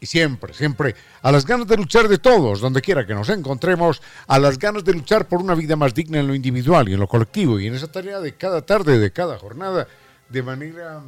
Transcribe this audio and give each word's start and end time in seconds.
y 0.00 0.06
siempre, 0.06 0.52
siempre 0.54 0.94
a 1.22 1.32
las 1.32 1.46
ganas 1.46 1.66
de 1.66 1.76
luchar 1.76 2.08
de 2.08 2.18
todos, 2.18 2.60
donde 2.60 2.82
quiera 2.82 3.06
que 3.06 3.14
nos 3.14 3.28
encontremos, 3.28 4.02
a 4.26 4.38
las 4.38 4.58
ganas 4.58 4.84
de 4.84 4.92
luchar 4.92 5.28
por 5.28 5.40
una 5.40 5.54
vida 5.54 5.76
más 5.76 5.94
digna 5.94 6.20
en 6.20 6.26
lo 6.26 6.34
individual 6.34 6.88
y 6.88 6.94
en 6.94 7.00
lo 7.00 7.08
colectivo 7.08 7.58
y 7.58 7.66
en 7.66 7.74
esa 7.74 7.90
tarea 7.90 8.20
de 8.20 8.34
cada 8.34 8.62
tarde, 8.62 8.98
de 8.98 9.12
cada 9.12 9.38
jornada, 9.38 9.88
de 10.28 10.42
manera 10.42 11.02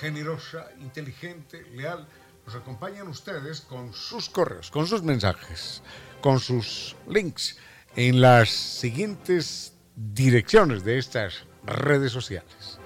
generosa, 0.00 0.66
inteligente, 0.80 1.64
leal, 1.74 2.06
nos 2.44 2.54
acompañan 2.54 3.08
ustedes 3.08 3.60
con 3.60 3.92
sus 3.92 4.28
correos, 4.28 4.70
con 4.70 4.86
sus 4.86 5.02
mensajes, 5.02 5.82
con 6.20 6.38
sus 6.38 6.94
links 7.08 7.58
en 7.96 8.20
las 8.20 8.50
siguientes 8.50 9.72
direcciones 9.96 10.84
de 10.84 10.98
estas 10.98 11.44
redes 11.64 12.12
sociales. 12.12 12.78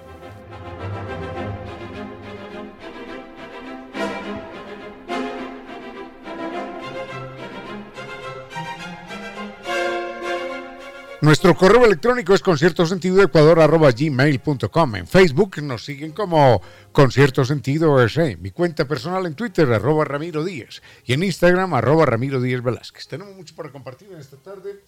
Nuestro 11.21 11.55
correo 11.55 11.85
electrónico 11.85 12.33
es 12.33 12.41
conciertosentidoecuador.gmail.com. 12.41 14.95
En 14.95 15.05
Facebook 15.05 15.61
nos 15.61 15.85
siguen 15.85 16.13
como 16.13 16.63
Concierto 16.91 17.45
Sentido 17.45 18.03
S. 18.03 18.37
Mi 18.37 18.49
cuenta 18.49 18.87
personal 18.87 19.27
en 19.27 19.35
Twitter, 19.35 19.71
arroba 19.71 20.03
Ramiro 20.03 20.43
Díaz. 20.43 20.81
Y 21.05 21.13
en 21.13 21.21
Instagram, 21.21 21.75
arroba 21.75 22.07
Ramiro 22.07 22.41
Díaz 22.41 22.63
Velázquez. 22.63 23.07
Tenemos 23.07 23.35
mucho 23.35 23.55
para 23.55 23.71
compartir 23.71 24.11
en 24.11 24.19
esta 24.19 24.37
tarde 24.37 24.79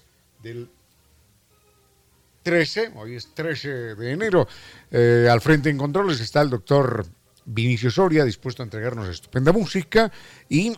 del 0.41 0.71
13, 2.41 2.93
hoy 2.95 3.13
es 3.13 3.35
13 3.35 3.93
de 3.93 4.11
enero. 4.11 4.47
Eh, 4.89 5.29
al 5.31 5.39
frente 5.39 5.69
en 5.69 5.77
controles 5.77 6.19
está 6.19 6.41
el 6.41 6.49
doctor 6.49 7.05
Vinicio 7.45 7.91
Soria, 7.91 8.25
dispuesto 8.25 8.63
a 8.63 8.65
entregarnos 8.65 9.07
estupenda 9.07 9.51
música. 9.51 10.11
Y, 10.49 10.75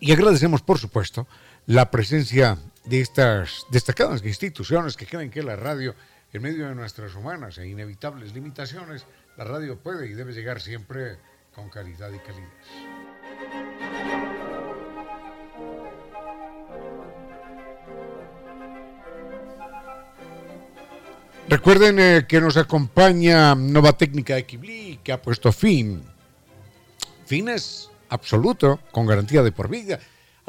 y 0.00 0.10
agradecemos, 0.10 0.62
por 0.62 0.78
supuesto, 0.78 1.26
la 1.66 1.90
presencia 1.90 2.56
de 2.88 3.02
estas 3.02 3.66
destacadas 3.70 4.24
instituciones 4.28 4.96
que 4.96 5.06
creen 5.06 5.30
que 5.30 5.42
la 5.42 5.56
radio, 5.56 5.94
en 6.32 6.42
medio 6.42 6.68
de 6.68 6.74
nuestras 6.74 7.14
humanas 7.14 7.58
e 7.58 7.68
inevitables 7.68 8.32
limitaciones, 8.32 9.04
la 9.36 9.44
radio 9.44 9.78
puede 9.78 10.08
y 10.08 10.14
debe 10.14 10.32
llegar 10.32 10.60
siempre 10.60 11.18
con 11.54 11.68
calidad 11.68 12.10
y 12.10 12.18
calidez. 12.18 12.48
Recuerden 21.48 21.98
eh, 21.98 22.26
que 22.28 22.40
nos 22.40 22.56
acompaña 22.56 23.54
Nova 23.54 23.92
Técnica 23.94 24.34
de 24.34 24.44
que 25.02 25.12
ha 25.12 25.20
puesto 25.20 25.50
fin, 25.52 26.02
fines 27.26 27.90
absoluto, 28.08 28.80
con 28.92 29.06
garantía 29.06 29.42
de 29.42 29.52
por 29.52 29.68
vida 29.68 29.98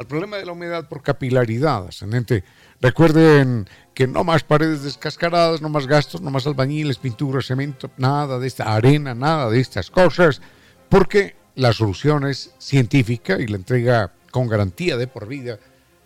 al 0.00 0.06
problema 0.06 0.38
de 0.38 0.46
la 0.46 0.52
humedad 0.52 0.88
por 0.88 1.02
capilaridad 1.02 1.86
ascendente. 1.86 2.42
Recuerden 2.80 3.68
que 3.92 4.06
no 4.06 4.24
más 4.24 4.42
paredes 4.42 4.82
descascaradas, 4.82 5.60
no 5.60 5.68
más 5.68 5.86
gastos, 5.86 6.22
no 6.22 6.30
más 6.30 6.46
albañiles, 6.46 6.96
pintura, 6.96 7.42
cemento, 7.42 7.90
nada 7.98 8.38
de 8.38 8.46
esta 8.46 8.74
arena, 8.74 9.14
nada 9.14 9.50
de 9.50 9.60
estas 9.60 9.90
cosas, 9.90 10.40
porque 10.88 11.36
la 11.54 11.74
solución 11.74 12.26
es 12.26 12.54
científica 12.56 13.38
y 13.38 13.46
la 13.46 13.56
entrega 13.56 14.10
con 14.30 14.48
garantía 14.48 14.96
de 14.96 15.06
por 15.06 15.28
vida 15.28 15.58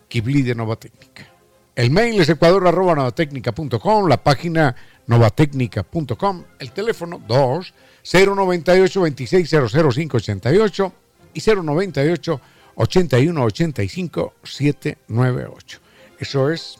Kibli 0.09 0.41
de 0.41 0.55
Nova 0.55 0.75
Técnica. 0.75 1.27
El 1.73 1.89
mail 1.89 2.19
es 2.19 2.27
ecuador.novatecnica.com, 2.27 4.09
la 4.09 4.21
página 4.21 4.75
novatecnica.com, 5.07 6.43
el 6.59 6.71
teléfono 6.73 7.21
2 7.25 7.73
098 8.03 8.99
2600 8.99 9.71
588 9.71 10.93
y 11.33 11.39
098 11.39 12.41
81 12.75 13.43
85 13.43 14.33
798. 14.43 15.79
Eso 16.19 16.49
es 16.51 16.77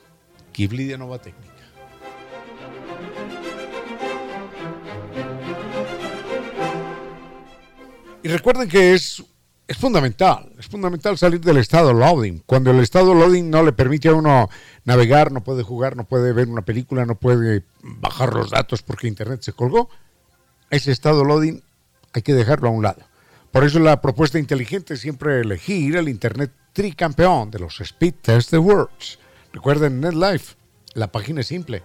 Kibli 0.51 0.85
de 0.85 0.97
Nova 0.97 1.19
Técnica. 1.19 1.53
Y 8.23 8.27
recuerden 8.27 8.67
que 8.67 8.95
es, 8.95 9.23
es 9.67 9.77
fundamental, 9.77 10.51
es 10.57 10.65
fundamental 10.65 11.15
salir 11.15 11.41
del 11.41 11.57
estado 11.57 11.93
loading. 11.93 12.41
Cuando 12.45 12.71
el 12.71 12.79
estado 12.79 13.13
loading 13.13 13.51
no 13.51 13.61
le 13.61 13.71
permite 13.71 14.09
a 14.09 14.15
uno 14.15 14.49
navegar, 14.83 15.31
no 15.31 15.43
puede 15.43 15.61
jugar, 15.61 15.95
no 15.95 16.05
puede 16.05 16.33
ver 16.33 16.47
una 16.47 16.63
película, 16.63 17.05
no 17.05 17.15
puede 17.15 17.63
bajar 17.83 18.33
los 18.33 18.49
datos 18.49 18.81
porque 18.81 19.07
Internet 19.07 19.43
se 19.43 19.53
colgó, 19.53 19.89
ese 20.71 20.91
estado 20.91 21.23
loading 21.23 21.61
hay 22.13 22.23
que 22.23 22.33
dejarlo 22.33 22.69
a 22.69 22.71
un 22.71 22.81
lado. 22.81 23.03
Por 23.55 23.63
eso 23.63 23.79
la 23.79 24.01
propuesta 24.01 24.37
inteligente 24.37 24.95
es 24.95 24.99
siempre 24.99 25.39
elegir 25.39 25.95
el 25.95 26.09
Internet 26.09 26.51
tricampeón 26.73 27.49
de 27.51 27.59
los 27.59 27.79
Speed 27.79 28.15
Test 28.21 28.53
Awards. 28.53 29.17
Recuerden 29.53 30.01
NetLife, 30.01 30.55
la 30.93 31.09
página 31.09 31.39
es 31.39 31.47
simple, 31.47 31.81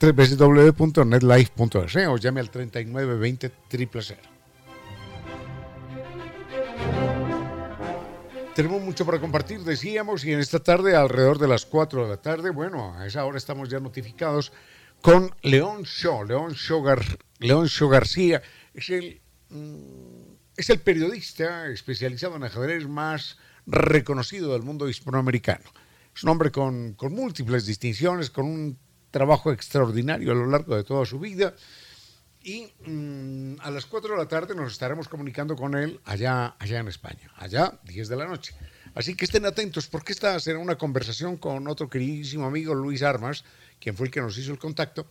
www.netlife.es 0.00 1.96
o 2.06 2.16
llame 2.18 2.38
al 2.38 2.50
3920 2.50 3.50
000. 3.68 3.90
Tenemos 8.54 8.80
mucho 8.80 9.04
para 9.04 9.18
compartir, 9.18 9.64
decíamos, 9.64 10.24
y 10.24 10.32
en 10.32 10.38
esta 10.38 10.60
tarde, 10.60 10.94
alrededor 10.94 11.40
de 11.40 11.48
las 11.48 11.66
4 11.66 12.04
de 12.04 12.10
la 12.10 12.18
tarde, 12.18 12.50
bueno, 12.50 12.96
a 12.96 13.08
esa 13.08 13.24
hora 13.24 13.38
estamos 13.38 13.68
ya 13.68 13.80
notificados 13.80 14.52
con 15.02 15.34
León 15.42 15.82
Show. 15.82 16.24
León 16.24 16.54
Show, 16.54 16.84
León 17.40 17.66
Show 17.66 17.88
García 17.88 18.40
es 18.72 18.88
el... 18.90 19.20
Mm, 19.48 20.17
es 20.58 20.70
el 20.70 20.80
periodista 20.80 21.68
especializado 21.68 22.34
en 22.34 22.42
ajedrez 22.42 22.88
más 22.88 23.38
reconocido 23.64 24.52
del 24.52 24.62
mundo 24.62 24.88
hispanoamericano. 24.88 25.70
Es 26.14 26.24
un 26.24 26.30
hombre 26.30 26.50
con, 26.50 26.96
múltiples 27.00 27.64
distinciones, 27.64 28.28
con 28.28 28.46
un 28.46 28.76
trabajo 29.12 29.52
extraordinario 29.52 30.32
a 30.32 30.34
lo 30.34 30.46
largo 30.46 30.74
de 30.74 30.82
toda 30.82 31.06
su 31.06 31.20
vida. 31.20 31.54
Y 32.42 32.72
mm, 32.84 33.60
a 33.60 33.70
las 33.70 33.86
4 33.86 34.10
de 34.10 34.18
la 34.18 34.26
tarde 34.26 34.56
nos 34.56 34.72
estaremos 34.72 35.08
comunicando 35.08 35.54
con 35.54 35.76
él 35.76 36.00
allá, 36.04 36.56
allá 36.58 36.80
en 36.80 36.88
España. 36.88 37.30
Allá, 37.36 37.78
10 37.84 38.08
de 38.08 38.16
la 38.16 38.26
noche. 38.26 38.52
Así 38.96 39.14
que 39.14 39.26
estén 39.26 39.46
atentos 39.46 39.86
porque 39.86 40.10
esta 40.10 40.40
será 40.40 40.58
una 40.58 40.76
conversación 40.76 41.36
con 41.36 41.68
otro 41.68 41.88
queridísimo 41.88 42.46
amigo 42.46 42.74
Luis 42.74 43.04
Armas, 43.04 43.44
quien 43.78 43.96
fue 43.96 44.06
el 44.06 44.12
que 44.12 44.20
nos 44.20 44.36
hizo 44.36 44.50
el 44.50 44.58
contacto. 44.58 45.06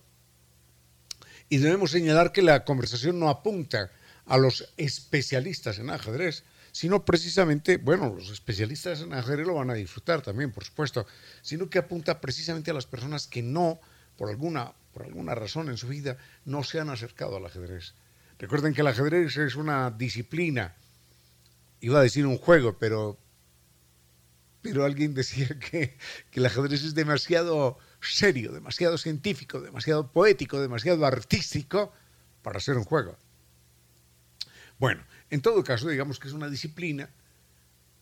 Y 1.48 1.56
debemos 1.56 1.90
señalar 1.90 2.32
que 2.32 2.42
la 2.42 2.66
conversación 2.66 3.18
no 3.18 3.30
apunta 3.30 3.90
a 4.28 4.38
los 4.38 4.72
especialistas 4.76 5.78
en 5.78 5.90
ajedrez, 5.90 6.44
sino 6.72 7.04
precisamente, 7.04 7.78
bueno, 7.78 8.14
los 8.14 8.30
especialistas 8.30 9.00
en 9.00 9.12
ajedrez 9.12 9.46
lo 9.46 9.54
van 9.54 9.70
a 9.70 9.74
disfrutar 9.74 10.22
también, 10.22 10.52
por 10.52 10.64
supuesto, 10.64 11.06
sino 11.42 11.68
que 11.68 11.78
apunta 11.78 12.20
precisamente 12.20 12.70
a 12.70 12.74
las 12.74 12.86
personas 12.86 13.26
que 13.26 13.42
no, 13.42 13.80
por 14.16 14.28
alguna, 14.28 14.72
por 14.92 15.04
alguna 15.04 15.34
razón 15.34 15.70
en 15.70 15.76
su 15.76 15.88
vida, 15.88 16.18
no 16.44 16.62
se 16.62 16.78
han 16.78 16.90
acercado 16.90 17.36
al 17.36 17.46
ajedrez. 17.46 17.94
Recuerden 18.38 18.74
que 18.74 18.82
el 18.82 18.86
ajedrez 18.86 19.36
es 19.36 19.56
una 19.56 19.90
disciplina, 19.90 20.76
iba 21.80 21.98
a 21.98 22.02
decir 22.02 22.26
un 22.26 22.38
juego, 22.38 22.78
pero 22.78 23.18
pero 24.60 24.84
alguien 24.84 25.14
decía 25.14 25.48
que, 25.70 25.96
el 26.32 26.46
ajedrez 26.46 26.84
es 26.84 26.94
demasiado 26.94 27.78
serio, 28.00 28.52
demasiado 28.52 28.98
científico, 28.98 29.60
demasiado 29.60 30.12
poético, 30.12 30.60
demasiado 30.60 31.06
artístico 31.06 31.92
para 32.42 32.60
ser 32.60 32.76
un 32.76 32.84
juego. 32.84 33.16
Bueno, 34.78 35.02
en 35.30 35.40
todo 35.40 35.64
caso, 35.64 35.88
digamos 35.88 36.18
que 36.18 36.28
es 36.28 36.34
una 36.34 36.48
disciplina 36.48 37.10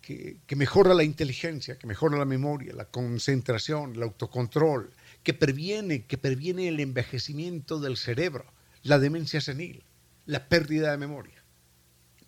que, 0.00 0.56
mejora 0.56 0.94
la 0.94 1.02
inteligencia, 1.02 1.78
que 1.78 1.86
mejora 1.86 2.16
la 2.16 2.24
memoria, 2.24 2.72
la 2.72 2.84
concentración, 2.84 3.96
el 3.96 4.02
autocontrol, 4.04 4.92
que 5.24 5.34
previene, 5.34 6.04
que 6.04 6.16
previene 6.16 6.68
el 6.68 6.78
envejecimiento 6.78 7.80
del 7.80 7.96
cerebro, 7.96 8.44
la 8.82 9.00
demencia 9.00 9.40
senil, 9.40 9.82
la 10.26 10.48
pérdida 10.48 10.92
de 10.92 10.98
memoria. 10.98 11.42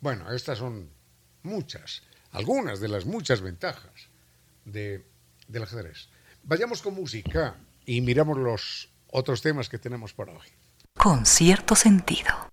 Bueno, 0.01 0.29
estas 0.33 0.57
son 0.57 0.89
muchas, 1.43 2.03
algunas 2.31 2.81
de 2.81 2.89
las 2.89 3.05
muchas 3.05 3.39
ventajas 3.39 4.09
de, 4.65 5.05
del 5.47 5.63
ajedrez. 5.63 6.09
Vayamos 6.43 6.81
con 6.81 6.95
música 6.95 7.55
y 7.85 8.01
miramos 8.01 8.37
los 8.37 8.89
otros 9.07 9.41
temas 9.41 9.69
que 9.69 9.79
tenemos 9.79 10.13
para 10.13 10.33
hoy. 10.33 10.47
Con 10.97 11.25
cierto 11.25 11.75
sentido. 11.75 12.49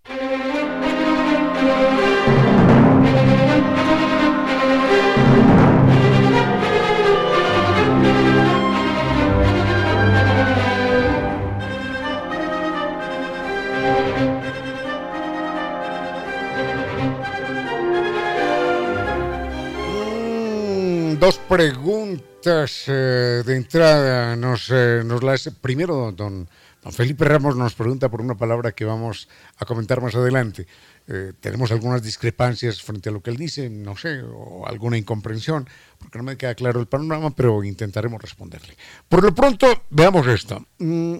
Dos 21.27 21.39
preguntas 21.39 22.85
eh, 22.87 23.43
de 23.45 23.57
entrada. 23.57 24.37
Nos, 24.37 24.71
eh, 24.71 25.03
nos 25.05 25.23
las, 25.25 25.51
primero, 25.61 26.13
don, 26.13 26.49
Felipe 26.91 27.25
Ramos 27.25 27.57
nos 27.57 27.75
pregunta 27.75 28.11
por 28.11 28.21
una 28.21 28.37
palabra 28.37 28.73
que 28.73 28.85
vamos 28.85 29.29
a 29.57 29.65
comentar 29.65 30.01
más 30.01 30.15
adelante. 30.15 30.67
Eh, 31.09 31.33
tenemos 31.41 31.71
algunas 31.73 32.03
discrepancias 32.03 32.83
frente 32.83 33.09
a 33.09 33.13
lo 33.13 33.23
que 33.23 33.31
él 33.31 33.37
dice, 33.37 33.71
no 33.71 33.97
sé, 33.97 34.23
o 34.23 34.67
alguna 34.67 34.97
incomprensión, 34.97 35.69
porque 35.99 36.19
no 36.19 36.25
me 36.25 36.37
queda 36.37 36.55
claro 36.55 36.81
el 36.81 36.87
panorama, 36.87 37.35
pero 37.35 37.63
intentaremos 37.65 38.21
responderle. 38.21 38.77
Por 39.09 39.23
lo 39.23 39.35
pronto, 39.35 39.67
veamos 39.91 40.27
esto. 40.27 40.67
Mm, 40.79 41.17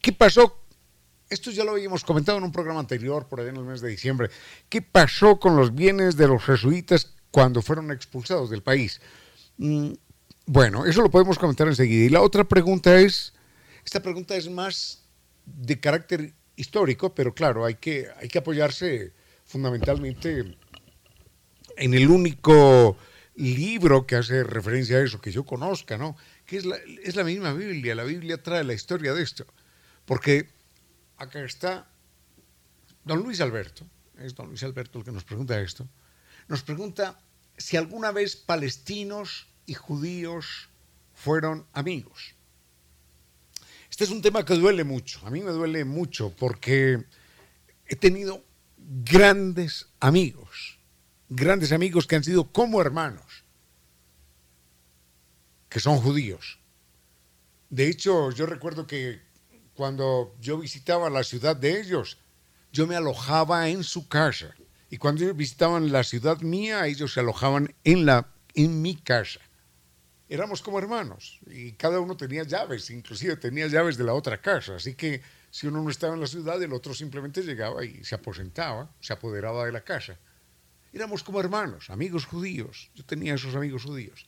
¿Qué 0.00 0.12
pasó 0.12 0.62
esto 1.32 1.50
ya 1.50 1.64
lo 1.64 1.70
habíamos 1.70 2.04
comentado 2.04 2.36
en 2.36 2.44
un 2.44 2.52
programa 2.52 2.80
anterior, 2.80 3.26
por 3.26 3.40
ahí 3.40 3.48
en 3.48 3.56
el 3.56 3.64
mes 3.64 3.80
de 3.80 3.88
diciembre. 3.88 4.28
¿Qué 4.68 4.82
pasó 4.82 5.40
con 5.40 5.56
los 5.56 5.74
bienes 5.74 6.16
de 6.18 6.28
los 6.28 6.44
jesuitas 6.44 7.14
cuando 7.30 7.62
fueron 7.62 7.90
expulsados 7.90 8.50
del 8.50 8.62
país? 8.62 9.00
Mm, 9.56 9.92
bueno, 10.44 10.84
eso 10.84 11.00
lo 11.00 11.10
podemos 11.10 11.38
comentar 11.38 11.66
enseguida. 11.68 12.04
Y 12.04 12.08
la 12.10 12.20
otra 12.20 12.44
pregunta 12.44 13.00
es, 13.00 13.32
esta 13.84 14.02
pregunta 14.02 14.36
es 14.36 14.48
más 14.48 15.04
de 15.44 15.80
carácter 15.80 16.34
histórico, 16.56 17.14
pero 17.14 17.34
claro, 17.34 17.64
hay 17.64 17.76
que, 17.76 18.08
hay 18.16 18.28
que 18.28 18.38
apoyarse 18.38 19.12
fundamentalmente 19.44 20.56
en 21.76 21.94
el 21.94 22.08
único 22.08 22.96
libro 23.34 24.06
que 24.06 24.16
hace 24.16 24.44
referencia 24.44 24.98
a 24.98 25.02
eso, 25.02 25.20
que 25.20 25.32
yo 25.32 25.44
conozca, 25.44 25.96
¿no? 25.96 26.16
Que 26.46 26.58
es 26.58 26.64
la, 26.64 26.76
es 27.02 27.16
la 27.16 27.24
misma 27.24 27.52
Biblia. 27.52 27.94
La 27.94 28.04
Biblia 28.04 28.42
trae 28.42 28.64
la 28.64 28.74
historia 28.74 29.14
de 29.14 29.22
esto. 29.22 29.46
Porque 30.04 30.50
acá 31.16 31.42
está 31.44 31.88
don 33.04 33.20
Luis 33.20 33.40
Alberto, 33.40 33.86
es 34.18 34.34
don 34.34 34.48
Luis 34.48 34.62
Alberto 34.62 34.98
el 34.98 35.04
que 35.04 35.12
nos 35.12 35.24
pregunta 35.24 35.60
esto, 35.60 35.88
nos 36.48 36.62
pregunta 36.62 37.18
si 37.56 37.76
alguna 37.76 38.12
vez 38.12 38.36
palestinos 38.36 39.48
y 39.66 39.74
judíos 39.74 40.68
fueron 41.14 41.66
amigos. 41.72 42.34
Este 43.92 44.04
es 44.04 44.10
un 44.10 44.22
tema 44.22 44.42
que 44.42 44.54
duele 44.54 44.84
mucho, 44.84 45.20
a 45.26 45.30
mí 45.30 45.42
me 45.42 45.50
duele 45.50 45.84
mucho 45.84 46.34
porque 46.34 47.04
he 47.84 47.94
tenido 47.94 48.42
grandes 48.78 49.86
amigos, 50.00 50.78
grandes 51.28 51.72
amigos 51.72 52.06
que 52.06 52.16
han 52.16 52.24
sido 52.24 52.50
como 52.50 52.80
hermanos, 52.80 53.44
que 55.68 55.78
son 55.78 55.98
judíos. 55.98 56.58
De 57.68 57.86
hecho, 57.86 58.30
yo 58.30 58.46
recuerdo 58.46 58.86
que 58.86 59.20
cuando 59.74 60.34
yo 60.40 60.56
visitaba 60.56 61.10
la 61.10 61.22
ciudad 61.22 61.54
de 61.54 61.78
ellos, 61.78 62.16
yo 62.72 62.86
me 62.86 62.96
alojaba 62.96 63.68
en 63.68 63.84
su 63.84 64.08
casa. 64.08 64.54
Y 64.88 64.96
cuando 64.96 65.22
ellos 65.22 65.36
visitaban 65.36 65.92
la 65.92 66.02
ciudad 66.02 66.40
mía, 66.40 66.86
ellos 66.86 67.12
se 67.12 67.20
alojaban 67.20 67.74
en, 67.84 68.06
la, 68.06 68.32
en 68.54 68.80
mi 68.80 68.96
casa 68.96 69.40
éramos 70.32 70.62
como 70.62 70.78
hermanos 70.78 71.40
y 71.46 71.72
cada 71.72 72.00
uno 72.00 72.16
tenía 72.16 72.44
llaves, 72.44 72.88
inclusive 72.88 73.36
tenía 73.36 73.66
llaves 73.66 73.98
de 73.98 74.04
la 74.04 74.14
otra 74.14 74.40
casa, 74.40 74.76
así 74.76 74.94
que 74.94 75.20
si 75.50 75.66
uno 75.66 75.82
no 75.82 75.90
estaba 75.90 76.14
en 76.14 76.22
la 76.22 76.26
ciudad, 76.26 76.62
el 76.62 76.72
otro 76.72 76.94
simplemente 76.94 77.42
llegaba 77.42 77.84
y 77.84 78.02
se 78.02 78.14
aposentaba, 78.14 78.90
se 79.00 79.12
apoderaba 79.12 79.66
de 79.66 79.72
la 79.72 79.84
casa. 79.84 80.18
Éramos 80.90 81.22
como 81.22 81.38
hermanos, 81.38 81.90
amigos 81.90 82.24
judíos, 82.24 82.90
yo 82.94 83.04
tenía 83.04 83.34
esos 83.34 83.54
amigos 83.54 83.84
judíos 83.84 84.26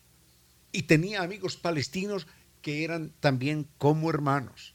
y 0.73 0.83
tenía 0.83 1.23
amigos 1.23 1.57
palestinos 1.57 2.27
que 2.61 2.85
eran 2.85 3.15
también 3.21 3.67
como 3.79 4.11
hermanos, 4.11 4.75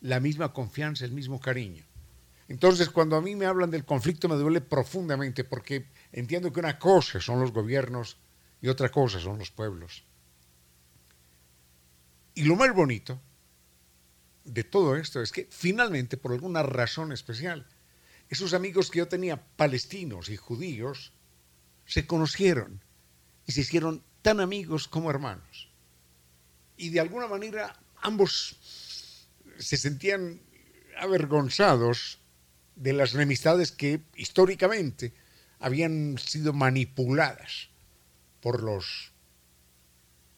la 0.00 0.20
misma 0.20 0.52
confianza, 0.52 1.04
el 1.04 1.12
mismo 1.12 1.40
cariño. 1.40 1.84
Entonces, 2.46 2.90
cuando 2.90 3.16
a 3.16 3.20
mí 3.20 3.34
me 3.34 3.46
hablan 3.46 3.72
del 3.72 3.84
conflicto 3.84 4.28
me 4.28 4.36
duele 4.36 4.60
profundamente 4.60 5.42
porque 5.42 5.86
entiendo 6.12 6.52
que 6.52 6.60
una 6.60 6.78
cosa 6.78 7.20
son 7.20 7.40
los 7.40 7.52
gobiernos 7.52 8.18
y 8.60 8.68
otra 8.68 8.88
cosa 8.90 9.18
son 9.18 9.38
los 9.38 9.50
pueblos. 9.50 10.04
Y 12.40 12.44
lo 12.44 12.56
más 12.56 12.72
bonito 12.72 13.20
de 14.44 14.64
todo 14.64 14.96
esto 14.96 15.20
es 15.20 15.30
que 15.30 15.46
finalmente, 15.50 16.16
por 16.16 16.32
alguna 16.32 16.62
razón 16.62 17.12
especial, 17.12 17.66
esos 18.30 18.54
amigos 18.54 18.90
que 18.90 19.00
yo 19.00 19.08
tenía, 19.08 19.36
palestinos 19.56 20.30
y 20.30 20.38
judíos, 20.38 21.12
se 21.84 22.06
conocieron 22.06 22.82
y 23.44 23.52
se 23.52 23.60
hicieron 23.60 24.02
tan 24.22 24.40
amigos 24.40 24.88
como 24.88 25.10
hermanos. 25.10 25.68
Y 26.78 26.88
de 26.88 27.00
alguna 27.00 27.26
manera 27.26 27.78
ambos 28.00 28.56
se 29.58 29.76
sentían 29.76 30.40
avergonzados 30.98 32.20
de 32.74 32.94
las 32.94 33.12
enemistades 33.12 33.70
que 33.70 34.00
históricamente 34.16 35.12
habían 35.58 36.16
sido 36.16 36.54
manipuladas 36.54 37.68
por 38.40 38.62
los, 38.62 39.12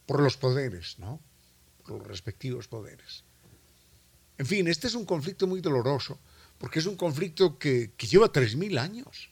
por 0.05 0.21
los 0.21 0.37
poderes, 0.37 0.99
¿no? 0.99 1.21
Los 1.87 2.07
respectivos 2.07 2.69
poderes. 2.69 3.25
En 4.39 4.47
fin, 4.47 4.67
este 4.69 4.87
es 4.87 4.95
un 4.95 5.05
conflicto 5.05 5.47
muy 5.47 5.61
doloroso, 5.61 6.19
porque 6.59 6.79
es 6.79 6.87
un 6.87 6.97
conflicto 6.97 7.59
que, 7.59 7.93
que 7.97 8.07
lleva 8.07 8.33
3.000 8.33 8.79
años 8.79 9.31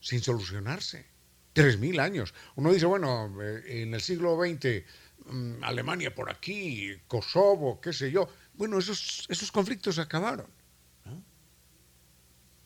sin 0.00 0.20
solucionarse. 0.20 1.06
3.000 1.54 2.00
años. 2.00 2.34
Uno 2.56 2.72
dice, 2.72 2.86
bueno, 2.86 3.32
eh, 3.40 3.82
en 3.82 3.94
el 3.94 4.00
siglo 4.00 4.36
XX, 4.36 4.84
mm, 5.26 5.62
Alemania 5.62 6.14
por 6.14 6.30
aquí, 6.30 6.90
Kosovo, 7.06 7.80
qué 7.80 7.92
sé 7.92 8.10
yo. 8.10 8.28
Bueno, 8.54 8.78
esos, 8.78 9.26
esos 9.28 9.50
conflictos 9.50 9.98
acabaron. 9.98 10.46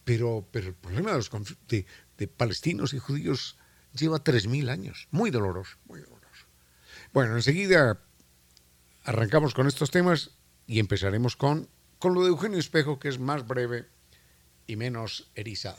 Pero, 0.05 0.49
pero 0.51 0.69
el 0.69 0.75
problema 0.75 1.11
de 1.11 1.19
los 1.19 1.31
de, 1.69 1.85
de 2.17 2.29
palestinos 2.29 2.95
y 2.95 2.99
judíos 2.99 3.59
lleva 3.93 4.25
3.000 4.25 4.71
años. 4.71 5.07
Muy 5.11 5.31
doloroso, 5.31 5.77
muy 5.85 6.01
doloroso. 6.01 6.47
Bueno, 7.13 7.37
enseguida 7.37 8.01
arrancamos 9.09 9.55
con 9.55 9.67
estos 9.67 9.91
temas 9.91 10.33
y 10.67 10.81
empezaremos 10.81 11.35
con, 11.35 11.71
con 11.99 12.13
lo 12.13 12.23
de 12.25 12.29
Eugenio 12.29 12.59
Espejo, 12.59 12.99
que 12.99 13.09
es 13.09 13.19
más 13.19 13.47
breve 13.47 13.87
y 14.67 14.77
menos 14.77 15.31
erizado. 15.35 15.79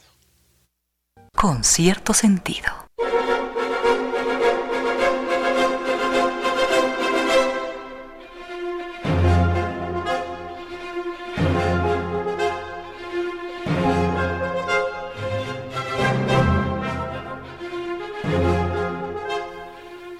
Con 1.35 1.63
cierto 1.63 2.15
sentido. 2.15 2.89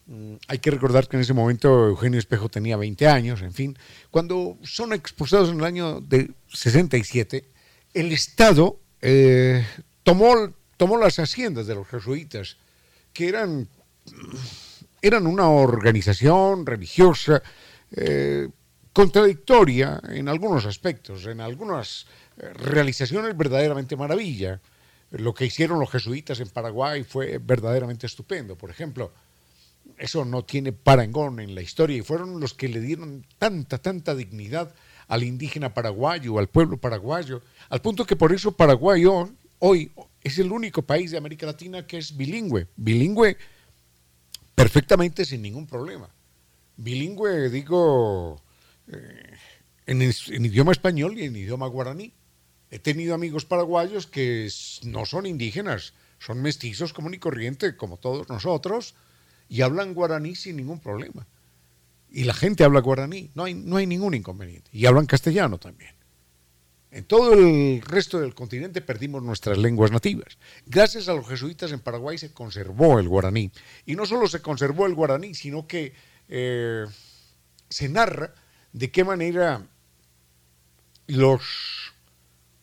mm, 0.05 0.35
hay 0.47 0.59
que 0.59 0.69
recordar 0.69 1.07
que 1.07 1.15
en 1.15 1.23
ese 1.23 1.33
momento 1.33 1.87
Eugenio 1.87 2.19
Espejo 2.19 2.49
tenía 2.49 2.77
20 2.77 3.07
años, 3.07 3.41
en 3.41 3.53
fin, 3.53 3.75
cuando 4.11 4.55
son 4.61 4.93
expulsados 4.93 5.49
en 5.49 5.57
el 5.57 5.65
año 5.65 5.99
de 5.99 6.29
67, 6.53 7.43
el 7.95 8.11
Estado 8.11 8.77
eh, 9.01 9.65
tomó, 10.03 10.53
tomó 10.77 10.99
las 10.99 11.17
haciendas 11.17 11.65
de 11.65 11.73
los 11.73 11.87
jesuitas 11.87 12.57
que 13.13 13.29
eran, 13.29 13.67
eran 15.01 15.27
una 15.27 15.47
organización 15.49 16.65
religiosa 16.65 17.41
eh, 17.91 18.49
contradictoria 18.91 20.01
en 20.09 20.27
algunos 20.27 20.65
aspectos, 20.65 21.25
en 21.25 21.41
algunas 21.41 22.07
eh, 22.37 22.51
realizaciones 22.53 23.37
verdaderamente 23.37 23.95
maravilla. 23.95 24.59
Lo 25.11 25.33
que 25.33 25.45
hicieron 25.45 25.79
los 25.79 25.91
jesuitas 25.91 26.39
en 26.39 26.49
Paraguay 26.49 27.03
fue 27.03 27.37
verdaderamente 27.37 28.07
estupendo. 28.07 28.57
Por 28.57 28.71
ejemplo, 28.71 29.11
eso 29.97 30.25
no 30.25 30.43
tiene 30.43 30.71
parangón 30.71 31.39
en 31.39 31.53
la 31.53 31.61
historia 31.61 31.97
y 31.97 32.01
fueron 32.01 32.39
los 32.39 32.53
que 32.53 32.67
le 32.67 32.79
dieron 32.79 33.25
tanta, 33.37 33.77
tanta 33.77 34.15
dignidad 34.15 34.73
al 35.07 35.23
indígena 35.23 35.73
paraguayo, 35.73 36.39
al 36.39 36.47
pueblo 36.47 36.77
paraguayo, 36.77 37.41
al 37.69 37.81
punto 37.81 38.05
que 38.05 38.15
por 38.15 38.33
eso 38.33 38.53
Paraguay 38.53 39.05
hoy 39.05 39.31
es 40.23 40.39
el 40.39 40.51
único 40.51 40.81
país 40.81 41.11
de 41.11 41.17
América 41.17 41.45
Latina 41.45 41.87
que 41.87 41.97
es 41.97 42.15
bilingüe. 42.15 42.67
Bilingüe 42.75 43.37
perfectamente 44.55 45.25
sin 45.25 45.41
ningún 45.41 45.67
problema. 45.67 46.09
Bilingüe, 46.75 47.49
digo, 47.49 48.41
eh, 48.87 49.37
en, 49.85 50.01
idioma 50.45 50.71
español 50.71 51.17
y 51.17 51.25
en 51.25 51.35
idioma 51.35 51.67
guaraní. 51.67 52.13
He 52.71 52.79
tenido 52.79 53.13
amigos 53.13 53.45
paraguayos 53.45 54.07
que 54.07 54.49
no 54.83 55.05
son 55.05 55.27
indígenas, 55.27 55.93
son 56.19 56.41
mestizos 56.41 56.91
común 56.91 57.13
y 57.13 57.19
corriente, 57.19 57.77
como 57.77 57.97
todos 57.97 58.27
nosotros, 58.29 58.95
y 59.47 59.61
hablan 59.61 59.93
guaraní 59.93 60.35
sin 60.35 60.55
ningún 60.55 60.79
problema. 60.79 61.27
Y 62.09 62.23
la 62.23 62.33
gente 62.33 62.63
habla 62.63 62.81
guaraní, 62.81 63.29
no 63.35 63.43
hay, 63.43 63.53
no 63.53 63.77
hay 63.77 63.85
ningún 63.85 64.15
inconveniente. 64.15 64.69
Y 64.73 64.87
hablan 64.87 65.05
castellano 65.05 65.59
también. 65.59 65.93
En 66.93 67.05
todo 67.05 67.33
el 67.33 67.81
resto 67.81 68.19
del 68.19 68.35
continente 68.35 68.79
perdimos 68.79 69.23
nuestras 69.23 69.57
lenguas 69.57 69.89
nativas. 69.89 70.37
Gracias 70.67 71.09
a 71.09 71.15
los 71.15 71.27
jesuitas 71.27 71.71
en 71.71 71.79
Paraguay 71.79 72.19
se 72.19 72.31
conservó 72.31 72.99
el 72.99 73.09
guaraní. 73.09 73.51
Y 73.87 73.95
no 73.95 74.05
solo 74.05 74.27
se 74.27 74.43
conservó 74.43 74.85
el 74.85 74.93
guaraní, 74.93 75.33
sino 75.33 75.65
que 75.65 75.95
eh, 76.29 76.85
se 77.67 77.89
narra 77.89 78.35
de 78.73 78.91
qué 78.91 79.03
manera 79.03 79.65
los 81.07 81.41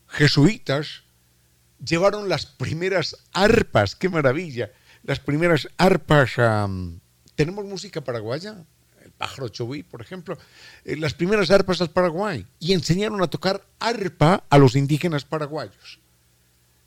jesuitas 0.06 1.02
llevaron 1.84 2.28
las 2.28 2.46
primeras 2.46 3.16
arpas, 3.32 3.96
qué 3.96 4.08
maravilla, 4.08 4.70
las 5.02 5.18
primeras 5.18 5.66
arpas. 5.76 6.34
¿Tenemos 7.34 7.64
música 7.64 8.04
paraguaya? 8.04 8.64
Pájaro 9.20 9.50
por 9.90 10.00
ejemplo, 10.00 10.38
eh, 10.82 10.96
las 10.96 11.12
primeras 11.12 11.50
arpas 11.50 11.82
al 11.82 11.90
Paraguay 11.90 12.46
y 12.58 12.72
enseñaron 12.72 13.22
a 13.22 13.28
tocar 13.28 13.62
arpa 13.78 14.44
a 14.48 14.56
los 14.56 14.76
indígenas 14.76 15.26
paraguayos. 15.26 16.00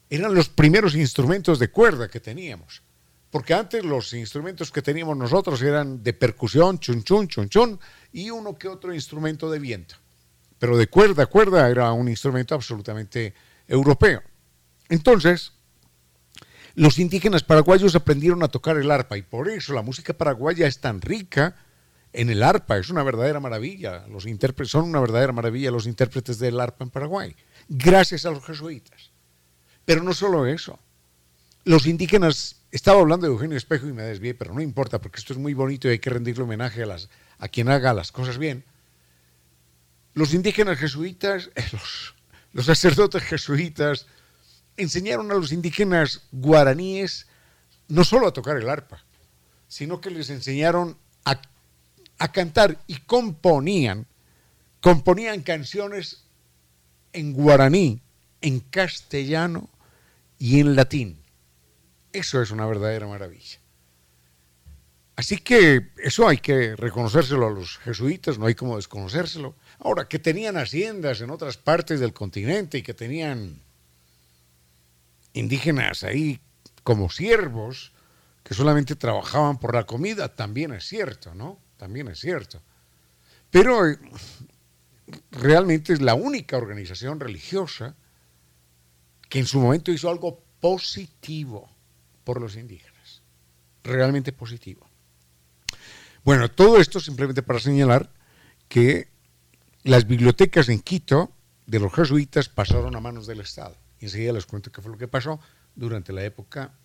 Eran 0.10 0.34
los 0.34 0.50
primeros 0.50 0.96
instrumentos 0.96 1.60
de 1.60 1.70
cuerda 1.70 2.10
que 2.10 2.20
teníamos, 2.20 2.82
porque 3.30 3.54
antes 3.54 3.86
los 3.86 4.14
instrumentos 4.14 4.72
que 4.72 4.82
teníamos 4.82 5.16
nosotros 5.16 5.62
eran 5.62 6.02
de 6.02 6.14
percusión, 6.14 6.80
chun 6.80 7.04
chun, 7.04 7.28
chun 7.28 7.50
chun, 7.50 7.80
y 8.12 8.32
uno 8.32 8.58
que 8.58 8.68
otro 8.68 8.96
instrumento 8.96 9.52
de 9.52 9.60
viento. 9.60 9.96
Pero 10.58 10.76
de 10.76 10.88
cuerda 10.88 11.28
cuerda 11.28 11.70
era 11.70 11.92
un 11.92 12.10
instrumento 12.10 12.56
absolutamente 12.56 13.36
europeo. 13.68 14.24
Entonces, 14.90 15.52
los 16.74 16.98
indígenas 16.98 17.44
paraguayos 17.44 17.94
aprendieron 17.94 18.42
a 18.42 18.48
tocar 18.48 18.78
el 18.78 18.90
arpa 18.90 19.18
y 19.18 19.22
por 19.22 19.50
eso 19.50 19.74
la 19.74 19.84
música 19.84 20.14
paraguaya 20.14 20.66
es 20.66 20.80
tan 20.80 21.00
rica 21.00 21.56
en 22.14 22.30
el 22.30 22.44
arpa. 22.44 22.78
Es 22.78 22.90
una 22.90 23.04
verdadera 23.04 23.40
maravilla. 23.40 24.06
Son 24.66 24.86
una 24.86 25.02
verdadera 25.02 25.34
maravilla 25.34 25.72
los 25.72 25.88
intérpretes 25.88 26.40
del 26.40 26.60
arpa 26.60 26.86
en 26.86 26.92
Paraguay, 26.92 27.36
gracias 27.68 28.26
a 28.26 28.32
los 28.32 28.46
jesuitas. 28.46 29.12
Pero 29.86 30.04
no 30.04 30.14
solo 30.14 30.46
eso. 30.46 30.80
Los 31.66 31.88
indígenas, 31.88 32.58
estaba 32.72 33.02
hablando 33.02 33.26
de 33.26 33.34
Eugenio 33.34 33.58
Espejo 33.58 33.88
y 33.88 33.94
me 33.94 34.04
desvié, 34.04 34.34
pero 34.34 34.54
no 34.54 34.62
importa 34.62 35.00
porque 35.00 35.20
esto 35.20 35.34
es 35.34 35.40
muy 35.40 35.54
bonito 35.54 35.88
y 35.88 35.92
hay 35.92 36.00
que 36.00 36.10
rendirle 36.10 36.44
homenaje 36.44 36.84
a, 36.84 36.86
las, 36.86 37.10
a 37.40 37.48
quien 37.48 37.70
haga 37.70 37.94
las 37.94 38.12
cosas 38.12 38.38
bien. 38.38 38.64
Los 40.14 40.34
indígenas 40.34 40.78
jesuitas, 40.78 41.50
los, 41.72 42.16
los 42.54 42.66
sacerdotes 42.66 43.24
jesuitas, 43.24 44.08
enseñaron 44.78 45.32
a 45.32 45.36
los 45.36 45.52
indígenas 45.52 46.24
guaraníes 46.32 47.28
no 47.88 48.04
solo 48.04 48.28
a 48.28 48.34
tocar 48.34 48.58
el 48.58 48.70
arpa, 48.70 49.04
sino 49.68 50.02
que 50.02 50.10
les 50.10 50.30
enseñaron 50.30 50.98
a 51.26 51.42
a 52.20 52.32
cantar 52.32 52.80
y 52.88 52.98
componían, 52.98 54.06
componían 54.82 55.42
canciones 55.42 56.24
en 57.12 57.34
guaraní, 57.34 58.02
en 58.42 58.60
castellano 58.60 59.70
y 60.38 60.60
en 60.60 60.76
latín. 60.76 61.20
Eso 62.12 62.42
es 62.42 62.52
una 62.52 62.66
verdadera 62.66 63.08
maravilla. 63.08 63.60
Así 65.16 65.38
que 65.38 65.92
eso 65.98 66.28
hay 66.28 66.38
que 66.38 66.76
reconocérselo 66.76 67.48
a 67.48 67.52
los 67.52 67.78
jesuitas, 67.78 68.40
no 68.40 68.48
hay 68.48 68.56
como 68.56 68.78
desconocérselo. 68.78 69.56
Ahora, 69.80 70.08
que 70.08 70.18
tenían 70.18 70.58
haciendas 70.58 71.22
en 71.22 71.30
otras 71.30 71.58
partes 71.58 72.00
del 72.00 72.14
continente 72.14 72.80
y 72.80 72.82
que 72.82 72.96
tenían 72.96 73.62
indígenas 75.34 76.04
ahí 76.04 76.40
como 76.84 77.10
siervos 77.10 77.92
que 78.44 78.54
solamente 78.54 78.96
trabajaban 78.96 79.60
por 79.60 79.76
la 79.76 79.86
comida, 79.86 80.36
también 80.36 80.74
es 80.74 80.86
cierto, 80.86 81.34
¿no? 81.34 81.60
También 81.84 82.08
es 82.08 82.20
cierto. 82.22 82.62
Pero 83.52 83.86
eh, 83.86 84.00
realmente 85.32 85.92
es 85.92 86.02
la 86.02 86.14
única 86.14 86.56
organización 86.56 87.20
religiosa 87.20 87.98
que 89.28 89.40
en 89.40 89.46
su 89.46 89.60
momento 89.60 89.92
hizo 89.92 90.10
algo 90.10 90.42
positivo 90.62 91.70
por 92.24 92.40
los 92.40 92.56
indígenas, 92.56 93.22
realmente 93.84 94.32
positivo. 94.32 94.88
Bueno, 96.24 96.50
todo 96.50 96.78
esto 96.78 97.02
simplemente 97.02 97.44
para 97.44 97.60
señalar 97.60 98.10
que 98.70 99.10
las 99.84 100.08
bibliotecas 100.08 100.70
en 100.70 100.80
Quito 100.80 101.34
de 101.66 101.82
los 101.82 101.94
jesuitas 101.94 102.48
pasaron 102.48 102.96
a 102.96 103.02
manos 103.02 103.28
del 103.28 103.42
Estado. 103.42 103.76
Y 104.00 104.06
enseguida 104.06 104.32
les 104.32 104.46
cuento 104.46 104.72
qué 104.72 104.82
fue 104.82 104.94
lo 104.94 104.98
que 104.98 105.10
pasó 105.10 105.38
durante 105.76 106.14
la 106.14 106.24
época 106.24 106.76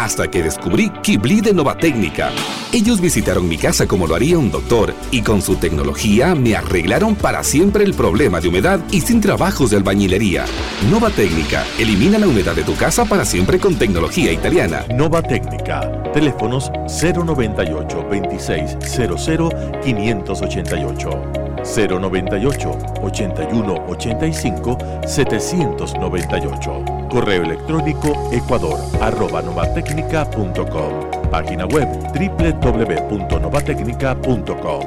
hasta 0.03 0.29
que 0.29 0.43
descubrí 0.43 0.89
Kibli 1.01 1.41
de 1.41 1.53
Nova 1.53 1.75
Técnica. 1.75 2.29
Ellos 2.71 3.01
visitaron 3.01 3.47
mi 3.47 3.57
casa 3.57 3.87
como 3.87 4.05
lo 4.05 4.15
haría 4.15 4.37
un 4.37 4.51
doctor 4.51 4.93
y 5.11 5.21
con 5.21 5.41
su 5.41 5.55
tecnología 5.55 6.35
me 6.35 6.55
arreglaron 6.55 7.15
para 7.15 7.43
siempre 7.43 7.83
el 7.83 7.93
problema 7.93 8.39
de 8.39 8.49
humedad 8.49 8.79
y 8.91 9.01
sin 9.01 9.21
trabajos 9.21 9.71
de 9.71 9.77
albañilería. 9.77 10.45
Nova 10.89 11.09
Técnica, 11.09 11.65
elimina 11.79 12.19
la 12.19 12.27
humedad 12.27 12.55
de 12.55 12.63
tu 12.63 12.75
casa 12.75 13.05
para 13.05 13.25
siempre 13.25 13.59
con 13.59 13.75
tecnología 13.75 14.31
italiana. 14.31 14.85
Nova 14.93 15.23
Técnica, 15.23 15.89
teléfonos 16.13 16.71
098 16.87 18.05
2600 18.09 19.53
588. 19.83 21.46
098 21.67 22.77
81 23.01 23.85
85 23.87 24.77
798. 25.05 26.85
Correo 27.09 27.43
electrónico 27.43 28.29
ecuador 28.31 28.79
arroba 29.01 29.41
novatecnica.com. 29.41 31.29
Página 31.29 31.65
web 31.65 31.89
www.novatecnica.com. 32.13 34.83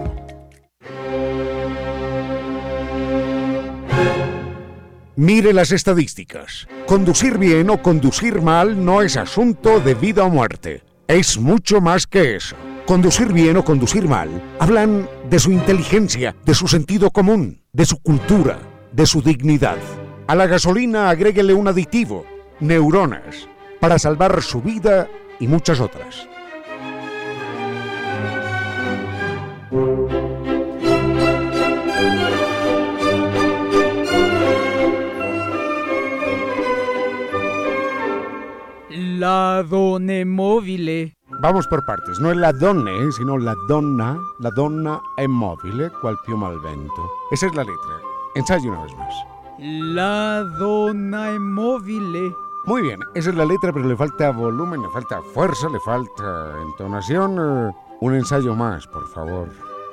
Mire 5.17 5.53
las 5.53 5.73
estadísticas. 5.73 6.67
Conducir 6.87 7.37
bien 7.37 7.69
o 7.69 7.83
conducir 7.83 8.41
mal 8.41 8.83
no 8.83 9.03
es 9.03 9.19
asunto 9.19 9.79
de 9.81 9.95
vida 9.95 10.25
o 10.25 10.31
muerte 10.31 10.83
es 11.11 11.39
mucho 11.39 11.81
más 11.81 12.07
que 12.07 12.37
eso. 12.37 12.55
Conducir 12.87 13.33
bien 13.33 13.57
o 13.57 13.65
conducir 13.65 14.09
mal 14.09 14.29
hablan 14.59 15.09
de 15.29 15.39
su 15.39 15.53
inteligencia, 15.53 16.35
de 16.45 16.55
su 16.55 16.67
sentido 16.67 17.11
común, 17.11 17.63
de 17.73 17.85
su 17.85 17.99
cultura, 18.03 18.59
de 18.93 19.07
su 19.07 19.23
dignidad. 19.23 19.79
A 20.27 20.35
la 20.35 20.47
gasolina 20.47 21.09
agréguele 21.09 21.55
un 21.55 21.69
aditivo, 21.69 22.25
neuronas, 22.61 23.49
para 23.81 23.99
salvar 23.99 24.43
su 24.43 24.61
vida 24.61 25.09
y 25.39 25.47
muchas 25.47 25.81
otras. 25.81 26.29
La 38.91 39.63
donne. 39.69 40.25
Vamos 41.43 41.67
por 41.67 41.87
partes, 41.87 42.21
no 42.21 42.31
es 42.31 42.37
la 42.37 42.53
donne, 42.53 43.11
sino 43.13 43.39
la 43.39 43.55
donna, 43.67 44.21
la 44.41 44.51
donna 44.51 45.01
è 45.17 45.27
mobile, 45.27 45.91
cual 46.03 46.19
piuma 46.27 46.49
al 46.49 46.61
vento. 46.61 47.11
Esa 47.31 47.47
es 47.47 47.55
la 47.55 47.65
letra. 47.65 47.95
Ensayo 48.35 48.71
una 48.71 48.83
vez 48.83 48.95
más. 48.99 49.15
La 49.59 50.43
donna 50.59 51.31
è 51.31 51.39
móvil. 51.39 52.37
Muy 52.67 52.83
bien, 52.83 53.01
esa 53.15 53.31
es 53.31 53.37
la 53.37 53.47
letra, 53.47 53.73
pero 53.73 53.89
le 53.89 53.97
falta 53.97 54.31
volumen, 54.33 54.83
le 54.83 54.91
falta 54.91 55.23
fuerza, 55.33 55.71
le 55.71 55.81
falta 55.81 56.61
entonación. 56.63 57.39
Eh, 57.39 57.73
un 58.01 58.15
ensayo 58.15 58.55
más, 58.55 58.87
por 58.87 59.09
favor. 59.09 59.49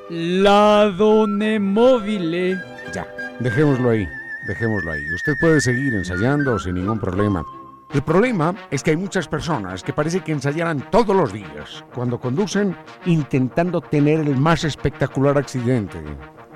La 0.10 0.94
donne 0.98 1.62
móvil. 1.62 2.60
Ya, 2.94 3.08
dejémoslo 3.40 3.92
ahí, 3.92 4.06
dejémoslo 4.50 4.92
ahí. 4.92 5.14
Usted 5.14 5.34
puede 5.40 5.62
seguir 5.62 5.94
ensayando 5.94 6.60
sin 6.60 6.76
ningún 6.76 7.00
problema. 7.00 7.46
El 7.94 8.02
problema 8.02 8.54
es 8.70 8.84
que 8.84 8.92
hay 8.92 8.98
muchas 8.98 9.28
personas 9.28 9.82
que 9.82 9.94
parece 9.94 10.20
que 10.20 10.34
ensayaran 10.34 10.90
todos 10.92 11.16
los 11.16 11.32
días 11.32 11.86
cuando 11.94 12.20
conducen 12.20 12.76
intentando 13.06 13.80
tener 13.80 14.20
el 14.20 14.36
más 14.38 14.66
espectacular 14.66 15.38
accidente 15.38 15.98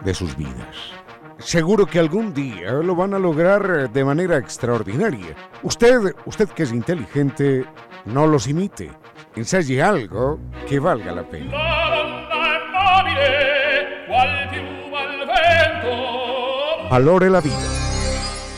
de 0.04 0.14
sus 0.14 0.36
vidas. 0.36 0.92
Seguro 1.40 1.86
que 1.88 2.00
algún 2.00 2.34
día 2.34 2.72
lo 2.74 2.96
van 2.96 3.14
a 3.14 3.20
lograr 3.20 3.90
de 3.90 4.06
manera 4.06 4.38
extraordinaria. 4.38 5.36
Usted, 5.64 6.16
usted 6.26 6.50
que 6.50 6.64
es 6.64 6.72
inteligente, 6.72 7.66
no 8.06 8.28
los 8.28 8.48
imite. 8.48 8.92
Ensaye 9.36 9.82
algo 9.82 10.40
que 10.68 10.80
valga 10.80 11.14
la 11.14 11.24
pena. 11.24 11.52
Valore 16.92 17.30
la 17.30 17.40
vida. 17.40 17.56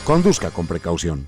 Conduzca 0.04 0.50
con 0.50 0.66
precaución. 0.66 1.28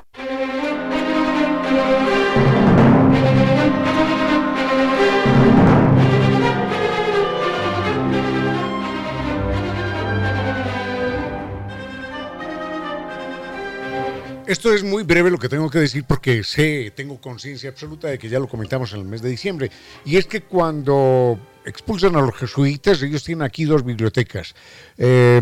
Esto 14.51 14.73
es 14.73 14.83
muy 14.83 15.03
breve 15.03 15.31
lo 15.31 15.37
que 15.37 15.47
tengo 15.47 15.69
que 15.69 15.79
decir 15.79 16.03
porque 16.03 16.43
sé, 16.43 16.91
tengo 16.93 17.21
conciencia 17.21 17.69
absoluta 17.69 18.09
de 18.09 18.19
que 18.19 18.27
ya 18.27 18.37
lo 18.37 18.49
comentamos 18.49 18.91
en 18.91 18.99
el 18.99 19.05
mes 19.05 19.21
de 19.21 19.29
diciembre. 19.29 19.71
Y 20.03 20.17
es 20.17 20.25
que 20.25 20.41
cuando 20.41 21.39
expulsan 21.63 22.17
a 22.17 22.19
los 22.19 22.35
jesuitas, 22.35 23.01
ellos 23.01 23.23
tienen 23.23 23.43
aquí 23.43 23.63
dos 23.63 23.85
bibliotecas. 23.85 24.53
Eh, 24.97 25.41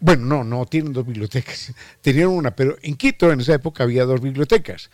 bueno, 0.00 0.24
no, 0.24 0.44
no 0.44 0.64
tienen 0.64 0.94
dos 0.94 1.04
bibliotecas, 1.04 1.74
tenían 2.00 2.28
una, 2.28 2.56
pero 2.56 2.78
en 2.80 2.96
Quito 2.96 3.30
en 3.30 3.40
esa 3.40 3.52
época 3.52 3.82
había 3.84 4.06
dos 4.06 4.22
bibliotecas. 4.22 4.90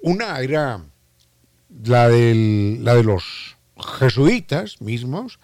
Una 0.00 0.40
era 0.40 0.82
la, 1.84 2.08
la 2.08 2.94
de 2.94 3.04
los 3.04 3.58
jesuitas 3.98 4.80
mismos 4.80 5.40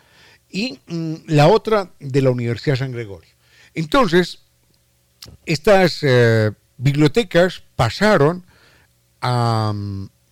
y 0.49 0.81
mm, 0.87 1.15
la 1.27 1.49
otra 1.49 1.93
de 2.01 2.23
la 2.23 2.31
Universidad 2.31 2.77
San 2.77 2.93
Gregorio. 2.93 3.35
Entonces, 3.75 4.45
estas 5.45 5.99
eh, 6.01 6.53
bibliotecas 6.79 7.63
pasaron 7.77 8.47
a, 9.21 9.75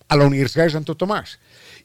la 0.09 0.25
Universidad 0.25 0.63
de 0.63 0.71
Santo 0.71 0.95
Tomás. 0.95 1.39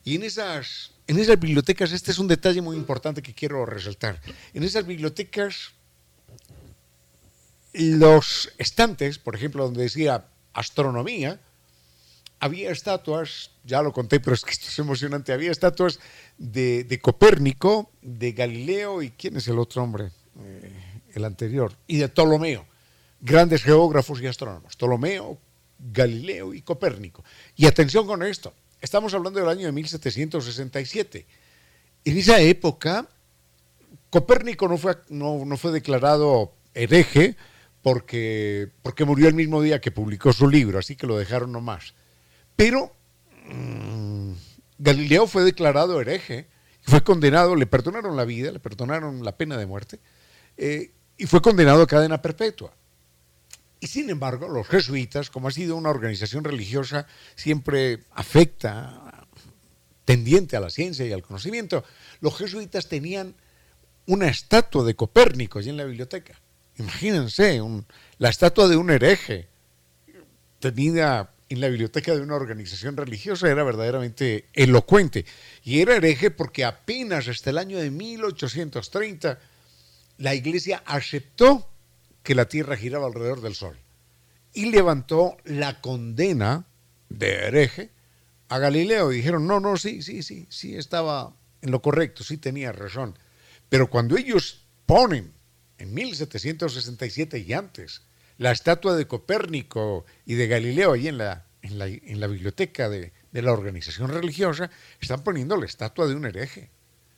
Y 0.05 0.17
en 0.17 0.23
esas, 0.23 0.93
en 1.07 1.19
esas 1.19 1.39
bibliotecas, 1.39 1.93
este 1.93 2.13
es 2.13 2.19
un 2.19 2.29
detalle 2.29 2.63
muy 2.63 2.77
importante 2.77 3.23
que 3.23 3.35
quiero 3.35 3.67
resaltar, 3.67 4.21
en 4.55 4.63
esas 4.63 4.87
bibliotecas 4.87 5.73
los 7.75 8.53
estantes, 8.59 9.19
por 9.19 9.35
ejemplo, 9.35 9.65
donde 9.65 9.83
decía 9.83 10.27
astronomía, 10.53 11.41
había 12.39 12.71
estatuas, 12.71 13.53
ya 13.65 13.83
lo 13.83 13.93
conté, 13.93 14.21
pero 14.21 14.35
es 14.35 14.45
que 14.45 14.51
esto 14.51 14.67
es 14.67 14.79
emocionante, 14.79 15.33
había 15.33 15.51
estatuas 15.51 16.01
de, 16.37 16.99
Copérnico, 17.01 17.91
de 18.03 18.33
Galileo 18.33 19.01
y 19.01 19.11
¿quién 19.11 19.37
es 19.37 19.49
el 19.49 19.59
otro 19.59 19.83
hombre? 19.83 20.11
Eh, 20.41 20.73
el 21.15 21.25
anterior, 21.25 21.77
y 21.87 21.99
de 21.99 22.09
Ptolomeo 22.09 22.67
grandes 23.23 23.63
geógrafos 23.63 24.21
y 24.21 24.27
astrónomos, 24.27 24.77
Ptolomeo, 24.77 25.39
Galileo 25.79 26.53
y 26.53 26.61
Copérnico. 26.61 27.25
Y 27.57 27.67
atención 27.67 28.07
con 28.07 28.23
esto, 28.23 28.53
estamos 28.81 29.15
hablando 29.15 29.41
del 29.41 29.49
año 29.49 29.67
de 29.67 29.73
1767. 29.73 31.27
En 32.05 32.19
esa 32.19 32.41
época, 32.41 33.09
Copérnico 34.11 34.69
no 34.69 34.77
fue, 34.77 34.99
no, 35.09 35.57
fue 35.57 35.71
declarado 35.71 36.53
hereje 36.75 37.37
porque, 37.81 38.69
porque 38.83 39.05
murió 39.05 39.29
el 39.29 39.35
mismo 39.35 39.63
día 39.63 39.81
que 39.81 39.93
publicó 39.93 40.33
su 40.33 40.49
libro, 40.49 40.81
así 40.81 40.97
que 40.97 41.07
lo 41.07 41.17
dejaron 41.17 41.53
nomás. 41.53 41.95
Pero 42.57 42.93
mm, 43.47 44.33
Galileo 44.79 45.29
fue 45.29 45.45
declarado 45.45 46.01
hereje, 46.01 46.49
fue 46.83 47.03
condenado, 47.05 47.55
le 47.55 47.67
perdonaron 47.67 48.17
la 48.17 48.25
vida, 48.25 48.51
le 48.51 48.59
perdonaron 48.59 49.25
la 49.25 49.37
pena 49.37 49.57
de 49.57 49.67
muerte, 49.67 50.01
eh, 50.57 50.91
y 51.17 51.27
fue 51.27 51.41
condenado 51.41 51.83
a 51.83 51.87
cadena 51.87 52.21
perpetua. 52.21 52.75
Y 53.83 53.89
sin 53.89 54.11
embargo, 54.11 54.49
los 54.49 54.69
jesuitas, 54.69 55.29
como 55.29 55.49
ha 55.49 55.51
sido 55.51 55.75
una 55.75 55.91
organización 55.91 56.45
religiosa 56.45 57.09
siempre 57.35 58.05
afecta, 58.13 59.27
tendiente 60.05 60.57
a 60.57 60.61
la 60.61 60.71
ciencia 60.71 61.05
y 61.05 61.11
al 61.11 61.23
conocimiento, 61.23 61.83
los 62.21 62.39
jesuitas 62.39 62.89
tenían 62.89 63.35
una 64.07 64.29
estatua 64.29 64.85
de 64.85 64.95
Copérnico 64.95 65.59
allí 65.59 65.71
en 65.71 65.79
la 65.79 65.85
biblioteca. 65.85 66.41
Imagínense, 66.79 67.61
la 68.19 68.29
estatua 68.29 68.69
de 68.69 68.77
un 68.77 68.89
hereje 68.89 69.49
tenida 70.61 71.35
en 71.49 71.61
la 71.61 71.69
biblioteca 71.69 72.15
de 72.15 72.21
una 72.21 72.37
organización 72.37 72.97
religiosa 72.97 73.51
era 73.51 73.65
verdaderamente 73.65 74.47
elocuente. 74.53 75.27
Y 75.65 75.81
era 75.81 75.97
hereje 75.97 76.31
porque 76.31 76.65
apenas 76.65 77.27
hasta 77.27 77.51
el 77.51 77.59
año 77.59 77.79
de 77.79 77.91
1830 77.91 79.41
la 80.19 80.37
iglesia 80.37 80.85
aceptó 80.87 81.72
que 82.23 82.35
la 82.35 82.47
Tierra 82.47 82.77
giraba 82.77 83.07
alrededor 83.07 83.41
del 83.41 83.55
Sol. 83.55 83.79
Y 84.55 84.71
levantó 84.71 85.37
la 85.45 85.81
condena 85.81 86.67
de 87.09 87.47
hereje 87.47 87.91
a 88.49 88.59
Galileo. 88.59 89.09
Dijeron, 89.09 89.47
no, 89.47 89.61
no, 89.61 89.77
sí, 89.77 90.03
sí, 90.03 90.23
sí, 90.23 90.47
sí, 90.51 90.77
estaba 90.77 91.35
en 91.63 91.71
lo 91.71 91.81
correcto, 91.81 92.25
sí 92.25 92.37
tenía 92.37 92.73
razón. 92.73 93.19
Pero 93.69 93.89
cuando 93.89 94.17
ellos 94.17 94.67
ponen 94.85 95.33
en 95.79 95.95
1767 95.95 97.39
y 97.39 97.53
antes 97.53 98.03
la 98.39 98.51
estatua 98.51 98.97
de 98.97 99.07
Copérnico 99.07 100.05
y 100.27 100.35
de 100.35 100.49
Galileo 100.49 100.93
ahí 100.93 101.09
en 101.09 101.19
la, 101.19 101.47
en 101.63 101.79
la, 101.79 101.87
en 101.87 102.21
la 102.21 102.27
biblioteca 102.27 102.89
de, 102.89 103.13
de 103.31 103.43
la 103.43 103.53
organización 103.53 104.11
religiosa, 104.11 104.71
están 105.01 105.25
poniendo 105.25 105.57
la 105.57 105.67
estatua 105.67 106.07
de 106.07 106.15
un 106.15 106.27
hereje, 106.27 106.71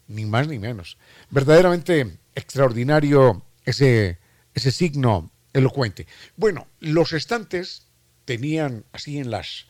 ni 0.06 0.24
más 0.26 0.48
ni 0.48 0.58
menos. 0.58 0.96
Verdaderamente 1.30 2.18
extraordinario 2.34 3.42
ese, 3.64 4.18
ese 4.54 4.70
signo 4.70 5.30
elocuente. 5.52 6.06
Bueno, 6.36 6.66
los 6.80 7.12
estantes 7.12 7.86
tenían 8.24 8.84
así 8.92 9.18
en 9.18 9.30
las 9.30 9.66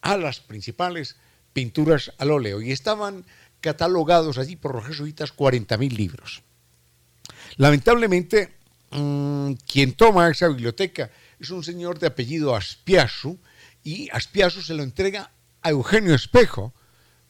alas 0.00 0.40
principales 0.40 1.16
pinturas 1.52 2.12
al 2.18 2.30
óleo 2.30 2.60
y 2.60 2.72
estaban 2.72 3.24
catalogados 3.60 4.38
allí 4.38 4.56
por 4.56 4.74
los 4.74 4.86
jesuitas 4.86 5.34
40.000 5.34 5.92
libros. 5.92 6.42
Lamentablemente, 7.56 8.54
mm, 8.90 9.52
quien 9.70 9.92
toma 9.92 10.30
esa 10.30 10.48
biblioteca 10.48 11.10
es 11.38 11.50
un 11.50 11.62
señor 11.62 11.98
de 11.98 12.08
apellido 12.08 12.56
Aspiasu 12.56 13.38
y 13.84 14.08
Aspiasu 14.10 14.62
se 14.62 14.74
lo 14.74 14.82
entrega 14.82 15.30
a 15.62 15.70
Eugenio 15.70 16.14
Espejo 16.14 16.74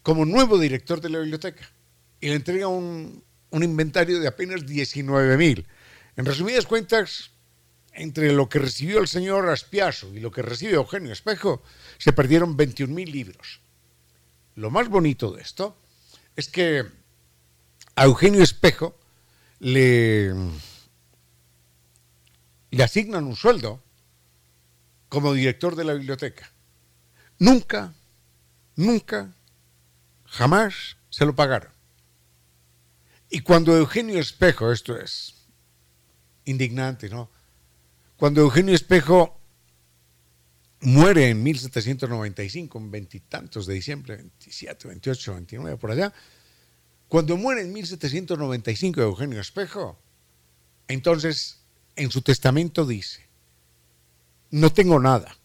como 0.01 0.25
nuevo 0.25 0.57
director 0.57 1.01
de 1.01 1.09
la 1.09 1.19
biblioteca 1.19 1.69
y 2.19 2.29
le 2.29 2.35
entrega 2.35 2.67
un, 2.67 3.23
un 3.51 3.63
inventario 3.63 4.19
de 4.19 4.27
apenas 4.27 4.65
19.000 4.65 5.65
en 6.15 6.25
resumidas 6.25 6.65
cuentas, 6.65 7.31
entre 7.93 8.33
lo 8.33 8.49
que 8.49 8.59
recibió 8.59 8.99
el 8.99 9.07
señor 9.07 9.49
Aspiaso 9.49 10.13
y 10.13 10.19
lo 10.19 10.31
que 10.31 10.41
recibe 10.41 10.73
Eugenio 10.73 11.13
Espejo, 11.13 11.63
se 11.97 12.13
perdieron 12.13 12.57
21.000 12.57 13.11
libros. 13.11 13.61
Lo 14.55 14.69
más 14.69 14.89
bonito 14.89 15.31
de 15.31 15.41
esto 15.41 15.77
es 16.35 16.47
que 16.49 16.85
a 17.95 18.05
Eugenio 18.05 18.43
Espejo 18.43 18.97
le, 19.59 20.33
le 22.71 22.83
asignan 22.83 23.25
un 23.25 23.35
sueldo 23.35 23.81
como 25.09 25.33
director 25.33 25.75
de 25.75 25.83
la 25.83 25.93
biblioteca. 25.93 26.51
Nunca, 27.39 27.93
nunca, 28.75 29.35
jamás 30.25 30.97
se 31.09 31.25
lo 31.25 31.35
pagaron. 31.35 31.71
Y 33.29 33.41
cuando 33.41 33.75
Eugenio 33.75 34.19
Espejo, 34.19 34.71
esto 34.71 34.97
es 34.97 35.42
indignante, 36.45 37.09
¿no? 37.09 37.29
Cuando 38.17 38.41
Eugenio 38.41 38.73
Espejo 38.73 39.39
muere 40.81 41.29
en 41.29 41.41
1795, 41.43 42.77
en 42.77 42.91
veintitantos 42.91 43.65
de 43.65 43.73
diciembre, 43.73 44.17
27, 44.17 44.87
28, 44.87 45.33
29, 45.33 45.77
por 45.77 45.91
allá, 45.91 46.13
cuando 47.07 47.37
muere 47.37 47.61
en 47.61 47.73
1795 47.73 49.01
Eugenio 49.01 49.39
Espejo, 49.39 49.99
entonces 50.87 51.59
en 51.95 52.11
su 52.11 52.21
testamento 52.21 52.85
dice, 52.85 53.27
no 54.51 54.71
tengo 54.71 54.99
nada, 54.99 55.37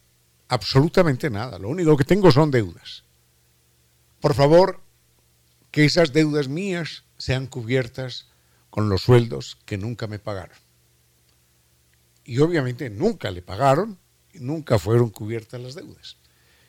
absolutamente 0.48 1.30
nada, 1.30 1.58
lo 1.58 1.68
único 1.68 1.96
que 1.96 2.04
tengo 2.04 2.30
son 2.32 2.50
deudas. 2.50 3.04
Por 4.20 4.34
favor, 4.34 4.80
que 5.70 5.84
esas 5.84 6.12
deudas 6.12 6.48
mías 6.48 7.04
sean 7.18 7.46
cubiertas 7.46 8.26
con 8.70 8.88
los 8.88 9.02
sueldos 9.02 9.58
que 9.64 9.78
nunca 9.78 10.06
me 10.06 10.18
pagaron. 10.18 10.56
Y 12.28 12.40
obviamente 12.40 12.90
nunca 12.90 13.30
le 13.30 13.40
pagaron 13.40 13.98
nunca 14.34 14.78
fueron 14.78 15.08
cubiertas 15.08 15.58
las 15.62 15.74
deudas. 15.74 16.18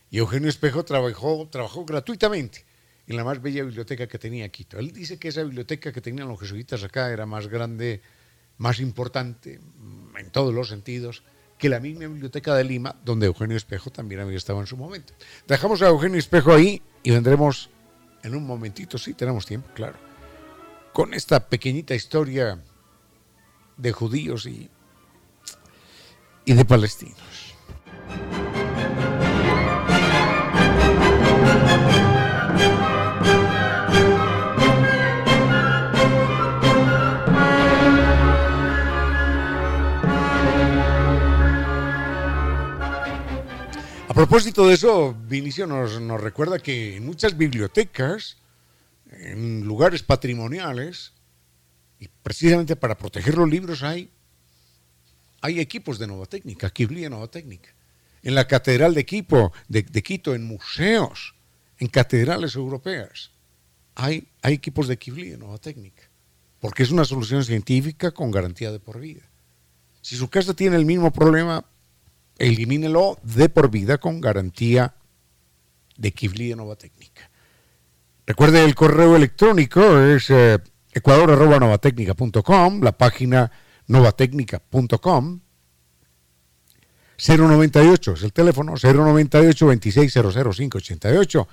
Y 0.09 0.17
Eugenio 0.19 0.47
Espejo 0.47 0.85
trabajó, 0.85 1.49
trabajó 1.51 1.83
gratuitamente 1.83 2.65
en 3.07 3.17
la 3.17 3.25
más 3.25 3.41
bella 3.41 3.63
biblioteca 3.63 4.07
que 4.07 4.17
tenía 4.17 4.47
Quito. 4.47 4.79
Él 4.79 4.93
dice 4.93 5.19
que 5.19 5.27
esa 5.27 5.43
biblioteca 5.43 5.91
que 5.91 5.99
tenían 5.99 6.29
los 6.29 6.39
jesuitas 6.39 6.81
acá 6.83 7.11
era 7.11 7.25
más 7.25 7.47
grande, 7.47 8.01
más 8.57 8.79
importante 8.79 9.59
en 10.17 10.31
todos 10.31 10.53
los 10.53 10.69
sentidos 10.69 11.23
que 11.57 11.67
la 11.67 11.81
misma 11.81 12.07
biblioteca 12.07 12.55
de 12.55 12.63
Lima, 12.63 12.95
donde 13.03 13.25
Eugenio 13.25 13.57
Espejo 13.57 13.89
también 13.89 14.21
había 14.21 14.37
estado 14.37 14.61
en 14.61 14.67
su 14.67 14.77
momento. 14.77 15.13
Dejamos 15.45 15.81
a 15.81 15.87
Eugenio 15.87 16.17
Espejo 16.17 16.53
ahí 16.53 16.81
y 17.03 17.11
vendremos 17.11 17.69
en 18.23 18.33
un 18.33 18.47
momentito, 18.47 18.97
sí, 18.97 19.13
tenemos 19.13 19.45
tiempo, 19.45 19.69
claro, 19.73 19.97
con 20.93 21.13
esta 21.13 21.49
pequeñita 21.49 21.95
historia 21.95 22.63
de 23.75 23.91
judíos 23.91 24.45
y, 24.45 24.69
y 26.49 26.53
de 26.53 26.65
palestinos. 26.65 27.15
A 44.07 44.13
propósito 44.15 44.67
de 44.67 44.73
eso, 44.73 45.15
Vinicio 45.27 45.67
nos, 45.67 46.01
nos 46.01 46.19
recuerda 46.19 46.57
que 46.57 46.95
en 46.95 47.05
muchas 47.05 47.37
bibliotecas, 47.37 48.37
en 49.11 49.65
lugares 49.65 50.01
patrimoniales, 50.01 51.13
y 51.99 52.07
precisamente 52.07 52.75
para 52.75 52.97
proteger 52.97 53.37
los 53.37 53.47
libros 53.47 53.83
hay, 53.83 54.09
hay 55.41 55.59
equipos 55.59 55.99
de 55.99 56.07
Nova 56.07 56.25
Técnica, 56.25 56.69
Kiblía 56.69 57.09
Nova 57.09 57.29
Técnica. 57.29 57.69
En 58.21 58.35
la 58.35 58.47
Catedral 58.47 58.93
de, 58.93 59.05
Quito, 59.05 59.53
de, 59.67 59.83
de 59.83 60.03
Quito, 60.03 60.35
en 60.35 60.45
museos, 60.45 61.35
en 61.77 61.87
catedrales 61.87 62.55
europeas, 62.55 63.31
hay, 63.95 64.27
equipos 64.43 64.87
de 64.87 64.97
Kiblía 64.97 65.37
Nova 65.37 65.57
Técnica, 65.57 66.03
porque 66.59 66.83
es 66.83 66.91
una 66.91 67.05
solución 67.05 67.43
científica 67.43 68.11
con 68.11 68.31
garantía 68.31 68.71
de 68.71 68.79
por 68.79 68.99
vida. 68.99 69.21
Si 70.01 70.15
su 70.15 70.29
casa 70.29 70.53
tiene 70.53 70.77
el 70.77 70.85
mismo 70.85 71.11
problema, 71.11 71.65
elimínelo 72.37 73.19
de 73.23 73.49
por 73.49 73.69
vida 73.69 73.97
con 73.97 74.21
garantía 74.21 74.95
de 75.97 76.11
Kivli 76.11 76.49
de 76.49 76.55
Nova 76.55 76.77
Técnica. 76.77 77.29
Recuerde 78.25 78.63
el 78.63 78.75
correo 78.75 79.15
electrónico 79.15 79.99
es 79.99 80.29
eh, 80.29 80.59
ecuador.novatecnica.com, 80.93 82.81
la 82.81 82.97
página 82.97 83.51
novatecnica.com. 83.89 85.41
098 87.17 88.13
es 88.13 88.23
el 88.23 88.31
teléfono 88.31 88.75
098 88.81 89.67
2600588 89.67 91.47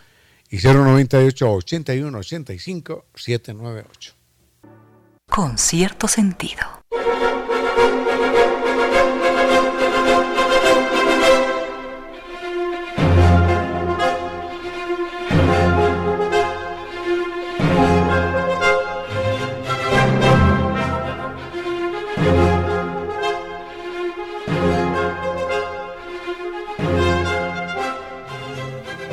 y 0.51 0.59
098 0.59 1.53
81 1.53 2.19
85 2.19 3.07
798. 3.15 4.13
Con 5.29 5.59
cierto 5.59 6.07
sentido. 6.07 6.63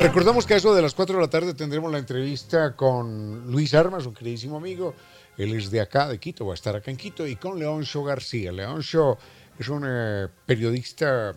Recordamos 0.04 0.44
que 0.46 0.52
a 0.52 0.56
eso 0.58 0.74
de 0.74 0.82
las 0.82 0.94
4 0.94 1.16
de 1.16 1.22
la 1.22 1.30
tarde 1.30 1.54
tendremos 1.54 1.90
la 1.90 1.96
entrevista 1.98 2.76
con 2.76 3.50
Luis 3.50 3.72
Armas, 3.72 4.04
un 4.04 4.12
queridísimo 4.12 4.58
amigo. 4.58 4.94
Él 5.38 5.54
es 5.54 5.70
de 5.70 5.80
acá, 5.80 6.08
de 6.08 6.18
Quito, 6.20 6.44
va 6.44 6.52
a 6.52 6.54
estar 6.54 6.76
acá 6.76 6.90
en 6.90 6.98
Quito, 6.98 7.26
y 7.26 7.36
con 7.36 7.58
Leoncio 7.58 8.04
García. 8.04 8.52
Leoncio 8.52 9.16
es 9.58 9.66
un 9.70 9.82
eh, 9.86 10.28
periodista 10.44 11.32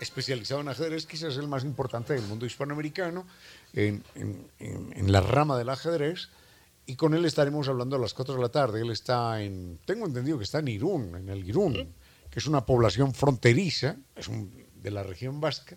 especializado 0.00 0.60
en 0.60 0.68
ajedrez, 0.68 1.06
quizás 1.06 1.34
el 1.38 1.48
más 1.48 1.64
importante 1.64 2.12
del 2.12 2.22
mundo 2.24 2.44
hispanoamericano, 2.44 3.26
en, 3.72 4.04
en- 4.14 4.46
en- 4.58 4.92
en 4.94 5.12
la 5.12 5.22
rama 5.22 5.56
del 5.56 5.70
ajedrez. 5.70 6.28
Y 6.86 6.96
con 6.96 7.14
él 7.14 7.24
estaremos 7.24 7.68
hablando 7.68 7.96
a 7.96 7.98
las 7.98 8.12
4 8.12 8.34
de 8.34 8.40
la 8.42 8.50
tarde. 8.50 8.82
Él 8.82 8.90
está 8.90 9.42
en, 9.42 9.78
tengo 9.86 10.04
entendido 10.06 10.36
que 10.36 10.44
está 10.44 10.58
en 10.58 10.68
Irún, 10.68 11.16
en 11.16 11.28
el 11.30 11.48
Irún, 11.48 11.94
que 12.30 12.38
es 12.38 12.46
una 12.46 12.66
población 12.66 13.14
fronteriza, 13.14 13.96
es 14.14 14.28
un- 14.28 14.66
de 14.74 14.90
la 14.90 15.02
región 15.02 15.40
vasca 15.40 15.76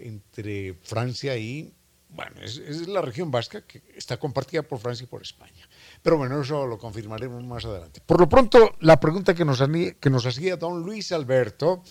entre 0.00 0.74
Francia 0.82 1.36
y, 1.36 1.72
bueno, 2.08 2.40
es, 2.42 2.88
la 2.88 3.02
región 3.02 3.30
vasca 3.30 3.62
que 3.62 3.82
está 3.94 4.18
compartida 4.18 4.62
por 4.62 4.78
Francia 4.78 5.04
y 5.04 5.06
por 5.06 5.22
España. 5.22 5.68
Pero 6.02 6.16
bueno, 6.16 6.40
eso 6.40 6.66
lo 6.66 6.78
confirmaremos 6.78 7.42
más 7.44 7.64
adelante. 7.64 8.00
Por 8.04 8.20
lo 8.20 8.28
pronto, 8.28 8.74
la 8.80 8.98
pregunta 8.98 9.34
que 9.34 9.44
nos, 9.44 9.62
que 10.00 10.10
nos 10.10 10.26
hacía 10.26 10.56
don 10.56 10.82
Luis 10.82 11.12
Alberto 11.12 11.82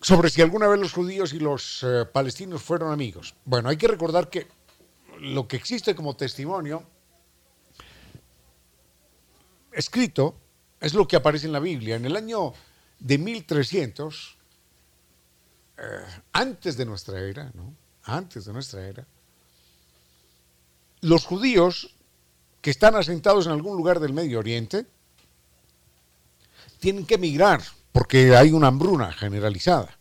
sobre 0.00 0.28
si 0.28 0.42
alguna 0.42 0.68
vez 0.68 0.78
los 0.78 0.92
judíos 0.92 1.32
y 1.32 1.38
los 1.38 1.82
eh, 1.82 2.04
palestinos 2.12 2.62
fueron 2.62 2.92
amigos. 2.92 3.34
Bueno, 3.46 3.70
hay 3.70 3.78
que 3.78 3.88
recordar 3.88 4.28
que 4.28 4.46
lo 5.20 5.48
que 5.48 5.56
existe 5.56 5.94
como 5.94 6.14
testimonio 6.14 6.84
escrito 9.72 10.36
es 10.80 10.92
lo 10.92 11.08
que 11.08 11.16
aparece 11.16 11.46
en 11.46 11.52
la 11.52 11.60
Biblia. 11.60 11.96
En 11.96 12.04
el 12.04 12.16
año 12.16 12.52
de 12.98 13.18
1300, 13.18 14.33
eh, 15.78 16.04
antes 16.32 16.76
de 16.76 16.84
nuestra 16.84 17.20
era, 17.20 17.50
¿no? 17.54 17.74
Antes 18.04 18.44
de 18.44 18.52
nuestra 18.52 18.86
era, 18.86 19.06
los 21.00 21.24
judíos 21.24 21.94
que 22.60 22.70
están 22.70 22.94
asentados 22.96 23.46
en 23.46 23.52
algún 23.52 23.76
lugar 23.76 24.00
del 24.00 24.12
Medio 24.12 24.38
Oriente 24.38 24.86
tienen 26.80 27.06
que 27.06 27.14
emigrar 27.14 27.62
porque 27.92 28.36
hay 28.36 28.52
una 28.52 28.68
hambruna 28.68 29.12
generalizada. 29.12 29.98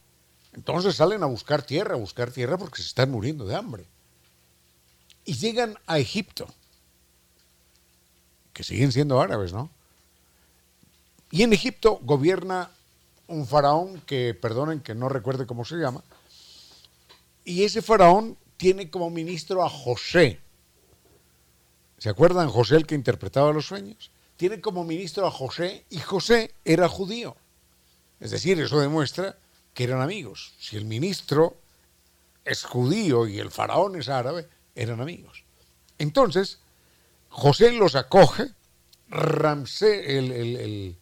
Entonces 0.53 0.95
salen 0.95 1.23
a 1.23 1.27
buscar 1.27 1.63
tierra, 1.63 1.95
a 1.95 1.97
buscar 1.97 2.31
tierra 2.31 2.57
porque 2.57 2.81
se 2.81 2.88
están 2.88 3.12
muriendo 3.12 3.45
de 3.45 3.55
hambre. 3.55 3.86
Y 5.25 5.33
llegan 5.36 5.77
a 5.88 5.99
Egipto, 5.99 6.47
que 8.51 8.63
siguen 8.63 8.91
siendo 8.91 9.19
árabes, 9.21 9.53
¿no? 9.53 9.69
Y 11.31 11.43
en 11.43 11.53
Egipto 11.53 11.99
gobierna 12.03 12.69
un 13.27 13.47
faraón 13.47 14.01
que, 14.01 14.33
perdonen 14.33 14.81
que 14.81 14.95
no 14.95 15.09
recuerde 15.09 15.45
cómo 15.45 15.65
se 15.65 15.75
llama, 15.77 16.03
y 17.45 17.63
ese 17.63 17.81
faraón 17.81 18.38
tiene 18.57 18.89
como 18.89 19.09
ministro 19.09 19.63
a 19.63 19.69
José. 19.69 20.39
¿Se 21.97 22.09
acuerdan 22.09 22.49
José 22.49 22.75
el 22.75 22.86
que 22.86 22.95
interpretaba 22.95 23.51
los 23.53 23.67
sueños? 23.67 24.12
Tiene 24.38 24.62
como 24.62 24.83
ministro 24.83 25.25
a 25.27 25.31
José 25.31 25.86
y 25.89 25.99
José 25.99 26.53
era 26.65 26.88
judío. 26.89 27.36
Es 28.19 28.31
decir, 28.31 28.59
eso 28.59 28.79
demuestra 28.79 29.38
que 29.73 29.83
eran 29.86 30.01
amigos. 30.01 30.53
Si 30.59 30.75
el 30.77 30.86
ministro 30.86 31.57
es 32.45 32.63
judío 32.63 33.27
y 33.27 33.39
el 33.39 33.51
faraón 33.51 33.95
es 33.95 34.09
árabe, 34.09 34.47
eran 34.75 35.01
amigos. 35.01 35.43
Entonces, 35.97 36.59
José 37.29 37.71
los 37.73 37.95
acoge, 37.95 38.49
Ramsés, 39.09 40.05
el, 40.07 40.31
el- 40.31 40.55
el- 40.57 40.97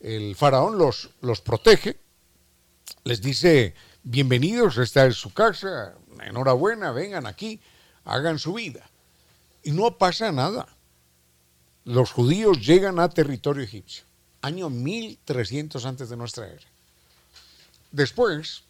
el 0.00 0.36
faraón 0.36 0.78
los, 0.78 1.10
los 1.20 1.40
protege, 1.40 1.98
les 3.04 3.20
dice, 3.20 3.74
bienvenidos, 4.02 4.78
esta 4.78 5.06
es 5.06 5.16
su 5.16 5.32
casa, 5.32 5.94
enhorabuena, 6.24 6.92
vengan 6.92 7.26
aquí, 7.26 7.60
hagan 8.04 8.38
su 8.38 8.54
vida. 8.54 8.88
Y 9.62 9.72
no 9.72 9.98
pasa 9.98 10.32
nada. 10.32 10.68
Los 11.84 12.10
judíos 12.10 12.64
llegan 12.64 12.98
a 12.98 13.08
territorio 13.08 13.62
egipcio, 13.62 14.04
año 14.42 14.70
1300 14.70 15.84
antes 15.86 16.08
de 16.08 16.16
nuestra 16.16 16.48
era. 16.48 16.66
después, 17.92 18.64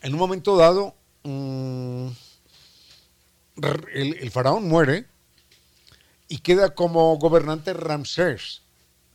en 0.00 0.14
un 0.14 0.18
momento 0.18 0.56
dado, 0.56 0.94
mm, 1.22 2.08
el, 3.92 4.14
el 4.14 4.30
faraón 4.30 4.66
muere 4.68 5.06
y 6.28 6.38
queda 6.38 6.74
como 6.74 7.16
gobernante 7.18 7.72
Ramsés. 7.72 8.63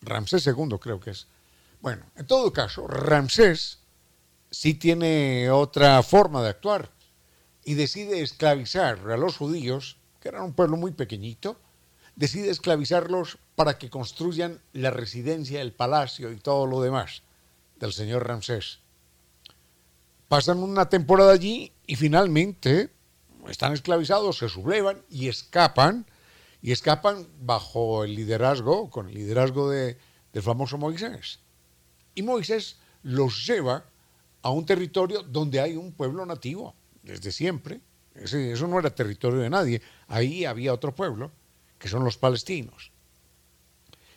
Ramsés 0.02 0.46
II 0.48 0.78
creo 0.80 1.00
que 1.00 1.12
es. 1.12 1.28
Bueno, 1.82 2.06
en 2.16 2.28
todo 2.28 2.52
caso, 2.52 2.88
Ramsés 2.88 3.80
sí 4.52 4.74
tiene 4.74 5.50
otra 5.50 6.02
forma 6.04 6.42
de 6.42 6.50
actuar 6.50 6.92
y 7.64 7.76
decide 7.76 8.22
esclavizar 8.22 9.00
a 9.10 9.18
los 9.18 9.38
judíos, 9.38 9.98
que 10.20 10.30
eran 10.30 10.44
un 10.44 10.54
pueblo 10.54 10.78
muy 10.78 10.92
pequeñito, 10.92 11.60
decide 12.16 12.50
esclavizarlos 12.50 13.38
para 13.56 13.78
que 13.78 13.90
construyan 13.90 14.62
la 14.74 14.92
residencia, 14.92 15.62
el 15.62 15.74
palacio 15.74 16.32
y 16.32 16.38
todo 16.38 16.66
lo 16.66 16.82
demás 16.82 17.24
del 17.78 17.94
señor 17.94 18.28
Ramsés. 18.28 18.80
Pasan 20.28 20.60
una 20.60 20.90
temporada 20.90 21.32
allí 21.32 21.72
y 21.88 21.96
finalmente 21.96 22.92
están 23.48 23.74
esclavizados, 23.74 24.38
se 24.38 24.50
sublevan 24.50 25.02
y 25.10 25.28
escapan, 25.28 26.06
y 26.62 26.72
escapan 26.72 27.28
bajo 27.42 28.04
el 28.04 28.16
liderazgo, 28.16 28.90
con 28.90 29.08
el 29.08 29.16
liderazgo 29.16 29.70
de, 29.70 29.98
del 30.34 30.44
famoso 30.44 30.78
Moisés. 30.78 31.40
Y 32.16 32.22
Moisés 32.22 32.78
los 33.04 33.46
lleva 33.46 33.86
a 34.42 34.52
un 34.52 34.66
territorio 34.66 35.24
donde 35.24 35.60
hay 35.60 35.76
un 35.76 35.92
pueblo 35.92 36.26
nativo, 36.26 36.76
desde 37.04 37.32
siempre. 37.32 37.82
eso 38.16 38.68
no 38.68 38.80
era 38.80 38.94
territorio 38.94 39.40
de 39.40 39.50
nadie. 39.50 39.82
Ahí 40.08 40.46
había 40.46 40.74
otro 40.74 40.94
pueblo, 40.94 41.32
que 41.78 41.88
son 41.88 42.04
los 42.04 42.18
palestinos. 42.18 42.92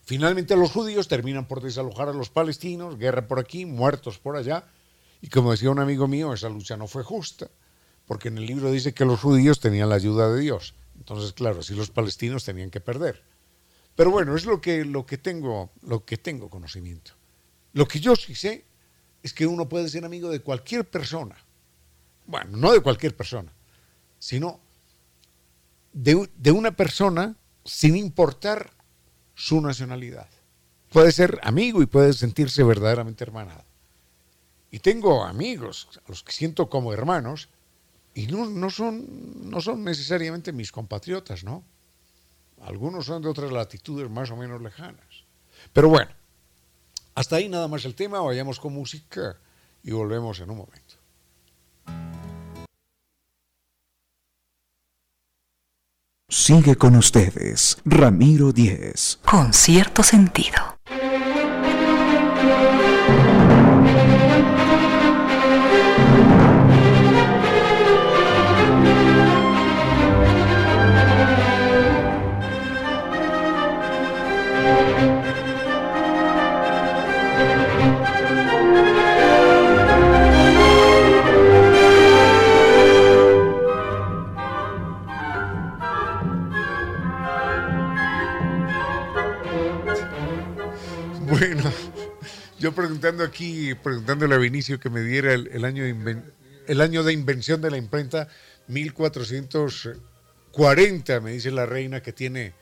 Finalmente 0.04 0.56
los 0.56 0.72
judíos 0.72 1.06
terminan 1.06 1.46
por 1.46 1.62
desalojar 1.62 2.08
a 2.08 2.12
los 2.12 2.28
palestinos, 2.28 2.98
guerra 2.98 3.28
por 3.28 3.38
aquí, 3.38 3.66
muertos 3.66 4.18
por 4.18 4.36
allá. 4.36 4.64
Y 5.20 5.28
como 5.28 5.52
decía 5.52 5.70
un 5.70 5.78
amigo 5.78 6.08
mío, 6.08 6.32
esa 6.32 6.48
lucha 6.48 6.76
no 6.76 6.88
fue 6.88 7.04
justa, 7.04 7.48
porque 8.06 8.28
en 8.28 8.38
el 8.38 8.46
libro 8.46 8.72
dice 8.72 8.92
que 8.92 9.04
los 9.04 9.20
judíos 9.20 9.60
tenían 9.60 9.88
la 9.88 9.94
ayuda 9.94 10.32
de 10.32 10.40
Dios. 10.40 10.74
Entonces, 10.98 11.32
claro, 11.32 11.60
así 11.60 11.74
los 11.74 11.90
palestinos 11.90 12.44
tenían 12.44 12.70
que 12.70 12.80
perder. 12.80 13.22
Pero 13.94 14.10
bueno, 14.10 14.36
es 14.36 14.46
lo 14.46 14.60
que, 14.60 14.84
lo 14.84 15.04
que, 15.04 15.18
tengo, 15.18 15.70
lo 15.82 16.04
que 16.04 16.16
tengo 16.16 16.48
conocimiento. 16.48 17.12
Lo 17.72 17.86
que 17.86 18.00
yo 18.00 18.16
sí 18.16 18.34
sé 18.34 18.64
es 19.22 19.32
que 19.32 19.46
uno 19.46 19.68
puede 19.68 19.88
ser 19.88 20.04
amigo 20.04 20.30
de 20.30 20.40
cualquier 20.40 20.88
persona. 20.88 21.36
Bueno, 22.26 22.56
no 22.56 22.72
de 22.72 22.80
cualquier 22.80 23.16
persona, 23.16 23.52
sino 24.18 24.60
de, 25.92 26.28
de 26.36 26.50
una 26.50 26.72
persona 26.72 27.36
sin 27.64 27.96
importar 27.96 28.70
su 29.34 29.60
nacionalidad. 29.60 30.28
Puede 30.90 31.12
ser 31.12 31.40
amigo 31.42 31.82
y 31.82 31.86
puede 31.86 32.12
sentirse 32.12 32.62
verdaderamente 32.62 33.24
hermanado. 33.24 33.64
Y 34.70 34.78
tengo 34.78 35.24
amigos 35.24 35.88
a 36.04 36.08
los 36.08 36.22
que 36.22 36.32
siento 36.32 36.70
como 36.70 36.92
hermanos 36.92 37.48
y 38.14 38.26
no, 38.26 38.48
no, 38.48 38.70
son, 38.70 39.50
no 39.50 39.60
son 39.60 39.84
necesariamente 39.84 40.52
mis 40.52 40.70
compatriotas, 40.70 41.44
¿no? 41.44 41.64
Algunos 42.60 43.06
son 43.06 43.22
de 43.22 43.28
otras 43.28 43.50
latitudes 43.50 44.10
más 44.10 44.30
o 44.30 44.36
menos 44.36 44.60
lejanas. 44.60 45.24
Pero 45.72 45.88
bueno, 45.88 46.10
hasta 47.14 47.36
ahí 47.36 47.48
nada 47.48 47.68
más 47.68 47.84
el 47.84 47.94
tema, 47.94 48.20
vayamos 48.20 48.60
con 48.60 48.72
música 48.72 49.36
y 49.82 49.90
volvemos 49.90 50.40
en 50.40 50.50
un 50.50 50.58
momento. 50.58 50.96
Sigue 56.28 56.76
con 56.76 56.96
ustedes, 56.96 57.76
Ramiro 57.84 58.52
Díez. 58.52 59.18
Con 59.24 59.52
cierto 59.52 60.02
sentido. 60.02 60.81
Preguntando 93.22 93.24
aquí, 93.24 93.74
preguntándole 93.74 94.34
a 94.34 94.38
Vinicio 94.38 94.80
que 94.80 94.90
me 94.90 95.02
diera 95.02 95.32
el, 95.32 95.64
año, 95.64 95.84
de 95.84 96.20
el 96.66 96.80
año 96.80 97.04
de 97.04 97.12
invención 97.12 97.60
de 97.60 97.70
la 97.70 97.76
imprenta, 97.76 98.26
1440, 98.66 101.20
me 101.20 101.30
dice 101.30 101.52
la 101.52 101.64
reina 101.64 102.02
que 102.02 102.12
tiene, 102.12 102.52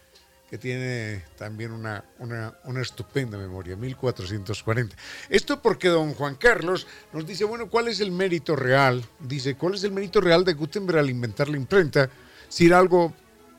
que 0.50 0.58
tiene 0.58 1.24
también 1.38 1.72
una, 1.72 2.04
una, 2.18 2.58
una, 2.64 2.82
estupenda 2.82 3.38
memoria, 3.38 3.74
1440. 3.74 4.94
Esto 5.30 5.62
porque 5.62 5.88
don 5.88 6.12
Juan 6.12 6.34
Carlos 6.34 6.86
nos 7.14 7.26
dice, 7.26 7.44
bueno, 7.44 7.70
¿cuál 7.70 7.88
es 7.88 8.00
el 8.00 8.12
mérito 8.12 8.54
real? 8.54 9.02
Dice, 9.18 9.54
¿cuál 9.54 9.76
es 9.76 9.84
el 9.84 9.92
mérito 9.92 10.20
real 10.20 10.44
de 10.44 10.52
Gutenberg 10.52 10.98
al 10.98 11.08
inventar 11.08 11.48
la 11.48 11.56
imprenta 11.56 12.10
si 12.50 12.66
era 12.66 12.78
algo 12.78 13.14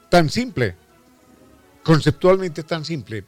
tan 0.09 0.29
simple, 0.29 0.75
conceptualmente 1.83 2.61
tan 2.61 2.85
simple? 2.85 3.25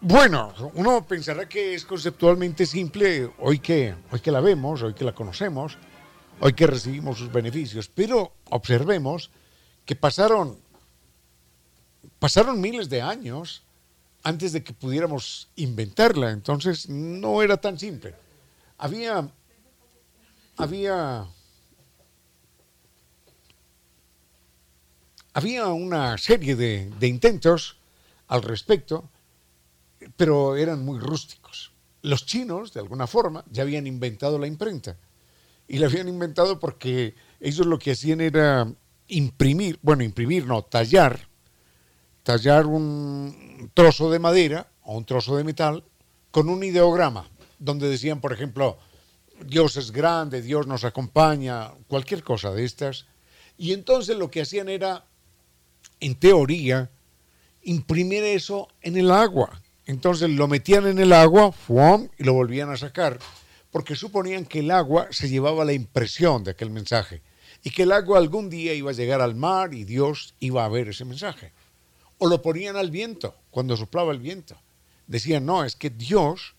Bueno, 0.00 0.54
uno 0.74 1.04
pensará 1.04 1.48
que 1.48 1.74
es 1.74 1.84
conceptualmente 1.84 2.66
simple 2.66 3.32
hoy 3.38 3.58
que, 3.58 3.96
hoy 4.12 4.20
que 4.20 4.30
la 4.30 4.40
vemos, 4.40 4.80
hoy 4.80 4.94
que 4.94 5.04
la 5.04 5.12
conocemos, 5.12 5.76
hoy 6.38 6.52
que 6.52 6.68
recibimos 6.68 7.18
sus 7.18 7.32
beneficios, 7.32 7.90
pero 7.92 8.32
observemos 8.50 9.32
que 9.84 9.96
pasaron, 9.96 10.56
pasaron 12.20 12.60
miles 12.60 12.88
de 12.88 13.02
años 13.02 13.64
antes 14.22 14.52
de 14.52 14.62
que 14.62 14.72
pudiéramos 14.72 15.48
inventarla, 15.56 16.30
entonces 16.30 16.88
no 16.88 17.42
era 17.42 17.56
tan 17.56 17.76
simple. 17.76 18.14
Había, 18.76 19.28
había, 20.58 21.26
había 25.32 25.66
una 25.66 26.16
serie 26.18 26.54
de, 26.54 26.88
de 27.00 27.06
intentos 27.08 27.78
al 28.28 28.42
respecto, 28.42 29.10
pero 30.16 30.56
eran 30.56 30.84
muy 30.84 30.98
rústicos. 30.98 31.72
Los 32.02 32.26
chinos, 32.26 32.72
de 32.72 32.80
alguna 32.80 33.06
forma, 33.06 33.44
ya 33.50 33.62
habían 33.62 33.86
inventado 33.86 34.38
la 34.38 34.46
imprenta. 34.46 34.96
Y 35.66 35.78
la 35.78 35.86
habían 35.86 36.08
inventado 36.08 36.58
porque 36.58 37.14
ellos 37.40 37.66
lo 37.66 37.78
que 37.78 37.92
hacían 37.92 38.20
era 38.20 38.72
imprimir, 39.08 39.78
bueno, 39.82 40.02
imprimir, 40.02 40.46
no, 40.46 40.62
tallar, 40.62 41.28
tallar 42.22 42.66
un 42.66 43.70
trozo 43.74 44.10
de 44.10 44.18
madera 44.18 44.70
o 44.82 44.96
un 44.96 45.04
trozo 45.04 45.36
de 45.36 45.44
metal 45.44 45.84
con 46.30 46.48
un 46.48 46.62
ideograma, 46.62 47.28
donde 47.58 47.88
decían, 47.88 48.20
por 48.20 48.32
ejemplo, 48.32 48.78
Dios 49.44 49.76
es 49.76 49.90
grande, 49.90 50.42
Dios 50.42 50.66
nos 50.66 50.84
acompaña, 50.84 51.72
cualquier 51.86 52.22
cosa 52.22 52.52
de 52.52 52.64
estas. 52.64 53.06
Y 53.56 53.72
entonces 53.72 54.16
lo 54.16 54.30
que 54.30 54.42
hacían 54.42 54.68
era, 54.68 55.04
en 56.00 56.14
teoría, 56.14 56.90
imprimir 57.62 58.24
eso 58.24 58.68
en 58.82 58.96
el 58.96 59.10
agua. 59.10 59.60
Entonces 59.88 60.28
lo 60.28 60.48
metían 60.48 60.86
en 60.86 60.98
el 60.98 61.14
agua 61.14 61.54
y 62.18 62.22
lo 62.22 62.34
volvían 62.34 62.68
a 62.68 62.76
sacar, 62.76 63.18
porque 63.72 63.96
suponían 63.96 64.44
que 64.44 64.58
el 64.58 64.70
agua 64.70 65.08
se 65.10 65.30
llevaba 65.30 65.64
la 65.64 65.72
impresión 65.72 66.44
de 66.44 66.50
aquel 66.50 66.68
mensaje 66.70 67.22
y 67.64 67.70
que 67.70 67.84
el 67.84 67.92
agua 67.92 68.18
algún 68.18 68.50
día 68.50 68.74
iba 68.74 68.90
a 68.90 68.94
llegar 68.94 69.22
al 69.22 69.34
mar 69.34 69.72
y 69.72 69.84
Dios 69.84 70.34
iba 70.40 70.62
a 70.62 70.68
ver 70.68 70.90
ese 70.90 71.06
mensaje. 71.06 71.52
O 72.18 72.28
lo 72.28 72.42
ponían 72.42 72.76
al 72.76 72.90
viento, 72.90 73.34
cuando 73.50 73.78
soplaba 73.78 74.12
el 74.12 74.18
viento. 74.18 74.58
Decían, 75.06 75.46
no, 75.46 75.64
es 75.64 75.74
que 75.74 75.88
Dios 75.88 76.54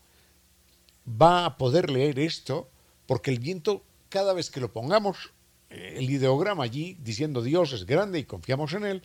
va 1.06 1.46
a 1.46 1.58
poder 1.58 1.92
leer 1.92 2.18
esto 2.18 2.68
porque 3.06 3.30
el 3.30 3.38
viento, 3.38 3.84
cada 4.10 4.34
vez 4.34 4.50
que 4.50 4.60
lo 4.60 4.74
pongamos, 4.74 5.34
eh, 5.70 5.98
el 5.98 6.10
ideograma 6.10 6.64
allí 6.64 6.98
diciendo 7.00 7.44
Dios 7.44 7.74
es 7.74 7.86
grande 7.86 8.18
y 8.18 8.24
confiamos 8.24 8.74
en 8.74 8.86
Él, 8.86 9.04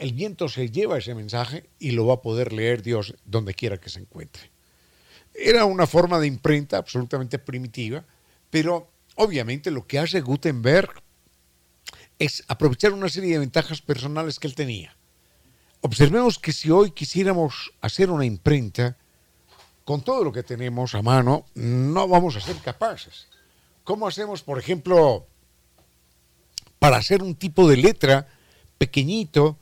el 0.00 0.14
viento 0.14 0.48
se 0.48 0.70
lleva 0.70 0.96
ese 0.96 1.14
mensaje 1.14 1.68
y 1.78 1.90
lo 1.90 2.06
va 2.06 2.14
a 2.14 2.22
poder 2.22 2.54
leer 2.54 2.82
Dios 2.82 3.14
donde 3.26 3.52
quiera 3.52 3.78
que 3.78 3.90
se 3.90 4.00
encuentre. 4.00 4.50
Era 5.34 5.66
una 5.66 5.86
forma 5.86 6.18
de 6.18 6.26
imprenta 6.26 6.78
absolutamente 6.78 7.38
primitiva, 7.38 8.02
pero 8.48 8.90
obviamente 9.16 9.70
lo 9.70 9.86
que 9.86 9.98
hace 9.98 10.22
Gutenberg 10.22 10.90
es 12.18 12.42
aprovechar 12.48 12.94
una 12.94 13.10
serie 13.10 13.34
de 13.34 13.40
ventajas 13.40 13.82
personales 13.82 14.38
que 14.38 14.46
él 14.46 14.54
tenía. 14.54 14.96
Observemos 15.82 16.38
que 16.38 16.54
si 16.54 16.70
hoy 16.70 16.92
quisiéramos 16.92 17.72
hacer 17.82 18.10
una 18.10 18.24
imprenta, 18.24 18.96
con 19.84 20.02
todo 20.02 20.24
lo 20.24 20.32
que 20.32 20.42
tenemos 20.42 20.94
a 20.94 21.02
mano, 21.02 21.44
no 21.54 22.08
vamos 22.08 22.36
a 22.36 22.40
ser 22.40 22.56
capaces. 22.56 23.28
¿Cómo 23.84 24.08
hacemos, 24.08 24.42
por 24.42 24.58
ejemplo, 24.58 25.26
para 26.78 26.96
hacer 26.96 27.22
un 27.22 27.34
tipo 27.34 27.68
de 27.68 27.76
letra 27.76 28.28
pequeñito, 28.78 29.58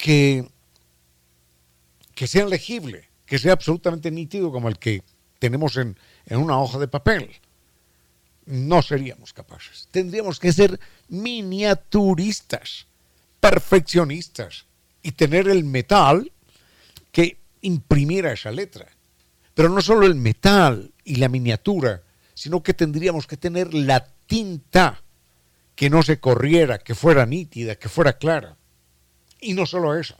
que, 0.00 0.48
que 2.14 2.26
sea 2.26 2.46
legible, 2.46 3.08
que 3.26 3.38
sea 3.38 3.52
absolutamente 3.52 4.10
nítido 4.10 4.50
como 4.50 4.68
el 4.68 4.78
que 4.78 5.02
tenemos 5.38 5.76
en, 5.76 5.96
en 6.26 6.38
una 6.38 6.58
hoja 6.58 6.78
de 6.78 6.88
papel. 6.88 7.30
No 8.46 8.82
seríamos 8.82 9.32
capaces. 9.32 9.88
Tendríamos 9.90 10.40
que 10.40 10.52
ser 10.52 10.80
miniaturistas, 11.08 12.86
perfeccionistas 13.38 14.66
y 15.02 15.12
tener 15.12 15.48
el 15.48 15.64
metal 15.64 16.32
que 17.12 17.38
imprimiera 17.60 18.32
esa 18.32 18.50
letra. 18.50 18.88
Pero 19.54 19.68
no 19.68 19.82
solo 19.82 20.06
el 20.06 20.14
metal 20.14 20.92
y 21.04 21.16
la 21.16 21.28
miniatura, 21.28 22.02
sino 22.34 22.62
que 22.62 22.74
tendríamos 22.74 23.26
que 23.26 23.36
tener 23.36 23.74
la 23.74 24.06
tinta 24.26 25.02
que 25.74 25.90
no 25.90 26.02
se 26.02 26.20
corriera, 26.20 26.78
que 26.78 26.94
fuera 26.94 27.26
nítida, 27.26 27.74
que 27.76 27.88
fuera 27.88 28.14
clara. 28.18 28.56
Y 29.40 29.54
no 29.54 29.66
solo 29.66 29.98
eso, 29.98 30.16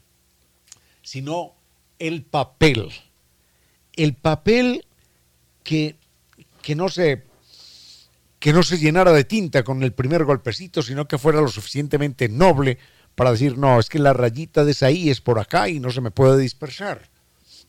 sino 1.02 1.54
el 1.98 2.22
papel. 2.22 2.90
El 3.94 4.14
papel 4.14 4.86
que, 5.62 5.96
que, 6.62 6.74
no 6.74 6.88
se, 6.88 7.24
que 8.38 8.52
no 8.52 8.62
se 8.62 8.78
llenara 8.78 9.12
de 9.12 9.24
tinta 9.24 9.62
con 9.62 9.82
el 9.82 9.92
primer 9.92 10.24
golpecito, 10.24 10.82
sino 10.82 11.06
que 11.06 11.18
fuera 11.18 11.40
lo 11.40 11.48
suficientemente 11.48 12.28
noble 12.28 12.78
para 13.14 13.32
decir, 13.32 13.58
no, 13.58 13.78
es 13.78 13.88
que 13.88 13.98
la 13.98 14.12
rayita 14.12 14.64
de 14.64 14.72
esa 14.72 14.90
I 14.90 15.10
es 15.10 15.20
por 15.20 15.38
acá 15.38 15.68
y 15.68 15.80
no 15.80 15.90
se 15.90 16.00
me 16.00 16.10
puede 16.10 16.40
dispersar. 16.40 17.10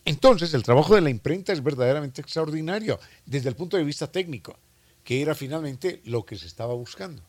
Entonces, 0.05 0.53
el 0.53 0.63
trabajo 0.63 0.95
de 0.95 1.01
la 1.01 1.09
imprenta 1.09 1.53
es 1.53 1.61
verdaderamente 1.61 2.21
extraordinario 2.21 2.99
desde 3.25 3.49
el 3.49 3.55
punto 3.55 3.77
de 3.77 3.83
vista 3.83 4.11
técnico, 4.11 4.57
que 5.03 5.21
era 5.21 5.35
finalmente 5.35 6.01
lo 6.05 6.25
que 6.25 6.37
se 6.37 6.47
estaba 6.47 6.73
buscando. 6.73 7.21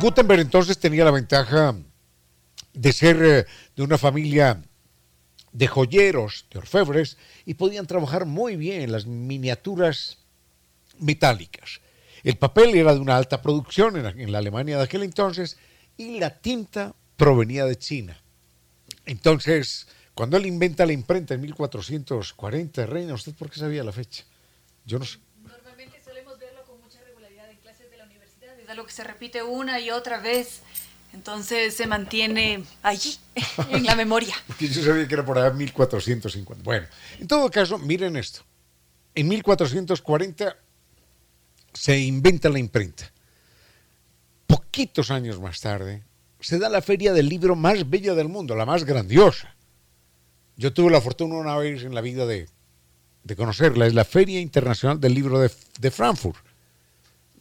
Gutenberg 0.00 0.40
entonces 0.40 0.78
tenía 0.78 1.04
la 1.04 1.10
ventaja 1.10 1.76
de 2.72 2.92
ser 2.92 3.22
eh, 3.22 3.46
de 3.76 3.82
una 3.82 3.98
familia 3.98 4.62
de 5.52 5.66
joyeros, 5.66 6.46
de 6.50 6.58
orfebres, 6.58 7.18
y 7.44 7.54
podían 7.54 7.86
trabajar 7.86 8.24
muy 8.24 8.56
bien 8.56 8.92
las 8.92 9.06
miniaturas 9.06 10.18
metálicas. 10.98 11.80
El 12.22 12.36
papel 12.36 12.74
era 12.74 12.94
de 12.94 13.00
una 13.00 13.16
alta 13.16 13.42
producción 13.42 13.96
en, 13.96 14.32
la 14.32 14.38
Alemania 14.38 14.78
de 14.78 14.84
aquel 14.84 15.02
entonces 15.02 15.58
y 15.96 16.18
la 16.18 16.38
tinta 16.38 16.94
provenía 17.16 17.66
de 17.66 17.76
China. 17.76 18.18
Entonces, 19.04 19.86
cuando 20.14 20.38
él 20.38 20.46
inventa 20.46 20.86
la 20.86 20.92
imprenta 20.92 21.34
en 21.34 21.42
1440, 21.42 22.86
Reina, 22.86 23.14
¿usted 23.14 23.34
por 23.34 23.50
qué 23.50 23.58
sabía 23.58 23.84
la 23.84 23.92
fecha? 23.92 24.24
Yo 24.86 24.98
no 24.98 25.04
sé. 25.04 25.18
Normalmente 25.42 26.00
solemos 26.02 26.38
verlo 26.38 26.64
con 26.64 26.80
mucha 26.80 27.02
regularidad 27.04 27.50
en 27.50 27.56
clases 27.58 27.90
de 27.90 27.96
la 27.96 28.04
universidad, 28.04 28.58
es 28.58 28.59
algo 28.70 28.86
que 28.86 28.92
se 28.92 29.02
repite 29.02 29.42
una 29.42 29.80
y 29.80 29.90
otra 29.90 30.20
vez. 30.20 30.60
Entonces 31.12 31.74
se 31.74 31.88
mantiene 31.88 32.64
allí, 32.82 33.16
en 33.70 33.84
la 33.84 33.96
memoria. 33.96 34.34
Yo 34.60 34.82
sabía 34.82 35.08
que 35.08 35.14
era 35.14 35.24
por 35.24 35.38
ahí 35.38 35.52
1450. 35.52 36.62
Bueno, 36.62 36.86
en 37.18 37.26
todo 37.26 37.50
caso, 37.50 37.78
miren 37.78 38.16
esto. 38.16 38.42
En 39.14 39.26
1440 39.26 40.56
se 41.74 41.98
inventa 41.98 42.48
la 42.48 42.60
imprenta. 42.60 43.10
Poquitos 44.46 45.10
años 45.10 45.40
más 45.40 45.60
tarde 45.60 46.04
se 46.38 46.58
da 46.58 46.68
la 46.68 46.80
feria 46.80 47.12
del 47.12 47.28
libro 47.28 47.56
más 47.56 47.90
bella 47.90 48.14
del 48.14 48.28
mundo, 48.28 48.54
la 48.54 48.66
más 48.66 48.84
grandiosa. 48.84 49.54
Yo 50.56 50.72
tuve 50.72 50.92
la 50.92 51.00
fortuna 51.00 51.34
una 51.34 51.56
vez 51.56 51.82
en 51.82 51.94
la 51.94 52.02
vida 52.02 52.24
de, 52.24 52.48
de 53.24 53.36
conocerla. 53.36 53.86
Es 53.86 53.94
la 53.94 54.04
Feria 54.04 54.40
Internacional 54.40 55.00
del 55.00 55.14
Libro 55.14 55.40
de, 55.40 55.50
de 55.80 55.90
Frankfurt. 55.90 56.49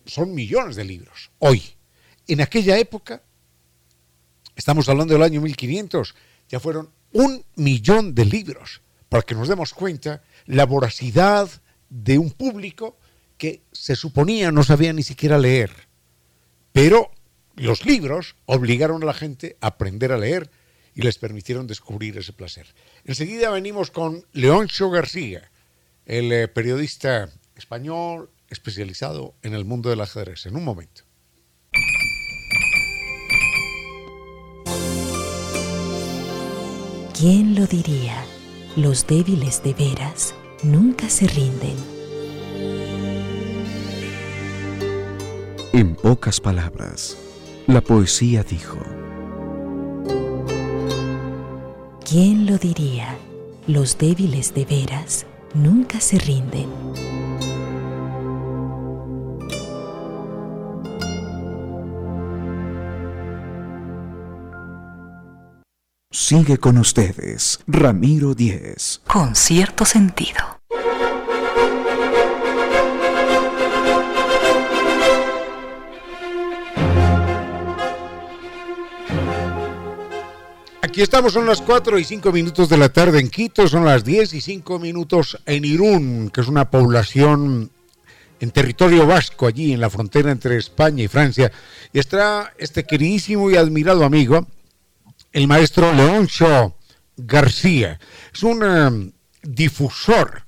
Son 0.10 0.34
millones 0.34 0.76
de 0.76 0.84
libros. 0.84 1.32
Hoy. 1.40 1.64
En 2.28 2.42
aquella 2.42 2.78
época 2.78 3.24
Estamos 4.60 4.90
hablando 4.90 5.14
del 5.14 5.24
año 5.24 5.40
1500, 5.40 6.16
ya 6.50 6.60
fueron 6.60 6.90
un 7.14 7.46
millón 7.56 8.14
de 8.14 8.26
libros, 8.26 8.82
para 9.08 9.24
que 9.24 9.34
nos 9.34 9.48
demos 9.48 9.74
cuenta 9.74 10.22
la 10.48 10.66
voracidad 10.66 11.50
de 11.90 12.18
un 12.18 12.32
público 12.32 12.98
que 13.38 13.62
se 13.72 13.96
suponía 13.96 14.52
no 14.52 14.64
sabía 14.64 14.92
ni 14.92 15.02
siquiera 15.02 15.38
leer. 15.38 15.72
Pero 16.74 17.10
los 17.56 17.86
libros 17.86 18.36
obligaron 18.48 19.02
a 19.02 19.06
la 19.06 19.14
gente 19.14 19.56
a 19.62 19.68
aprender 19.68 20.12
a 20.12 20.18
leer 20.18 20.52
y 20.94 21.04
les 21.04 21.18
permitieron 21.18 21.66
descubrir 21.66 22.18
ese 22.18 22.34
placer. 22.34 22.68
Enseguida 23.06 23.52
venimos 23.52 23.92
con 23.92 24.26
Leoncio 24.34 24.90
García, 24.90 25.50
el 26.06 26.34
eh, 26.34 26.50
periodista 26.50 27.30
español 27.56 28.30
especializado 28.50 29.36
en 29.42 29.54
el 29.54 29.66
mundo 29.66 29.90
del 29.90 30.02
ajedrez. 30.02 30.46
En 30.46 30.56
un 30.56 30.64
momento. 30.64 31.04
¿Quién 37.18 37.54
lo 37.56 37.68
diría? 37.68 38.24
Los 38.78 39.06
débiles 39.06 39.62
de 39.62 39.74
veras 39.74 40.34
nunca 40.64 41.10
se 41.10 41.28
rinden. 41.28 41.76
En 45.74 45.96
pocas 45.96 46.40
palabras, 46.40 47.18
la 47.68 47.82
poesía 47.82 48.44
dijo. 48.44 48.80
¿Quién 52.10 52.46
lo 52.46 52.58
diría? 52.58 53.18
Los 53.68 53.98
débiles 53.98 54.54
de 54.54 54.66
veras 54.66 55.26
nunca 55.54 56.00
se 56.00 56.18
rinden. 56.18 56.70
Sigue 66.22 66.58
con 66.58 66.78
ustedes, 66.78 67.62
Ramiro 67.66 68.36
Díez. 68.36 69.00
Con 69.08 69.38
cierto 69.38 69.86
sentido. 69.86 70.60
Aquí 80.82 81.02
estamos, 81.02 81.32
son 81.32 81.46
las 81.46 81.62
4 81.62 81.98
y 81.98 82.04
5 82.04 82.34
minutos 82.34 82.68
de 82.68 82.78
la 82.78 82.90
tarde 82.90 83.22
en 83.22 83.30
Quito, 83.30 83.70
son 83.70 83.86
las 83.86 84.04
10 84.04 84.34
y 84.34 84.42
5 84.42 84.78
minutos 84.78 85.40
en 85.46 85.64
Irún, 85.64 86.32
que 86.34 86.42
es 86.42 86.50
una 86.50 86.70
población 86.70 87.72
en 88.42 88.52
territorio 88.52 89.08
vasco, 89.08 89.48
allí 89.48 89.72
en 89.72 89.80
la 89.80 89.90
frontera 89.90 90.32
entre 90.32 90.58
España 90.58 91.02
y 91.02 91.08
Francia. 91.08 91.50
Y 91.94 92.00
está 92.00 92.52
este 92.58 92.84
queridísimo 92.84 93.50
y 93.50 93.56
admirado 93.56 94.04
amigo, 94.04 94.46
el 95.32 95.48
maestro 95.48 95.94
Leoncio 95.94 96.76
García. 97.18 98.00
Es 98.34 98.44
un 98.44 98.64
em, 98.64 99.12
difusor 99.44 100.44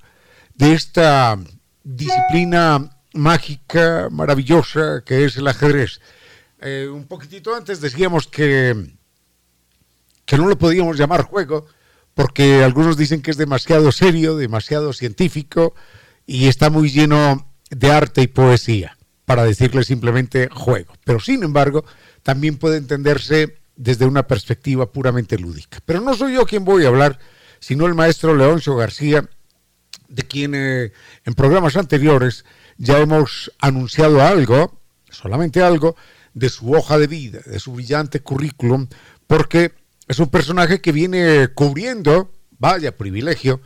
de 0.54 0.74
esta 0.74 1.38
disciplina 1.84 2.90
mágica, 3.14 4.08
maravillosa 4.10 5.02
que 5.04 5.24
es 5.24 5.36
el 5.36 5.46
ajedrez. 5.48 6.00
Eh, 6.60 6.88
un 6.92 7.06
poquitito 7.06 7.54
antes 7.54 7.80
decíamos 7.80 8.26
que, 8.26 8.94
que 10.24 10.38
no 10.38 10.46
lo 10.46 10.56
podíamos 10.56 10.96
llamar 10.96 11.22
juego 11.22 11.66
porque 12.14 12.62
algunos 12.62 12.96
dicen 12.96 13.22
que 13.22 13.30
es 13.30 13.36
demasiado 13.36 13.90
serio, 13.90 14.36
demasiado 14.36 14.92
científico 14.92 15.74
y 16.26 16.46
está 16.46 16.70
muy 16.70 16.90
lleno 16.90 17.52
de 17.70 17.90
arte 17.90 18.22
y 18.22 18.26
poesía, 18.26 18.98
para 19.24 19.44
decirle 19.44 19.82
simplemente 19.82 20.48
juego. 20.52 20.92
Pero 21.04 21.20
sin 21.20 21.42
embargo, 21.42 21.84
también 22.22 22.58
puede 22.58 22.76
entenderse 22.76 23.61
desde 23.76 24.06
una 24.06 24.26
perspectiva 24.26 24.90
puramente 24.90 25.38
lúdica. 25.38 25.78
Pero 25.84 26.00
no 26.00 26.14
soy 26.14 26.34
yo 26.34 26.46
quien 26.46 26.64
voy 26.64 26.84
a 26.84 26.88
hablar, 26.88 27.18
sino 27.60 27.86
el 27.86 27.94
maestro 27.94 28.36
Leoncio 28.36 28.76
García, 28.76 29.28
de 30.08 30.22
quien 30.24 30.54
eh, 30.54 30.92
en 31.24 31.34
programas 31.34 31.76
anteriores 31.76 32.44
ya 32.76 32.98
hemos 32.98 33.52
anunciado 33.58 34.22
algo, 34.22 34.80
solamente 35.10 35.62
algo, 35.62 35.96
de 36.34 36.48
su 36.48 36.72
hoja 36.72 36.98
de 36.98 37.06
vida, 37.06 37.40
de 37.44 37.60
su 37.60 37.72
brillante 37.72 38.20
currículum, 38.20 38.88
porque 39.26 39.72
es 40.08 40.18
un 40.18 40.28
personaje 40.28 40.80
que 40.80 40.92
viene 40.92 41.48
cubriendo, 41.54 42.32
vaya 42.58 42.96
privilegio, 42.96 43.60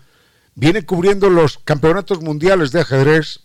viene 0.55 0.85
cubriendo 0.85 1.31
los 1.31 1.59
campeonatos 1.59 2.21
mundiales 2.23 2.73
de 2.73 2.81
ajedrez 2.81 3.41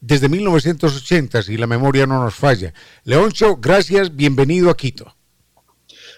desde 0.00 0.28
1980, 0.28 1.42
si 1.42 1.56
la 1.56 1.66
memoria 1.66 2.06
no 2.06 2.22
nos 2.22 2.34
falla. 2.34 2.74
Leoncio, 3.04 3.56
gracias, 3.56 4.14
bienvenido 4.14 4.70
a 4.70 4.76
Quito. 4.76 5.16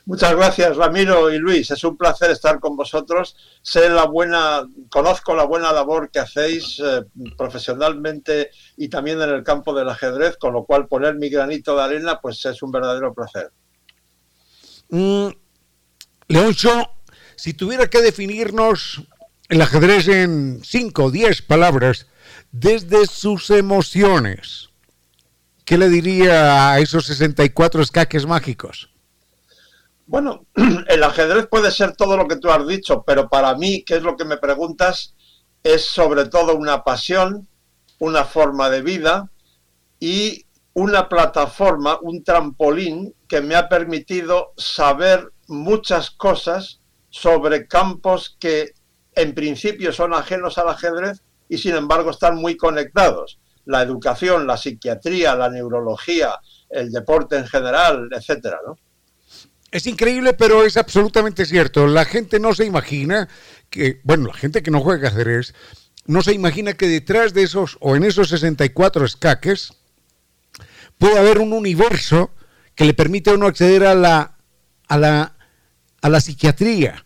Muchas 0.06 0.36
gracias, 0.36 0.76
Ramiro 0.76 1.32
y 1.32 1.38
Luis. 1.38 1.68
Es 1.72 1.82
un 1.82 1.96
placer 1.96 2.30
estar 2.30 2.60
con 2.60 2.76
vosotros. 2.76 3.36
Sé 3.60 3.88
la 3.88 4.04
buena, 4.04 4.64
conozco 4.88 5.34
la 5.34 5.42
buena 5.42 5.72
labor 5.72 6.12
que 6.12 6.20
hacéis 6.20 6.78
eh, 6.78 7.02
profesionalmente 7.36 8.50
y 8.76 8.88
también 8.88 9.20
en 9.20 9.30
el 9.30 9.42
campo 9.42 9.74
del 9.74 9.88
ajedrez, 9.88 10.36
con 10.36 10.52
lo 10.52 10.64
cual 10.64 10.86
poner 10.86 11.16
mi 11.16 11.28
granito 11.28 11.74
de 11.74 11.82
arena, 11.82 12.20
pues 12.20 12.44
es 12.44 12.62
un 12.62 12.70
verdadero 12.70 13.12
placer. 13.12 13.50
Mm, 14.90 15.30
si 17.34 17.54
tuviera 17.54 17.88
que 17.88 18.00
definirnos 18.00 19.02
el 19.48 19.60
ajedrez 19.60 20.06
en 20.06 20.60
5 20.62 21.04
o 21.04 21.10
10 21.10 21.42
palabras 21.42 22.06
desde 22.52 23.06
sus 23.06 23.50
emociones. 23.50 24.68
¿Qué 25.64 25.78
le 25.78 25.88
diría 25.88 26.70
a 26.70 26.78
esos 26.78 27.06
64 27.06 27.82
escaques 27.82 28.24
mágicos? 28.24 28.95
Bueno, 30.06 30.46
el 30.88 31.02
ajedrez 31.02 31.48
puede 31.48 31.72
ser 31.72 31.96
todo 31.96 32.16
lo 32.16 32.28
que 32.28 32.36
tú 32.36 32.48
has 32.50 32.66
dicho, 32.66 33.02
pero 33.04 33.28
para 33.28 33.54
mí, 33.56 33.82
¿qué 33.82 33.96
es 33.96 34.02
lo 34.02 34.16
que 34.16 34.24
me 34.24 34.36
preguntas? 34.36 35.14
Es 35.64 35.84
sobre 35.84 36.26
todo 36.26 36.54
una 36.54 36.84
pasión, 36.84 37.48
una 37.98 38.24
forma 38.24 38.70
de 38.70 38.82
vida 38.82 39.30
y 39.98 40.46
una 40.74 41.08
plataforma, 41.08 41.98
un 42.02 42.22
trampolín 42.22 43.14
que 43.26 43.40
me 43.40 43.56
ha 43.56 43.68
permitido 43.68 44.52
saber 44.56 45.32
muchas 45.48 46.10
cosas 46.10 46.80
sobre 47.10 47.66
campos 47.66 48.36
que 48.38 48.74
en 49.14 49.34
principio 49.34 49.92
son 49.92 50.14
ajenos 50.14 50.58
al 50.58 50.68
ajedrez 50.68 51.22
y 51.48 51.58
sin 51.58 51.74
embargo 51.74 52.10
están 52.10 52.36
muy 52.36 52.56
conectados. 52.56 53.40
La 53.64 53.82
educación, 53.82 54.46
la 54.46 54.56
psiquiatría, 54.56 55.34
la 55.34 55.48
neurología, 55.48 56.38
el 56.70 56.92
deporte 56.92 57.38
en 57.38 57.46
general, 57.46 58.08
etcétera, 58.12 58.60
¿no? 58.64 58.76
Es 59.76 59.86
increíble, 59.86 60.32
pero 60.32 60.64
es 60.64 60.78
absolutamente 60.78 61.44
cierto. 61.44 61.86
La 61.86 62.06
gente 62.06 62.40
no 62.40 62.54
se 62.54 62.64
imagina 62.64 63.28
que, 63.68 64.00
bueno, 64.04 64.28
la 64.28 64.32
gente 64.32 64.62
que 64.62 64.70
no 64.70 64.80
juega 64.80 65.08
ajedrez, 65.08 65.52
no 66.06 66.22
se 66.22 66.32
imagina 66.32 66.72
que 66.72 66.88
detrás 66.88 67.34
de 67.34 67.42
esos, 67.42 67.76
o 67.80 67.94
en 67.94 68.02
esos 68.02 68.30
64 68.30 69.04
escaques, 69.04 69.74
puede 70.96 71.18
haber 71.18 71.40
un 71.40 71.52
universo 71.52 72.30
que 72.74 72.86
le 72.86 72.94
permite 72.94 73.28
a 73.28 73.34
uno 73.34 73.48
acceder 73.48 73.84
a 73.84 73.94
la, 73.94 74.38
a 74.88 74.96
la, 74.96 75.36
a 76.00 76.08
la 76.08 76.20
psiquiatría. 76.22 77.04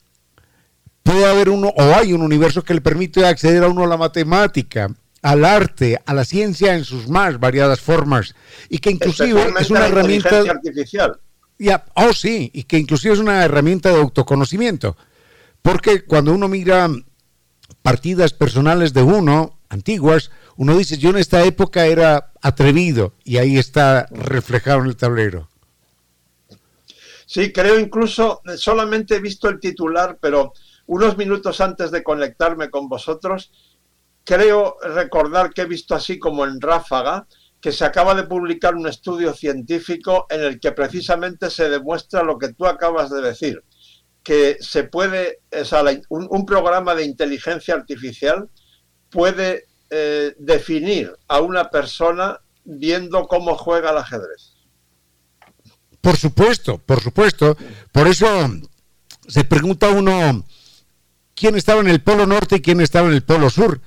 Puede 1.02 1.26
haber 1.26 1.48
uno, 1.48 1.72
o 1.76 1.82
hay 1.96 2.12
un 2.12 2.22
universo 2.22 2.62
que 2.62 2.74
le 2.74 2.82
permite 2.82 3.26
acceder 3.26 3.64
a 3.64 3.68
uno 3.68 3.82
a 3.82 3.88
la 3.88 3.96
matemática, 3.96 4.94
al 5.22 5.44
arte, 5.44 6.00
a 6.06 6.14
la 6.14 6.24
ciencia 6.24 6.76
en 6.76 6.84
sus 6.84 7.08
más 7.08 7.40
variadas 7.40 7.80
formas, 7.80 8.36
y 8.68 8.78
que 8.78 8.92
inclusive 8.92 9.54
es 9.58 9.70
una 9.70 9.88
herramienta 9.88 10.42
artificial 10.42 11.18
oh 11.94 12.12
sí, 12.12 12.50
y 12.54 12.64
que 12.64 12.78
inclusive 12.78 13.14
es 13.14 13.20
una 13.20 13.44
herramienta 13.44 13.90
de 13.90 14.00
autoconocimiento. 14.00 14.96
Porque 15.62 16.04
cuando 16.04 16.32
uno 16.32 16.48
mira 16.48 16.88
partidas 17.82 18.32
personales 18.32 18.92
de 18.92 19.02
uno, 19.02 19.58
antiguas, 19.68 20.30
uno 20.56 20.76
dice, 20.76 20.98
yo 20.98 21.10
en 21.10 21.18
esta 21.18 21.44
época 21.44 21.86
era 21.86 22.32
atrevido, 22.42 23.14
y 23.24 23.36
ahí 23.36 23.58
está 23.58 24.06
reflejado 24.10 24.80
en 24.80 24.86
el 24.86 24.96
tablero. 24.96 25.48
Sí, 27.26 27.52
creo 27.52 27.78
incluso, 27.78 28.42
solamente 28.56 29.16
he 29.16 29.20
visto 29.20 29.48
el 29.48 29.60
titular, 29.60 30.18
pero 30.20 30.52
unos 30.86 31.16
minutos 31.16 31.60
antes 31.60 31.92
de 31.92 32.02
conectarme 32.02 32.70
con 32.70 32.88
vosotros, 32.88 33.52
creo 34.24 34.76
recordar 34.82 35.52
que 35.52 35.62
he 35.62 35.66
visto 35.66 35.94
así 35.94 36.18
como 36.18 36.44
en 36.44 36.60
ráfaga, 36.60 37.26
que 37.60 37.72
se 37.72 37.84
acaba 37.84 38.14
de 38.14 38.24
publicar 38.24 38.74
un 38.74 38.86
estudio 38.86 39.34
científico 39.34 40.26
en 40.30 40.40
el 40.42 40.60
que 40.60 40.72
precisamente 40.72 41.50
se 41.50 41.68
demuestra 41.68 42.22
lo 42.22 42.38
que 42.38 42.52
tú 42.54 42.66
acabas 42.66 43.10
de 43.10 43.20
decir, 43.20 43.62
que 44.22 44.56
se 44.60 44.84
puede, 44.84 45.40
un, 46.08 46.46
programa 46.46 46.94
de 46.94 47.04
inteligencia 47.04 47.74
artificial 47.74 48.48
puede 49.10 49.66
eh, 49.90 50.34
definir 50.38 51.12
a 51.28 51.40
una 51.40 51.70
persona 51.70 52.40
viendo 52.64 53.26
cómo 53.26 53.56
juega 53.56 53.90
el 53.90 53.98
ajedrez. 53.98 54.54
Por 56.00 56.16
supuesto, 56.16 56.78
por 56.78 57.02
supuesto. 57.02 57.58
Por 57.92 58.08
eso 58.08 58.26
se 59.28 59.44
pregunta 59.44 59.90
uno 59.90 60.46
quién 61.34 61.56
estaba 61.56 61.80
en 61.80 61.88
el 61.88 62.00
polo 62.02 62.26
norte 62.26 62.56
y 62.56 62.62
quién 62.62 62.80
estaba 62.80 63.08
en 63.08 63.14
el 63.14 63.22
polo 63.22 63.50
sur. 63.50 63.82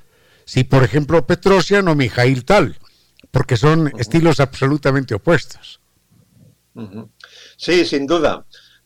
Si, 0.45 0.63
por 0.63 0.83
ejemplo, 0.83 1.25
Petrosian 1.25 1.87
o 1.87 1.95
Mijail 1.95 2.45
Tal 2.45 2.77
porque 3.33 3.57
son 3.57 3.91
estilos 3.97 4.39
absolutamente 4.39 5.15
opuestos. 5.15 5.81
Sí, 7.57 7.83
sin 7.83 8.05
duda. 8.05 8.45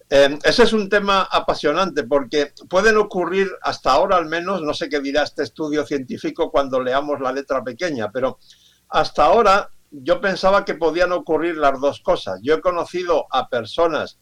Eh, 0.09 0.39
ese 0.41 0.63
es 0.63 0.71
un 0.71 0.87
tema 0.87 1.23
apasionante 1.29 2.03
porque 2.03 2.53
pueden 2.69 2.95
ocurrir, 2.95 3.49
hasta 3.61 3.91
ahora 3.91 4.15
al 4.15 4.27
menos, 4.27 4.61
no 4.61 4.73
sé 4.73 4.87
qué 4.87 5.01
dirá 5.01 5.23
este 5.23 5.43
estudio 5.43 5.85
científico 5.85 6.49
cuando 6.49 6.79
leamos 6.79 7.19
la 7.19 7.33
letra 7.33 7.61
pequeña, 7.61 8.09
pero 8.09 8.39
hasta 8.87 9.25
ahora 9.25 9.69
yo 9.91 10.21
pensaba 10.21 10.63
que 10.63 10.75
podían 10.75 11.11
ocurrir 11.11 11.57
las 11.57 11.81
dos 11.81 11.99
cosas. 11.99 12.39
Yo 12.41 12.55
he 12.55 12.61
conocido 12.61 13.25
a 13.29 13.49
personas 13.49 14.17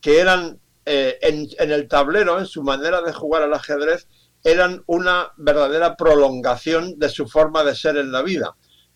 que 0.00 0.20
eran 0.20 0.60
eh, 0.86 1.18
en, 1.20 1.48
en, 1.58 1.72
el 1.72 1.88
tablero, 1.88 2.38
en 2.38 2.46
su 2.46 2.62
manera 2.62 3.02
de 3.02 3.12
jugar 3.12 3.42
al 3.42 3.54
ajedrez, 3.54 4.06
eran 4.44 4.84
una 4.86 5.32
verdadera 5.36 5.96
prolongación 5.96 6.96
de 6.96 7.08
su 7.08 7.26
forma 7.26 7.64
de 7.64 7.74
ser 7.74 7.96
en 7.96 8.12
la 8.12 8.22
vida 8.22 8.54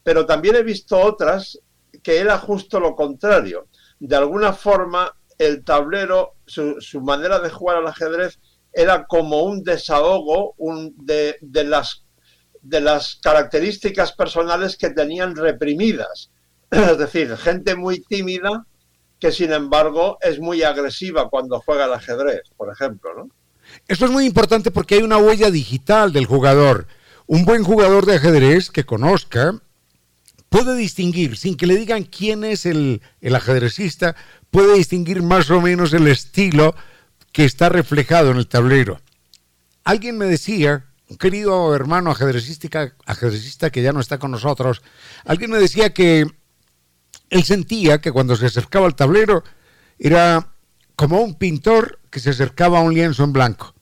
pero 0.08 0.24
también 0.24 0.56
he 0.56 0.62
visto 0.62 0.98
otras 0.98 1.60
que 2.02 2.16
era 2.16 2.38
justo 2.38 2.80
lo 2.80 2.96
contrario. 2.96 3.66
De 4.00 4.16
alguna 4.16 4.54
forma, 4.54 5.14
el 5.36 5.62
tablero, 5.62 6.36
su, 6.46 6.78
manera 7.02 7.40
de 7.40 7.50
jugar 7.50 7.76
al 7.76 7.88
ajedrez 7.88 8.38
era 8.72 9.04
como 9.04 9.42
un 9.42 9.62
desahogo 9.62 10.54
de, 10.96 11.36
las, 11.42 12.06
de 12.62 12.80
las 12.80 13.16
características 13.16 14.12
personales 14.12 14.78
que 14.78 14.88
tenían 14.88 15.36
reprimidas. 15.36 16.30
Es 16.70 16.96
decir, 16.96 17.36
gente 17.36 17.76
muy 17.76 18.00
tímida 18.00 18.64
que 19.20 19.30
sin 19.30 19.52
embargo 19.52 20.16
es 20.22 20.40
muy 20.40 20.62
agresiva 20.62 21.28
cuando 21.28 21.60
juega 21.60 21.84
al 21.84 21.92
ajedrez, 21.92 22.44
por 22.56 22.72
ejemplo. 22.72 23.10
¿no? 23.14 23.28
Esto 23.86 24.06
es 24.06 24.10
muy 24.10 24.24
importante 24.24 24.70
porque 24.70 24.94
hay 24.94 25.02
una 25.02 25.18
huella 25.18 25.50
digital 25.50 26.14
del 26.14 26.24
jugador. 26.24 26.86
Un 27.26 27.44
buen 27.44 27.62
jugador 27.62 28.06
de 28.06 28.14
ajedrez 28.14 28.70
que 28.70 28.86
conozca 28.86 29.60
puede 30.48 30.76
distinguir, 30.76 31.36
sin 31.36 31.56
que 31.56 31.66
le 31.66 31.76
digan 31.76 32.04
quién 32.04 32.44
es 32.44 32.66
el, 32.66 33.02
ajedrecista, 33.34 34.16
puede 34.50 34.76
distinguir 34.76 35.22
más 35.22 35.50
o 35.50 35.60
menos 35.60 35.92
el 35.92 36.06
estilo 36.08 36.74
que 37.32 37.44
está 37.44 37.68
reflejado 37.68 38.30
en 38.30 38.38
el 38.38 38.48
tablero. 38.48 39.00
Alguien 39.84 40.18
me 40.18 40.26
decía, 40.26 40.86
un 41.08 41.16
querido 41.16 41.74
hermano 41.74 42.10
ajedrecista, 42.10 42.94
ajedrecista 43.06 43.70
que 43.70 43.82
ya 43.82 43.92
no 43.92 44.00
está 44.00 44.18
con 44.18 44.30
nosotros, 44.30 44.82
alguien 45.24 45.50
me 45.50 45.58
decía 45.58 45.92
que 45.92 46.26
él 47.30 47.44
sentía 47.44 48.00
que 48.00 48.12
cuando 48.12 48.36
se 48.36 48.46
acercaba 48.46 48.86
al 48.86 48.94
tablero 48.94 49.44
era 49.98 50.54
como 50.96 51.20
un 51.20 51.34
pintor 51.34 52.00
que 52.10 52.20
se 52.20 52.30
acercaba 52.30 52.78
a 52.78 52.82
un 52.82 52.94
lienzo 52.94 53.24
en 53.24 53.32
blanco 53.32 53.74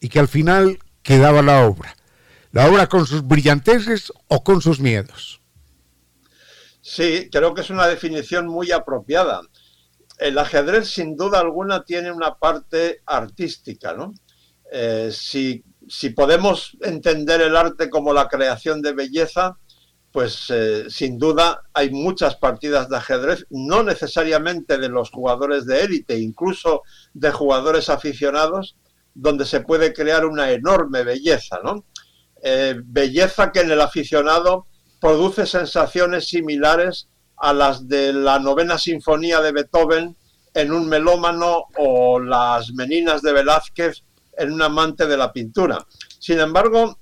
y 0.00 0.08
que 0.08 0.20
al 0.20 0.28
final 0.28 0.78
quedaba 1.02 1.42
la 1.42 1.66
obra. 1.66 1.96
La 2.52 2.68
obra 2.68 2.86
con 2.86 3.06
sus 3.06 3.26
brillanteces 3.26 4.12
o 4.28 4.42
con 4.42 4.62
sus 4.62 4.80
miedos. 4.80 5.40
Sí, 6.88 7.28
creo 7.32 7.52
que 7.52 7.62
es 7.62 7.70
una 7.70 7.88
definición 7.88 8.46
muy 8.46 8.70
apropiada. 8.70 9.40
El 10.18 10.38
ajedrez, 10.38 10.88
sin 10.88 11.16
duda 11.16 11.40
alguna, 11.40 11.84
tiene 11.84 12.12
una 12.12 12.36
parte 12.36 13.02
artística, 13.06 13.92
¿no? 13.92 14.14
Eh, 14.70 15.10
si, 15.12 15.64
podemos 16.14 16.76
entender 16.80 17.40
el 17.40 17.56
arte 17.56 17.90
como 17.90 18.12
la 18.12 18.28
creación 18.28 18.82
de 18.82 18.92
belleza, 18.92 19.58
pues 20.12 20.46
eh, 20.50 20.84
sin 20.88 21.18
duda 21.18 21.60
hay 21.74 21.90
muchas 21.90 22.36
partidas 22.36 22.88
de 22.88 22.98
ajedrez, 22.98 23.46
no 23.50 23.82
necesariamente 23.82 24.78
de 24.78 24.88
los 24.88 25.10
jugadores 25.10 25.66
de 25.66 25.82
élite, 25.82 26.16
incluso 26.16 26.82
de 27.14 27.32
jugadores 27.32 27.88
aficionados, 27.88 28.76
donde 29.12 29.44
se 29.44 29.60
puede 29.60 29.92
crear 29.92 30.24
una 30.24 30.52
enorme 30.52 31.02
belleza, 31.02 31.58
¿no? 31.64 31.84
Eh, 32.44 32.76
belleza 32.84 33.50
que 33.50 33.62
en 33.62 33.72
el 33.72 33.80
aficionado 33.80 34.68
produce 35.00 35.46
sensaciones 35.46 36.28
similares 36.28 37.08
a 37.36 37.52
las 37.52 37.88
de 37.88 38.12
la 38.12 38.38
novena 38.38 38.78
sinfonía 38.78 39.40
de 39.40 39.52
Beethoven 39.52 40.16
en 40.54 40.72
un 40.72 40.88
melómano 40.88 41.64
o 41.76 42.18
las 42.18 42.72
meninas 42.72 43.20
de 43.22 43.32
Velázquez 43.32 44.02
en 44.38 44.52
un 44.52 44.62
amante 44.62 45.06
de 45.06 45.16
la 45.16 45.32
pintura. 45.32 45.84
Sin 46.18 46.40
embargo, 46.40 46.98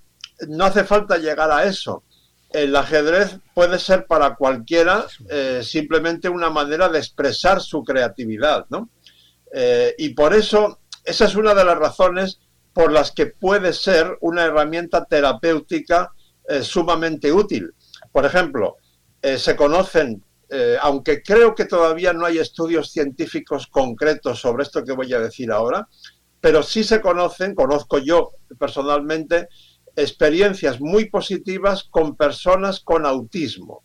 no 0.49 0.64
hace 0.64 0.84
falta 0.84 1.18
llegar 1.18 1.51
a 1.51 1.64
eso. 1.64 2.03
El 2.51 2.74
ajedrez 2.76 3.38
puede 3.53 3.78
ser 3.78 4.07
para 4.07 4.36
cualquiera 4.36 5.07
eh, 5.28 5.62
simplemente 5.64 6.28
una 6.28 6.51
manera 6.51 6.88
de 6.88 6.99
expresar 6.99 7.61
su 7.61 7.82
creatividad, 7.82 8.66
¿no? 8.70 8.90
Eh, 9.53 9.95
y 9.99 10.11
por 10.11 10.34
eso, 10.34 10.80
esa 11.05 11.24
es 11.24 11.36
una 11.36 11.55
de 11.55 11.64
las 11.64 11.78
razones 11.78 12.40
por 12.72 12.90
las 12.90 13.12
que 13.12 13.26
puede 13.26 13.72
ser 13.72 14.18
una 14.20 14.45
herramienta 14.45 15.05
terapéutica 15.05 16.12
eh, 16.49 16.62
sumamente 16.62 17.32
útil. 17.32 17.72
Por 18.15 18.25
ejemplo, 18.25 18.77
eh, 19.23 19.39
se 19.39 19.57
conocen, 19.57 20.23
eh, 20.49 20.77
aunque 20.81 21.21
creo 21.21 21.53
que 21.53 21.65
todavía 21.65 22.12
no 22.12 22.25
hay 22.25 22.39
estudios 22.39 22.93
científicos 22.93 23.67
concretos 23.67 24.39
sobre 24.39 24.62
esto 24.62 24.85
que 24.85 24.93
voy 24.93 25.12
a 25.12 25.19
decir 25.19 25.51
ahora, 25.51 25.89
pero 26.41 26.62
sí 26.62 26.85
se 26.85 27.01
conocen, 27.01 27.57
conozco 27.57 27.99
yo 27.99 28.31
personalmente, 28.57 29.49
experiencias 29.97 30.81
muy 30.81 31.11
positivas 31.11 31.89
con 31.91 32.15
personas 32.15 32.79
con 32.79 33.05
autismo. 33.05 33.83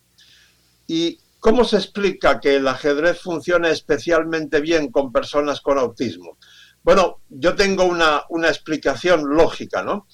¿Y 0.85 1.17
cómo 1.39 1.65
se 1.65 1.77
explica 1.77 2.39
que 2.39 2.57
el 2.57 2.67
ajedrez 2.67 3.19
funcione 3.21 3.71
especialmente 3.71 4.61
bien 4.61 4.91
con 4.91 5.11
personas 5.11 5.59
con 5.59 5.79
autismo? 5.79 6.37
Bueno, 6.83 7.21
yo 7.29 7.55
tengo 7.55 7.83
una, 7.83 8.25
una 8.29 8.49
explicación 8.49 9.23
lógica, 9.27 9.81
¿no? 9.81 10.05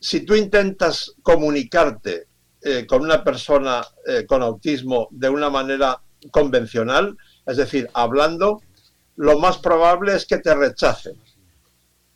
si 0.00 0.20
tú 0.20 0.34
intentas 0.34 1.12
comunicarte 1.22 2.27
eh, 2.62 2.86
con 2.86 3.02
una 3.02 3.22
persona 3.22 3.86
eh, 4.06 4.26
con 4.26 4.42
autismo 4.42 5.08
de 5.10 5.28
una 5.28 5.50
manera 5.50 6.00
convencional, 6.30 7.16
es 7.46 7.56
decir, 7.56 7.88
hablando, 7.94 8.60
lo 9.16 9.38
más 9.38 9.58
probable 9.58 10.14
es 10.14 10.26
que 10.26 10.38
te 10.38 10.54
rechace. 10.54 11.12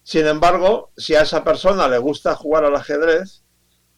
Sin 0.03 0.26
embargo, 0.26 0.90
si 0.97 1.14
a 1.14 1.22
esa 1.22 1.45
persona 1.45 1.86
le 1.88 1.99
gusta 1.99 2.34
jugar 2.34 2.64
al 2.64 2.74
ajedrez, 2.74 3.43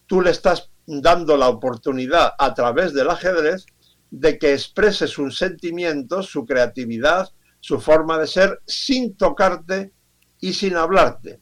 tú 0.07 0.20
le 0.20 0.30
estás 0.30 0.70
dando 0.86 1.36
la 1.36 1.49
oportunidad 1.49 2.34
a 2.38 2.53
través 2.53 2.92
del 2.92 3.09
ajedrez 3.09 3.64
de 4.11 4.38
que 4.38 4.53
exprese 4.53 5.09
sus 5.09 5.38
sentimientos, 5.38 6.26
su 6.26 6.45
creatividad, 6.45 7.30
su 7.61 7.80
forma 7.80 8.18
de 8.18 8.26
ser, 8.26 8.61
sin 8.66 9.16
tocarte 9.16 9.92
y 10.40 10.53
sin 10.53 10.76
hablarte. 10.76 11.40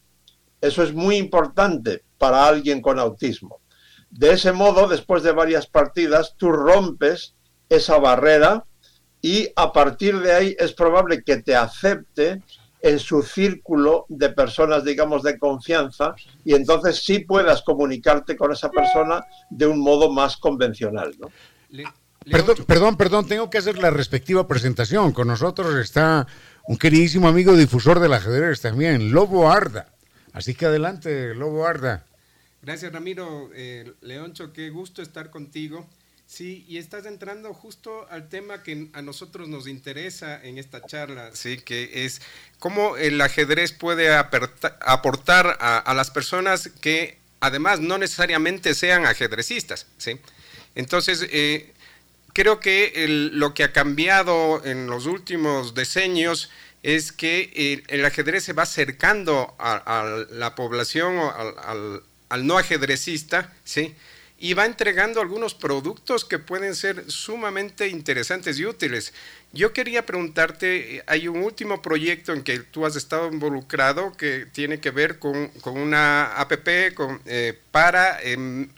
Eso 0.60 0.84
es 0.84 0.94
muy 0.94 1.16
importante 1.16 2.04
para 2.18 2.46
alguien 2.46 2.80
con 2.80 3.00
autismo. 3.00 3.61
De 4.12 4.32
ese 4.32 4.52
modo, 4.52 4.88
después 4.88 5.22
de 5.22 5.32
varias 5.32 5.66
partidas, 5.66 6.34
tú 6.36 6.52
rompes 6.52 7.34
esa 7.68 7.98
barrera 7.98 8.64
y 9.22 9.48
a 9.56 9.72
partir 9.72 10.20
de 10.20 10.32
ahí 10.32 10.56
es 10.58 10.72
probable 10.72 11.24
que 11.24 11.38
te 11.38 11.56
acepte 11.56 12.42
en 12.82 12.98
su 12.98 13.22
círculo 13.22 14.04
de 14.08 14.28
personas, 14.28 14.84
digamos, 14.84 15.22
de 15.22 15.38
confianza 15.38 16.14
y 16.44 16.54
entonces 16.54 17.02
sí 17.02 17.20
puedas 17.20 17.62
comunicarte 17.62 18.36
con 18.36 18.52
esa 18.52 18.70
persona 18.70 19.24
de 19.48 19.66
un 19.66 19.80
modo 19.80 20.10
más 20.10 20.36
convencional. 20.36 21.14
¿no? 21.18 21.30
Perdón, 22.30 22.56
perdón, 22.66 22.96
perdón, 22.96 23.26
tengo 23.26 23.48
que 23.48 23.58
hacer 23.58 23.78
la 23.78 23.90
respectiva 23.90 24.46
presentación. 24.46 25.12
Con 25.12 25.28
nosotros 25.28 25.74
está 25.76 26.26
un 26.66 26.76
queridísimo 26.76 27.28
amigo 27.28 27.56
difusor 27.56 27.98
del 27.98 28.12
ajedrez 28.12 28.60
también, 28.60 29.12
Lobo 29.12 29.50
Arda. 29.50 29.86
Así 30.32 30.54
que 30.54 30.66
adelante, 30.66 31.34
Lobo 31.34 31.66
Arda. 31.66 32.04
Gracias, 32.62 32.92
Ramiro. 32.92 33.50
Eh, 33.54 33.92
Leoncho, 34.02 34.52
qué 34.52 34.70
gusto 34.70 35.02
estar 35.02 35.30
contigo. 35.30 35.88
Sí, 36.26 36.64
y 36.68 36.78
estás 36.78 37.04
entrando 37.06 37.52
justo 37.52 38.06
al 38.08 38.28
tema 38.28 38.62
que 38.62 38.88
a 38.94 39.02
nosotros 39.02 39.48
nos 39.48 39.66
interesa 39.66 40.42
en 40.42 40.56
esta 40.56 40.80
charla, 40.86 41.30
sí, 41.34 41.58
que 41.58 42.06
es 42.06 42.22
cómo 42.58 42.96
el 42.96 43.20
ajedrez 43.20 43.72
puede 43.72 44.14
aportar 44.14 45.58
a, 45.60 45.92
las 45.92 46.10
personas 46.10 46.70
que 46.80 47.18
además 47.40 47.80
no 47.80 47.98
necesariamente 47.98 48.72
sean 48.72 49.04
ajedrecistas, 49.04 49.88
sí. 49.98 50.18
Entonces, 50.74 51.26
eh, 51.30 51.74
creo 52.32 52.60
que 52.60 53.30
lo 53.32 53.52
que 53.52 53.64
ha 53.64 53.72
cambiado 53.72 54.64
en 54.64 54.86
los 54.86 55.04
últimos 55.04 55.74
decenios 55.74 56.48
es 56.82 57.12
que 57.12 57.84
el, 57.88 58.04
ajedrez 58.04 58.44
se 58.44 58.54
va 58.54 58.62
acercando 58.62 59.54
a, 59.58 60.24
la 60.30 60.54
población, 60.54 61.18
al, 61.18 62.02
al 62.32 62.46
no 62.46 62.56
ajedrecista, 62.56 63.52
¿sí? 63.62 63.94
y 64.42 64.54
va 64.54 64.66
entregando 64.66 65.20
algunos 65.20 65.54
productos 65.54 66.24
que 66.24 66.40
pueden 66.40 66.74
ser 66.74 67.08
sumamente 67.08 67.86
interesantes 67.86 68.58
y 68.58 68.66
útiles. 68.66 69.14
Yo 69.52 69.72
quería 69.72 70.04
preguntarte, 70.04 71.04
hay 71.06 71.28
un 71.28 71.44
último 71.44 71.80
proyecto 71.80 72.32
en 72.32 72.42
que 72.42 72.58
tú 72.58 72.84
has 72.84 72.96
estado 72.96 73.28
involucrado 73.30 74.16
que 74.16 74.46
tiene 74.46 74.80
que 74.80 74.90
ver 74.90 75.20
con, 75.20 75.52
una 75.64 76.40
APP 76.40 76.68
eh, 77.26 77.56
para 77.70 78.20
em, 78.20 78.68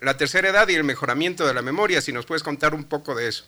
la 0.00 0.16
tercera 0.16 0.48
edad 0.48 0.68
y 0.68 0.74
el 0.74 0.82
mejoramiento 0.82 1.46
de 1.46 1.54
la 1.54 1.62
memoria, 1.62 2.00
si 2.00 2.12
nos 2.12 2.26
puedes 2.26 2.42
contar 2.42 2.74
un 2.74 2.82
poco 2.82 3.14
de 3.14 3.28
eso. 3.28 3.44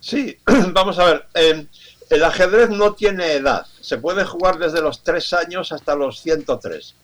Sí, 0.00 0.36
vamos 0.72 0.98
a 0.98 1.04
ver. 1.04 1.26
Em, 1.34 1.68
el 2.10 2.24
ajedrez 2.24 2.68
no 2.68 2.94
tiene 2.94 3.34
edad. 3.34 3.64
Se 3.80 3.98
puede 3.98 4.24
jugar 4.24 4.58
desde 4.58 4.80
los 4.80 5.04
3 5.04 5.34
años 5.34 5.70
hasta 5.70 5.94
los 5.94 6.20
103. 6.20 6.96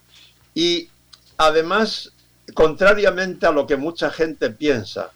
Y 0.54 0.90
además 1.38 2.12
contrariamente 2.54 3.46
a 3.46 3.52
lo 3.52 3.66
que 3.66 3.76
mucha 3.76 4.10
gente 4.10 4.50
piensa, 4.50 5.12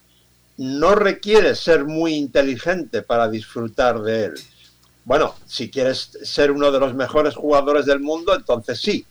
no 0.56 0.94
requiere 0.94 1.54
ser 1.54 1.84
muy 1.84 2.14
inteligente 2.14 3.02
para 3.02 3.28
disfrutar 3.28 4.00
de 4.02 4.26
él. 4.26 4.34
Bueno, 5.04 5.34
si 5.46 5.70
quieres 5.70 6.18
ser 6.22 6.52
uno 6.52 6.70
de 6.70 6.78
los 6.78 6.94
mejores 6.94 7.34
jugadores 7.34 7.86
del 7.86 8.00
mundo, 8.00 8.34
entonces 8.34 8.80
sí. 8.80 9.04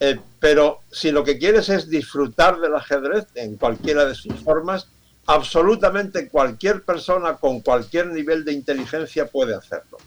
Eh, 0.00 0.18
pero 0.38 0.80
si 0.90 1.10
lo 1.10 1.24
que 1.24 1.38
quieres 1.38 1.68
es 1.68 1.88
disfrutar 1.88 2.60
del 2.60 2.74
ajedrez 2.74 3.26
en 3.34 3.56
cualquiera 3.56 4.04
de 4.04 4.14
sus 4.14 4.34
formas, 4.40 4.88
absolutamente 5.26 6.28
cualquier 6.28 6.82
persona 6.82 7.36
con 7.36 7.60
cualquier 7.60 8.08
nivel 8.08 8.44
de 8.44 8.52
inteligencia 8.52 9.26
puede 9.26 9.54
hacerlo. 9.54 9.98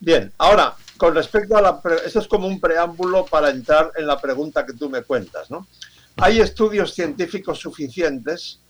Bien, 0.00 0.32
ahora, 0.38 0.74
con 0.96 1.14
respecto 1.14 1.56
a 1.56 1.62
la... 1.62 1.80
Esto 2.04 2.20
es 2.20 2.28
como 2.28 2.46
un 2.46 2.60
preámbulo 2.60 3.24
para 3.26 3.50
entrar 3.50 3.92
en 3.96 4.06
la 4.06 4.20
pregunta 4.20 4.66
que 4.66 4.74
tú 4.74 4.90
me 4.90 5.02
cuentas, 5.02 5.50
¿no? 5.50 5.66
Hay 6.18 6.40
estudios 6.40 6.94
científicos 6.94 7.58
suficientes 7.58 8.60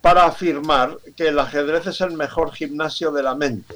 para 0.00 0.24
afirmar 0.24 0.96
que 1.16 1.28
el 1.28 1.38
ajedrez 1.38 1.86
es 1.86 2.00
el 2.00 2.12
mejor 2.12 2.52
gimnasio 2.52 3.10
de 3.10 3.22
la 3.22 3.34
mente 3.34 3.74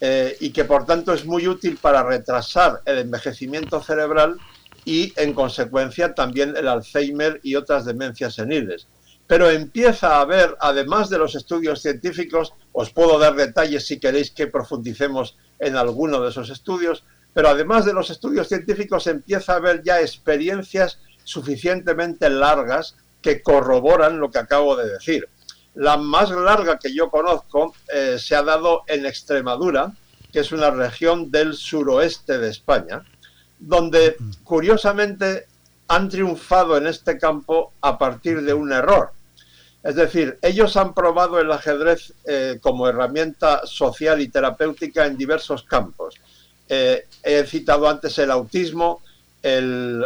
eh, 0.00 0.36
y 0.40 0.50
que 0.50 0.64
por 0.64 0.84
tanto 0.84 1.12
es 1.12 1.24
muy 1.24 1.46
útil 1.46 1.78
para 1.80 2.02
retrasar 2.02 2.82
el 2.84 2.98
envejecimiento 2.98 3.82
cerebral 3.82 4.38
y 4.84 5.12
en 5.16 5.34
consecuencia 5.34 6.14
también 6.14 6.54
el 6.56 6.68
Alzheimer 6.68 7.40
y 7.42 7.56
otras 7.56 7.84
demencias 7.84 8.34
seniles. 8.34 8.86
Pero 9.26 9.50
empieza 9.50 10.16
a 10.16 10.20
haber, 10.20 10.56
además 10.60 11.10
de 11.10 11.18
los 11.18 11.34
estudios 11.34 11.82
científicos, 11.82 12.52
os 12.72 12.90
puedo 12.90 13.18
dar 13.18 13.34
detalles 13.34 13.86
si 13.86 13.98
queréis 13.98 14.30
que 14.30 14.46
profundicemos 14.46 15.36
en 15.58 15.76
alguno 15.76 16.20
de 16.20 16.30
esos 16.30 16.50
estudios, 16.50 17.04
pero 17.32 17.48
además 17.48 17.84
de 17.84 17.92
los 17.92 18.10
estudios 18.10 18.48
científicos 18.48 19.06
empieza 19.06 19.52
a 19.52 19.56
haber 19.56 19.82
ya 19.82 20.00
experiencias 20.00 20.98
suficientemente 21.24 22.30
largas 22.30 22.96
que 23.20 23.42
corroboran 23.42 24.20
lo 24.20 24.30
que 24.30 24.38
acabo 24.38 24.76
de 24.76 24.88
decir. 24.88 25.28
La 25.74 25.96
más 25.96 26.30
larga 26.30 26.78
que 26.78 26.94
yo 26.94 27.10
conozco 27.10 27.74
eh, 27.92 28.16
se 28.18 28.34
ha 28.34 28.42
dado 28.42 28.84
en 28.86 29.04
Extremadura, 29.04 29.92
que 30.32 30.40
es 30.40 30.52
una 30.52 30.70
región 30.70 31.30
del 31.30 31.54
suroeste 31.54 32.38
de 32.38 32.48
España, 32.48 33.04
donde 33.58 34.16
curiosamente 34.44 35.46
han 35.88 36.08
triunfado 36.08 36.76
en 36.76 36.86
este 36.86 37.18
campo 37.18 37.72
a 37.80 37.98
partir 37.98 38.42
de 38.42 38.54
un 38.54 38.72
error. 38.72 39.10
Es 39.86 39.94
decir, 39.94 40.36
ellos 40.42 40.76
han 40.76 40.94
probado 40.94 41.38
el 41.38 41.52
ajedrez 41.52 42.12
eh, 42.24 42.58
como 42.60 42.88
herramienta 42.88 43.64
social 43.66 44.20
y 44.20 44.28
terapéutica 44.28 45.06
en 45.06 45.16
diversos 45.16 45.62
campos. 45.62 46.16
Eh, 46.68 47.06
he 47.22 47.44
citado 47.44 47.88
antes 47.88 48.18
el 48.18 48.32
autismo, 48.32 49.00
el 49.42 50.04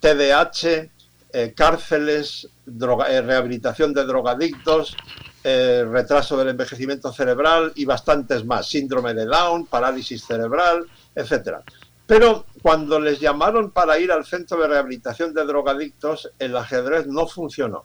TDAH, 0.00 0.90
eh, 1.32 1.54
cárceles, 1.54 2.48
eh, 2.66 3.20
rehabilitación 3.20 3.94
de 3.94 4.04
drogadictos, 4.04 4.96
retraso 5.42 6.36
del 6.36 6.48
envejecimiento 6.48 7.10
cerebral 7.12 7.72
y 7.76 7.86
bastantes 7.86 8.44
más, 8.44 8.68
síndrome 8.68 9.14
de 9.14 9.24
Down, 9.24 9.66
parálisis 9.66 10.26
cerebral, 10.26 10.84
etcétera. 11.14 11.62
Pero 12.06 12.44
cuando 12.60 13.00
les 13.00 13.20
llamaron 13.20 13.70
para 13.70 13.98
ir 13.98 14.12
al 14.12 14.26
centro 14.26 14.60
de 14.60 14.68
rehabilitación 14.68 15.32
de 15.32 15.46
drogadictos, 15.46 16.30
el 16.38 16.56
ajedrez 16.56 17.06
no 17.06 17.26
funcionó. 17.26 17.84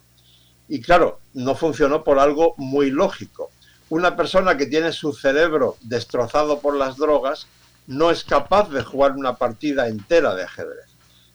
Y 0.67 0.81
claro, 0.81 1.19
no 1.33 1.55
funcionó 1.55 2.03
por 2.03 2.19
algo 2.19 2.55
muy 2.57 2.89
lógico. 2.89 3.51
Una 3.89 4.15
persona 4.15 4.57
que 4.57 4.65
tiene 4.65 4.91
su 4.91 5.13
cerebro 5.13 5.77
destrozado 5.81 6.59
por 6.59 6.75
las 6.75 6.97
drogas 6.97 7.47
no 7.87 8.09
es 8.09 8.23
capaz 8.23 8.69
de 8.69 8.83
jugar 8.83 9.11
una 9.11 9.35
partida 9.35 9.87
entera 9.87 10.33
de 10.33 10.43
ajedrez. 10.43 10.87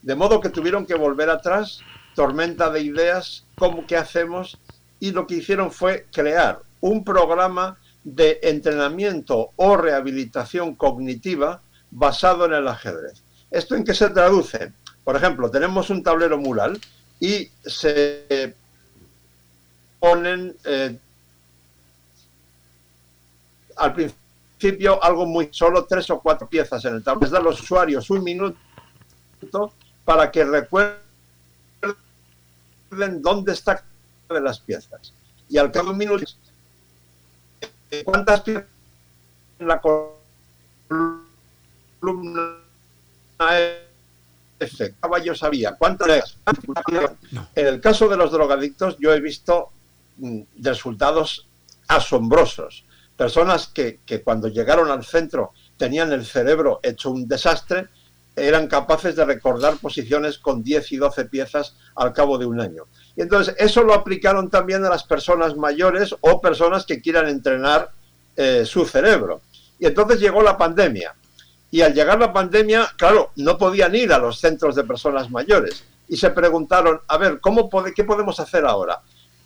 De 0.03 0.16
modo 0.16 0.41
que 0.41 0.49
tuvieron 0.49 0.85
que 0.85 0.95
volver 0.95 1.31
atrás, 1.31 1.81
tormenta 2.14 2.70
de 2.70 2.81
ideas, 2.81 3.45
cómo 3.57 3.87
qué 3.87 3.97
hacemos, 3.97 4.59
y 4.99 5.12
lo 5.12 5.26
que 5.26 5.37
hicieron 5.37 5.70
fue 5.70 6.07
crear 6.12 6.61
un 6.81 7.05
programa 7.05 7.78
de 8.03 8.41
entrenamiento 8.43 9.51
o 9.57 9.76
rehabilitación 9.76 10.74
cognitiva 10.74 11.61
basado 11.91 12.47
en 12.47 12.55
el 12.55 12.66
ajedrez. 12.66 13.22
¿Esto 13.51 13.76
en 13.76 13.85
qué 13.85 13.95
se 13.95 14.11
traduce? 14.11 14.72
Por 15.05 15.16
ejemplo, 15.16 15.51
tenemos 15.51 15.91
un 15.91 16.03
tablero 16.03 16.39
mural 16.39 16.81
y 17.20 17.51
se 17.64 18.55
ponen 20.01 20.57
eh, 20.64 20.98
al 23.76 23.94
principio 23.94 25.03
algo 25.03 25.26
muy 25.26 25.51
solo 25.53 25.84
tres 25.84 26.11
o 26.11 26.20
cuatro 26.20 26.48
piezas 26.48 26.84
en 26.86 26.96
el 26.96 27.05
tablero. 27.05 27.20
Les 27.20 27.30
da 27.30 27.38
a 27.38 27.42
los 27.42 27.61
usuarios 27.61 28.11
un 28.11 28.24
minuto 28.24 28.57
para 30.05 30.30
que 30.30 30.44
recuerden 30.44 30.98
dónde 33.20 33.53
está 33.53 33.84
de 34.28 34.40
las 34.40 34.59
piezas. 34.59 35.12
Y 35.48 35.59
al 35.59 35.70
cabo 35.70 35.86
de 35.86 35.92
un 35.92 35.98
minuto, 35.98 36.24
¿cuántas 38.05 38.40
piezas 38.40 38.64
en 39.59 39.68
la 39.68 39.80
columna 42.01 42.57
F? 44.59 44.94
Caballo 45.01 45.34
sabía. 45.34 45.74
¿Cuántas? 45.76 46.36
En 47.55 47.66
el 47.66 47.80
caso 47.80 48.09
de 48.09 48.16
los 48.16 48.30
drogadictos, 48.32 48.96
yo 48.98 49.12
he 49.12 49.20
visto 49.20 49.70
mm, 50.21 50.41
resultados 50.62 51.49
asombrosos. 51.89 52.85
Personas 53.16 53.66
que, 53.66 54.01
que 54.07 54.23
cuando 54.23 54.49
llegaron 54.49 54.91
al 54.91 55.05
centro 55.05 55.53
tenían 55.77 56.12
el 56.12 56.25
cerebro 56.25 56.81
hecho 56.83 57.11
un 57.11 57.27
desastre 57.27 57.89
eran 58.37 58.68
capaces 58.68 59.16
de 59.16 59.25
recordar 59.25 59.77
posiciones 59.79 60.39
con 60.39 60.62
10 60.62 60.93
y 60.93 60.97
12 60.97 61.25
piezas 61.27 61.77
al 61.97 62.12
cabo 62.12 62.39
de 62.39 62.47
un 62.47 62.61
año. 62.61 62.85
Y 63.16 63.23
entonces 63.23 63.55
eso 63.59 63.83
lo 63.83 63.93
aplicaron 63.93 64.49
también 64.49 64.85
a 64.85 64.89
las 64.89 65.05
personas 65.05 65.57
mayores 65.57 66.14
o 66.21 66.41
personas 66.41 66.87
que 66.87 67.01
quieran 67.01 67.29
entrenar 67.29 67.91
eh, 68.37 68.64
su 68.64 68.87
cerebro. 68.87 69.43
Y 69.79 69.87
entonces 69.87 70.21
llegó 70.21 70.43
la 70.43 70.57
pandemia. 70.57 71.14
Y 71.71 71.83
al 71.83 71.95
llegar 71.95 72.18
la 72.18 72.33
pandemia, 72.33 72.89
claro, 72.97 73.31
no 73.37 73.57
podían 73.57 73.95
ir 73.95 74.12
a 74.12 74.18
los 74.18 74.39
centros 74.39 74.75
de 74.75 74.85
personas 74.85 75.31
mayores. 75.31 75.85
Y 76.09 76.16
se 76.16 76.31
preguntaron, 76.31 77.01
a 77.07 77.16
ver, 77.16 77.41
¿cómo 77.41 77.68
¿qué 77.95 78.05
podemos 78.05 78.41
hacer 78.41 78.64
ahora? 78.64 79.01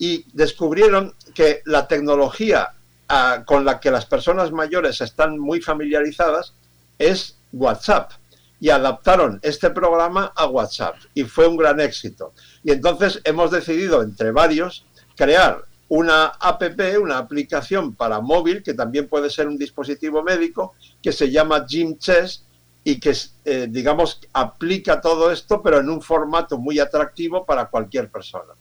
Y 0.04 0.26
descubrieron 0.34 1.14
que 1.34 1.62
la 1.64 1.88
tecnología 1.88 2.74
ah, 3.08 3.42
con 3.46 3.64
la 3.64 3.80
que 3.80 3.90
las 3.90 4.04
personas 4.04 4.52
mayores 4.52 5.00
están 5.00 5.38
muy 5.38 5.62
familiarizadas 5.62 6.52
es 6.98 7.38
WhatsApp 7.54 8.12
y 8.60 8.68
adaptaron 8.68 9.40
este 9.40 9.70
programa 9.70 10.30
a 10.36 10.44
WhatsApp 10.44 10.96
y 11.14 11.24
fue 11.24 11.46
un 11.46 11.56
gran 11.56 11.80
éxito. 11.80 12.34
Y 12.62 12.72
entonces 12.72 13.22
hemos 13.24 13.50
decidido 13.50 14.02
entre 14.02 14.30
varios 14.30 14.84
crear 15.16 15.64
una 15.88 16.26
app, 16.26 16.62
una 17.00 17.16
aplicación 17.16 17.94
para 17.94 18.20
móvil, 18.20 18.62
que 18.62 18.74
también 18.74 19.08
puede 19.08 19.30
ser 19.30 19.48
un 19.48 19.56
dispositivo 19.56 20.22
médico, 20.22 20.74
que 21.02 21.12
se 21.12 21.30
llama 21.30 21.64
Gym 21.64 21.96
Chess 21.96 22.44
y 22.84 23.00
que, 23.00 23.16
eh, 23.46 23.68
digamos, 23.70 24.20
aplica 24.34 25.00
todo 25.00 25.30
esto, 25.30 25.62
pero 25.62 25.78
en 25.78 25.88
un 25.88 26.02
formato 26.02 26.58
muy 26.58 26.78
atractivo 26.78 27.46
para 27.46 27.70
cualquier 27.70 28.10
persona. 28.10 28.52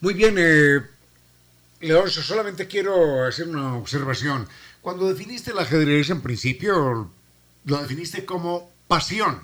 Muy 0.00 0.12
bien, 0.12 0.34
eh, 0.38 0.80
Leoncio, 1.80 2.22
solamente 2.22 2.66
quiero 2.66 3.24
hacer 3.24 3.48
una 3.48 3.76
observación. 3.76 4.46
Cuando 4.82 5.08
definiste 5.08 5.52
el 5.52 5.58
ajedrez, 5.58 6.10
en 6.10 6.20
principio 6.20 7.10
lo 7.64 7.76
definiste 7.78 8.24
como 8.24 8.70
pasión. 8.86 9.40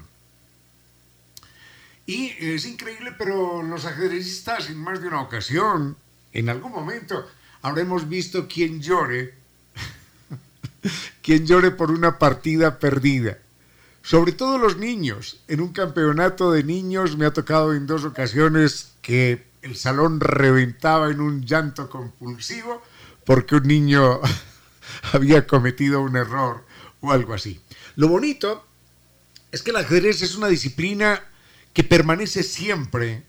Y 2.07 2.33
es 2.39 2.67
increíble, 2.67 3.15
pero 3.17 3.63
los 3.63 3.87
ajedrecistas 3.87 4.69
en 4.69 4.77
más 4.77 5.01
de 5.01 5.09
una 5.09 5.23
ocasión, 5.23 5.97
en 6.33 6.49
algún 6.49 6.73
momento, 6.73 7.27
habremos 7.63 8.09
visto 8.09 8.47
quien 8.47 8.83
llore, 8.83 9.35
quien 11.23 11.47
llore 11.47 11.71
por 11.71 11.91
una 11.91 12.19
partida 12.19 12.79
perdida. 12.79 13.39
Sobre 14.03 14.33
todo 14.33 14.59
los 14.59 14.77
niños. 14.77 15.41
En 15.49 15.61
un 15.61 15.73
campeonato 15.73 16.53
de 16.53 16.65
niños 16.65 17.17
me 17.17 17.25
ha 17.25 17.33
tocado 17.33 17.73
en 17.73 17.87
dos 17.87 18.05
ocasiones 18.05 18.93
que 19.01 19.52
el 19.63 19.77
salón 19.77 20.21
reventaba 20.21 21.11
en 21.11 21.21
un 21.21 21.45
llanto 21.47 21.89
compulsivo 21.89 22.83
porque 23.25 23.55
un 23.55 23.63
niño 23.65 24.21
había 25.13 25.47
cometido 25.47 26.01
un 26.01 26.17
error 26.17 26.65
o 27.01 27.13
algo 27.13 27.35
así. 27.35 27.61
Lo 27.97 28.09
bonito 28.09 28.67
es 29.51 29.63
que 29.63 29.71
el 29.71 29.77
ajedrez 29.77 30.23
es 30.23 30.35
una 30.35 30.49
disciplina 30.49 31.23
que 31.73 31.85
permanece 31.85 32.43
siempre 32.43 33.23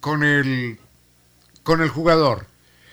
con 0.00 0.24
el, 0.24 0.78
con 1.62 1.80
el 1.80 1.88
jugador. 1.88 2.46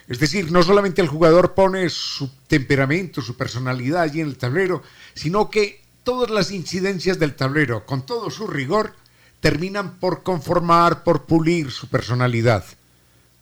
Es 0.07 0.19
decir, 0.19 0.51
no 0.51 0.61
solamente 0.61 1.01
el 1.01 1.07
jugador 1.07 1.53
pone 1.53 1.89
su 1.89 2.29
temperamento, 2.47 3.21
su 3.21 3.37
personalidad 3.37 4.01
allí 4.01 4.19
en 4.19 4.27
el 4.27 4.37
tablero, 4.37 4.83
sino 5.13 5.49
que 5.49 5.81
todas 6.03 6.29
las 6.29 6.51
incidencias 6.51 7.17
del 7.17 7.35
tablero, 7.35 7.85
con 7.85 8.05
todo 8.05 8.29
su 8.29 8.47
rigor, 8.47 8.93
terminan 9.39 9.99
por 9.99 10.23
conformar, 10.23 11.03
por 11.03 11.25
pulir 11.25 11.71
su 11.71 11.87
personalidad. 11.87 12.65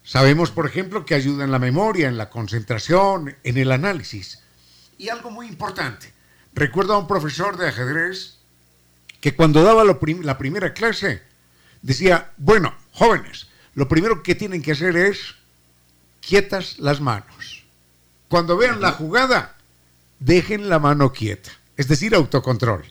Sabemos, 0.10 0.49
por 0.49 0.66
ejemplo, 0.66 1.05
que 1.05 1.14
ayuda 1.14 1.43
en 1.43 1.51
la 1.51 1.60
memoria, 1.60 2.07
en 2.07 2.18
la 2.18 2.32
concentración, 2.32 3.36
en 3.43 3.57
el 3.60 3.72
análisis. 3.72 4.39
Y 4.97 5.10
algo 5.10 5.30
muy 5.30 5.45
importante, 5.45 6.12
recuerdo 6.55 6.95
a 6.95 6.97
un 6.97 7.05
profesor 7.05 7.57
de 7.57 7.68
ajedrez 7.68 8.39
que 9.22 9.36
cuando 9.36 9.62
daba 9.62 9.84
la 9.84 9.99
primera 10.39 10.74
clase 10.74 11.22
decía, 11.84 12.32
bueno, 12.38 12.74
jóvenes, 12.91 13.49
lo 13.76 13.88
primero 13.88 14.24
que 14.24 14.34
tienen 14.34 14.64
que 14.64 14.72
hacer 14.72 14.97
es 14.97 15.36
quietas 16.22 16.80
las 16.80 17.01
manos. 17.01 17.64
Cuando 18.30 18.57
vean 18.57 18.82
la 18.82 18.93
jugada, 18.93 19.57
dejen 20.18 20.70
la 20.70 20.80
mano 20.80 21.14
quieta, 21.14 21.51
es 21.78 21.88
decir, 21.88 22.16
autocontrol. 22.16 22.84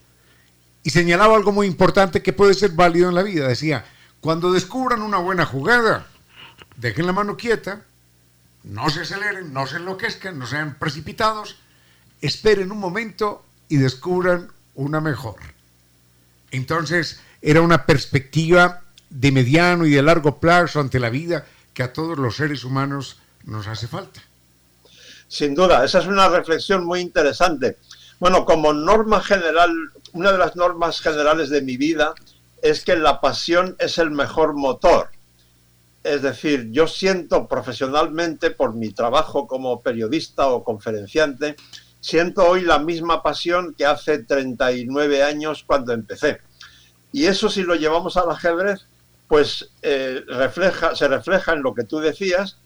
Y 0.85 0.91
señalaba 0.91 1.35
algo 1.35 1.51
muy 1.51 1.67
importante 1.67 2.23
que 2.23 2.33
puede 2.33 2.55
ser 2.55 2.71
válido 2.71 3.09
en 3.09 3.17
la 3.17 3.25
vida. 3.25 3.49
Decía, 3.49 3.85
cuando 4.21 4.53
descubran 4.53 5.03
una 5.03 5.19
buena 5.19 5.47
jugada, 5.47 6.07
dejen 6.77 7.07
la 7.07 7.13
mano 7.13 7.37
quieta, 7.37 7.83
no 8.65 8.91
se 8.91 9.01
aceleren, 9.01 9.53
no 9.53 9.67
se 9.67 9.77
enloquezcan, 9.77 10.39
no 10.39 10.47
sean 10.47 10.77
precipitados, 10.79 11.57
esperen 12.21 12.71
un 12.73 12.79
momento 12.79 13.45
y 13.69 13.77
descubran 13.77 14.49
una 14.75 15.01
mejor. 15.01 15.37
Entonces, 16.51 17.21
era 17.43 17.61
una 17.61 17.87
perspectiva 17.87 18.83
de 19.11 19.33
mediano 19.33 19.87
y 19.87 19.91
de 19.91 20.03
largo 20.03 20.39
plazo 20.41 20.81
ante 20.81 21.01
la 21.01 21.11
vida 21.11 21.47
que 21.75 21.83
a 21.83 21.93
todos 21.93 22.19
los 22.19 22.37
seres 22.37 22.65
humanos 22.65 23.19
nos 23.45 23.67
hace 23.67 23.87
falta. 23.87 24.21
Sin 25.29 25.55
duda, 25.55 25.85
esa 25.85 25.99
es 26.01 26.07
una 26.07 26.29
reflexión 26.29 26.85
muy 26.85 27.01
interesante. 27.01 27.79
Bueno, 28.19 28.45
como 28.45 28.73
norma 28.73 29.21
general, 29.21 29.71
una 30.13 30.33
de 30.33 30.39
las 30.39 30.57
normas 30.57 31.01
generales 31.01 31.51
de 31.51 31.63
mi 31.63 31.77
vida 31.77 32.15
es 32.63 32.85
que 32.85 32.97
la 32.97 33.21
pasión 33.21 33.77
es 33.79 33.99
el 33.99 34.11
mejor 34.11 34.55
motor. 34.55 35.11
Es 36.09 36.23
decir, 36.23 36.71
yo 36.71 36.87
siento 36.87 37.47
profesionalmente 37.47 38.51
por 38.51 38.75
mi 38.75 38.91
trabajo 38.93 39.47
como 39.47 39.83
periodista 39.83 40.49
o 40.49 40.65
conferenciante, 40.65 41.55
siento 42.01 42.49
hoy 42.49 42.63
la 42.63 42.79
misma 42.79 43.23
pasión 43.23 43.75
que 43.77 43.85
hace 43.85 44.25
39 44.25 45.23
años 45.23 45.65
cuando 45.67 45.93
empecé. 45.93 46.41
Y 47.13 47.27
eso 47.27 47.51
si 47.51 47.63
lo 47.63 47.75
llevamos 47.75 48.17
al 48.17 48.31
ajedrez, 48.31 48.87
pues 49.29 49.71
eh, 49.83 50.23
refleja, 50.29 50.97
se 50.97 51.09
refleja 51.09 51.53
en 51.53 51.63
lo 51.63 51.75
que 51.75 51.85
tú 51.85 51.99
decías, 51.99 52.57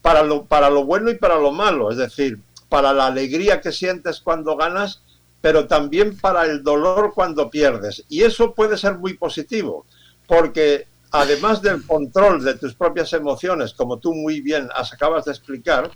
para 0.00 0.22
lo, 0.22 0.44
para 0.44 0.70
lo 0.70 0.84
bueno 0.84 1.10
y 1.10 1.16
para 1.16 1.36
lo 1.36 1.50
malo, 1.50 1.90
es 1.90 1.96
decir, 1.96 2.38
para 2.68 2.92
la 2.92 3.06
alegría 3.06 3.60
que 3.60 3.72
sientes 3.72 4.20
cuando 4.20 4.56
ganas, 4.56 5.02
pero 5.40 5.66
también 5.66 6.16
para 6.16 6.44
el 6.44 6.62
dolor 6.62 7.12
cuando 7.12 7.50
pierdes. 7.50 8.04
Y 8.08 8.22
eso 8.22 8.54
puede 8.54 8.78
ser 8.78 8.98
muy 8.98 9.14
positivo, 9.14 9.84
porque 10.28 10.86
además 11.14 11.62
del 11.62 11.86
control 11.86 12.42
de 12.42 12.54
tus 12.54 12.74
propias 12.74 13.12
emociones, 13.12 13.72
como 13.72 14.00
tú 14.00 14.12
muy 14.12 14.40
bien 14.40 14.68
acabas 14.74 15.24
de 15.24 15.30
explicar, 15.30 15.88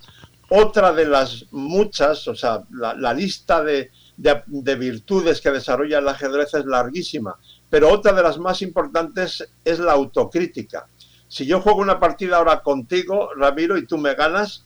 otra 0.48 0.92
de 0.92 1.06
las 1.06 1.46
muchas, 1.50 2.28
o 2.28 2.36
sea, 2.36 2.62
la, 2.70 3.12
lista 3.12 3.64
de, 3.64 3.90
de, 4.16 4.76
virtudes 4.76 5.40
que 5.40 5.50
desarrolla 5.50 5.98
el 5.98 6.06
ajedrez 6.06 6.54
es 6.54 6.64
larguísima, 6.64 7.36
pero 7.68 7.92
otra 7.92 8.12
de 8.12 8.22
las 8.22 8.38
más 8.38 8.62
importantes 8.62 9.44
es 9.64 9.80
la 9.80 9.92
autocrítica. 9.92 10.86
Si 11.26 11.44
yo 11.46 11.60
juego 11.60 11.80
una 11.80 11.98
partida 11.98 12.36
ahora 12.36 12.60
contigo, 12.60 13.30
Ramiro, 13.34 13.76
y 13.76 13.86
tú 13.86 13.98
me 13.98 14.14
ganas, 14.14 14.64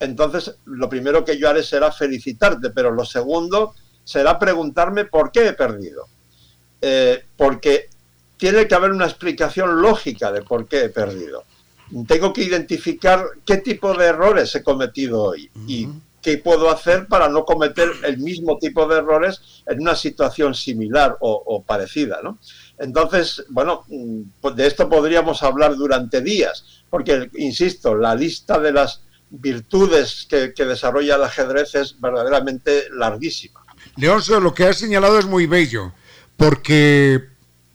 entonces 0.00 0.56
lo 0.64 0.88
primero 0.88 1.22
que 1.22 1.36
yo 1.36 1.50
haré 1.50 1.62
será 1.62 1.92
felicitarte, 1.92 2.70
pero 2.70 2.90
lo 2.90 3.04
segundo 3.04 3.74
será 4.04 4.38
preguntarme 4.38 5.04
por 5.04 5.30
qué 5.30 5.48
he 5.48 5.52
perdido. 5.52 6.06
Eh, 6.80 7.26
porque 7.36 7.90
tiene 8.42 8.66
que 8.66 8.74
haber 8.74 8.90
una 8.90 9.04
explicación 9.04 9.80
lógica 9.80 10.32
de 10.32 10.42
por 10.42 10.66
qué 10.66 10.86
he 10.86 10.88
perdido 10.88 11.44
tengo 12.08 12.32
que 12.32 12.42
identificar 12.42 13.24
qué 13.44 13.58
tipo 13.58 13.94
de 13.94 14.06
errores 14.06 14.52
he 14.56 14.64
cometido 14.64 15.22
hoy 15.22 15.48
y 15.68 15.88
qué 16.20 16.38
puedo 16.38 16.68
hacer 16.70 17.06
para 17.06 17.28
no 17.28 17.44
cometer 17.44 17.88
el 18.02 18.18
mismo 18.18 18.58
tipo 18.58 18.88
de 18.88 18.98
errores 18.98 19.62
en 19.66 19.80
una 19.80 19.94
situación 19.94 20.56
similar 20.56 21.16
o, 21.20 21.62
parecida. 21.62 22.18
¿no? 22.20 22.38
Entonces, 22.78 23.44
bueno, 23.48 23.84
pues 24.40 24.56
de 24.56 24.66
esto 24.66 24.88
podríamos 24.88 25.44
hablar 25.44 25.76
durante 25.76 26.20
días, 26.20 26.82
porque, 26.90 27.30
insisto, 27.34 27.94
la 27.94 28.16
lista 28.16 28.58
de 28.58 28.72
las 28.72 29.02
virtudes 29.30 30.26
que, 30.28 30.52
que 30.52 30.64
desarrolla 30.64 31.14
el 31.14 31.22
ajedrez 31.22 31.76
es 31.76 32.00
verdaderamente 32.00 32.88
larguísima. 32.92 33.60
Leoncio, 33.96 34.40
lo 34.40 34.52
que 34.52 34.64
has 34.64 34.78
señalado 34.78 35.18
es 35.18 35.26
muy 35.26 35.46
bello, 35.46 35.92
porque 36.36 37.31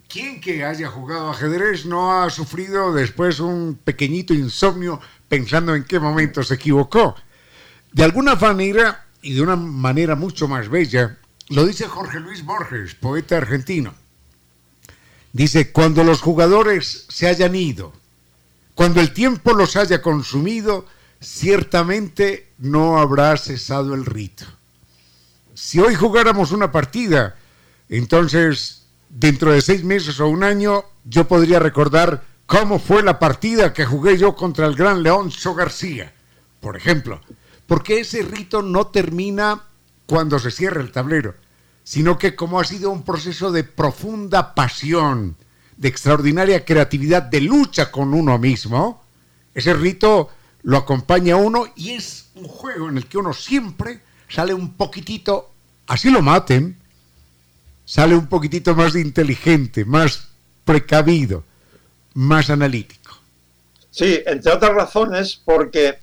¿Quién 0.08 0.39
que 0.39 0.64
haya 0.64 0.89
jugado 0.89 1.30
ajedrez 1.30 1.86
no 1.86 2.22
ha 2.22 2.30
sufrido 2.30 2.93
después 2.93 3.41
un 3.41 3.78
pequeñito 3.84 4.34
insomnio 4.34 5.01
pensando 5.28 5.76
en 5.76 5.84
qué 5.84 5.99
momento 5.99 6.43
se 6.43 6.53
equivocó? 6.53 7.16
De 7.91 8.03
alguna 8.03 8.36
manera, 8.36 9.05
y 9.22 9.34
de 9.34 9.41
una 9.41 9.58
manera 9.58 10.16
mucho 10.16 10.47
más 10.47 10.70
bella, 10.70 11.18
lo 11.49 11.66
dice 11.66 11.88
Jorge 11.88 12.22
Luis 12.22 12.45
Borges, 12.45 12.95
poeta 12.95 13.38
argentino. 13.38 13.93
Dice, 15.34 15.72
cuando 15.72 16.05
los 16.05 16.22
jugadores 16.22 17.05
se 17.10 17.28
hayan 17.28 17.53
ido, 17.55 17.91
cuando 18.76 19.01
el 19.01 19.12
tiempo 19.12 19.53
los 19.53 19.76
haya 19.76 20.01
consumido, 20.01 20.86
ciertamente 21.20 22.53
no 22.60 22.97
habrá 22.97 23.36
cesado 23.36 23.93
el 23.93 24.05
rito. 24.05 24.45
Si 25.53 25.80
hoy 25.80 25.95
jugáramos 25.95 26.51
una 26.51 26.72
partida, 26.72 27.36
entonces 27.89 28.76
dentro 29.10 29.51
de 29.51 29.62
seis 29.62 29.84
meses 29.84 30.20
o 30.20 30.28
un 30.28 30.43
año 30.43 30.84
yo 31.05 31.28
podría 31.28 31.60
recordar 31.60 32.24
cómo 32.45 32.80
fue 32.80 33.03
la 33.03 33.20
partida 33.20 33.74
que 33.74 33.86
jugué 33.86 34.18
yo 34.18 34.36
contra 34.36 34.66
el 34.66 34.76
gran 34.76 35.03
Leoncio 35.03 35.53
García, 35.53 36.14
por 36.62 36.76
ejemplo, 36.76 37.22
porque 37.66 37.99
ese 37.99 38.22
rito 38.22 38.62
no 38.62 38.88
termina 38.88 39.64
cuando 40.05 40.39
se 40.39 40.51
cierra 40.51 40.82
el 40.82 40.91
tablero, 40.91 41.36
sino 41.84 42.18
que 42.18 42.36
como 42.36 42.60
ha 42.60 42.64
sido 42.64 42.91
un 42.91 43.03
proceso 43.03 43.51
de 43.51 43.64
profunda 43.64 44.55
pasión, 44.55 45.36
de 45.76 45.88
extraordinaria 45.88 46.66
creatividad, 46.66 47.24
de 47.24 47.41
lucha 47.41 47.91
con 47.91 48.14
uno 48.14 48.38
mismo, 48.38 49.03
ese 49.53 49.74
rito 49.74 50.30
lo 50.64 50.78
acompaña 50.78 51.36
uno 51.36 51.66
y 51.76 51.91
es 51.91 52.30
un 52.36 52.45
juego 52.45 52.89
en 52.89 52.97
el 52.97 53.05
que 53.08 53.18
uno 53.18 53.34
siempre 53.34 54.01
sale 54.28 54.53
un 54.53 54.74
poquitito, 54.74 55.51
así 55.88 56.10
lo 56.10 56.22
maten, 56.22 56.78
sale 57.88 58.15
un 58.15 58.27
poquitito 58.27 58.75
más 58.75 58.95
inteligente, 58.95 59.85
más 59.85 60.27
precavido, 60.65 61.45
más 62.13 62.49
analítico. 62.49 63.17
Sí, 63.89 64.21
entre 64.25 64.51
otras 64.51 64.73
razones 64.73 65.41
porque 65.43 65.97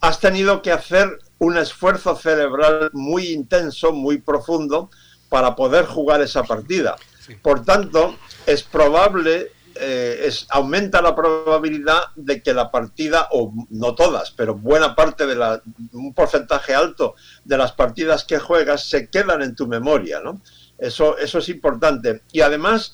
has 0.00 0.18
tenido 0.18 0.60
que 0.60 0.72
hacer 0.72 1.20
un 1.38 1.56
esfuerzo 1.56 2.16
cerebral 2.16 2.90
muy 2.92 3.28
intenso, 3.28 3.92
muy 3.92 4.18
profundo, 4.18 4.90
para 5.28 5.54
poder 5.54 5.86
jugar 5.86 6.20
esa 6.22 6.42
partida. 6.42 6.96
Por 7.40 7.64
tanto, 7.64 8.16
es 8.46 8.64
probable, 8.64 9.52
eh, 9.76 10.22
es, 10.24 10.46
aumenta 10.48 11.00
la 11.00 11.14
probabilidad 11.14 12.02
de 12.16 12.42
que 12.42 12.52
la 12.52 12.72
partida, 12.72 13.28
o 13.30 13.52
no 13.70 13.94
todas, 13.94 14.32
pero 14.32 14.56
buena 14.56 14.96
parte 14.96 15.26
de 15.26 15.36
la, 15.36 15.62
un 15.92 16.14
porcentaje 16.14 16.74
alto 16.74 17.14
de 17.44 17.58
las 17.58 17.72
partidas 17.72 18.24
que 18.24 18.40
juegas 18.40 18.88
se 18.88 19.08
quedan 19.08 19.42
en 19.42 19.54
tu 19.54 19.68
memoria, 19.68 20.20
¿no? 20.20 20.40
Eso, 20.78 21.18
eso 21.18 21.38
es 21.38 21.48
importante. 21.48 22.22
Y 22.32 22.40
además, 22.40 22.92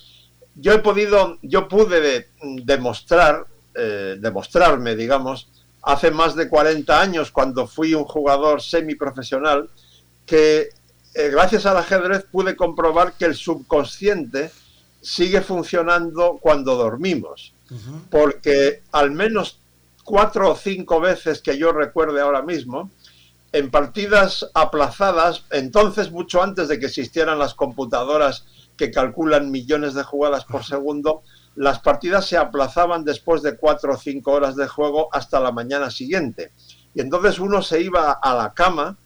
yo 0.54 0.72
he 0.72 0.78
podido, 0.78 1.38
yo 1.42 1.68
pude 1.68 2.28
demostrar, 2.64 3.46
eh, 3.74 4.16
demostrarme, 4.18 4.96
digamos, 4.96 5.48
hace 5.82 6.10
más 6.10 6.34
de 6.34 6.48
40 6.48 7.00
años, 7.00 7.30
cuando 7.30 7.66
fui 7.66 7.94
un 7.94 8.04
jugador 8.04 8.62
semiprofesional, 8.62 9.68
que 10.24 10.70
eh, 11.14 11.28
gracias 11.30 11.66
al 11.66 11.76
ajedrez 11.76 12.24
pude 12.24 12.56
comprobar 12.56 13.12
que 13.12 13.26
el 13.26 13.34
subconsciente 13.34 14.50
sigue 15.02 15.42
funcionando 15.42 16.38
cuando 16.40 16.76
dormimos, 16.76 17.52
porque 18.10 18.82
al 18.92 19.10
menos 19.10 19.60
cuatro 20.02 20.52
o 20.52 20.56
cinco 20.56 21.00
veces 21.00 21.42
que 21.42 21.58
yo 21.58 21.72
recuerde 21.72 22.20
ahora 22.22 22.40
mismo, 22.40 22.90
en 23.54 23.70
partidas 23.70 24.50
aplazadas, 24.52 25.44
entonces 25.52 26.10
mucho 26.10 26.42
antes 26.42 26.66
de 26.66 26.80
que 26.80 26.86
existieran 26.86 27.38
las 27.38 27.54
computadoras 27.54 28.46
que 28.76 28.90
calculan 28.90 29.52
millones 29.52 29.94
de 29.94 30.02
jugadas 30.02 30.44
por 30.44 30.64
segundo, 30.64 31.22
las 31.54 31.78
partidas 31.78 32.26
se 32.26 32.36
aplazaban 32.36 33.04
después 33.04 33.42
de 33.42 33.56
cuatro 33.56 33.92
o 33.92 33.96
cinco 33.96 34.32
horas 34.32 34.56
de 34.56 34.66
juego 34.66 35.08
hasta 35.12 35.38
la 35.38 35.52
mañana 35.52 35.92
siguiente. 35.92 36.50
Y 36.96 37.00
entonces 37.00 37.38
uno 37.38 37.62
se 37.62 37.80
iba 37.80 38.10
a 38.10 38.34
la 38.34 38.52
cama 38.54 38.96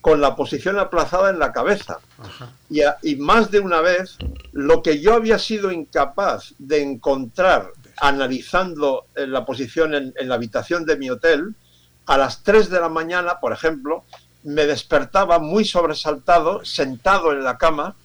con 0.00 0.22
la 0.22 0.34
posición 0.34 0.78
aplazada 0.78 1.28
en 1.28 1.38
la 1.38 1.52
cabeza. 1.52 1.98
Y, 3.02 3.16
más 3.16 3.50
de 3.50 3.60
una 3.60 3.82
vez, 3.82 4.16
lo 4.52 4.82
que 4.82 5.00
yo 5.00 5.12
había 5.12 5.38
sido 5.38 5.70
incapaz 5.70 6.54
de 6.58 6.80
encontrar 6.80 7.72
analizando 7.98 9.04
eh, 9.14 9.26
la 9.26 9.44
posición 9.44 9.92
en, 9.92 10.14
en 10.16 10.28
la 10.30 10.36
habitación 10.36 10.86
de 10.86 10.96
mi 10.96 11.10
hotel, 11.10 11.54
a 12.08 12.16
las 12.16 12.42
3 12.42 12.70
de 12.70 12.80
la 12.80 12.88
mañana, 12.88 13.38
por 13.38 13.52
ejemplo, 13.52 14.04
me 14.42 14.64
despertaba 14.64 15.38
muy 15.38 15.64
sobresaltado, 15.66 16.64
sentado 16.64 17.32
en 17.32 17.44
la 17.44 17.58
cama, 17.58 17.96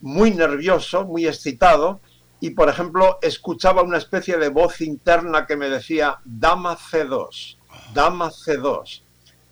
muy 0.00 0.30
nervioso, 0.30 1.04
muy 1.04 1.26
excitado, 1.26 2.00
y 2.40 2.50
por 2.50 2.68
ejemplo 2.68 3.18
escuchaba 3.20 3.82
una 3.82 3.98
especie 3.98 4.38
de 4.38 4.48
voz 4.48 4.80
interna 4.80 5.44
que 5.44 5.56
me 5.56 5.68
decía, 5.68 6.18
dama 6.24 6.78
C2, 6.78 7.56
dama 7.92 8.30
C2. 8.30 9.02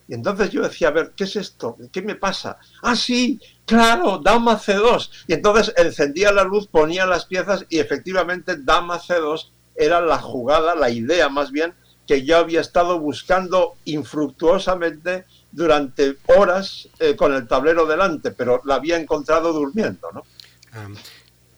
Y 0.06 0.14
entonces 0.14 0.50
yo 0.50 0.62
decía, 0.62 0.88
a 0.88 0.92
ver, 0.92 1.12
¿qué 1.16 1.24
es 1.24 1.34
esto? 1.34 1.76
¿Qué 1.90 2.00
me 2.00 2.14
pasa? 2.14 2.58
Ah, 2.82 2.94
sí, 2.94 3.40
claro, 3.64 4.18
dama 4.18 4.56
C2. 4.56 5.10
Y 5.26 5.32
entonces 5.32 5.74
encendía 5.76 6.30
la 6.30 6.44
luz, 6.44 6.68
ponía 6.68 7.06
las 7.06 7.24
piezas 7.24 7.66
y 7.68 7.80
efectivamente 7.80 8.56
dama 8.56 9.00
C2 9.00 9.50
era 9.74 10.00
la 10.00 10.18
jugada, 10.18 10.76
la 10.76 10.90
idea 10.90 11.28
más 11.28 11.50
bien, 11.50 11.74
que 12.06 12.24
yo 12.24 12.38
había 12.38 12.60
estado 12.60 12.98
buscando 13.00 13.76
infructuosamente 13.84 15.24
durante 15.52 16.16
horas 16.26 16.88
eh, 16.98 17.16
con 17.16 17.34
el 17.34 17.48
tablero 17.48 17.86
delante, 17.86 18.30
pero 18.30 18.62
la 18.64 18.76
había 18.76 18.96
encontrado 18.96 19.52
durmiendo, 19.52 20.10
¿no? 20.12 20.22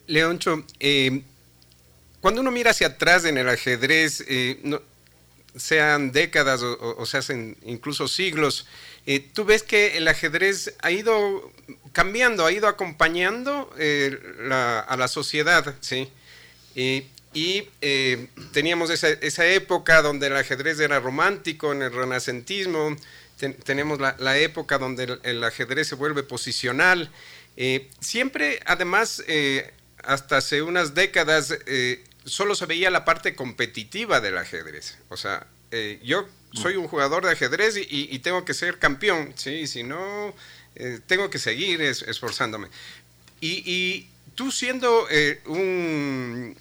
Leoncho, 0.07 0.65
eh, 0.81 1.23
cuando 2.21 2.41
uno 2.41 2.51
mira 2.51 2.71
hacia 2.71 2.89
atrás 2.89 3.25
en 3.25 3.37
el 3.37 3.49
ajedrez, 3.49 4.25
eh, 4.27 4.59
no, 4.63 4.81
sean 5.55 6.13
décadas 6.13 6.63
o, 6.63 7.05
se 7.05 7.19
hacen 7.19 7.57
incluso 7.65 8.07
siglos, 8.07 8.67
eh, 9.07 9.21
tú 9.21 9.45
ves 9.45 9.63
que 9.63 9.97
el 9.97 10.07
ajedrez 10.07 10.75
ha 10.83 10.91
ido 10.91 11.53
cambiando, 11.93 12.47
ha 12.47 12.53
ido 12.53 12.69
acompañando 12.69 13.71
a 14.51 14.97
la 14.97 15.09
sociedad, 15.09 15.75
¿sí? 15.81 16.11
Y 17.39 17.69
eh, 17.81 18.29
teníamos 18.53 18.91
esa, 18.91 19.47
época 19.47 20.03
donde 20.03 20.27
el 20.29 20.37
ajedrez 20.37 20.81
era 20.81 21.01
romántico, 21.01 21.73
en 21.73 21.83
el 21.83 21.93
renacentismo, 21.93 22.97
tenemos 23.65 24.01
la, 24.01 24.39
época 24.39 24.79
donde 24.79 25.19
el, 25.23 25.45
ajedrez 25.45 25.89
se 25.89 25.95
vuelve 25.95 26.23
posicional. 26.23 27.11
siempre, 28.01 28.61
además, 28.67 29.23
hasta 30.03 30.39
hace 30.39 30.63
unas 30.63 30.95
décadas, 30.95 31.55
solo 32.25 32.55
se 32.55 32.67
veía 32.67 32.91
la 32.91 33.05
parte 33.05 33.35
competitiva 33.35 34.21
del 34.21 34.39
ajedrez. 34.39 34.99
O 35.09 35.17
sea, 35.17 35.47
eh, 35.71 36.01
yo 36.03 36.27
soy 36.53 36.77
un 36.77 36.89
jugador 36.89 37.25
de 37.25 37.33
ajedrez 37.33 37.77
y, 37.77 38.19
tengo 38.21 38.45
que 38.45 38.55
ser 38.55 38.79
campeón, 38.79 39.33
¿sí? 39.37 39.67
Si 39.67 39.83
no, 39.83 40.35
eh, 40.77 41.01
tengo 41.07 41.31
que 41.31 41.39
seguir 41.39 41.81
esforzándome. 41.83 42.69
Y, 43.41 44.09
tú 44.35 44.53
siendo 44.53 45.09
eh, 45.11 45.41
un, 45.47 46.57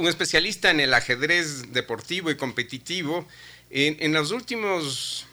un 0.00 0.08
especialista 0.08 0.70
en 0.70 0.80
el 0.80 0.94
ajedrez 0.94 1.72
deportivo 1.72 2.30
y 2.30 2.36
competitivo, 2.36 3.26
en 3.70 4.12
los 4.12 4.32
últimos 4.32 5.26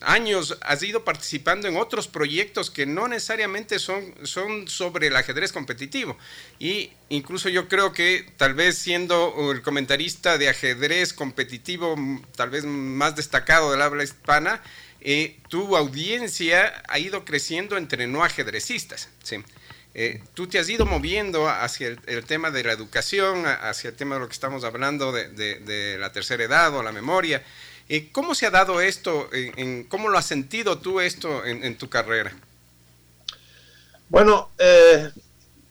años 0.00 0.58
has 0.62 0.82
ido 0.82 1.04
participando 1.04 1.68
en 1.68 1.76
otros 1.76 2.08
proyectos 2.08 2.70
que 2.70 2.86
no 2.86 3.08
necesariamente 3.08 3.78
son, 3.78 4.14
son 4.24 4.68
sobre 4.68 5.08
el 5.08 5.16
ajedrez 5.16 5.52
competitivo. 5.52 6.16
Y 6.58 6.90
incluso 7.08 7.48
yo 7.48 7.68
creo 7.68 7.92
que 7.92 8.26
tal 8.36 8.54
vez 8.54 8.78
siendo 8.78 9.52
el 9.52 9.62
comentarista 9.62 10.38
de 10.38 10.48
ajedrez 10.48 11.12
competitivo 11.12 11.96
tal 12.36 12.50
vez 12.50 12.64
más 12.64 13.16
destacado 13.16 13.70
del 13.70 13.82
habla 13.82 14.04
hispana, 14.04 14.62
eh, 15.00 15.38
tu 15.48 15.76
audiencia 15.76 16.82
ha 16.88 16.98
ido 16.98 17.24
creciendo 17.24 17.76
entre 17.76 18.06
no 18.06 18.24
ajedrecistas. 18.24 19.10
Eh, 19.94 20.20
tú 20.34 20.48
te 20.48 20.58
has 20.58 20.68
ido 20.68 20.86
moviendo 20.86 21.48
hacia 21.48 21.88
el, 21.88 22.24
tema 22.24 22.50
de 22.50 22.64
la 22.64 22.72
educación, 22.72 23.44
hacia 23.46 23.90
el 23.90 23.96
tema 23.96 24.16
de 24.16 24.22
lo 24.22 24.26
que 24.26 24.32
estamos 24.32 24.64
hablando 24.64 25.12
de, 25.12 25.28
de 25.28 25.98
la 25.98 26.10
tercera 26.12 26.42
edad 26.42 26.74
o 26.74 26.82
la 26.82 26.92
memoria. 26.92 27.42
Eh, 27.88 28.10
¿Cómo 28.12 28.34
se 28.34 28.46
ha 28.46 28.50
dado 28.50 28.80
esto? 28.80 29.28
En, 29.32 29.84
¿Cómo 29.84 30.08
lo 30.08 30.16
has 30.16 30.26
sentido 30.26 30.78
tú 30.78 31.00
esto 31.00 31.44
en, 31.44 31.76
tu 31.76 31.88
carrera? 31.88 32.32
Bueno, 34.08 34.50
eh, 34.58 35.10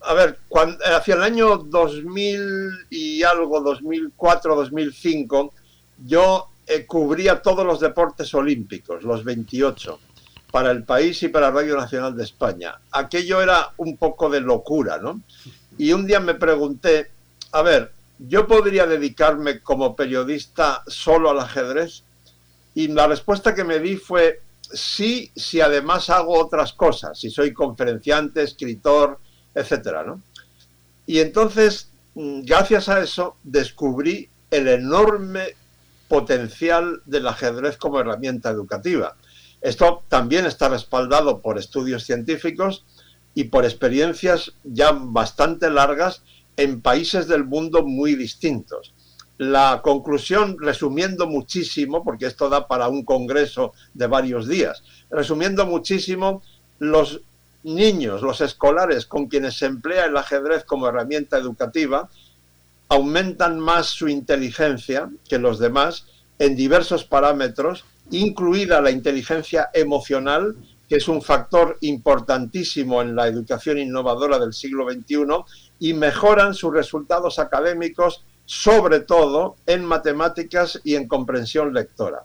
a 0.02 0.14
ver, 0.14 0.40
cuando, 0.48 0.78
hacia 0.86 1.16
el 1.16 1.24
año 1.24 1.58
2000 1.58 2.88
y 2.92 3.24
algo, 3.24 3.62
2004, 3.62 4.56
2005, 4.56 5.54
yo 6.06 6.50
eh, 6.68 6.86
cubría 6.86 7.42
todos 7.42 7.66
los 7.66 7.80
deportes 7.80 8.32
olímpicos, 8.36 9.04
los 9.04 9.24
28, 9.24 10.00
para 10.54 10.70
el 10.70 10.84
país 10.84 11.24
y 11.24 11.30
para 11.30 11.50
Radio 11.50 11.76
Nacional 11.76 12.16
de 12.16 12.26
España. 12.26 12.80
Aquello 12.92 13.42
era 13.42 13.72
un 13.78 13.98
poco 13.98 14.30
de 14.30 14.40
locura, 14.40 15.00
¿no? 15.00 15.20
Y 15.80 15.94
un 15.94 16.06
día 16.06 16.20
me 16.20 16.36
pregunté, 16.36 17.10
a 17.54 17.64
ver, 17.64 17.92
¿yo 18.20 18.46
podría 18.46 18.86
dedicarme 18.86 19.62
como 19.62 19.96
periodista 19.96 20.84
solo 20.86 21.32
al 21.32 21.40
ajedrez? 21.40 22.04
Y 22.76 22.88
la 22.90 23.08
respuesta 23.08 23.56
que 23.56 23.64
me 23.64 23.80
di 23.80 23.96
fue 23.96 24.42
sí, 24.72 25.32
si 25.36 25.60
además 25.60 26.12
hago 26.12 26.38
otras 26.38 26.74
cosas, 26.74 27.20
si 27.20 27.32
soy 27.32 27.52
conferenciante, 27.52 28.44
escritor, 28.44 29.18
etcétera, 29.56 30.04
¿no? 30.04 30.22
Y 31.08 31.18
entonces, 31.20 31.90
mm, 32.14 32.42
gracias 32.44 32.90
a 32.90 33.02
eso, 33.02 33.38
descubrí 33.42 34.30
el 34.52 34.68
enorme 34.68 35.56
potencial 36.08 37.02
del 37.06 37.28
ajedrez 37.28 37.76
como 37.78 38.00
herramienta 38.00 38.52
educativa. 38.52 39.16
Esto 39.64 40.04
también 40.10 40.46
está 40.46 40.68
respaldado 40.68 41.42
por 41.42 41.58
estudios 41.58 42.04
científicos 42.04 42.84
y 43.34 43.46
por 43.46 43.64
experiencias 43.64 44.52
ya 44.66 44.92
bastante 44.92 45.70
largas 45.70 46.22
en 46.58 46.82
países 46.82 47.30
del 47.30 47.46
mundo 47.46 47.84
muy 47.84 48.16
distintos. 48.16 48.94
La 49.38 49.82
conclusión, 49.82 50.58
resumiendo 50.60 51.28
muchísimo, 51.28 52.04
porque 52.04 52.26
esto 52.26 52.50
da 52.50 52.68
para 52.68 52.90
un 52.90 53.06
congreso 53.06 53.72
de 53.94 54.08
varios 54.08 54.50
días, 54.50 54.84
resumiendo 55.10 55.66
muchísimo, 55.66 56.44
los 56.80 57.22
niños, 57.64 58.22
los 58.22 58.42
escolares 58.42 59.06
con 59.06 59.28
quienes 59.28 59.58
se 59.58 59.68
emplea 59.68 60.06
el 60.06 60.18
ajedrez 60.18 60.66
como 60.66 60.88
herramienta 60.88 61.38
educativa, 61.38 62.10
aumentan 62.90 63.60
más 63.60 63.88
su 63.88 64.10
inteligencia 64.10 65.10
que 65.30 65.40
los 65.40 65.58
demás 65.58 66.06
en 66.38 66.58
diversos 66.58 67.06
parámetros, 67.06 67.86
incluida 68.12 68.82
la 68.82 68.92
inteligencia 68.92 69.70
emocional, 69.74 70.56
que 70.88 70.98
es 70.98 71.08
un 71.08 71.22
factor 71.22 71.78
importantísimo 71.82 73.02
en 73.02 73.16
la 73.16 73.28
educación 73.28 73.80
innovadora 73.80 74.38
del 74.40 74.54
siglo 74.54 74.90
XXI, 74.90 75.26
y 75.80 75.94
mejoran 75.94 76.54
sus 76.54 76.74
resultados 76.74 77.40
académicos, 77.40 78.24
sobre 78.46 79.00
todo 79.00 79.56
en 79.66 79.86
matemáticas 79.86 80.80
y 80.84 80.96
en 80.96 81.08
comprensión 81.08 81.74
lectora. 81.74 82.24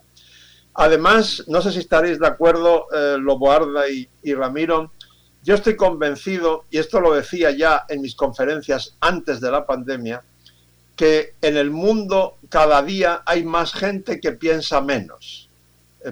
Además, 0.73 1.43
no 1.47 1.61
sé 1.61 1.71
si 1.71 1.79
estaréis 1.79 2.19
de 2.19 2.27
acuerdo, 2.27 2.85
eh, 2.93 3.17
Loboarda 3.19 3.83
y, 3.89 4.33
Ramiro, 4.33 4.91
yo 5.43 5.55
estoy 5.55 5.75
convencido, 5.75 6.65
y 6.69 6.77
esto 6.77 7.01
lo 7.01 7.13
decía 7.13 7.51
ya 7.51 7.85
en 7.89 8.01
mis 8.01 8.15
conferencias 8.15 8.95
antes 8.99 9.41
de 9.41 9.51
la 9.51 9.65
pandemia, 9.65 10.23
que 10.95 11.33
en 11.41 11.57
el 11.57 11.71
mundo 11.71 12.37
cada 12.49 12.81
día 12.83 13.23
hay 13.25 13.43
más 13.43 13.73
gente 13.73 14.19
que 14.19 14.33
piensa 14.33 14.79
menos, 14.81 15.48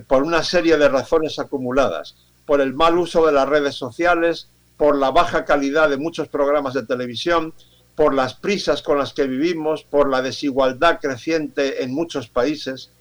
por 0.07 0.23
una 0.23 0.43
serie 0.43 0.77
de 0.77 0.89
razones 0.89 1.39
acumuladas, 1.39 2.15
por 2.45 2.61
el 2.61 2.73
mal 2.73 2.97
uso 2.97 3.25
de 3.25 3.31
las 3.31 3.47
redes 3.47 3.75
sociales, 3.75 4.49
por 4.77 4.97
la 4.97 5.11
baja 5.11 5.45
calidad 5.45 5.89
de 5.89 5.97
muchos 5.97 6.27
programas 6.27 6.73
de 6.73 6.85
televisión, 6.85 7.53
por 7.95 8.13
las 8.13 8.35
prisas 8.35 8.81
con 8.81 8.99
las 8.99 9.13
que 9.13 9.25
vivimos, 9.25 9.83
por 9.83 10.09
la 10.09 10.21
desigualdad 10.21 10.99
creciente 11.01 11.83
en 11.83 11.93
muchos 11.93 12.27
países. 12.27 12.91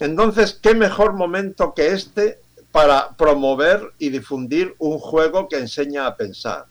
Entonces, 0.00 0.58
¿qué 0.60 0.74
mejor 0.74 1.12
momento 1.12 1.74
que 1.74 1.92
este 1.92 2.40
para 2.72 3.10
promover 3.10 3.92
y 3.98 4.10
difundir 4.10 4.74
un 4.78 4.98
juego 4.98 5.48
que 5.48 5.58
enseña 5.58 6.06
a 6.06 6.16
pensar? 6.16 6.66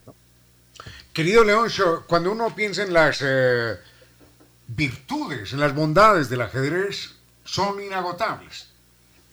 Querido 1.14 1.44
Leoncio, 1.44 2.04
cuando 2.08 2.32
uno 2.32 2.54
piensa 2.56 2.84
en 2.84 2.94
las 2.94 3.20
eh, 3.24 3.78
virtudes, 4.68 5.54
en 5.54 5.60
las 5.60 5.74
bondades 5.74 6.30
del 6.30 6.42
ajedrez, 6.42 7.16
son 7.44 7.82
inagotables. 7.82 8.67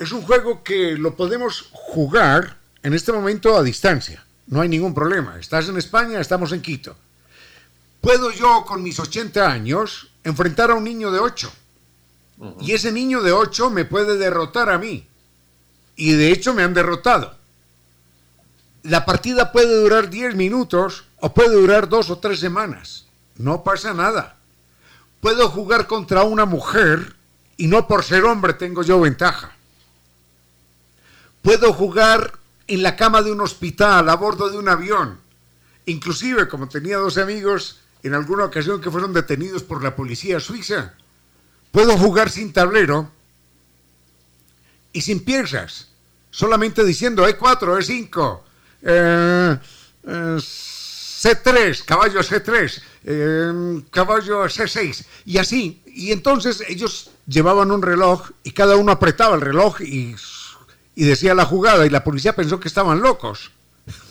Es 0.04 0.12
un 0.12 0.20
juego 0.20 0.62
que 0.62 0.98
lo 0.98 1.16
podemos 1.16 1.70
jugar 1.72 2.58
en 2.82 2.92
este 2.92 3.10
momento 3.10 3.56
a 3.56 3.62
distancia. 3.62 4.22
No 4.46 4.60
hay 4.60 4.68
ningún 4.68 4.92
problema. 4.92 5.38
Estás 5.40 5.70
en 5.70 5.78
España, 5.78 6.20
estamos 6.20 6.52
en 6.52 6.60
Quito. 6.60 6.94
Puedo 8.02 8.30
yo, 8.30 8.66
con 8.66 8.82
mis 8.82 9.00
80 9.00 9.50
años, 9.50 10.10
enfrentar 10.22 10.70
a 10.70 10.74
un 10.74 10.84
niño 10.84 11.10
de 11.10 11.20
8. 11.20 11.50
Y 12.60 12.72
ese 12.72 12.92
niño 12.92 13.22
de 13.22 13.32
8 13.32 13.70
me 13.70 13.86
puede 13.86 14.18
derrotar 14.18 14.68
a 14.68 14.76
mí. 14.76 15.08
Y 15.96 16.12
de 16.12 16.32
hecho 16.32 16.52
me 16.52 16.62
han 16.62 16.74
derrotado. 16.74 17.38
La 18.82 19.06
partida 19.06 19.52
puede 19.52 19.74
durar 19.74 20.10
10 20.10 20.34
minutos 20.34 21.04
o 21.20 21.32
puede 21.32 21.54
durar 21.54 21.88
dos 21.88 22.10
o 22.10 22.18
tres 22.18 22.40
semanas. 22.40 23.06
No 23.38 23.64
pasa 23.64 23.94
nada. 23.94 24.36
Puedo 25.22 25.48
jugar 25.48 25.86
contra 25.86 26.24
una 26.24 26.44
mujer 26.44 27.16
y 27.56 27.68
no 27.68 27.88
por 27.88 28.04
ser 28.04 28.24
hombre 28.24 28.52
tengo 28.52 28.82
yo 28.82 29.00
ventaja. 29.00 29.54
Puedo 31.44 31.74
jugar 31.74 32.38
en 32.66 32.82
la 32.82 32.96
cama 32.96 33.20
de 33.20 33.30
un 33.30 33.42
hospital, 33.42 34.08
a 34.08 34.16
bordo 34.16 34.48
de 34.48 34.56
un 34.56 34.66
avión. 34.66 35.20
Inclusive, 35.84 36.48
como 36.48 36.70
tenía 36.70 36.96
dos 36.96 37.18
amigos 37.18 37.80
en 38.02 38.14
alguna 38.14 38.46
ocasión 38.46 38.80
que 38.80 38.90
fueron 38.90 39.12
detenidos 39.12 39.62
por 39.62 39.84
la 39.84 39.94
policía 39.94 40.40
suiza, 40.40 40.94
puedo 41.70 41.98
jugar 41.98 42.30
sin 42.30 42.54
tablero 42.54 43.10
y 44.94 45.02
sin 45.02 45.22
piezas, 45.22 45.88
solamente 46.30 46.82
diciendo 46.82 47.28
E4, 47.28 47.76
E5, 47.76 48.40
eh, 48.80 49.58
eh, 50.04 50.38
C3, 50.38 51.84
caballo 51.84 52.20
C3, 52.20 52.82
eh, 53.04 53.82
caballo 53.90 54.44
C6, 54.44 55.04
y 55.26 55.36
así. 55.36 55.82
Y 55.84 56.10
entonces 56.10 56.64
ellos 56.68 57.10
llevaban 57.26 57.70
un 57.70 57.82
reloj 57.82 58.30
y 58.42 58.52
cada 58.52 58.76
uno 58.76 58.92
apretaba 58.92 59.34
el 59.34 59.42
reloj 59.42 59.82
y 59.82 60.16
y 60.94 61.04
decía 61.04 61.34
la 61.34 61.44
jugada 61.44 61.86
y 61.86 61.90
la 61.90 62.04
policía 62.04 62.34
pensó 62.34 62.60
que 62.60 62.68
estaban 62.68 63.00
locos. 63.00 63.50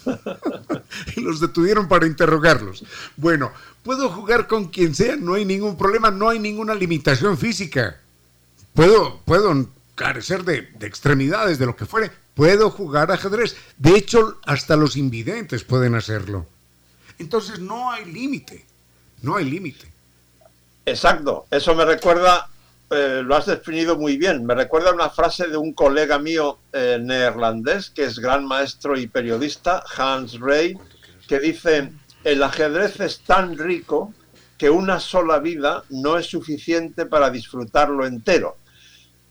y 1.15 1.21
los 1.21 1.39
detuvieron 1.39 1.88
para 1.88 2.05
interrogarlos. 2.05 2.84
Bueno, 3.17 3.51
puedo 3.84 4.09
jugar 4.09 4.47
con 4.47 4.67
quien 4.67 4.93
sea, 4.93 5.15
no 5.15 5.34
hay 5.34 5.45
ningún 5.45 5.77
problema, 5.77 6.11
no 6.11 6.29
hay 6.29 6.39
ninguna 6.39 6.75
limitación 6.75 7.38
física. 7.38 7.99
Puedo, 8.73 9.19
puedo 9.25 9.67
carecer 9.95 10.43
de, 10.43 10.69
de 10.77 10.88
extremidades, 10.88 11.57
de 11.59 11.65
lo 11.65 11.75
que 11.75 11.86
fuere. 11.86 12.11
Puedo 12.36 12.69
jugar 12.69 13.11
ajedrez. 13.11 13.55
De 13.77 13.95
hecho, 13.95 14.39
hasta 14.45 14.75
los 14.75 14.97
invidentes 14.97 15.63
pueden 15.63 15.95
hacerlo. 15.95 16.47
Entonces 17.19 17.59
no 17.59 17.91
hay 17.91 18.05
límite, 18.05 18.65
no 19.21 19.36
hay 19.36 19.49
límite. 19.49 19.88
Exacto, 20.86 21.45
eso 21.49 21.73
me 21.75 21.86
recuerda 21.86 22.49
eh, 22.93 23.23
lo 23.23 23.35
has 23.35 23.45
definido 23.45 23.97
muy 23.97 24.17
bien. 24.17 24.45
Me 24.45 24.55
recuerda 24.55 24.93
una 24.93 25.09
frase 25.09 25.47
de 25.47 25.57
un 25.57 25.73
colega 25.73 26.19
mío 26.19 26.59
eh, 26.71 26.99
neerlandés, 27.01 27.89
que 27.89 28.03
es 28.03 28.19
gran 28.19 28.45
maestro 28.45 28.97
y 28.97 29.07
periodista, 29.07 29.83
Hans 29.97 30.39
Rey, 30.39 30.77
que 31.27 31.39
dice, 31.39 31.91
el 32.23 32.43
ajedrez 32.43 32.99
es 32.99 33.21
tan 33.21 33.57
rico 33.57 34.13
que 34.57 34.69
una 34.69 34.99
sola 34.99 35.39
vida 35.39 35.83
no 35.89 36.17
es 36.17 36.27
suficiente 36.27 37.05
para 37.05 37.29
disfrutarlo 37.29 38.05
entero. 38.05 38.57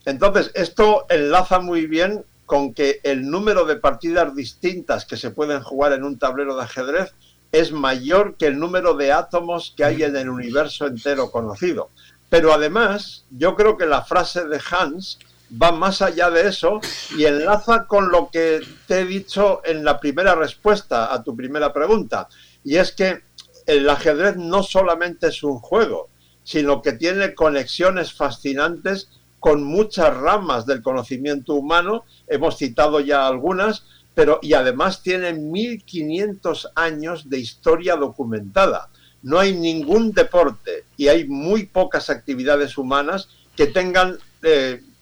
Entonces, 0.04 0.50
esto 0.54 1.06
enlaza 1.08 1.60
muy 1.60 1.86
bien 1.86 2.24
con 2.44 2.74
que 2.74 3.00
el 3.02 3.30
número 3.30 3.64
de 3.64 3.76
partidas 3.76 4.34
distintas 4.34 5.06
que 5.06 5.16
se 5.16 5.30
pueden 5.30 5.62
jugar 5.62 5.92
en 5.92 6.04
un 6.04 6.18
tablero 6.18 6.56
de 6.56 6.64
ajedrez 6.64 7.14
es 7.52 7.70
mayor 7.70 8.36
que 8.36 8.46
el 8.46 8.58
número 8.58 8.94
de 8.94 9.12
átomos 9.12 9.74
que 9.76 9.84
hay 9.84 10.02
en 10.02 10.16
el 10.16 10.28
universo 10.28 10.86
entero 10.86 11.30
conocido. 11.30 11.90
Pero 12.32 12.54
además, 12.54 13.26
yo 13.28 13.54
creo 13.54 13.76
que 13.76 13.84
la 13.84 14.04
frase 14.04 14.46
de 14.48 14.58
Hans 14.70 15.18
va 15.62 15.70
más 15.70 16.00
allá 16.00 16.30
de 16.30 16.48
eso 16.48 16.80
y 17.14 17.26
enlaza 17.26 17.86
con 17.86 18.10
lo 18.10 18.30
que 18.30 18.62
te 18.86 19.00
he 19.00 19.04
dicho 19.04 19.60
en 19.66 19.84
la 19.84 20.00
primera 20.00 20.34
respuesta 20.34 21.12
a 21.12 21.22
tu 21.22 21.36
primera 21.36 21.74
pregunta. 21.74 22.30
Y 22.64 22.76
es 22.76 22.92
que 22.92 23.24
el 23.66 23.86
ajedrez 23.90 24.38
no 24.38 24.62
solamente 24.62 25.26
es 25.26 25.42
un 25.42 25.58
juego, 25.58 26.08
sino 26.42 26.80
que 26.80 26.94
tiene 26.94 27.34
conexiones 27.34 28.14
fascinantes 28.14 29.10
con 29.38 29.62
muchas 29.62 30.16
ramas 30.16 30.64
del 30.64 30.80
conocimiento 30.80 31.52
humano. 31.52 32.06
Hemos 32.26 32.56
citado 32.56 33.00
ya 33.00 33.26
algunas, 33.26 33.84
pero 34.14 34.38
y 34.40 34.54
además 34.54 35.02
tiene 35.02 35.34
1500 35.34 36.70
años 36.76 37.28
de 37.28 37.40
historia 37.40 37.96
documentada 37.96 38.88
no 39.22 39.38
hay 39.38 39.54
ningún 39.54 40.12
deporte 40.12 40.84
y 40.96 41.08
hay 41.08 41.26
muy 41.26 41.66
pocas 41.66 42.10
actividades 42.10 42.76
humanas 42.76 43.28
que 43.56 43.66
tengan 43.66 44.18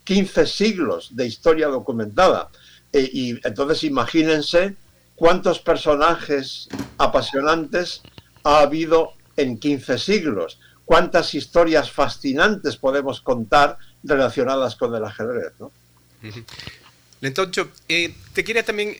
15 0.05 0.43
eh, 0.43 0.47
siglos 0.47 1.17
de 1.17 1.27
historia 1.27 1.69
documentada. 1.69 2.51
Eh, 2.93 3.09
y 3.13 3.47
entonces 3.47 3.85
imagínense 3.85 4.77
cuántos 5.15 5.61
personajes 5.61 6.69
apasionantes 6.99 8.03
ha 8.43 8.61
habido 8.61 9.13
en 9.37 9.59
15 9.59 9.99
siglos, 9.99 10.59
cuántas 10.85 11.35
historias 11.35 11.91
fascinantes 11.91 12.77
podemos 12.77 13.21
contar 13.21 13.79
relacionadas 14.03 14.77
con 14.77 14.95
el 14.95 15.05
ajedrez. 15.05 15.53
¿no? 15.59 15.71
Eh, 17.89 18.15
te 18.33 18.45
quería 18.45 18.65
también 18.65 18.97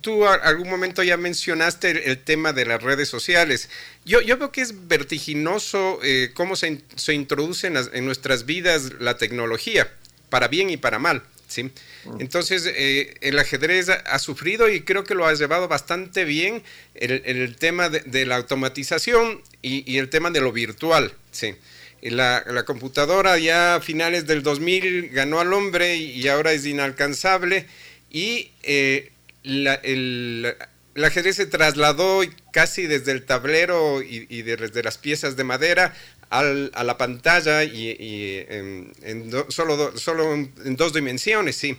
tú 0.00 0.26
algún 0.26 0.68
momento 0.68 1.02
ya 1.02 1.16
mencionaste 1.16 2.10
el, 2.10 2.18
tema 2.18 2.52
de 2.52 2.66
las 2.66 2.82
redes 2.82 3.08
sociales. 3.08 3.68
Yo, 4.04 4.20
yo 4.20 4.36
veo 4.36 4.50
que 4.50 4.60
es 4.60 4.88
vertiginoso 4.88 6.00
eh, 6.02 6.30
cómo 6.34 6.56
se, 6.56 6.82
se 6.96 7.14
introduce 7.14 7.66
en, 7.66 8.04
nuestras 8.04 8.46
vidas 8.46 8.92
la 8.98 9.16
tecnología, 9.16 9.92
para 10.30 10.48
bien 10.48 10.70
y 10.70 10.76
para 10.76 10.98
mal. 10.98 11.22
¿sí? 11.46 11.64
Mm. 11.64 12.20
Entonces, 12.20 12.66
eh, 12.66 13.14
el 13.20 13.38
ajedrez 13.38 13.88
ha, 13.88 14.18
sufrido 14.18 14.68
y 14.68 14.80
creo 14.80 15.04
que 15.04 15.14
lo 15.14 15.26
ha 15.26 15.34
llevado 15.34 15.68
bastante 15.68 16.24
bien 16.24 16.62
el, 16.94 17.22
el 17.24 17.56
tema 17.56 17.88
de, 17.88 18.26
la 18.26 18.36
automatización 18.36 19.42
y, 19.62 19.90
y, 19.90 19.98
el 19.98 20.10
tema 20.10 20.30
de 20.30 20.40
lo 20.40 20.52
virtual. 20.52 21.12
¿sí? 21.30 21.54
La, 22.02 22.44
la, 22.46 22.64
computadora 22.64 23.38
ya 23.38 23.76
a 23.76 23.80
finales 23.80 24.26
del 24.26 24.42
2000 24.42 25.10
ganó 25.10 25.40
al 25.40 25.52
hombre 25.52 25.96
y 25.96 26.26
ahora 26.28 26.52
es 26.52 26.66
inalcanzable. 26.66 27.66
Y 28.10 28.50
eh, 28.62 29.10
la, 29.44 29.74
el, 29.74 30.56
ajedrez 31.02 31.36
se 31.36 31.46
trasladó 31.46 32.22
casi 32.52 32.86
desde 32.86 33.12
el 33.12 33.24
tablero 33.24 34.02
y, 34.02 34.42
desde 34.42 34.82
las 34.82 34.98
piezas 34.98 35.36
de 35.36 35.44
madera 35.44 35.94
a 36.30 36.42
la 36.42 36.98
pantalla 36.98 37.62
y, 37.62 38.44
en, 38.48 39.30
solo, 39.48 39.96
solo 39.96 40.34
en 40.34 40.76
dos 40.76 40.92
dimensiones, 40.92 41.56
sí. 41.56 41.78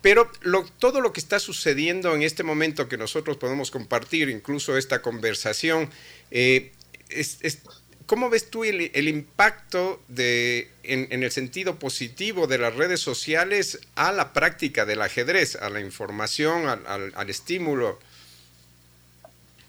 Pero 0.00 0.30
todo 0.78 1.00
lo 1.00 1.12
que 1.12 1.20
está 1.20 1.40
sucediendo 1.40 2.14
en 2.14 2.22
este 2.22 2.44
momento 2.44 2.88
que 2.88 2.96
nosotros 2.96 3.36
podemos 3.36 3.70
compartir, 3.70 4.28
incluso 4.28 4.76
esta 4.76 5.02
conversación, 5.02 5.90
eh, 6.30 6.72
es, 7.08 7.38
¿Cómo 8.08 8.30
ves 8.30 8.48
tú 8.48 8.64
el, 8.64 9.06
impacto 9.06 10.00
de, 10.08 10.70
en, 10.82 11.22
el 11.22 11.30
sentido 11.30 11.78
positivo 11.78 12.46
de 12.46 12.56
las 12.56 12.74
redes 12.74 13.00
sociales 13.00 13.80
a 13.96 14.12
la 14.12 14.32
práctica 14.32 14.86
del 14.86 15.02
ajedrez, 15.02 15.56
a 15.56 15.68
la 15.68 15.80
información, 15.80 16.66
al, 16.86 17.28
estímulo? 17.28 17.98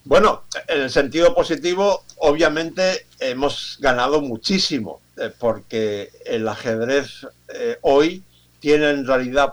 Bueno, 0.05 0.43
en 0.69 0.83
el 0.83 0.89
sentido 0.89 1.35
positivo, 1.35 2.05
obviamente 2.15 3.07
hemos 3.19 3.77
ganado 3.81 4.21
muchísimo, 4.21 5.01
eh, 5.17 5.33
porque 5.37 6.09
el 6.25 6.47
ajedrez 6.47 7.27
eh, 7.53 7.77
hoy 7.81 8.23
tiene 8.61 8.89
en 8.91 9.05
realidad 9.05 9.49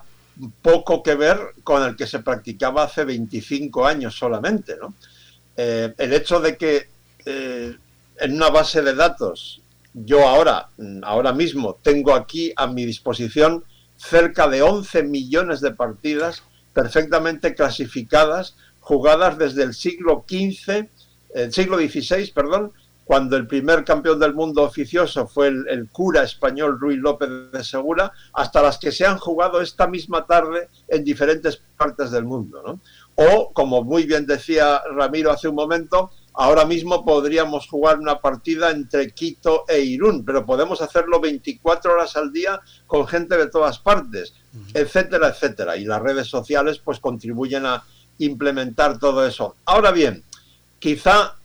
poco 0.63 1.03
que 1.03 1.17
ver 1.17 1.41
con 1.65 1.83
el 1.83 1.97
que 1.97 2.07
se 2.07 2.21
practicaba 2.21 2.85
hace 2.85 3.05
25 3.05 3.85
años 3.85 4.17
solamente. 4.17 4.77
¿no? 4.81 4.95
Eh, 5.57 5.93
el 5.99 6.13
hecho 6.13 6.39
de 6.39 6.57
que 6.57 6.95
en 8.21 8.35
una 8.35 8.51
base 8.51 8.83
de 8.83 8.95
datos 8.95 9.63
yo 10.05 10.29
ahora, 10.29 10.69
ahora 11.05 11.33
mismo 11.33 11.79
tengo 11.83 12.15
aquí 12.15 12.53
a 12.57 12.67
mi 12.67 12.85
disposición 12.85 13.65
cerca 13.97 14.47
de 14.47 14.61
11 14.61 15.05
millones 15.05 15.63
de 15.63 15.71
partidas 15.71 16.43
perfectamente 16.75 17.55
clasificadas, 17.55 18.57
jugadas 18.81 19.39
desde 19.39 19.63
el 19.63 19.73
siglo 19.73 20.27
XV, 20.29 20.89
siglo 21.51 21.79
XVI, 21.79 22.31
perdón, 22.33 22.73
cuando 23.07 23.37
el 23.39 23.47
primer 23.47 23.85
campeón 23.85 24.21
del 24.21 24.35
mundo 24.35 24.65
oficioso 24.65 25.27
fue 25.29 25.49
el, 25.49 25.89
cura 25.91 26.25
español 26.25 26.79
Ruiz 26.79 26.99
López 26.99 27.31
de 27.51 27.65
Segura, 27.65 28.13
hasta 28.35 28.61
las 28.61 28.77
que 28.77 28.93
se 28.93 29.07
han 29.07 29.17
jugado 29.17 29.63
esta 29.63 29.87
misma 29.87 30.27
tarde 30.27 30.69
en 30.89 31.05
diferentes 31.05 31.63
partes 31.79 32.11
del 32.11 32.25
mundo. 32.25 32.81
O, 33.15 33.53
como 33.55 33.83
muy 33.83 34.05
bien 34.05 34.27
decía 34.27 34.83
Ramiro 34.95 35.31
hace 35.31 35.49
un 35.49 35.55
momento, 35.55 36.11
ahora 36.37 36.65
mismo 36.65 37.05
podríamos 37.05 37.67
jugar 37.67 37.99
una 37.99 38.21
partida 38.21 38.71
entre 38.71 39.11
Quito 39.13 39.65
e 39.67 39.81
Irún, 39.81 40.25
pero 40.25 40.45
podemos 40.45 40.81
hacerlo 40.83 41.19
24 41.19 41.95
horas 41.95 42.17
al 42.17 42.33
día 42.33 42.61
con 42.87 43.07
gente 43.07 43.37
de 43.37 43.49
todas 43.49 43.79
partes, 43.79 44.35
etcétera, 44.75 45.29
etcétera. 45.29 45.77
Y 45.77 45.85
las 45.85 46.03
redes 46.03 46.29
sociales 46.29 46.79
pues 46.79 47.01
contribuyen 47.01 47.67
a 47.67 47.83
implementar 48.19 48.99
todo 48.99 49.27
eso. 49.27 49.57
Ahora 49.65 49.91
bien, 49.93 50.23
quizá 50.79 51.37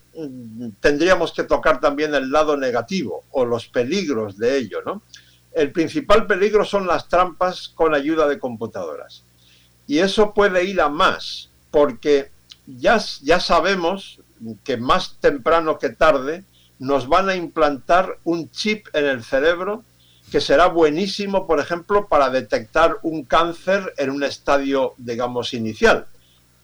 tendríamos 0.81 1.31
que 1.31 1.43
tocar 1.43 1.79
también 1.79 2.13
el 2.13 2.29
lado 2.29 2.57
negativo 2.57 3.23
o 3.31 3.45
los 3.45 3.67
peligros 3.67 4.37
de 4.37 4.57
ello, 4.57 4.81
¿no? 4.85 5.03
El 5.53 5.71
principal 5.71 6.27
peligro 6.27 6.65
son 6.65 6.85
las 6.87 7.07
trampas 7.07 7.69
con 7.69 7.93
ayuda 7.93 8.27
de 8.27 8.39
computadoras. 8.39 9.23
Y 9.87 9.99
eso 9.99 10.33
puede 10.33 10.63
ir 10.65 10.79
a 10.79 10.89
más, 10.89 11.49
porque 11.71 12.31
ya, 12.67 13.01
ya 13.21 13.39
sabemos 13.39 14.20
que 14.63 14.77
más 14.77 15.17
temprano 15.19 15.77
que 15.77 15.89
tarde 15.89 16.43
nos 16.79 17.07
van 17.07 17.29
a 17.29 17.35
implantar 17.35 18.17
un 18.23 18.49
chip 18.49 18.87
en 18.93 19.05
el 19.05 19.23
cerebro 19.23 19.83
que 20.31 20.41
será 20.41 20.67
buenísimo, 20.67 21.45
por 21.45 21.59
ejemplo, 21.59 22.07
para 22.07 22.29
detectar 22.29 22.97
un 23.03 23.25
cáncer 23.25 23.93
en 23.97 24.09
un 24.09 24.23
estadio, 24.23 24.93
digamos, 24.97 25.53
inicial. 25.53 26.07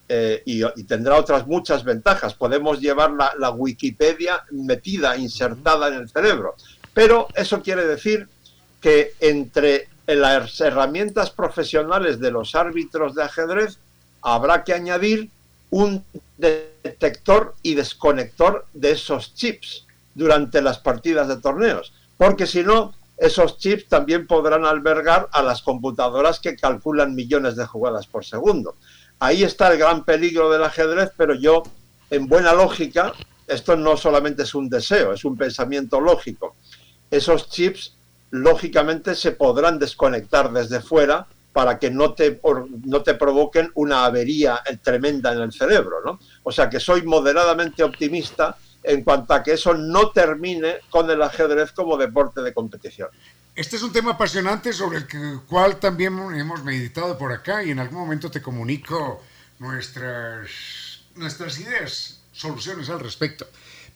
Eh, 0.08 0.42
y, 0.46 0.84
tendrá 0.84 1.16
otras 1.16 1.46
muchas 1.46 1.84
ventajas. 1.84 2.32
Podemos 2.32 2.80
llevar 2.80 3.12
la, 3.12 3.50
Wikipedia 3.50 4.42
metida, 4.50 5.18
insertada 5.18 5.88
en 5.88 5.94
el 5.94 6.08
cerebro. 6.08 6.54
Pero 6.94 7.28
eso 7.34 7.62
quiere 7.62 7.86
decir 7.86 8.26
que 8.80 9.12
entre 9.20 9.88
las 10.06 10.58
herramientas 10.62 11.30
profesionales 11.30 12.18
de 12.18 12.30
los 12.30 12.54
árbitros 12.54 13.14
de 13.14 13.24
ajedrez 13.24 13.78
habrá 14.22 14.64
que 14.64 14.72
añadir 14.72 15.30
un 15.70 16.04
detector 16.36 17.54
y 17.62 17.74
desconector 17.74 18.66
de 18.72 18.92
esos 18.92 19.34
chips 19.34 19.86
durante 20.14 20.62
las 20.62 20.78
partidas 20.78 21.28
de 21.28 21.36
torneos. 21.38 21.92
Porque 22.16 22.46
si 22.46 22.62
no, 22.62 22.94
esos 23.16 23.58
chips 23.58 23.86
también 23.88 24.26
podrán 24.26 24.64
albergar 24.64 25.28
a 25.32 25.42
las 25.42 25.62
computadoras 25.62 26.40
que 26.40 26.56
calculan 26.56 27.14
millones 27.14 27.56
de 27.56 27.66
jugadas 27.66 28.06
por 28.06 28.24
segundo. 28.24 28.76
Ahí 29.18 29.42
está 29.42 29.72
el 29.72 29.78
gran 29.78 30.04
peligro 30.04 30.50
del 30.50 30.62
ajedrez, 30.62 31.10
pero 31.16 31.34
yo, 31.34 31.64
en 32.10 32.28
buena 32.28 32.52
lógica, 32.52 33.12
esto 33.46 33.76
no 33.76 33.96
solamente 33.96 34.44
es 34.44 34.54
un 34.54 34.68
deseo, 34.68 35.12
es 35.12 35.24
un 35.24 35.36
pensamiento 35.36 36.00
lógico. 36.00 36.54
Esos 37.10 37.50
chips, 37.50 37.96
lógicamente, 38.30 39.16
se 39.16 39.32
podrán 39.32 39.78
desconectar 39.78 40.52
desde 40.52 40.80
fuera 40.80 41.26
para 41.52 41.78
que 41.78 41.90
no 41.90 42.14
te, 42.14 42.40
no 42.84 43.02
te 43.02 43.14
provoquen 43.14 43.70
una 43.74 44.04
avería 44.04 44.62
tremenda 44.82 45.32
en 45.32 45.40
el 45.40 45.52
cerebro, 45.52 45.96
¿no? 46.04 46.20
O 46.42 46.52
sea 46.52 46.70
que 46.70 46.78
soy 46.78 47.02
moderadamente 47.02 47.82
optimista 47.82 48.56
en 48.82 49.02
cuanto 49.02 49.34
a 49.34 49.42
que 49.42 49.52
eso 49.52 49.74
no 49.74 50.10
termine 50.10 50.76
con 50.90 51.10
el 51.10 51.20
ajedrez 51.22 51.72
como 51.72 51.96
deporte 51.96 52.42
de 52.42 52.54
competición. 52.54 53.08
Este 53.54 53.76
es 53.76 53.82
un 53.82 53.92
tema 53.92 54.12
apasionante 54.12 54.72
sobre 54.72 54.98
el 54.98 55.40
cual 55.48 55.80
también 55.80 56.16
hemos 56.34 56.62
meditado 56.62 57.18
por 57.18 57.32
acá 57.32 57.62
y 57.64 57.70
en 57.70 57.80
algún 57.80 57.98
momento 57.98 58.30
te 58.30 58.40
comunico 58.40 59.20
nuestras, 59.58 61.00
nuestras 61.16 61.58
ideas, 61.58 62.20
soluciones 62.32 62.88
al 62.88 63.00
respecto. 63.00 63.48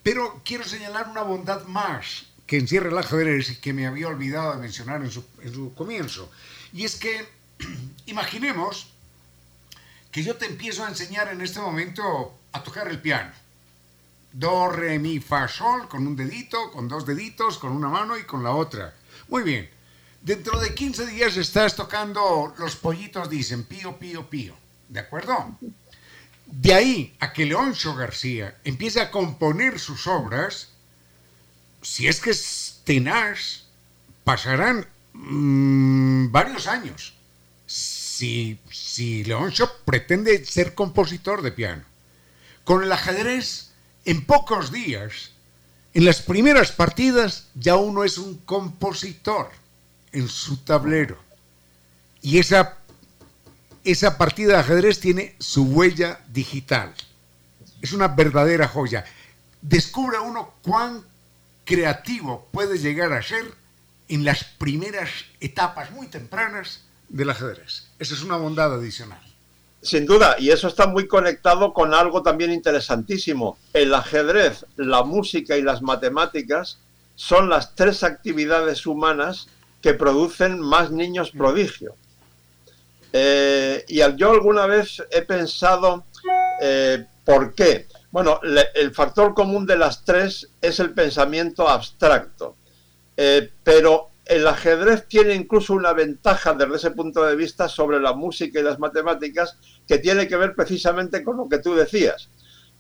Pero 0.03 0.41
quiero 0.45 0.65
señalar 0.65 1.09
una 1.09 1.23
bondad 1.23 1.65
más 1.67 2.25
que 2.45 2.59
encierra 2.59 2.91
el 2.91 2.99
ajedrez 2.99 3.51
y 3.51 3.57
que 3.61 3.73
me 3.73 3.87
había 3.87 4.09
olvidado 4.09 4.55
de 4.55 4.59
mencionar 4.59 5.01
en 5.01 5.13
su, 5.13 5.25
en 5.41 5.55
su 5.55 5.73
comienzo. 5.75 6.29
Y 6.73 6.85
es 6.85 6.97
que 6.97 7.29
imaginemos 8.07 8.89
que 10.11 10.23
yo 10.23 10.37
te 10.37 10.47
empiezo 10.47 10.85
a 10.85 10.89
enseñar 10.89 11.29
en 11.29 11.41
este 11.41 11.61
momento 11.61 12.39
a 12.53 12.63
tocar 12.63 12.89
el 12.89 13.01
piano. 13.01 13.33
Do, 14.33 14.69
re, 14.69 14.99
mi, 14.99 15.21
fa, 15.21 15.49
sol, 15.49 15.89
con 15.89 16.07
un 16.07 16.17
dedito, 16.17 16.71
con 16.71 16.89
dos 16.89 17.05
deditos, 17.07 17.59
con 17.59 17.73
una 17.73 17.89
mano 17.89 18.17
y 18.17 18.25
con 18.25 18.43
la 18.43 18.53
otra. 18.53 18.95
Muy 19.29 19.43
bien. 19.43 19.69
Dentro 20.23 20.61
de 20.61 20.73
15 20.73 21.07
días 21.07 21.37
estás 21.37 21.75
tocando 21.75 22.55
Los 22.57 22.77
pollitos 22.77 23.29
dicen 23.29 23.65
pío, 23.65 23.99
pío, 23.99 24.29
pío. 24.31 24.55
¿De 24.89 25.01
acuerdo? 25.01 25.59
De 26.47 26.75
ahí 26.75 27.17
a 27.19 27.33
que 27.33 27.47
Leoncio 27.47 27.95
García 27.95 28.57
empiece 28.63 29.01
a 29.01 29.11
componer 29.11 29.79
sus 29.81 30.07
obras, 30.07 30.69
si 31.81 32.07
es 32.07 32.21
que 32.21 32.31
es 32.31 32.83
tenaz, 32.85 33.65
pasarán 34.23 34.87
mm, 35.15 36.31
varios 36.31 36.67
años. 36.67 37.15
Si, 38.13 38.59
si 38.71 39.25
Leoncio 39.25 39.71
pretende 39.87 40.45
ser 40.45 40.75
compositor 40.75 41.41
de 41.41 41.51
piano. 41.51 41.83
Con 42.63 42.85
el 42.85 42.93
ajedrez, 42.93 43.71
en 44.05 44.27
pocos 44.27 44.71
días, 44.71 45.31
en 45.95 46.05
las 46.05 46.21
primeras 46.21 46.73
partidas 46.73 47.47
ya 47.55 47.77
uno 47.77 48.05
es 48.05 48.19
un 48.19 48.37
compositor 48.45 49.51
en 50.13 50.29
su 50.29 50.59
tablero. 50.59 51.19
Y 52.21 52.39
esa, 52.39 52.77
esa 53.83 54.19
partida 54.19 54.53
de 54.53 54.61
ajedrez 54.61 55.01
tiene 55.01 55.35
su 55.39 55.65
huella 55.65 56.21
digital. 56.29 56.93
Es 57.81 57.95
una 57.95 58.09
verdadera 58.09 58.69
joya. 58.69 59.07
Descubre 59.63 60.19
uno 60.19 60.53
cuán 60.61 61.03
creativo 61.65 62.47
puede 62.53 62.77
llegar 62.77 63.15
a 63.15 63.23
ser 63.23 63.55
en 64.09 64.23
las 64.23 64.45
primeras 64.45 65.09
etapas 65.41 65.91
muy 65.93 66.09
tempranas 66.09 66.83
del 67.13 67.31
ajedrez. 67.31 67.85
Esa 67.99 68.15
es 68.15 68.23
una 68.23 68.37
bondad 68.37 68.75
adicional. 68.75 69.21
Sin 69.83 70.07
duda, 70.07 70.37
y 70.39 70.51
eso 70.51 70.69
está 70.69 70.87
muy 70.87 71.07
conectado 71.07 71.73
con 71.73 71.93
algo 71.93 72.23
también 72.23 72.53
interesantísimo. 72.53 73.59
El 73.73 73.95
ajedrez, 73.95 74.65
la 74.77 75.03
música 75.03 75.57
y 75.57 75.63
las 75.63 75.83
matemáticas 75.83 76.79
son 77.15 77.49
las 77.49 77.75
tres 77.75 78.03
actividades 78.03 78.87
humanas 78.87 79.49
que 79.81 79.95
producen 79.95 80.61
más 80.61 80.91
niños 80.91 81.31
prodigio. 81.33 81.97
Eh, 83.13 83.85
y 83.89 83.99
yo 84.17 84.31
alguna 84.31 84.67
vez 84.67 85.03
he 85.11 85.23
pensado, 85.23 86.07
eh, 86.61 87.05
¿por 87.25 87.55
qué? 87.55 87.89
Bueno, 88.11 88.41
el 88.75 88.95
factor 88.95 89.35
común 89.35 89.67
de 89.67 89.77
las 89.77 90.05
tres 90.05 90.49
es 90.61 90.81
el 90.81 90.93
pensamiento 90.93 91.69
abstracto. 91.69 92.57
Eh, 93.17 93.51
pero 93.63 94.12
el 94.25 94.47
ajedrez 94.47 95.09
tiene 95.09 95.35
incluso 95.35 95.75
una 95.75 95.93
ventaja 95.93 96.55
desde 96.55 96.77
ese 96.77 96.91
punto 96.93 97.25
de 97.25 97.37
vista 97.37 97.69
sobre 97.69 98.01
la 98.01 98.13
música 98.13 98.61
y 98.61 98.63
las 98.63 98.79
matemáticas 98.79 99.59
que 99.87 99.99
tiene 99.99 100.29
que 100.29 100.37
ver 100.37 100.55
precisamente 100.55 101.25
con 101.25 101.37
lo 101.37 101.49
que 101.49 101.59
tú 101.59 101.75
decías. 101.75 102.31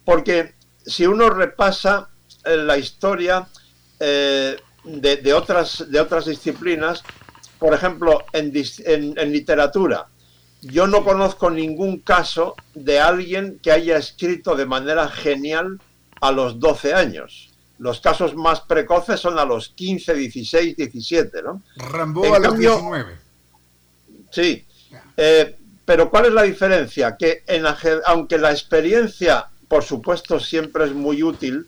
Porque 0.05 0.55
si 0.85 1.07
uno 1.07 1.31
repasa 1.31 2.11
eh, 2.45 2.57
la 2.57 2.79
historia 2.79 3.49
eh, 3.99 4.57
de, 4.85 5.35
otras, 5.35 5.91
de 5.91 6.01
otras 6.01 6.27
disciplinas, 6.27 7.03
por 7.59 7.75
ejemplo, 7.75 8.25
en, 8.33 8.53
en 9.17 9.33
literatura, 9.33 10.07
yo 10.61 10.87
no 10.87 11.05
conozco 11.05 11.51
ningún 11.51 11.99
caso 11.99 12.55
de 12.75 13.01
alguien 13.01 13.59
que 13.63 13.73
haya 13.73 13.97
escrito 13.97 14.55
de 14.55 14.67
manera 14.67 15.09
genial 15.09 15.81
a 16.21 16.31
los 16.31 16.61
12 16.61 16.95
años 16.95 17.52
los 17.83 18.01
casos 18.01 18.37
más 18.37 18.61
precoces 18.61 19.19
son 19.19 19.41
a 19.41 19.45
los 19.45 19.71
15, 19.71 20.15
16, 20.15 20.77
17, 20.77 21.43
¿no? 21.43 21.63
Rambo 21.77 22.33
a 22.33 22.39
los 22.39 22.57
19. 22.57 23.17
Sí. 24.31 24.65
Eh, 25.17 25.59
pero 25.85 26.09
¿cuál 26.09 26.27
es 26.27 26.33
la 26.33 26.45
diferencia? 26.45 27.17
Que 27.17 27.43
en 27.45 27.65
aunque 28.07 28.39
la 28.39 28.53
experiencia, 28.53 29.49
por 29.67 29.83
supuesto, 29.83 30.39
siempre 30.39 30.85
es 30.85 30.93
muy 30.93 31.25
útil, 31.25 31.67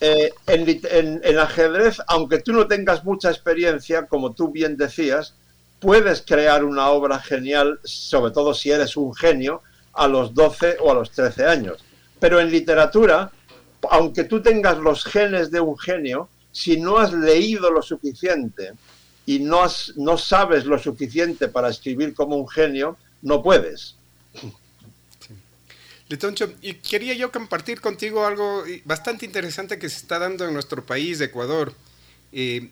eh, 0.00 0.30
en, 0.46 1.20
en, 1.24 1.38
ajedrez, 1.40 1.98
aunque 2.06 2.38
tú 2.38 2.52
no 2.52 2.68
tengas 2.68 3.04
mucha 3.04 3.30
experiencia, 3.30 4.06
como 4.06 4.32
tú 4.32 4.52
bien 4.52 4.76
decías, 4.76 5.34
puedes 5.80 6.22
crear 6.22 6.64
una 6.64 6.88
obra 6.88 7.18
genial, 7.18 7.80
sobre 7.82 8.30
todo 8.30 8.54
si 8.54 8.70
eres 8.70 8.96
un 8.96 9.12
genio, 9.12 9.62
a 9.92 10.06
los 10.06 10.34
12 10.34 10.76
o 10.80 10.92
a 10.92 10.94
los 10.94 11.10
13 11.10 11.46
años. 11.46 11.84
Pero 12.20 12.38
en 12.38 12.48
literatura, 12.48 13.32
aunque 13.88 14.24
tú 14.24 14.42
tengas 14.42 14.78
los 14.78 15.04
genes 15.04 15.50
de 15.50 15.60
un 15.60 15.78
genio, 15.78 16.28
si 16.52 16.78
no 16.78 16.98
has 16.98 17.12
leído 17.12 17.70
lo 17.70 17.82
suficiente 17.82 18.72
y 19.26 19.38
no, 19.38 19.64
no 19.96 20.18
sabes 20.18 20.64
lo 20.64 20.78
suficiente 20.78 21.48
para 21.48 21.68
escribir 21.68 22.14
como 22.14 22.36
un 22.36 22.48
genio, 22.48 22.96
no 23.22 23.42
puedes. 23.42 23.94
Letoncho, 26.08 26.52
y 26.60 26.74
quería 26.74 27.14
yo 27.14 27.30
compartir 27.30 27.80
contigo 27.80 28.26
algo 28.26 28.64
bastante 28.84 29.24
interesante 29.24 29.78
que 29.78 29.88
se 29.88 29.98
está 29.98 30.18
dando 30.18 30.44
en 30.44 30.52
nuestro 30.52 30.84
país, 30.84 31.20
Ecuador. 31.20 31.72
Eh, 32.32 32.70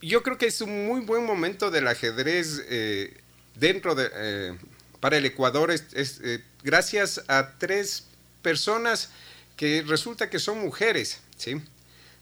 yo 0.00 0.22
creo 0.22 0.38
que 0.38 0.46
es 0.46 0.60
un 0.60 0.86
muy 0.86 1.00
buen 1.00 1.24
momento 1.24 1.72
del 1.72 1.88
ajedrez 1.88 2.62
eh, 2.68 3.16
dentro 3.56 3.96
de, 3.96 4.08
eh, 4.14 4.58
para 5.00 5.16
el 5.16 5.26
Ecuador, 5.26 5.72
es, 5.72 6.20
gracias 6.62 7.24
a 7.26 7.58
tres 7.58 8.06
personas 8.42 9.10
que 9.58 9.84
resulta 9.86 10.30
que 10.30 10.38
son 10.38 10.60
mujeres, 10.60 11.20
¿sí? 11.36 11.60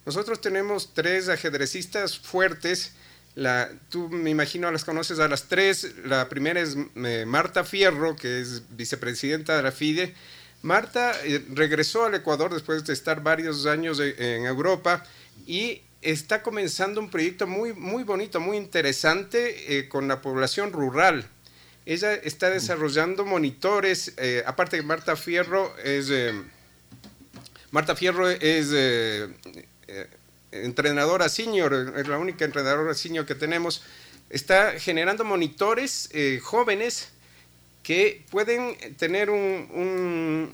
Nosotros 0.06 0.40
tenemos 0.40 0.94
tres 0.94 1.28
ajedrecistas 1.28 2.18
fuertes, 2.18 2.92
la, 3.34 3.70
tú 3.90 4.08
me 4.08 4.30
imagino 4.30 4.72
las 4.72 4.86
conoces 4.86 5.18
a 5.18 5.28
las 5.28 5.46
tres. 5.46 5.94
La 6.06 6.28
primera 6.30 6.58
es 6.58 6.74
eh, 6.96 7.24
Marta 7.26 7.64
Fierro, 7.64 8.16
que 8.16 8.40
es 8.40 8.62
vicepresidenta 8.70 9.54
de 9.54 9.62
la 9.62 9.72
FIDE. 9.72 10.14
Marta 10.62 11.12
eh, 11.24 11.44
regresó 11.52 12.06
al 12.06 12.14
Ecuador 12.14 12.54
después 12.54 12.86
de 12.86 12.94
estar 12.94 13.22
varios 13.22 13.66
años 13.66 14.00
en 14.00 14.46
Europa 14.46 15.04
y 15.46 15.82
está 16.00 16.42
comenzando 16.42 16.98
un 16.98 17.10
proyecto 17.10 17.46
muy, 17.46 17.74
muy 17.74 18.04
bonito, 18.04 18.40
muy 18.40 18.56
interesante 18.56 19.76
eh, 19.76 19.88
con 19.88 20.08
la 20.08 20.22
población 20.22 20.72
rural. 20.72 21.28
Ella 21.84 22.14
está 22.14 22.48
desarrollando 22.48 23.26
monitores, 23.26 24.14
aparte 24.44 24.78
de 24.78 24.82
Marta 24.82 25.14
Fierro 25.14 25.76
es... 25.84 26.10
Marta 27.70 27.96
Fierro 27.96 28.28
es 28.28 28.72
entrenadora 30.50 31.28
senior, 31.28 31.94
es 31.96 32.08
la 32.08 32.18
única 32.18 32.44
entrenadora 32.44 32.94
senior 32.94 33.26
que 33.26 33.34
tenemos, 33.34 33.82
está 34.30 34.78
generando 34.78 35.24
monitores 35.24 36.08
eh, 36.12 36.40
jóvenes 36.42 37.10
que 37.82 38.24
pueden 38.30 38.76
tener 38.96 39.30
un, 39.30 40.52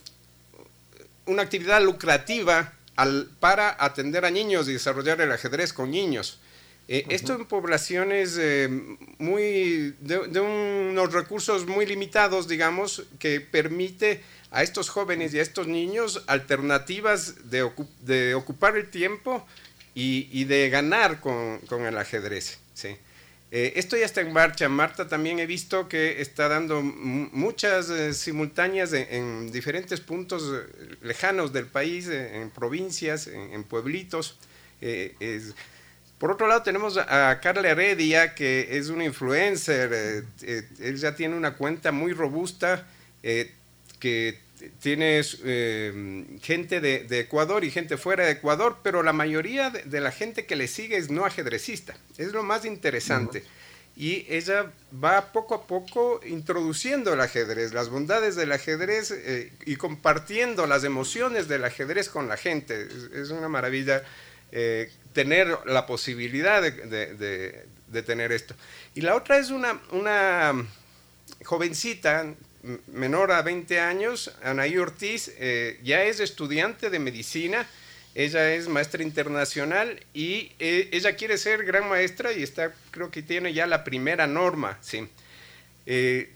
una 1.26 1.42
actividad 1.42 1.82
lucrativa 1.82 2.72
al, 2.96 3.30
para 3.40 3.76
atender 3.82 4.24
a 4.24 4.30
niños 4.30 4.68
y 4.68 4.74
desarrollar 4.74 5.20
el 5.20 5.32
ajedrez 5.32 5.72
con 5.72 5.90
niños. 5.90 6.40
Eh, 6.88 7.06
esto 7.08 7.34
en 7.34 7.46
poblaciones 7.46 8.36
eh, 8.38 8.68
muy 9.18 9.94
de, 10.00 10.40
unos 10.40 11.12
recursos 11.12 11.66
muy 11.66 11.86
limitados, 11.86 12.48
digamos, 12.48 13.04
que 13.18 13.40
permite 13.40 14.20
a 14.52 14.62
estos 14.62 14.90
jóvenes 14.90 15.32
y 15.34 15.38
a 15.38 15.42
estos 15.42 15.66
niños 15.66 16.22
alternativas 16.26 17.50
de, 17.50 17.68
de 18.00 18.34
ocupar 18.34 18.76
el 18.76 18.90
tiempo 18.90 19.44
y, 19.94 20.44
de 20.44 20.70
ganar 20.70 21.20
con, 21.20 21.60
el 21.86 21.98
ajedrez. 21.98 22.58
¿sí? 22.74 22.96
Eh, 23.50 23.74
esto 23.76 23.96
ya 23.96 24.04
está 24.04 24.20
en 24.20 24.32
marcha. 24.32 24.68
Marta 24.68 25.08
también 25.08 25.38
he 25.38 25.46
visto 25.46 25.88
que 25.88 26.20
está 26.20 26.48
dando 26.48 26.82
muchas 26.82 27.90
eh, 27.90 28.14
simultáneas 28.14 28.92
en, 28.92 29.50
diferentes 29.52 30.00
puntos 30.00 30.42
eh, 30.44 30.96
lejanos 31.02 31.52
del 31.52 31.66
país, 31.66 32.08
en 32.08 32.50
provincias, 32.50 33.26
en, 33.26 33.64
pueblitos. 33.64 34.38
por 36.18 36.30
otro 36.30 36.46
lado 36.46 36.62
tenemos 36.62 36.96
a 36.96 37.40
Carla 37.40 37.70
Heredia, 37.70 38.34
que 38.34 38.78
es 38.78 38.88
una 38.88 39.04
influencer. 39.04 40.24
él 40.42 40.96
ya 40.96 41.14
tiene 41.14 41.36
una 41.36 41.54
cuenta 41.54 41.92
muy 41.92 42.12
robusta 42.12 42.86
que 43.22 44.40
tienes 44.80 45.38
eh, 45.44 46.24
gente 46.42 46.80
de, 46.80 47.20
Ecuador 47.20 47.64
y 47.64 47.70
gente 47.70 47.96
fuera 47.96 48.26
de 48.26 48.32
Ecuador, 48.32 48.78
pero 48.82 49.02
la 49.02 49.12
mayoría 49.12 49.70
de, 49.70 50.00
la 50.00 50.12
gente 50.12 50.46
que 50.46 50.56
le 50.56 50.68
sigue 50.68 50.96
es 50.96 51.10
no 51.10 51.24
ajedrecista. 51.24 51.96
Es 52.18 52.32
lo 52.32 52.42
más 52.42 52.64
interesante. 52.64 53.44
Y 53.94 54.26
ella 54.28 54.72
va 55.02 55.32
poco 55.32 55.54
a 55.54 55.66
poco 55.66 56.20
introduciendo 56.24 57.12
el 57.12 57.20
ajedrez, 57.20 57.74
las 57.74 57.90
bondades 57.90 58.36
del 58.36 58.52
ajedrez 58.52 59.10
eh, 59.10 59.52
y 59.66 59.76
compartiendo 59.76 60.66
las 60.66 60.84
emociones 60.84 61.46
del 61.46 61.64
ajedrez 61.64 62.08
con 62.08 62.28
la 62.28 62.36
gente. 62.36 62.88
Es, 63.14 63.30
una 63.30 63.48
maravilla 63.48 64.02
eh, 64.50 64.90
tener 65.12 65.58
la 65.66 65.86
posibilidad 65.86 66.62
de, 66.62 67.66
de, 67.88 68.02
tener 68.02 68.32
esto. 68.32 68.54
Y 68.94 69.02
la 69.02 69.14
otra 69.14 69.36
es 69.38 69.50
una, 69.50 69.78
una 69.90 70.66
jovencita 71.44 72.34
menor 72.86 73.32
a 73.32 73.42
20 73.42 73.80
años, 73.80 74.32
Anaí 74.42 74.76
Ortiz, 74.78 75.32
eh, 75.38 75.80
ya 75.82 76.04
es 76.04 76.20
estudiante 76.20 76.90
de 76.90 76.98
medicina, 76.98 77.66
ella 78.14 78.54
es 78.54 78.68
maestra 78.68 79.02
internacional 79.02 80.00
y 80.12 80.52
eh, 80.58 80.90
ella 80.92 81.16
quiere 81.16 81.38
ser 81.38 81.64
gran 81.64 81.88
maestra 81.88 82.32
y 82.32 82.42
está, 82.42 82.72
creo 82.90 83.10
que 83.10 83.22
tiene 83.22 83.52
ya 83.52 83.66
la 83.66 83.84
primera 83.84 84.26
norma, 84.26 84.78
sí. 84.80 85.08
Eh, 85.86 86.30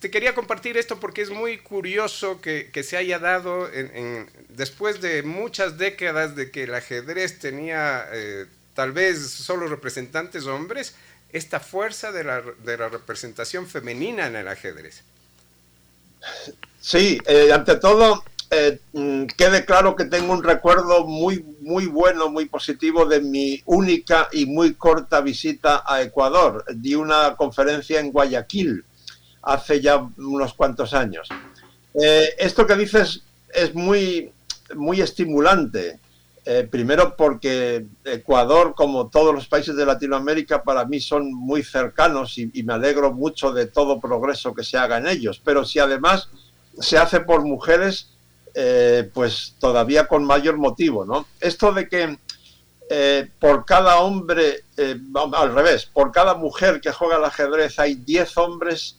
te 0.00 0.10
quería 0.10 0.34
compartir 0.34 0.76
esto 0.76 0.98
porque 1.00 1.22
es 1.22 1.30
muy 1.30 1.58
curioso 1.58 2.40
que, 2.40 2.70
se 2.84 2.96
haya 2.96 3.18
dado 3.18 3.68
después 4.48 5.00
de 5.00 5.22
muchas 5.24 5.76
décadas 5.76 6.36
de 6.36 6.50
que 6.50 6.64
el 6.64 6.74
ajedrez 6.74 7.40
tenía 7.40 8.06
tal 8.74 8.92
vez 8.92 9.18
solo 9.20 9.66
representantes 9.66 10.46
hombres, 10.46 10.94
esta 11.34 11.58
fuerza 11.58 12.12
de 12.12 12.22
la, 12.22 12.40
de 12.40 12.78
la 12.78 12.88
representación 12.88 13.66
femenina 13.66 14.28
en 14.28 14.36
el 14.36 14.46
ajedrez. 14.46 15.02
Sí, 16.80 17.18
eh, 17.26 17.50
ante 17.52 17.74
todo, 17.76 18.22
eh, 18.52 18.78
mm, 18.92 19.24
quede 19.36 19.64
claro 19.64 19.96
que 19.96 20.04
tengo 20.04 20.32
un 20.32 20.44
recuerdo 20.44 21.04
muy, 21.04 21.44
muy 21.60 21.86
bueno, 21.86 22.30
muy 22.30 22.44
positivo 22.44 23.04
de 23.04 23.20
mi 23.20 23.60
única 23.66 24.28
y 24.30 24.46
muy 24.46 24.74
corta 24.74 25.20
visita 25.20 25.82
a 25.84 26.02
Ecuador. 26.02 26.64
Di 26.72 26.94
una 26.94 27.34
conferencia 27.34 27.98
en 27.98 28.12
Guayaquil 28.12 28.84
hace 29.42 29.80
ya 29.80 30.08
unos 30.16 30.54
cuantos 30.54 30.94
años. 30.94 31.28
Eh, 32.00 32.28
esto 32.38 32.64
que 32.64 32.76
dices 32.76 33.22
es 33.52 33.74
muy, 33.74 34.30
muy 34.76 35.00
estimulante. 35.00 35.98
Eh, 36.46 36.68
primero 36.70 37.16
porque 37.16 37.86
Ecuador, 38.04 38.74
como 38.76 39.08
todos 39.08 39.34
los 39.34 39.48
países 39.48 39.76
de 39.76 39.86
Latinoamérica, 39.86 40.62
para 40.62 40.84
mí 40.84 41.00
son 41.00 41.32
muy 41.32 41.62
cercanos 41.62 42.36
y, 42.36 42.62
me 42.62 42.74
alegro 42.74 43.14
mucho 43.14 43.50
de 43.50 43.66
todo 43.66 43.98
progreso 43.98 44.54
que 44.54 44.62
se 44.62 44.76
haga 44.76 44.98
en 44.98 45.06
ellos. 45.06 45.40
Pero 45.42 45.64
si 45.64 45.78
además 45.78 46.28
se 46.78 46.98
hace 46.98 47.20
por 47.20 47.44
mujeres, 47.46 48.10
eh, 48.54 49.10
pues 49.14 49.54
todavía 49.58 50.06
con 50.06 50.24
mayor 50.24 50.58
motivo, 50.58 51.06
¿no? 51.06 51.26
Esto 51.40 51.72
de 51.72 51.88
que 51.88 52.18
eh, 52.90 53.30
por 53.40 53.64
cada 53.64 54.00
hombre, 54.00 54.64
al 55.32 55.54
revés, 55.54 55.86
por 55.86 56.12
cada 56.12 56.34
mujer 56.34 56.78
que 56.78 56.92
juega 56.92 57.16
al 57.16 57.24
ajedrez 57.24 57.78
hay 57.78 57.94
10 57.94 58.36
hombres, 58.36 58.98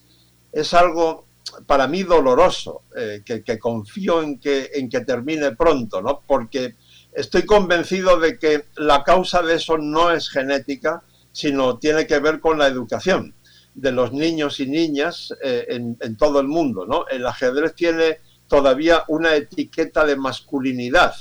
es 0.52 0.74
algo 0.74 1.26
para 1.68 1.88
mí 1.88 2.02
doloroso, 2.02 2.82
que, 3.24 3.44
que, 3.44 3.60
confío 3.60 4.24
en 4.24 4.40
que, 4.40 4.72
en 4.74 4.90
que 4.90 5.02
termine 5.02 5.56
pronto, 5.56 6.02
¿no? 6.02 6.22
Porque 6.26 6.76
estoy 7.16 7.46
convencido 7.46 8.20
de 8.20 8.38
que 8.38 8.66
la 8.76 9.04
causa 9.04 9.42
de 9.42 9.56
eso 9.56 9.78
no 9.78 10.12
es 10.12 10.30
genética, 10.30 11.04
sino 11.32 11.78
tiene 11.80 12.06
que 12.06 12.20
ver 12.20 12.40
con 12.40 12.60
la 12.60 12.68
educación 12.68 13.34
de 13.74 13.92
los 13.92 14.14
niños 14.14 14.60
y 14.60 14.68
niñas 14.68 15.34
eh, 15.44 15.66
en, 15.70 16.18
todo 16.18 16.40
el 16.40 16.48
mundo. 16.48 16.86
¿no? 16.86 17.08
El 17.08 17.26
ajedrez 17.26 17.76
tiene 17.76 18.20
todavía 18.48 19.04
una 19.08 19.36
etiqueta 19.36 20.06
de 20.06 20.16
masculinidad. 20.16 21.14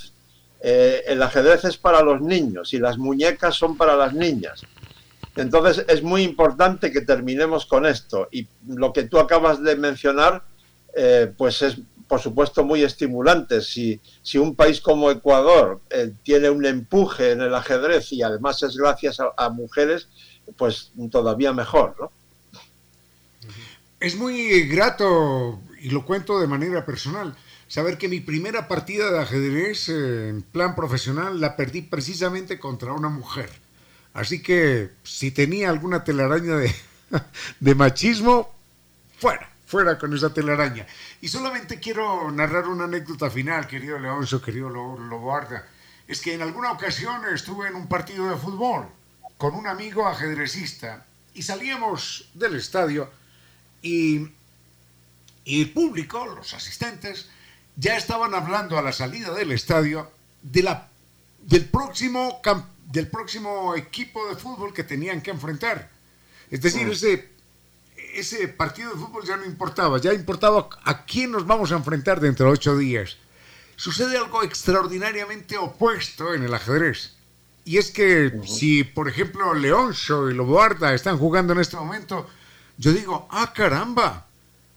Eh, 0.60 1.02
el 1.06 1.22
ajedrez 1.22 1.64
es 1.64 1.76
para 1.76 2.02
los 2.02 2.20
niños 2.20 2.72
y 2.72 2.78
las 2.78 2.96
muñecas 2.96 3.56
son 3.56 3.76
para 3.76 3.96
las 3.96 4.14
niñas. 4.14 4.62
Entonces 5.36 5.84
es 5.88 6.02
muy 6.02 6.22
importante 6.22 6.92
que 6.92 7.00
terminemos 7.00 7.66
con 7.66 7.86
esto. 7.86 8.28
Y 8.30 8.46
lo 8.68 8.92
que 8.92 9.04
tú 9.04 9.18
acabas 9.18 9.62
de 9.62 9.74
mencionar, 9.74 10.44
eh, 10.94 11.32
pues 11.36 11.60
es 11.62 11.78
por 12.08 12.20
supuesto, 12.20 12.64
muy 12.64 12.82
estimulantes. 12.82 13.66
Si, 13.68 14.00
si 14.22 14.38
un 14.38 14.54
país 14.54 14.80
como 14.80 15.10
Ecuador 15.10 15.80
eh, 15.90 16.12
tiene 16.22 16.50
un 16.50 16.64
empuje 16.66 17.32
en 17.32 17.40
el 17.40 17.54
ajedrez 17.54 18.12
y 18.12 18.22
además 18.22 18.62
es 18.62 18.76
gracias 18.76 19.18
a, 19.20 19.48
mujeres, 19.50 20.08
pues 20.56 20.92
todavía 21.10 21.52
mejor, 21.52 21.96
¿no? 22.00 22.12
Es 24.00 24.16
muy 24.16 24.68
grato, 24.68 25.60
y 25.80 25.90
lo 25.90 26.04
cuento 26.04 26.38
de 26.38 26.46
manera 26.46 26.84
personal, 26.84 27.34
saber 27.68 27.96
que 27.96 28.08
mi 28.08 28.20
primera 28.20 28.68
partida 28.68 29.10
de 29.10 29.20
ajedrez 29.20 29.88
eh, 29.88 30.28
en 30.28 30.42
plan 30.42 30.74
profesional 30.74 31.40
la 31.40 31.56
perdí 31.56 31.82
precisamente 31.82 32.58
contra 32.58 32.92
una 32.92 33.08
mujer. 33.08 33.50
Así 34.12 34.42
que 34.42 34.90
si 35.04 35.30
tenía 35.30 35.70
alguna 35.70 36.04
telaraña 36.04 36.56
de, 36.56 36.74
de 37.60 37.74
machismo, 37.74 38.54
fuera 39.18 39.53
fuera 39.74 39.98
con 39.98 40.14
esa 40.14 40.32
telaraña. 40.32 40.86
Y 41.20 41.26
solamente 41.26 41.80
quiero 41.80 42.30
narrar 42.30 42.68
una 42.68 42.84
anécdota 42.84 43.28
final, 43.28 43.66
querido 43.66 43.98
Leonzo, 43.98 44.40
querido 44.40 44.70
Loboarda. 44.70 45.66
Es 46.06 46.20
que 46.20 46.32
en 46.32 46.42
alguna 46.42 46.70
ocasión 46.70 47.22
estuve 47.34 47.66
en 47.66 47.74
un 47.74 47.88
partido 47.88 48.30
de 48.30 48.36
fútbol 48.36 48.86
con 49.36 49.52
un 49.56 49.66
amigo 49.66 50.06
ajedrecista 50.06 51.04
y 51.34 51.42
salíamos 51.42 52.30
del 52.34 52.54
estadio 52.54 53.10
y, 53.82 54.28
y 55.44 55.62
el 55.62 55.70
público, 55.72 56.24
los 56.24 56.54
asistentes, 56.54 57.28
ya 57.74 57.96
estaban 57.96 58.32
hablando 58.32 58.78
a 58.78 58.82
la 58.82 58.92
salida 58.92 59.34
del 59.34 59.50
estadio 59.50 60.08
de 60.40 60.62
la, 60.62 60.88
del 61.40 61.64
próximo 61.64 62.40
del 62.92 63.08
próximo 63.08 63.74
equipo 63.74 64.28
de 64.28 64.36
fútbol 64.36 64.72
que 64.72 64.84
tenían 64.84 65.20
que 65.20 65.32
enfrentar. 65.32 65.90
Es 66.48 66.60
decir, 66.60 66.86
ese, 66.86 67.33
ese 68.14 68.48
partido 68.48 68.90
de 68.90 68.96
fútbol 68.96 69.24
ya 69.24 69.36
no 69.36 69.44
importaba, 69.44 69.98
ya 69.98 70.12
importaba 70.12 70.68
a 70.84 71.04
quién 71.04 71.30
nos 71.30 71.46
vamos 71.46 71.72
a 71.72 71.76
enfrentar 71.76 72.20
dentro 72.20 72.46
de 72.46 72.52
ocho 72.52 72.76
días. 72.76 73.16
Sucede 73.76 74.16
algo 74.16 74.42
extraordinariamente 74.42 75.58
opuesto 75.58 76.34
en 76.34 76.44
el 76.44 76.54
ajedrez. 76.54 77.16
Y 77.64 77.78
es 77.78 77.90
que 77.90 78.40
si, 78.46 78.84
por 78.84 79.08
ejemplo, 79.08 79.54
Leoncho 79.54 80.30
y 80.30 80.34
Loboarda 80.34 80.94
están 80.94 81.18
jugando 81.18 81.54
en 81.54 81.60
este 81.60 81.76
momento, 81.76 82.28
yo 82.76 82.92
digo, 82.92 83.26
ah, 83.30 83.52
caramba, 83.54 84.26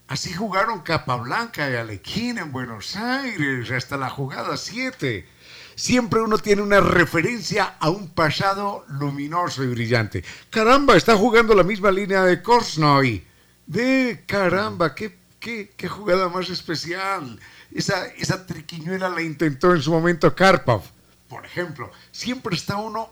así 0.08 0.32
jugaron 0.32 0.80
Capablanca 0.80 1.70
y 1.70 1.76
Alequín 1.76 2.38
en 2.38 2.50
Buenos 2.50 2.96
Aires 2.96 3.70
hasta 3.70 3.96
la 3.96 4.10
jugada 4.10 4.56
7 4.56 5.38
siempre 5.78 6.20
uno 6.20 6.38
tiene 6.38 6.60
una 6.60 6.80
referencia 6.80 7.76
a 7.78 7.88
un 7.88 8.08
pasado 8.08 8.84
luminoso 8.88 9.62
y 9.62 9.68
brillante. 9.68 10.24
Caramba, 10.50 10.96
está 10.96 11.16
jugando 11.16 11.54
la 11.54 11.62
misma 11.62 11.92
línea 11.92 12.24
de 12.24 12.42
Korsnoy. 12.42 13.24
De 13.68 14.24
caramba, 14.26 14.94
qué, 14.94 15.14
qué, 15.38 15.70
qué 15.76 15.88
jugada 15.88 16.30
más 16.30 16.48
especial. 16.48 17.38
Esa, 17.70 18.06
esa 18.06 18.46
triquiñuela 18.46 19.10
la 19.10 19.20
intentó 19.20 19.74
en 19.74 19.82
su 19.82 19.90
momento 19.90 20.34
Karpov, 20.34 20.82
por 21.28 21.44
ejemplo. 21.44 21.92
Siempre 22.10 22.56
está 22.56 22.78
uno 22.78 23.10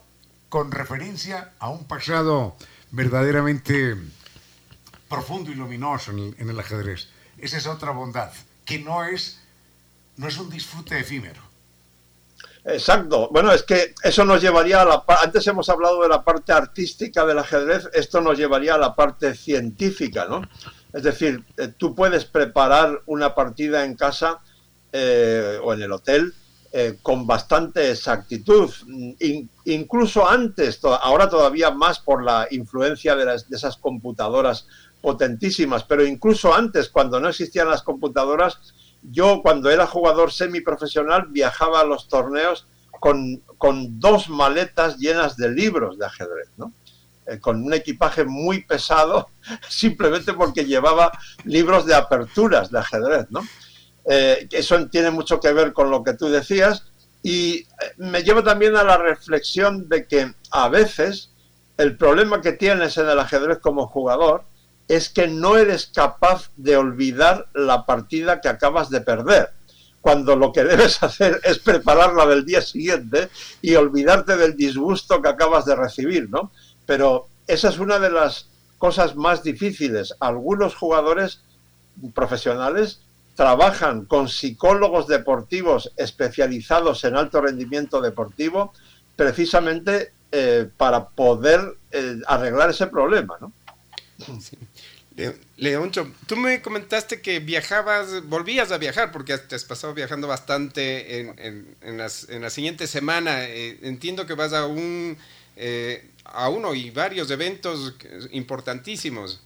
con 0.48 0.72
referencia 0.72 1.52
a 1.58 1.68
un 1.68 1.84
pasado 1.84 2.56
verdaderamente 2.90 3.96
profundo 5.10 5.50
y 5.50 5.56
luminoso 5.56 6.12
en 6.12 6.18
el, 6.20 6.36
en 6.38 6.48
el 6.48 6.58
ajedrez. 6.58 7.08
Esa 7.36 7.58
es 7.58 7.66
otra 7.66 7.90
bondad, 7.90 8.32
que 8.64 8.78
no 8.78 9.04
es, 9.04 9.38
no 10.16 10.26
es 10.26 10.38
un 10.38 10.48
disfrute 10.48 10.98
efímero. 10.98 11.45
Exacto. 12.66 13.28
Bueno, 13.30 13.52
es 13.52 13.62
que 13.62 13.94
eso 14.02 14.24
nos 14.24 14.42
llevaría 14.42 14.82
a 14.82 14.84
la 14.84 15.04
antes 15.22 15.46
hemos 15.46 15.68
hablado 15.68 16.02
de 16.02 16.08
la 16.08 16.24
parte 16.24 16.52
artística 16.52 17.24
del 17.24 17.38
ajedrez, 17.38 17.88
esto 17.92 18.20
nos 18.20 18.36
llevaría 18.36 18.74
a 18.74 18.78
la 18.78 18.94
parte 18.94 19.34
científica, 19.34 20.26
¿no? 20.28 20.42
Es 20.92 21.04
decir, 21.04 21.44
eh, 21.56 21.68
tú 21.76 21.94
puedes 21.94 22.24
preparar 22.24 23.02
una 23.06 23.36
partida 23.36 23.84
en 23.84 23.94
casa 23.94 24.40
eh, 24.92 25.60
o 25.62 25.74
en 25.74 25.82
el 25.82 25.92
hotel 25.92 26.34
eh, 26.72 26.98
con 27.02 27.24
bastante 27.24 27.92
exactitud, 27.92 28.68
incluso 29.64 30.28
antes, 30.28 30.80
ahora 30.82 31.28
todavía 31.28 31.70
más 31.70 32.00
por 32.00 32.24
la 32.24 32.48
influencia 32.50 33.14
de, 33.14 33.26
las, 33.26 33.48
de 33.48 33.56
esas 33.56 33.76
computadoras 33.76 34.66
potentísimas, 35.00 35.84
pero 35.84 36.04
incluso 36.04 36.52
antes, 36.52 36.88
cuando 36.88 37.20
no 37.20 37.28
existían 37.28 37.70
las 37.70 37.82
computadoras, 37.82 38.58
yo 39.10 39.40
cuando 39.42 39.70
era 39.70 39.86
jugador 39.86 40.32
semiprofesional 40.32 41.26
viajaba 41.28 41.80
a 41.80 41.84
los 41.84 42.08
torneos 42.08 42.66
con, 43.00 43.42
dos 44.00 44.28
maletas 44.28 44.96
llenas 44.98 45.36
de 45.36 45.50
libros 45.50 45.98
de 45.98 46.06
ajedrez, 46.06 46.48
¿no? 46.56 46.72
Eh, 47.26 47.38
con 47.40 47.62
un 47.62 47.74
equipaje 47.74 48.24
muy 48.24 48.64
pesado, 48.64 49.28
simplemente 49.68 50.32
porque 50.32 50.64
llevaba 50.64 51.12
libros 51.44 51.86
de 51.86 51.94
aperturas 51.94 52.70
de 52.70 52.78
ajedrez, 52.78 53.26
¿no? 53.30 53.46
Eh, 54.08 54.48
eso 54.52 54.86
tiene 54.88 55.10
mucho 55.10 55.40
que 55.40 55.52
ver 55.52 55.72
con 55.72 55.90
lo 55.90 56.04
que 56.04 56.14
tú 56.14 56.28
decías 56.28 56.84
y 57.22 57.56
eh, 57.56 57.66
me 57.96 58.22
lleva 58.22 58.42
también 58.42 58.76
a 58.76 58.84
la 58.84 58.96
reflexión 58.96 59.88
de 59.88 60.06
que 60.06 60.32
a 60.52 60.68
veces 60.68 61.32
el 61.76 61.96
problema 61.96 62.40
que 62.40 62.52
tienes 62.52 62.96
en 62.98 63.08
el 63.08 63.18
ajedrez 63.18 63.58
como 63.58 63.88
jugador 63.88 64.44
es 64.88 65.08
que 65.08 65.28
no 65.28 65.56
eres 65.56 65.86
capaz 65.86 66.50
de 66.56 66.76
olvidar 66.76 67.48
la 67.54 67.86
partida 67.86 68.40
que 68.40 68.48
acabas 68.48 68.90
de 68.90 69.00
perder, 69.00 69.50
cuando 70.00 70.36
lo 70.36 70.52
que 70.52 70.64
debes 70.64 71.02
hacer 71.02 71.40
es 71.44 71.58
prepararla 71.58 72.26
del 72.26 72.44
día 72.44 72.62
siguiente 72.62 73.28
y 73.60 73.74
olvidarte 73.74 74.36
del 74.36 74.56
disgusto 74.56 75.20
que 75.20 75.28
acabas 75.28 75.64
de 75.64 75.76
recibir, 75.76 76.30
¿no? 76.30 76.52
Pero 76.86 77.28
esa 77.46 77.68
es 77.68 77.78
una 77.78 77.98
de 77.98 78.10
las 78.10 78.48
cosas 78.78 79.16
más 79.16 79.42
difíciles. 79.42 80.14
Algunos 80.20 80.74
jugadores 80.74 81.40
profesionales 82.14 83.00
trabajan 83.34 84.04
con 84.06 84.28
psicólogos 84.28 85.06
deportivos 85.06 85.92
especializados 85.96 87.04
en 87.04 87.16
alto 87.16 87.40
rendimiento 87.40 88.00
deportivo 88.00 88.72
precisamente 89.14 90.12
eh, 90.32 90.68
para 90.76 91.08
poder 91.08 91.76
eh, 91.90 92.16
arreglar 92.26 92.70
ese 92.70 92.86
problema, 92.86 93.36
¿no? 93.40 93.52
Leoncho, 95.56 96.12
tú 96.26 96.36
me 96.36 96.60
comentaste 96.60 97.22
que 97.22 97.40
viajabas, 97.40 98.26
volvías 98.26 98.70
a 98.70 98.78
viajar 98.78 99.12
porque 99.12 99.38
te 99.38 99.54
has 99.54 99.64
pasado 99.64 99.94
viajando 99.94 100.28
bastante 100.28 101.20
en, 101.20 101.96
las, 101.96 102.28
en 102.28 102.42
la 102.42 102.50
siguiente 102.50 102.86
semana. 102.86 103.44
Eh, 103.44 103.78
entiendo 103.82 104.26
que 104.26 104.34
vas 104.34 104.52
a 104.52 104.66
un 104.66 105.16
eh, 105.56 106.10
a 106.24 106.50
uno 106.50 106.74
y 106.74 106.90
varios 106.90 107.30
eventos 107.30 107.94
importantísimos. 108.30 109.40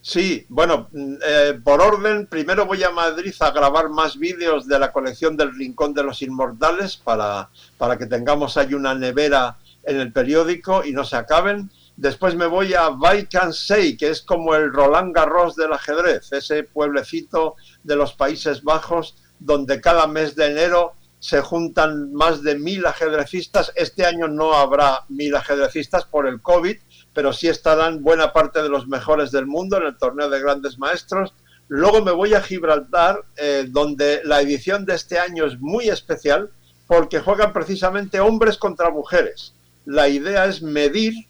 Sí, 0.00 0.46
bueno, 0.48 0.88
eh, 0.92 1.60
por 1.62 1.80
orden, 1.80 2.26
primero 2.26 2.66
voy 2.66 2.82
a 2.82 2.90
Madrid 2.90 3.34
a 3.40 3.50
grabar 3.50 3.88
más 3.90 4.18
vídeos 4.18 4.66
de 4.66 4.78
la 4.78 4.90
colección 4.90 5.36
del 5.36 5.54
Rincón 5.54 5.92
de 5.92 6.02
los 6.02 6.22
Inmortales 6.22 6.96
para, 6.96 7.50
para 7.76 7.98
que 7.98 8.06
tengamos 8.06 8.56
ahí 8.56 8.74
una 8.74 8.94
nevera 8.94 9.58
en 9.84 10.00
el 10.00 10.12
periódico 10.12 10.84
y 10.84 10.92
no 10.92 11.04
se 11.04 11.16
acaben. 11.16 11.70
Después 11.98 12.36
me 12.36 12.46
voy 12.46 12.74
a 12.74 12.90
Vaikansei, 12.90 13.96
que 13.96 14.10
es 14.10 14.22
como 14.22 14.54
el 14.54 14.72
Roland 14.72 15.12
Garros 15.12 15.56
del 15.56 15.72
ajedrez, 15.72 16.32
ese 16.32 16.62
pueblecito 16.62 17.56
de 17.82 17.96
los 17.96 18.12
Países 18.12 18.62
Bajos 18.62 19.16
donde 19.40 19.80
cada 19.80 20.06
mes 20.06 20.36
de 20.36 20.46
enero 20.46 20.92
se 21.18 21.40
juntan 21.40 22.12
más 22.12 22.44
de 22.44 22.56
mil 22.56 22.86
ajedrecistas. 22.86 23.72
Este 23.74 24.06
año 24.06 24.28
no 24.28 24.52
habrá 24.54 25.06
mil 25.08 25.34
ajedrecistas 25.34 26.04
por 26.04 26.28
el 26.28 26.40
COVID, 26.40 26.76
pero 27.12 27.32
sí 27.32 27.48
estarán 27.48 28.04
buena 28.04 28.32
parte 28.32 28.62
de 28.62 28.68
los 28.68 28.86
mejores 28.86 29.32
del 29.32 29.48
mundo 29.48 29.76
en 29.78 29.86
el 29.86 29.98
torneo 29.98 30.30
de 30.30 30.38
grandes 30.38 30.78
maestros. 30.78 31.34
Luego 31.66 32.04
me 32.04 32.12
voy 32.12 32.32
a 32.34 32.40
Gibraltar, 32.40 33.24
eh, 33.36 33.66
donde 33.68 34.20
la 34.22 34.40
edición 34.40 34.84
de 34.84 34.94
este 34.94 35.18
año 35.18 35.46
es 35.46 35.58
muy 35.58 35.88
especial 35.88 36.52
porque 36.86 37.18
juegan 37.18 37.52
precisamente 37.52 38.20
hombres 38.20 38.56
contra 38.56 38.88
mujeres. 38.90 39.52
La 39.84 40.08
idea 40.08 40.46
es 40.46 40.62
medir 40.62 41.27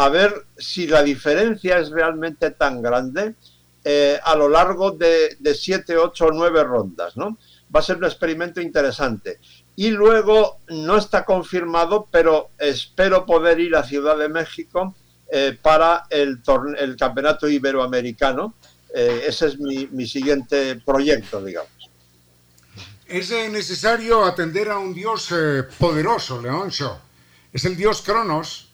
a 0.00 0.08
ver 0.08 0.46
si 0.56 0.86
la 0.86 1.02
diferencia 1.02 1.78
es 1.78 1.90
realmente 1.90 2.52
tan 2.52 2.80
grande 2.80 3.34
eh, 3.84 4.18
a 4.24 4.34
lo 4.34 4.48
largo 4.48 4.92
de, 4.92 5.36
siete, 5.54 5.94
ocho 5.98 6.24
o 6.24 6.32
nueve 6.32 6.64
rondas, 6.64 7.18
¿no? 7.18 7.36
Va 7.74 7.80
a 7.80 7.82
ser 7.82 7.98
un 7.98 8.06
experimento 8.06 8.62
interesante. 8.62 9.40
Y 9.76 9.90
luego 9.90 10.60
no 10.68 10.96
está 10.96 11.26
confirmado, 11.26 12.08
pero 12.10 12.48
espero 12.56 13.26
poder 13.26 13.60
ir 13.60 13.76
a 13.76 13.84
Ciudad 13.84 14.16
de 14.16 14.30
México 14.30 14.94
eh, 15.30 15.58
para 15.60 16.04
el, 16.08 16.40
el, 16.78 16.96
Campeonato 16.96 17.46
Iberoamericano. 17.46 18.54
Eh, 18.94 19.24
ese 19.26 19.48
es 19.48 19.58
mi, 19.58 20.06
siguiente 20.06 20.76
proyecto, 20.76 21.44
digamos. 21.44 21.90
Es 23.06 23.30
necesario 23.50 24.24
atender 24.24 24.70
a 24.70 24.78
un 24.78 24.94
dios 24.94 25.28
poderoso, 25.78 26.40
Leoncio. 26.40 26.98
Es 27.52 27.66
el 27.66 27.76
dios 27.76 28.00
Cronos, 28.00 28.69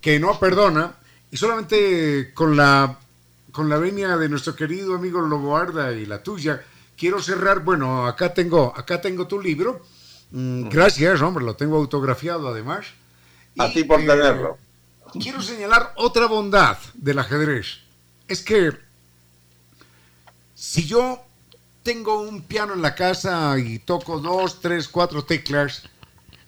que 0.00 0.18
no 0.20 0.38
perdona, 0.38 0.94
y 1.30 1.36
solamente 1.36 2.32
con 2.34 2.56
la, 2.56 2.98
con 3.52 3.68
la 3.68 3.78
venia 3.78 4.16
de 4.16 4.28
nuestro 4.28 4.54
querido 4.54 4.94
amigo 4.94 5.20
Loboarda 5.20 5.92
y 5.92 6.06
la 6.06 6.22
tuya, 6.22 6.62
quiero 6.96 7.22
cerrar, 7.22 7.60
bueno, 7.60 8.06
acá 8.06 8.34
tengo, 8.34 8.72
acá 8.76 9.00
tengo 9.00 9.26
tu 9.26 9.40
libro, 9.40 9.82
mm, 10.30 10.68
gracias, 10.68 11.20
hombre, 11.22 11.44
lo 11.44 11.56
tengo 11.56 11.76
autografiado 11.76 12.48
además. 12.48 12.86
A 13.58 13.70
ti 13.70 13.84
por 13.84 14.00
tenerlo. 14.00 14.58
Eh, 15.14 15.18
quiero 15.20 15.40
señalar 15.40 15.92
otra 15.96 16.26
bondad 16.26 16.76
del 16.94 17.18
ajedrez, 17.18 17.78
es 18.28 18.42
que 18.42 18.72
si 20.54 20.86
yo 20.86 21.24
tengo 21.82 22.20
un 22.20 22.42
piano 22.42 22.72
en 22.72 22.82
la 22.82 22.94
casa 22.94 23.56
y 23.58 23.78
toco 23.78 24.18
dos, 24.18 24.60
tres, 24.60 24.88
cuatro 24.88 25.24
teclas, 25.24 25.84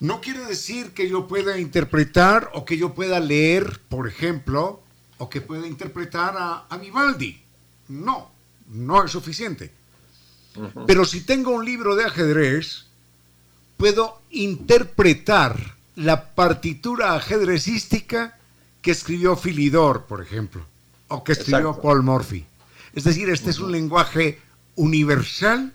no 0.01 0.21
quiere 0.21 0.45
decir 0.45 0.93
que 0.93 1.09
yo 1.09 1.27
pueda 1.27 1.59
interpretar 1.59 2.51
o 2.55 2.65
que 2.65 2.77
yo 2.77 2.95
pueda 2.95 3.19
leer, 3.21 3.81
por 3.89 4.07
ejemplo, 4.07 4.83
o 5.19 5.31
que 5.31 5.41
pueda 5.41 5.67
interpretar 5.67 6.35
a, 6.37 6.77
Vivaldi. 6.77 7.41
No, 7.89 8.31
no 8.69 9.05
es 9.05 9.11
suficiente. 9.11 9.73
Pero 10.87 11.05
si 11.05 11.23
tengo 11.23 11.51
un 11.51 11.65
libro 11.65 11.97
de 11.97 12.05
ajedrez, 12.05 12.87
puedo 13.77 14.21
interpretar 14.31 15.77
la 15.97 16.35
partitura 16.35 17.15
ajedrecística 17.15 18.39
que 18.83 18.91
escribió 18.91 19.37
Philidor, 19.37 20.05
por 20.05 20.23
ejemplo, 20.23 20.65
o 21.09 21.25
que 21.25 21.33
escribió 21.33 21.81
Paul 21.81 22.03
Morphy. 22.03 22.47
Es 22.95 23.05
decir, 23.05 23.29
este 23.31 23.51
es 23.51 23.59
un 23.59 23.73
lenguaje 23.73 24.41
universal 24.77 25.73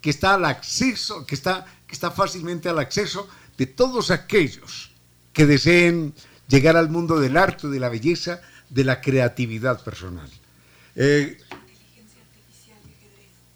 que 0.00 0.10
está 0.10 0.34
al 0.34 0.44
acceso, 0.44 1.26
que 1.26 1.34
está, 1.34 1.66
que 1.86 1.94
está 1.94 2.10
fácilmente 2.10 2.68
al 2.68 2.78
acceso 2.78 3.28
de 3.56 3.66
todos 3.66 4.10
aquellos 4.10 4.92
que 5.32 5.46
deseen 5.46 6.14
llegar 6.48 6.76
al 6.76 6.90
mundo 6.90 7.18
del 7.20 7.36
arte, 7.36 7.68
de 7.68 7.80
la 7.80 7.88
belleza, 7.88 8.40
de 8.68 8.84
la 8.84 9.00
creatividad 9.00 9.82
personal. 9.82 10.30
Eh, 10.96 11.38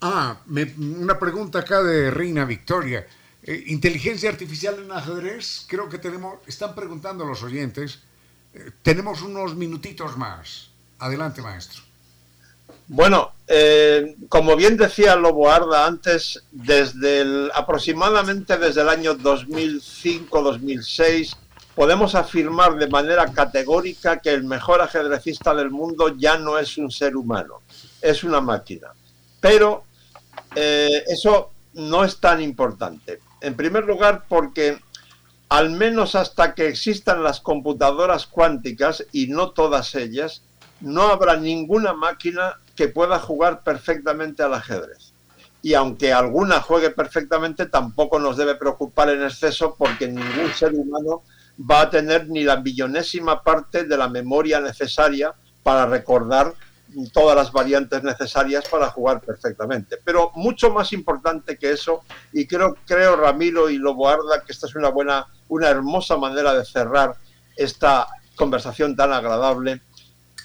ah, 0.01 0.39
una 0.77 1.19
pregunta 1.19 1.59
acá 1.59 1.83
de 1.83 2.11
Reina 2.11 2.45
Victoria. 2.45 3.05
Eh, 3.43 3.63
inteligencia 3.67 4.29
artificial 4.29 4.79
en 4.83 4.91
ajedrez, 4.91 5.65
creo 5.67 5.87
que 5.87 5.97
tenemos, 5.97 6.39
están 6.45 6.75
preguntando 6.75 7.25
los 7.25 7.41
oyentes, 7.41 7.99
eh, 8.53 8.71
tenemos 8.81 9.21
unos 9.21 9.55
minutitos 9.55 10.17
más. 10.17 10.69
Adelante, 10.99 11.41
maestro. 11.41 11.88
Bueno, 12.91 13.33
eh, 13.47 14.15
como 14.29 14.55
bien 14.55 14.75
decía 14.75 15.15
Lobo 15.15 15.51
Arda 15.51 15.85
antes, 15.85 16.43
desde 16.51 17.21
el, 17.21 17.51
aproximadamente 17.53 18.57
desde 18.57 18.81
el 18.81 18.89
año 18.89 19.15
2005-2006 19.15 21.35
podemos 21.75 22.15
afirmar 22.15 22.77
de 22.77 22.87
manera 22.87 23.31
categórica 23.31 24.19
que 24.19 24.31
el 24.31 24.43
mejor 24.43 24.81
ajedrecista 24.81 25.53
del 25.53 25.69
mundo 25.69 26.15
ya 26.17 26.39
no 26.39 26.57
es 26.57 26.79
un 26.79 26.89
ser 26.89 27.15
humano, 27.15 27.61
es 28.01 28.23
una 28.23 28.41
máquina. 28.41 28.87
Pero 29.39 29.83
eh, 30.55 31.03
eso 31.07 31.51
no 31.75 32.03
es 32.03 32.19
tan 32.19 32.41
importante. 32.41 33.19
En 33.39 33.55
primer 33.55 33.85
lugar, 33.85 34.25
porque 34.27 34.79
al 35.49 35.69
menos 35.69 36.15
hasta 36.15 36.55
que 36.55 36.67
existan 36.67 37.21
las 37.21 37.39
computadoras 37.39 38.25
cuánticas, 38.25 39.05
y 39.11 39.27
no 39.27 39.51
todas 39.51 39.93
ellas, 39.93 40.41
no 40.81 41.03
habrá 41.03 41.37
ninguna 41.37 41.93
máquina 41.93 42.55
que 42.79 42.87
pueda 42.87 43.19
jugar 43.19 43.61
perfectamente 43.61 44.41
al 44.41 44.53
ajedrez. 44.53 45.11
Y 45.61 45.73
aunque 45.73 46.13
alguna 46.13 46.61
juegue 46.61 46.91
perfectamente, 46.91 47.65
tampoco 47.65 48.19
nos 48.19 48.37
debe 48.37 48.55
preocupar 48.55 49.09
en 49.09 49.21
exceso 49.21 49.75
porque 49.77 50.07
ningún 50.07 50.53
ser 50.55 50.71
humano 50.73 51.23
va 51.69 51.81
a 51.81 51.89
tener 51.89 52.29
ni 52.29 52.45
la 52.45 52.55
millonésima 52.61 53.43
parte 53.43 53.83
de 53.83 53.97
la 53.97 54.07
memoria 54.07 54.61
necesaria 54.61 55.33
para 55.61 55.87
recordar 55.87 56.53
todas 57.11 57.35
las 57.35 57.51
variantes 57.51 58.01
necesarias 58.01 58.63
para 58.69 58.89
jugar 58.91 59.19
perfectamente. 59.19 59.97
Pero 60.05 60.31
mucho 60.35 60.71
más 60.71 60.93
importante 60.93 61.57
que 61.57 61.71
eso, 61.71 62.03
y 62.31 62.47
creo, 62.47 62.77
creo 62.87 63.17
Ramiro 63.17 63.69
y 63.69 63.77
Loboarda, 63.77 64.45
que 64.45 64.53
esta 64.53 64.67
es 64.67 64.75
una 64.75 64.87
buena, 64.87 65.27
una 65.49 65.67
hermosa 65.67 66.15
manera 66.15 66.53
de 66.53 66.63
cerrar 66.63 67.17
esta 67.57 68.07
conversación 68.37 68.95
tan 68.95 69.11
agradable, 69.11 69.81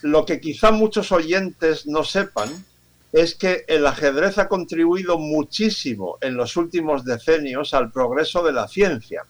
lo 0.04 0.26
que 0.26 0.38
quizá 0.38 0.70
muchos 0.70 1.12
oyentes 1.12 1.86
no 1.86 2.04
sepan 2.04 2.50
es 3.10 3.34
que 3.34 3.64
el 3.68 3.86
ajedrez 3.86 4.36
ha 4.36 4.48
contribuido 4.48 5.18
muchísimo 5.18 6.18
en 6.20 6.36
los 6.36 6.58
últimos 6.58 7.06
decenios 7.06 7.72
al 7.72 7.90
progreso 7.90 8.42
de 8.42 8.52
la 8.52 8.68
ciencia, 8.68 9.24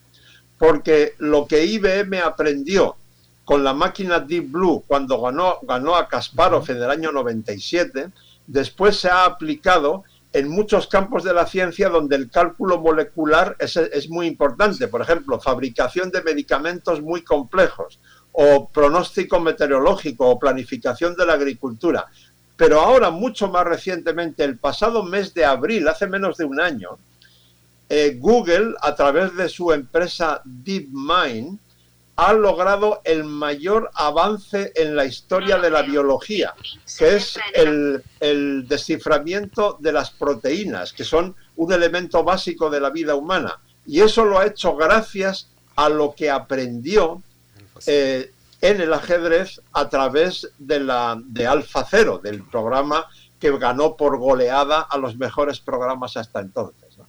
porque 0.59 1.15
lo 1.19 1.47
que 1.47 1.65
IBM 1.65 2.19
aprendió 2.19 2.97
con 3.45 3.63
la 3.63 3.73
máquina 3.73 4.19
Deep 4.19 4.51
Blue 4.51 4.83
cuando 4.85 5.21
ganó, 5.21 5.59
ganó 5.63 5.95
a 5.95 6.09
Kasparov 6.09 6.69
en 6.69 6.79
el 6.79 6.91
año 6.91 7.13
97, 7.13 8.09
después 8.49 8.97
se 8.97 9.09
ha 9.09 9.27
aplicado 9.27 10.03
en 10.33 10.49
muchos 10.49 10.89
campos 10.89 11.23
de 11.23 11.35
la 11.35 11.47
ciencia 11.47 11.89
donde 11.89 12.17
el 12.17 12.31
cálculo 12.31 12.81
molecular 12.81 13.55
es, 13.61 13.77
es 13.77 14.11
muy 14.11 14.27
importante. 14.27 14.89
Por 14.89 15.03
ejemplo, 15.03 15.41
fabricación 15.41 16.11
de 16.11 16.25
medicamentos 16.25 17.01
muy 17.01 17.23
complejos 17.23 18.01
o 18.37 18.69
pronóstico 18.69 19.39
meteorológico 19.41 20.29
o 20.29 20.39
planificación 20.39 21.15
de 21.15 21.25
la 21.25 21.35
agricultura. 21.35 22.07
Pero 22.57 22.81
ahora, 22.81 23.11
mucho 23.11 23.49
más 23.49 23.65
recientemente, 23.65 24.45
el 24.45 24.59
pasado 24.59 25.03
mes 25.03 25.35
de 25.35 25.45
abril, 25.45 25.87
hace 25.89 26.07
menos 26.07 26.37
de 26.37 26.45
un 26.45 26.61
año, 26.61 26.99
eh, 27.89 28.17
Google, 28.19 28.75
a 28.81 28.95
través 28.95 29.37
de 29.37 29.49
su 29.49 29.73
empresa 29.73 30.41
DeepMind, 30.45 31.59
ha 32.17 32.33
logrado 32.33 33.01
el 33.05 33.25
mayor 33.25 33.91
avance 33.95 34.73
en 34.77 34.95
la 34.95 35.05
historia 35.05 35.59
de 35.59 35.71
la 35.71 35.83
biología, 35.83 36.55
que 36.99 37.17
es 37.17 37.39
el, 37.55 38.03
el, 38.21 38.69
desciframiento 38.69 39.77
de 39.81 39.93
las 39.93 40.11
proteínas, 40.11 40.93
que 40.93 41.05
son 41.05 41.35
un 41.57 41.73
elemento 41.73 42.23
básico 42.23 42.71
de 42.71 42.81
la 42.81 42.91
vida 42.91 43.17
humana. 43.17 43.61
Y 43.87 44.01
eso 44.01 44.25
lo 44.25 44.39
ha 44.39 44.47
hecho 44.47 44.77
gracias 44.77 45.49
a 45.75 45.89
lo 45.89 46.15
que 46.15 46.31
aprendió 46.31 47.21
eh, 47.87 48.33
en 48.61 48.81
el 48.81 48.93
ajedrez 48.93 49.61
a 49.73 49.89
través 49.89 50.49
de, 50.59 50.81
la, 50.81 51.21
de 51.23 51.47
Alfa 51.47 51.87
Cero, 51.89 52.21
del 52.23 52.43
programa 52.45 53.07
que 53.39 53.57
ganó 53.59 53.97
por 53.97 54.19
goleada 54.19 54.81
a 54.81 54.97
los 54.97 55.17
mejores 55.17 55.61
programas 55.61 56.17
hasta 56.17 56.41
entonces. 56.41 56.97
¿no? 56.97 57.07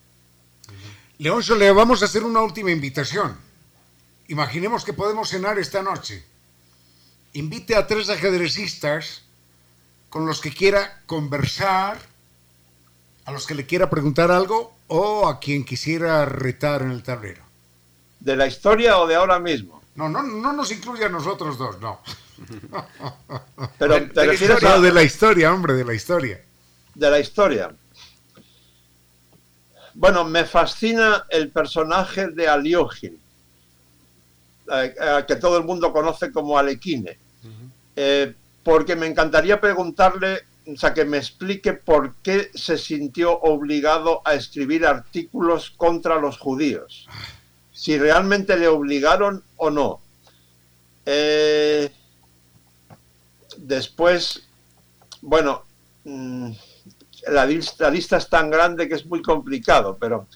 Leoncio, 1.17 1.55
le 1.55 1.71
vamos 1.71 2.01
a 2.01 2.05
hacer 2.05 2.23
una 2.23 2.41
última 2.41 2.71
invitación. 2.71 3.37
Imaginemos 4.27 4.83
que 4.83 4.93
podemos 4.93 5.29
cenar 5.29 5.57
esta 5.59 5.81
noche. 5.81 6.25
Invite 7.33 7.75
a 7.75 7.87
tres 7.87 8.09
ajedrecistas 8.09 9.23
con 10.09 10.25
los 10.25 10.41
que 10.41 10.51
quiera 10.51 11.01
conversar, 11.05 11.97
a 13.25 13.31
los 13.31 13.45
que 13.45 13.55
le 13.55 13.65
quiera 13.65 13.89
preguntar 13.89 14.31
algo 14.31 14.73
o 14.87 15.27
a 15.27 15.39
quien 15.39 15.63
quisiera 15.63 16.25
retar 16.25 16.81
en 16.81 16.91
el 16.91 17.03
tablero. 17.03 17.43
¿De 18.19 18.35
la 18.35 18.47
historia 18.47 18.97
o 18.99 19.07
de 19.07 19.15
ahora 19.15 19.39
mismo? 19.39 19.81
No, 19.95 20.09
no, 20.09 20.21
no 20.23 20.53
nos 20.53 20.71
incluye 20.71 21.05
a 21.05 21.09
nosotros 21.09 21.57
dos, 21.57 21.79
no. 21.79 22.01
Pero 23.79 23.95
te 24.09 24.21
de, 24.21 24.25
refieres 24.27 24.63
a... 24.63 24.79
de 24.79 24.91
la 24.91 25.03
historia, 25.03 25.53
hombre, 25.53 25.73
de 25.73 25.85
la 25.85 25.93
historia. 25.93 26.41
De 26.93 27.09
la 27.09 27.19
historia. 27.19 27.73
Bueno, 29.93 30.25
me 30.25 30.43
fascina 30.43 31.25
el 31.29 31.49
personaje 31.49 32.27
de 32.27 32.47
Aliogin, 32.47 33.17
eh, 34.69 34.95
que 35.25 35.35
todo 35.37 35.57
el 35.57 35.63
mundo 35.63 35.93
conoce 35.93 36.29
como 36.33 36.57
Alequine, 36.57 37.17
uh 37.43 37.47
-huh. 37.47 37.69
eh, 37.95 38.35
porque 38.63 38.97
me 38.97 39.07
encantaría 39.07 39.61
preguntarle, 39.61 40.41
o 40.67 40.75
sea, 40.75 40.93
que 40.93 41.05
me 41.05 41.17
explique 41.17 41.71
por 41.71 42.15
qué 42.15 42.51
se 42.53 42.77
sintió 42.77 43.39
obligado 43.39 44.21
a 44.25 44.33
escribir 44.33 44.85
artículos 44.85 45.69
contra 45.69 46.19
los 46.19 46.37
judíos 46.37 47.07
si 47.75 47.99
realmente 47.99 48.55
le 48.57 48.69
obligaron 48.69 49.43
o 49.57 49.69
no. 49.69 49.99
Eh, 51.05 51.91
después, 53.57 54.47
bueno, 55.21 55.65
la, 57.27 57.45
lista, 57.45 57.83
la, 57.83 57.89
lista, 57.91 58.17
es 58.17 58.29
tan 58.29 58.49
grande 58.49 58.87
que 58.87 58.95
es 58.95 59.05
muy 59.05 59.21
complicado, 59.21 59.97
pero 59.99 60.27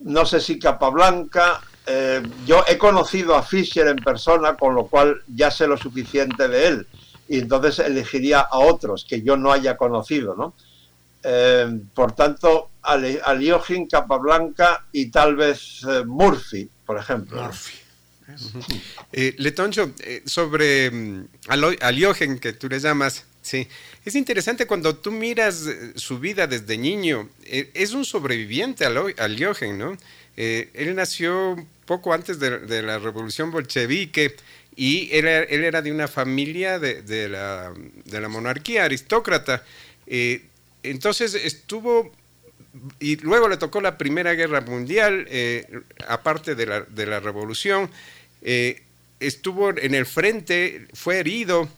no 0.00 0.24
sé 0.24 0.40
si 0.40 0.58
Capablanca, 0.58 1.60
eh, 1.86 2.22
yo 2.46 2.64
he 2.66 2.78
conocido 2.78 3.34
a 3.34 3.42
Fischer 3.42 3.86
en 3.88 3.96
persona, 3.96 4.56
con 4.56 4.74
lo 4.74 4.86
cual 4.86 5.22
ya 5.26 5.50
sé 5.50 5.66
lo 5.66 5.76
suficiente 5.76 6.48
de 6.48 6.68
él, 6.68 6.86
y 7.28 7.40
entonces 7.40 7.80
elegiría 7.80 8.40
a 8.40 8.58
otros 8.60 9.04
que 9.04 9.20
yo 9.20 9.36
no 9.36 9.52
haya 9.52 9.76
conocido, 9.76 10.34
¿no? 10.34 10.54
Eh, 11.22 11.80
por 11.94 12.12
tanto, 12.12 12.70
Aliogin, 12.88 13.86
Capablanca 13.86 14.86
y 14.92 15.10
tal 15.10 15.36
vez 15.36 15.82
eh, 15.88 16.04
Murphy, 16.04 16.68
por 16.84 16.98
ejemplo. 16.98 17.42
Murphy. 17.42 17.78
Eh, 19.12 19.34
Letoncho, 19.38 19.92
eh, 20.00 20.22
sobre 20.26 20.88
um, 20.90 21.26
Aliogin, 21.48 22.38
que 22.38 22.52
tú 22.52 22.68
le 22.68 22.78
llamas, 22.78 23.24
sí, 23.40 23.66
es 24.04 24.14
interesante 24.14 24.66
cuando 24.66 24.96
tú 24.96 25.10
miras 25.10 25.66
eh, 25.66 25.92
su 25.96 26.18
vida 26.18 26.46
desde 26.46 26.76
niño. 26.76 27.28
Es 27.46 27.92
un 27.92 28.04
sobreviviente 28.04 28.84
Aliogin, 28.84 29.78
¿no? 29.78 29.96
él 30.36 30.94
nació 30.94 31.56
poco 31.84 32.12
antes 32.12 32.38
de, 32.38 32.82
la 32.82 33.00
revolución 33.00 33.50
bolchevique 33.50 34.36
y 34.76 35.08
él, 35.10 35.26
él 35.26 35.64
era 35.64 35.82
de 35.82 35.90
una 35.90 36.06
familia 36.06 36.78
de 36.78 37.28
la, 37.28 38.28
monarquía 38.28 38.84
aristócrata. 38.84 39.64
entonces 40.84 41.34
estuvo 41.34 42.12
y 43.00 43.16
luego 43.16 43.48
le 43.48 43.56
tocó 43.56 43.80
la 43.80 43.96
Primera 43.98 44.34
Guerra 44.34 44.60
Mundial, 44.60 45.26
eh, 45.30 45.66
aparte 46.06 46.54
de 46.54 46.66
la, 46.66 46.80
de 46.82 47.06
la 47.06 47.20
revolución, 47.20 47.90
eh, 48.42 48.82
estuvo 49.20 49.70
en 49.76 49.94
el 49.94 50.06
frente, 50.06 50.86
fue 50.92 51.18
herido, 51.18 51.68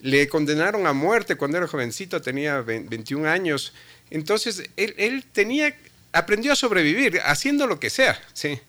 le 0.00 0.28
condenaron 0.28 0.86
a 0.86 0.92
muerte 0.92 1.36
cuando 1.36 1.56
era 1.56 1.66
jovencito, 1.66 2.20
tenía 2.20 2.60
21 2.60 3.28
años. 3.28 3.72
Entonces, 4.10 4.62
él, 4.76 5.24
tenía, 5.32 5.74
aprendió 6.12 6.52
a 6.52 6.56
sobrevivir 6.56 7.20
haciendo 7.24 7.66
lo 7.66 7.80
que 7.80 7.90
sea, 7.90 8.20
¿sí? 8.32 8.60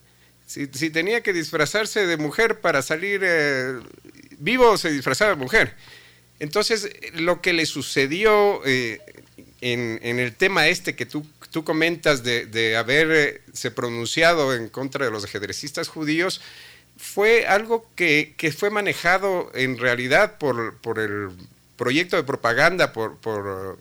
Si, 0.46 0.66
si 0.72 0.90
tenía 0.90 1.22
que 1.22 1.32
disfrazarse 1.32 2.06
de 2.06 2.16
mujer 2.16 2.60
para 2.60 2.80
salir 2.80 3.20
eh, 3.24 3.80
vivo, 4.38 4.78
se 4.78 4.90
disfrazaba 4.90 5.30
de 5.30 5.36
mujer. 5.36 5.74
Entonces, 6.38 6.90
lo 7.14 7.40
que 7.40 7.52
le 7.52 7.66
sucedió 7.66 8.62
en, 9.72 10.18
el 10.18 10.34
tema 10.34 10.68
este 10.68 10.94
que 10.94 11.06
tú, 11.06 11.26
tú 11.50 11.64
comentas 11.64 12.22
de, 12.22 12.46
de, 12.46 12.76
haberse 12.76 13.70
pronunciado 13.70 14.54
en 14.54 14.68
contra 14.68 15.04
de 15.04 15.10
los 15.10 15.24
ajedrecistas 15.24 15.88
judíos, 15.88 16.40
fue 16.96 17.46
algo 17.46 17.90
que, 17.94 18.34
que 18.36 18.52
fue 18.52 18.70
manejado 18.70 19.50
en 19.54 19.78
realidad 19.78 20.38
por, 20.38 20.76
por, 20.78 20.98
el 20.98 21.30
proyecto 21.76 22.16
de 22.16 22.22
propaganda, 22.22 22.92
por, 22.92 23.16
por 23.18 23.78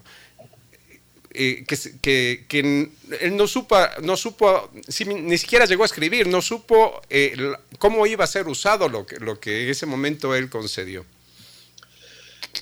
eh, 1.32 1.64
que, 1.68 1.78
que, 2.02 2.46
que, 2.48 2.90
él 3.22 3.36
no 3.36 3.48
supo, 3.48 3.78
no 4.02 4.18
supo 4.18 4.70
si, 4.88 5.06
ni 5.06 5.38
siquiera 5.38 5.66
llegó 5.66 5.84
a 5.84 5.88
escribir, 5.88 6.28
no 6.28 6.42
supo 6.42 7.02
eh, 7.10 7.36
cómo 7.80 8.06
iba 8.08 8.24
a 8.24 8.28
ser 8.28 8.48
usado 8.48 8.90
lo 8.90 9.06
que, 9.06 9.18
lo 9.20 9.40
que 9.40 9.64
en 9.64 9.70
ese 9.70 9.86
momento 9.86 10.36
él 10.36 10.50
concedió. 10.50 11.06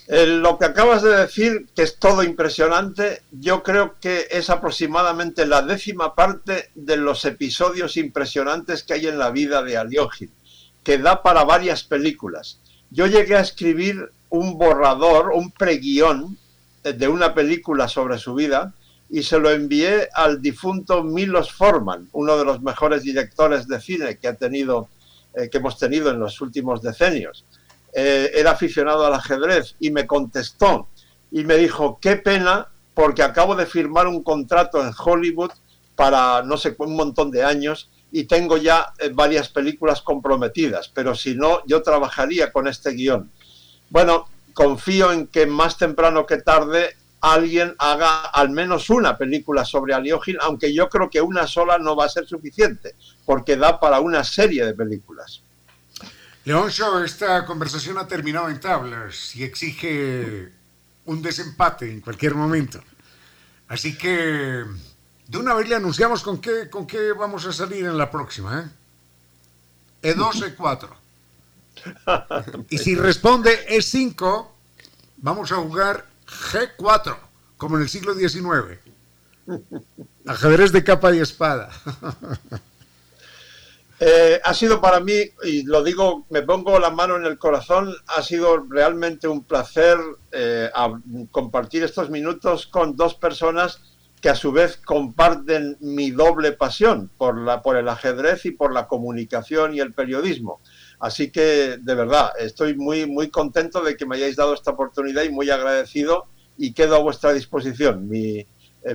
Eh, 0.08 0.26
lo 0.26 0.58
que 0.58 0.66
acabas 0.66 1.02
de 1.02 1.16
decir, 1.16 1.68
que 1.76 1.84
es 1.84 1.98
todo 1.98 2.24
impresionante, 2.24 3.24
yo 3.32 3.64
creo 3.64 3.96
que 4.00 4.28
es 4.32 4.50
aproximadamente 4.50 5.46
la 5.46 5.62
décima 5.62 6.16
parte 6.16 6.72
de 6.76 6.98
los 6.98 7.26
episodios 7.26 7.98
impresionantes 7.98 8.84
que 8.84 8.94
hay 8.94 9.08
en 9.08 9.18
la 9.18 9.32
vida 9.32 9.64
de 9.64 9.78
Aliógin, 9.78 10.32
que 10.84 10.98
da 10.98 11.22
para 11.22 11.44
varias 11.44 11.84
películas. 11.84 12.60
Yo 12.90 13.08
llegué 13.08 13.36
a 13.36 13.42
escribir 13.42 14.12
un 14.30 14.58
borrador, 14.58 15.32
un 15.34 15.52
preguión 15.52 16.38
de 16.84 17.08
una 17.08 17.34
película 17.34 17.88
sobre 17.88 18.18
su 18.18 18.34
vida 18.34 18.74
y 19.10 19.24
se 19.24 19.40
lo 19.40 19.52
envié 19.52 20.10
al 20.14 20.42
difunto 20.42 21.04
Milos 21.04 21.52
Forman, 21.52 22.10
uno 22.14 22.38
de 22.38 22.46
los 22.46 22.62
mejores 22.62 23.04
directores 23.04 23.68
de 23.68 23.80
cine 23.80 24.18
que 24.18 24.28
ha 24.28 24.34
tenido, 24.34 24.90
eh, 25.36 25.50
que 25.50 25.60
hemos 25.60 25.78
tenido 25.78 26.10
en 26.10 26.20
los 26.20 26.42
últimos 26.42 26.82
decenios. 26.82 27.46
Eh, 27.96 28.32
era 28.34 28.52
aficionado 28.52 29.06
al 29.06 29.14
ajedrez 29.14 29.76
y 29.80 29.92
me 29.92 30.08
contestó 30.08 30.88
y 31.32 31.44
me 31.44 31.58
dijo, 31.58 32.00
qué 32.02 32.16
pena 32.16 32.70
porque 32.94 33.24
acabo 33.24 33.56
de 33.56 33.66
firmar 33.66 34.08
un 34.08 34.24
contrato 34.24 34.82
en 34.82 34.92
Hollywood 34.98 35.52
para 35.96 36.42
no 36.44 36.58
sé 36.58 36.76
un 36.80 36.96
montón 36.96 37.30
de 37.32 37.44
años 37.44 37.90
y 38.12 38.26
tengo 38.26 38.58
ya 38.58 38.94
eh, 39.00 39.10
varias 39.14 39.50
películas 39.50 40.02
comprometidas, 40.02 40.90
pero 40.94 41.16
si 41.16 41.36
no, 41.36 41.62
yo 41.66 41.82
trabajaría 41.82 42.52
con 42.52 42.68
este 42.68 42.92
guion. 42.92 43.32
Bueno, 43.90 44.28
confío 44.54 45.12
en 45.12 45.28
que 45.28 45.46
más 45.46 45.78
temprano 45.78 46.26
que 46.26 46.38
tarde 46.38 46.96
alguien 47.22 47.74
haga 47.80 48.26
al 48.26 48.50
menos 48.50 48.90
una 48.90 49.18
película 49.18 49.66
sobre 49.66 49.94
Aliogin, 49.94 50.38
aunque 50.42 50.74
yo 50.74 50.90
creo 50.90 51.10
que 51.10 51.22
una 51.22 51.48
sola 51.48 51.78
no 51.78 51.96
va 51.96 52.06
a 52.06 52.10
ser 52.10 52.28
suficiente, 52.28 52.96
porque 53.26 53.56
da 53.56 53.80
para 53.80 54.00
una 54.00 54.24
serie 54.24 54.66
de 54.66 54.74
películas. 54.74 55.42
Leoncho, 56.46 57.04
esta 57.04 57.46
conversación 57.46 57.98
ha 57.98 58.08
terminado 58.08 58.50
en 58.50 58.60
tablas 58.60 59.34
y 59.36 59.44
exige 59.44 60.52
un 61.06 61.22
desempate 61.22 61.90
en 61.90 62.02
cualquier 62.02 62.36
momento. 62.36 62.84
Así 63.70 63.98
que 63.98 64.66
de 65.28 65.38
una 65.38 65.54
vez 65.54 65.70
le 65.70 65.76
anunciamos 65.76 66.22
con 66.22 66.40
qué, 66.40 66.70
con 66.70 66.86
qué 66.86 67.14
vamos 67.14 67.46
a 67.46 67.54
salir 67.54 67.86
en 67.86 67.98
la 67.98 68.12
próxima. 68.12 68.70
¿eh? 70.02 70.14
E2, 70.14 70.58
E4. 70.58 70.90
Y 72.70 72.78
si 72.78 72.96
responde 72.96 73.66
E5, 73.70 74.48
vamos 75.18 75.52
a 75.52 75.56
jugar 75.56 76.06
G4, 76.28 77.18
como 77.58 77.78
en 77.78 77.84
el 77.84 77.90
siglo 77.90 78.14
XIX. 78.14 78.80
Ajedrez 80.28 80.72
de 80.72 80.84
capa 80.84 81.16
y 81.16 81.20
espada. 81.20 81.70
Eh, 84.06 84.42
ha 84.44 84.54
sido 84.54 84.82
para 84.82 85.00
mí, 85.00 85.14
y 85.46 85.64
lo 85.64 85.82
digo, 85.82 86.26
me 86.30 86.42
pongo 86.42 86.78
la 86.78 86.90
mano 86.90 87.16
en 87.16 87.24
el 87.24 87.38
corazón, 87.38 87.96
ha 88.08 88.22
sido 88.22 88.58
realmente 88.70 89.30
un 89.30 89.46
placer 89.46 89.98
eh, 90.34 90.70
compartir 91.32 91.84
estos 91.84 92.10
minutos 92.10 92.68
con 92.68 92.98
dos 92.98 93.16
personas 93.16 93.82
que 94.20 94.28
a 94.28 94.36
su 94.36 94.52
vez 94.52 94.76
comparten 94.76 95.78
mi 95.80 96.12
doble 96.12 96.52
pasión 96.52 97.12
por, 97.18 97.40
la, 97.40 97.62
por 97.62 97.78
el 97.78 97.88
ajedrez 97.88 98.46
y 98.46 98.52
por 98.52 98.74
la 98.74 98.88
comunicación 98.88 99.74
y 99.74 99.80
el 99.80 99.94
periodismo. 99.94 100.60
Así 101.00 101.32
que, 101.32 101.78
de 101.80 101.96
verdad, 101.96 102.32
estoy 102.38 102.76
muy, 102.76 103.06
muy 103.06 103.30
contento 103.30 103.82
de 103.82 103.96
que 103.96 104.06
me 104.06 104.18
hayáis 104.18 104.36
dado 104.36 104.54
esta 104.54 104.72
oportunidad 104.72 105.24
y 105.24 105.30
muy 105.30 105.50
agradecido 105.50 106.26
y 106.58 106.74
quedo 106.74 106.98
a 106.98 107.00
vuestra 107.00 107.32
disposición. 107.32 108.10
Mi, 108.10 108.46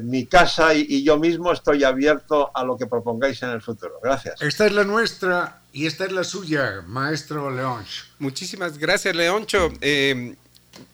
mi 0.03 0.27
casa 0.27 0.75
y, 0.75 1.03
yo 1.03 1.19
mismo 1.19 1.53
estoy 1.53 1.85
abierto 1.85 2.51
a 2.55 2.65
lo 2.65 2.77
que 2.77 2.87
propongáis 2.87 3.43
en 3.43 3.51
el 3.51 3.63
futuro. 3.63 3.95
Gracias. 4.03 4.41
Esta 4.43 4.67
es 4.67 4.73
la 4.73 4.85
nuestra 4.85 5.63
y 5.73 5.87
esta 5.87 6.05
es 6.05 6.13
la 6.13 6.25
suya, 6.25 6.83
maestro 6.87 7.51
Leoncho. 7.51 8.05
Muchísimas 8.19 8.79
gracias, 8.79 9.15
Leoncho. 9.15 9.73
Eh, 9.81 10.35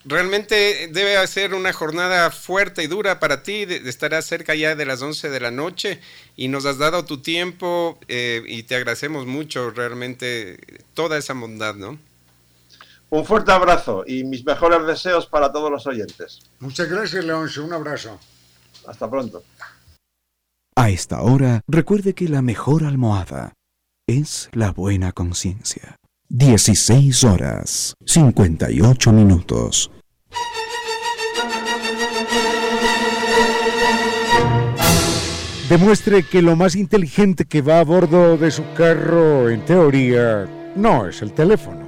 realmente 0.05 0.89
debe 0.93 1.27
ser 1.27 1.55
una 1.55 1.73
jornada 1.73 2.31
fuerte 2.31 2.83
y 2.83 2.87
dura 2.87 3.21
para 3.21 3.43
ti. 3.43 3.67
Estarás 3.69 4.27
cerca 4.27 4.55
ya 4.55 4.75
de 4.75 4.87
las 4.87 5.03
11 5.03 5.31
de 5.31 5.41
la 5.41 5.51
noche 5.51 6.01
y 6.37 6.49
nos 6.49 6.67
has 6.67 6.79
dado 6.79 7.05
tu 7.05 7.21
tiempo 7.23 7.99
eh, 8.09 8.43
y 8.47 8.65
te 8.65 8.77
agradecemos 8.77 9.27
mucho 9.27 9.71
realmente 9.71 10.59
toda 10.95 11.19
esa 11.19 11.35
bondad, 11.35 11.75
¿no? 11.75 11.99
Un 13.11 13.25
fuerte 13.25 13.53
abrazo 13.53 14.05
y 14.07 14.25
mis 14.25 14.45
mejores 14.45 14.87
deseos 14.87 15.27
para 15.27 15.53
todos 15.53 15.71
los 15.71 15.87
oyentes. 15.87 16.41
Muchas 16.59 16.89
gracias, 16.89 17.25
Leoncho. 17.25 17.65
Un 17.65 17.73
abrazo. 17.73 18.19
Hasta 18.87 19.09
pronto. 19.09 19.43
A 20.77 20.91
esta 20.91 21.23
hora, 21.23 21.61
recuerde 21.69 22.15
que 22.15 22.29
la 22.29 22.43
mejor 22.43 22.85
almohada 22.85 23.55
es 24.07 24.51
la 24.53 24.73
buena 24.73 25.13
conciencia. 25.13 25.97
16 26.29 27.25
horas, 27.25 27.95
58 28.07 29.13
minutos. 29.13 29.91
Demuestre 35.69 36.25
que 36.25 36.43
lo 36.43 36.57
más 36.57 36.77
inteligente 36.77 37.47
que 37.47 37.63
va 37.63 37.81
a 37.81 37.85
bordo 37.85 38.37
de 38.37 38.51
su 38.51 38.65
carro, 38.75 39.49
en 39.49 39.65
teoría, 39.65 40.47
no 40.77 41.07
es 41.07 41.23
el 41.23 41.33
teléfono. 41.33 41.87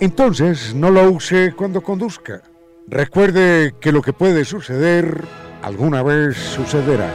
Entonces, 0.00 0.74
no 0.74 0.90
lo 0.90 1.10
use 1.10 1.52
cuando 1.54 1.82
conduzca. 1.82 2.42
Recuerde 2.88 3.74
que 3.80 3.92
lo 3.92 4.02
que 4.02 4.12
puede 4.12 4.44
suceder 4.44 5.22
alguna 5.62 6.02
vez 6.02 6.36
sucederá. 6.36 7.10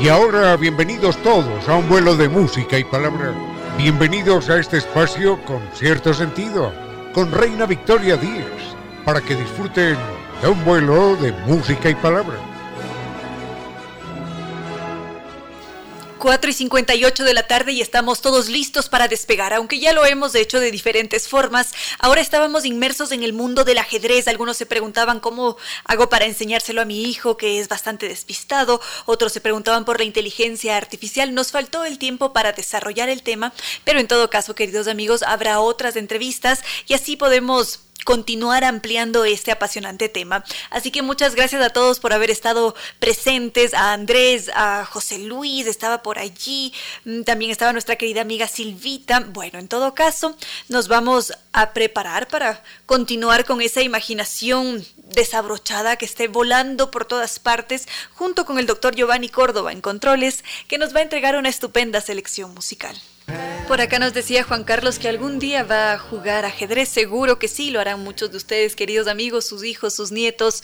Y 0.00 0.08
ahora 0.08 0.56
bienvenidos 0.56 1.16
todos 1.18 1.68
a 1.68 1.76
un 1.76 1.88
vuelo 1.88 2.14
de 2.16 2.28
música 2.28 2.78
y 2.78 2.84
palabra. 2.84 3.32
Bienvenidos 3.78 4.50
a 4.50 4.58
este 4.58 4.76
espacio 4.76 5.42
con 5.44 5.60
cierto 5.72 6.12
sentido, 6.12 6.72
con 7.14 7.32
Reina 7.32 7.66
Victoria 7.66 8.16
Díaz, 8.16 8.76
para 9.04 9.20
que 9.20 9.34
disfruten 9.34 9.96
de 10.42 10.48
un 10.48 10.62
vuelo 10.64 11.16
de 11.16 11.32
música 11.46 11.88
y 11.88 11.94
palabra. 11.94 12.53
4 16.24 16.50
y 16.50 16.54
58 16.54 17.22
de 17.22 17.34
la 17.34 17.46
tarde 17.46 17.72
y 17.72 17.82
estamos 17.82 18.22
todos 18.22 18.48
listos 18.48 18.88
para 18.88 19.08
despegar, 19.08 19.52
aunque 19.52 19.78
ya 19.78 19.92
lo 19.92 20.06
hemos 20.06 20.34
hecho 20.34 20.58
de 20.58 20.70
diferentes 20.70 21.28
formas. 21.28 21.74
Ahora 21.98 22.22
estábamos 22.22 22.64
inmersos 22.64 23.12
en 23.12 23.22
el 23.22 23.34
mundo 23.34 23.62
del 23.64 23.76
ajedrez. 23.76 24.26
Algunos 24.26 24.56
se 24.56 24.64
preguntaban 24.64 25.20
cómo 25.20 25.58
hago 25.84 26.08
para 26.08 26.24
enseñárselo 26.24 26.80
a 26.80 26.86
mi 26.86 27.02
hijo, 27.02 27.36
que 27.36 27.60
es 27.60 27.68
bastante 27.68 28.08
despistado. 28.08 28.80
Otros 29.04 29.34
se 29.34 29.42
preguntaban 29.42 29.84
por 29.84 29.98
la 29.98 30.06
inteligencia 30.06 30.78
artificial. 30.78 31.34
Nos 31.34 31.52
faltó 31.52 31.84
el 31.84 31.98
tiempo 31.98 32.32
para 32.32 32.52
desarrollar 32.52 33.10
el 33.10 33.22
tema, 33.22 33.52
pero 33.84 34.00
en 34.00 34.08
todo 34.08 34.30
caso, 34.30 34.54
queridos 34.54 34.88
amigos, 34.88 35.22
habrá 35.22 35.60
otras 35.60 35.94
entrevistas 35.94 36.64
y 36.86 36.94
así 36.94 37.16
podemos 37.16 37.80
continuar 38.04 38.64
ampliando 38.64 39.24
este 39.24 39.50
apasionante 39.50 40.08
tema. 40.08 40.44
Así 40.70 40.90
que 40.90 41.02
muchas 41.02 41.34
gracias 41.34 41.62
a 41.62 41.70
todos 41.70 42.00
por 42.00 42.12
haber 42.12 42.30
estado 42.30 42.74
presentes, 42.98 43.74
a 43.74 43.92
Andrés, 43.92 44.50
a 44.54 44.84
José 44.84 45.18
Luis, 45.18 45.66
estaba 45.66 46.02
por 46.02 46.18
allí, 46.18 46.72
mm, 47.04 47.22
también 47.22 47.50
estaba 47.50 47.72
nuestra 47.72 47.96
querida 47.96 48.20
amiga 48.20 48.46
Silvita. 48.46 49.20
Bueno, 49.20 49.58
en 49.58 49.68
todo 49.68 49.94
caso, 49.94 50.36
nos 50.68 50.88
vamos 50.88 51.32
a 51.52 51.72
preparar 51.72 52.28
para 52.28 52.62
continuar 52.86 53.44
con 53.44 53.60
esa 53.60 53.82
imaginación 53.82 54.84
desabrochada 54.96 55.96
que 55.96 56.04
esté 56.04 56.28
volando 56.28 56.90
por 56.90 57.04
todas 57.04 57.38
partes, 57.38 57.88
junto 58.14 58.44
con 58.44 58.58
el 58.58 58.66
doctor 58.66 58.94
Giovanni 58.94 59.28
Córdoba 59.28 59.72
en 59.72 59.80
Controles, 59.80 60.44
que 60.68 60.78
nos 60.78 60.94
va 60.94 61.00
a 61.00 61.02
entregar 61.02 61.36
una 61.36 61.48
estupenda 61.48 62.00
selección 62.00 62.54
musical. 62.54 62.96
Por 63.68 63.80
acá 63.80 63.98
nos 63.98 64.12
decía 64.12 64.44
Juan 64.44 64.64
Carlos 64.64 64.98
que 64.98 65.08
algún 65.08 65.38
día 65.38 65.62
va 65.64 65.94
a 65.94 65.98
jugar 65.98 66.44
ajedrez, 66.44 66.88
seguro 66.88 67.38
que 67.38 67.48
sí, 67.48 67.70
lo 67.70 67.80
harán 67.80 68.00
muchos 68.04 68.30
de 68.30 68.36
ustedes, 68.36 68.76
queridos 68.76 69.08
amigos, 69.08 69.46
sus 69.46 69.64
hijos, 69.64 69.94
sus 69.94 70.12
nietos. 70.12 70.62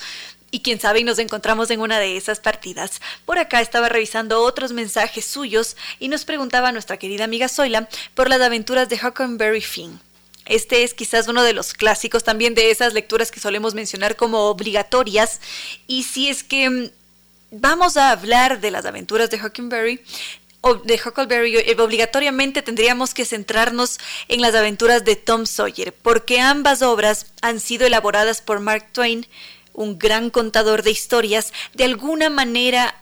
Y 0.51 0.61
quién 0.61 0.81
sabe, 0.81 1.01
y 1.01 1.05
nos 1.05 1.19
encontramos 1.19 1.71
en 1.71 1.81
una 1.81 1.99
de 1.99 2.17
esas 2.17 2.41
partidas. 2.41 3.01
Por 3.25 3.39
acá 3.39 3.61
estaba 3.61 3.89
revisando 3.89 4.43
otros 4.43 4.73
mensajes 4.73 5.25
suyos 5.25 5.77
y 5.99 6.09
nos 6.09 6.25
preguntaba 6.25 6.73
nuestra 6.73 6.99
querida 6.99 7.25
amiga 7.25 7.49
Zoila 7.49 7.89
por 8.15 8.29
las 8.29 8.41
aventuras 8.41 8.89
de 8.89 8.97
Huckleberry 8.97 9.61
Finn. 9.61 10.01
Este 10.47 10.83
es 10.83 10.93
quizás 10.93 11.29
uno 11.29 11.45
de 11.45 11.53
los 11.53 11.73
clásicos 11.73 12.25
también 12.25 12.55
de 12.55 12.73
esas 12.73 12.93
lecturas 12.93 13.31
que 13.31 13.39
solemos 13.39 13.75
mencionar 13.75 14.17
como 14.17 14.49
obligatorias. 14.49 15.41
Y 15.87 16.03
si 16.03 16.29
es 16.29 16.43
que 16.43 16.69
mm, 16.69 16.91
vamos 17.53 17.97
a 17.97 18.11
hablar 18.11 18.61
de 18.61 18.73
las 18.73 18.85
aventuras 18.85 19.31
de 19.31 19.41
Huckleberry, 19.41 20.03
de 20.85 21.01
Huckleberry, 21.05 21.57
eh, 21.57 21.77
obligatoriamente 21.79 22.63
tendríamos 22.63 23.15
que 23.15 23.25
centrarnos 23.25 23.99
en 24.29 24.41
las 24.41 24.55
aventuras 24.55 25.05
de 25.05 25.17
Tom 25.17 25.47
Sawyer, 25.47 25.95
porque 25.95 26.41
ambas 26.41 26.83
obras 26.83 27.27
han 27.41 27.61
sido 27.61 27.87
elaboradas 27.87 28.43
por 28.43 28.61
Mark 28.61 28.89
Twain, 28.93 29.27
un 29.73 29.99
gran 29.99 30.31
contador 30.31 30.83
de 30.83 30.91
historias. 30.91 31.53
De 31.75 31.85
alguna 31.85 32.29
manera 32.29 32.95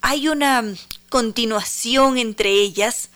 hay 0.00 0.28
una 0.28 0.64
continuación 1.08 2.18
entre 2.18 2.50
ellas. 2.50 3.10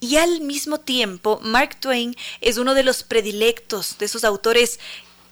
Y 0.00 0.16
al 0.16 0.40
mismo 0.40 0.78
tiempo, 0.78 1.40
Mark 1.42 1.80
Twain 1.80 2.16
es 2.40 2.56
uno 2.56 2.74
de 2.74 2.84
los 2.84 3.02
predilectos 3.02 3.98
de 3.98 4.06
esos 4.06 4.22
autores 4.22 4.78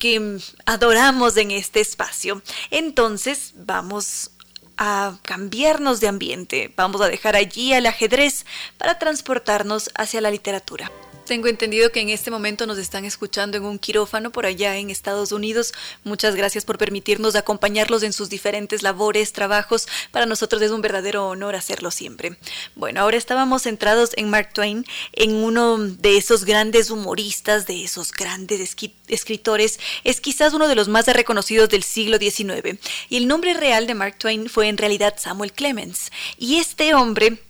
que 0.01 0.39
adoramos 0.67 1.37
en 1.37 1.53
este 1.53 1.81
espacio. 1.81 2.43
Entonces, 2.71 3.53
vamos 3.55 4.31
a 4.77 5.17
cambiarnos 5.23 6.01
de 6.01 6.09
ambiente. 6.09 6.73
Vamos 6.77 7.01
a 7.01 7.09
dejar 7.09 7.37
allí 7.37 7.73
al 7.73 7.87
ajedrez 7.87 8.47
para 8.79 8.99
transportarnos 8.99 9.91
hacia 9.95 10.21
la 10.21 10.31
literatura. 10.31 10.91
Tengo 11.27 11.49
entendido 11.49 11.91
que 11.91 12.01
en 12.01 12.11
este 12.11 12.31
momento 12.31 12.69
nos 12.69 12.79
están 12.79 13.05
escuchando 13.05 13.57
en 13.57 13.65
un 13.65 13.81
quirófano 13.81 14.31
por 14.31 14.47
allá 14.47 14.77
en 14.77 14.91
Estados 14.91 15.33
Unidos. 15.33 15.75
Muchas 16.05 16.37
gracias 16.37 16.65
por 16.65 16.79
permitirnos 16.79 17.35
acompañarlos 17.35 18.05
en 18.05 18.13
sus 18.13 18.29
diferentes 18.29 18.85
labores, 18.85 19.33
trabajos. 19.33 19.89
Para 20.13 20.27
nosotros 20.27 20.63
es 20.63 20.71
un 20.71 20.83
verdadero 20.83 21.27
honor 21.27 21.57
hacerlo 21.57 21.91
siempre. 21.91 22.37
Bueno, 22.77 23.01
ahora 23.01 23.17
estábamos 23.17 23.63
centrados 23.63 24.11
en 24.15 24.31
Mark 24.31 24.51
Twain, 24.53 24.87
en 25.15 25.35
uno 25.35 25.79
de 25.79 26.17
esos 26.17 26.45
grandes 26.45 26.91
humoristas, 26.91 27.67
de 27.67 27.83
esos 27.83 28.13
grandes 28.13 28.77
escritores. 29.09 29.81
Es 30.05 30.21
quizás 30.21 30.55
uno 30.55 30.69
de 30.69 30.77
los 30.77 30.87
más 30.87 31.09
reconocidos 31.09 31.69
del 31.69 31.83
siglo 31.83 32.19
XIX. 32.19 32.79
Y 33.09 33.17
el 33.17 33.27
nombre 33.27 33.53
real 33.55 33.89
de 33.89 33.95
Mark 33.95 34.17
Twain 34.19 34.49
fue 34.49 34.69
en 34.69 34.79
realidad 34.79 35.17
Samuel 35.19 35.53
Clemens. 35.53 36.13
Y 36.39 36.59
este 36.59 36.95
hombre 36.95 37.43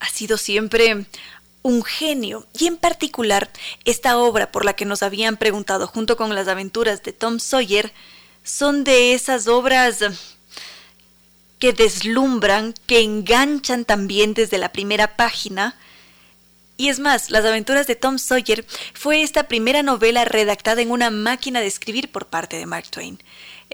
ha 0.00 0.08
sido 0.10 0.36
siempre 0.36 1.06
un 1.62 1.82
genio, 1.84 2.46
y 2.58 2.66
en 2.66 2.76
particular 2.76 3.50
esta 3.84 4.18
obra 4.18 4.50
por 4.50 4.64
la 4.64 4.74
que 4.74 4.84
nos 4.84 5.02
habían 5.02 5.36
preguntado 5.36 5.86
junto 5.86 6.16
con 6.16 6.34
las 6.34 6.48
aventuras 6.48 7.02
de 7.02 7.12
Tom 7.12 7.38
Sawyer, 7.38 7.92
son 8.42 8.84
de 8.84 9.14
esas 9.14 9.46
obras 9.46 10.00
que 11.58 11.72
deslumbran, 11.72 12.74
que 12.86 13.00
enganchan 13.00 13.84
también 13.84 14.34
desde 14.34 14.58
la 14.58 14.72
primera 14.72 15.16
página. 15.16 15.78
Y 16.76 16.88
es 16.88 16.98
más, 16.98 17.30
Las 17.30 17.44
aventuras 17.44 17.86
de 17.86 17.94
Tom 17.94 18.18
Sawyer 18.18 18.66
fue 18.94 19.22
esta 19.22 19.44
primera 19.44 19.84
novela 19.84 20.24
redactada 20.24 20.82
en 20.82 20.90
una 20.90 21.10
máquina 21.10 21.60
de 21.60 21.68
escribir 21.68 22.10
por 22.10 22.26
parte 22.26 22.56
de 22.56 22.66
Mark 22.66 22.90
Twain. 22.90 23.22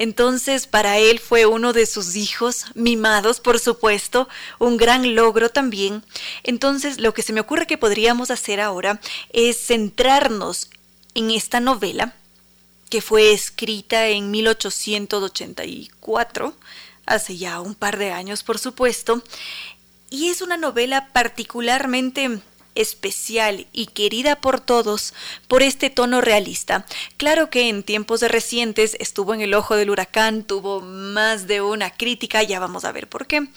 Entonces, 0.00 0.68
para 0.68 0.98
él 0.98 1.18
fue 1.18 1.44
uno 1.44 1.72
de 1.72 1.84
sus 1.84 2.14
hijos, 2.14 2.66
mimados, 2.74 3.40
por 3.40 3.58
supuesto, 3.58 4.28
un 4.60 4.76
gran 4.76 5.16
logro 5.16 5.50
también. 5.50 6.04
Entonces, 6.44 7.00
lo 7.00 7.12
que 7.12 7.22
se 7.22 7.32
me 7.32 7.40
ocurre 7.40 7.66
que 7.66 7.78
podríamos 7.78 8.30
hacer 8.30 8.60
ahora 8.60 9.00
es 9.32 9.58
centrarnos 9.58 10.70
en 11.16 11.32
esta 11.32 11.58
novela, 11.58 12.14
que 12.88 13.00
fue 13.00 13.32
escrita 13.32 14.06
en 14.06 14.30
1884, 14.30 16.54
hace 17.04 17.36
ya 17.36 17.60
un 17.60 17.74
par 17.74 17.98
de 17.98 18.12
años, 18.12 18.44
por 18.44 18.60
supuesto, 18.60 19.24
y 20.10 20.28
es 20.28 20.42
una 20.42 20.56
novela 20.56 21.08
particularmente 21.12 22.38
especial 22.78 23.66
y 23.72 23.86
querida 23.86 24.40
por 24.40 24.60
todos 24.60 25.12
por 25.48 25.62
este 25.62 25.90
tono 25.90 26.20
realista. 26.20 26.86
Claro 27.16 27.50
que 27.50 27.68
en 27.68 27.82
tiempos 27.82 28.22
recientes 28.22 28.96
estuvo 29.00 29.34
en 29.34 29.40
el 29.40 29.54
ojo 29.54 29.76
del 29.76 29.90
huracán, 29.90 30.44
tuvo 30.44 30.80
más 30.80 31.46
de 31.46 31.60
una 31.60 31.90
crítica, 31.90 32.42
ya 32.42 32.60
vamos 32.60 32.84
a 32.84 32.92
ver 32.92 33.08
por 33.08 33.26
qué, 33.26 33.48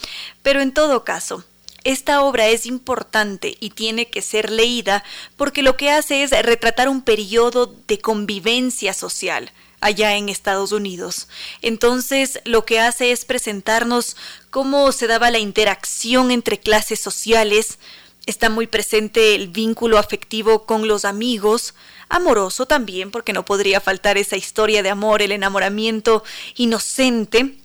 pero 0.41 0.61
en 0.61 0.73
todo 0.73 1.03
caso, 1.03 1.45
esta 1.83 2.21
obra 2.21 2.47
es 2.47 2.65
importante 2.65 3.57
y 3.59 3.71
tiene 3.71 4.07
que 4.09 4.21
ser 4.21 4.51
leída 4.51 5.03
porque 5.35 5.63
lo 5.63 5.77
que 5.77 5.89
hace 5.89 6.23
es 6.23 6.31
retratar 6.31 6.89
un 6.89 7.01
periodo 7.01 7.73
de 7.87 7.99
convivencia 7.99 8.93
social 8.93 9.51
allá 9.81 10.15
en 10.15 10.29
Estados 10.29 10.71
Unidos. 10.71 11.27
Entonces, 11.61 12.39
lo 12.45 12.65
que 12.65 12.79
hace 12.79 13.11
es 13.11 13.25
presentarnos 13.25 14.15
cómo 14.51 14.91
se 14.91 15.07
daba 15.07 15.31
la 15.31 15.39
interacción 15.39 16.29
entre 16.29 16.59
clases 16.59 16.99
sociales, 16.99 17.79
Está 18.25 18.49
muy 18.49 18.67
presente 18.67 19.33
el 19.35 19.47
vínculo 19.47 19.97
afectivo 19.97 20.65
con 20.65 20.87
los 20.87 21.05
amigos, 21.05 21.73
amoroso 22.07 22.67
también, 22.67 23.09
porque 23.09 23.33
no 23.33 23.45
podría 23.45 23.81
faltar 23.81 24.17
esa 24.17 24.37
historia 24.37 24.83
de 24.83 24.89
amor, 24.89 25.21
el 25.21 25.31
enamoramiento 25.31 26.23
inocente. 26.55 27.57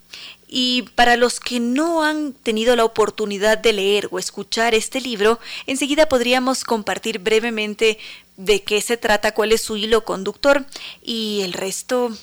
Y 0.48 0.82
para 0.94 1.16
los 1.16 1.40
que 1.40 1.60
no 1.60 2.04
han 2.04 2.32
tenido 2.32 2.76
la 2.76 2.84
oportunidad 2.84 3.58
de 3.58 3.72
leer 3.72 4.08
o 4.10 4.18
escuchar 4.18 4.74
este 4.74 5.00
libro, 5.00 5.40
enseguida 5.66 6.08
podríamos 6.08 6.64
compartir 6.64 7.18
brevemente 7.18 7.98
de 8.36 8.62
qué 8.62 8.80
se 8.80 8.96
trata, 8.96 9.34
cuál 9.34 9.52
es 9.52 9.60
su 9.60 9.76
hilo 9.76 10.04
conductor 10.04 10.64
y 11.02 11.40
el 11.42 11.52
resto 11.52 12.16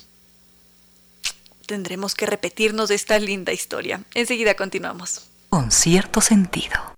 tendremos 1.66 2.14
que 2.14 2.26
repetirnos 2.26 2.90
esta 2.90 3.18
linda 3.18 3.52
historia. 3.52 4.02
Enseguida 4.14 4.54
continuamos. 4.54 5.22
Con 5.50 5.70
cierto 5.70 6.20
sentido. 6.20 6.93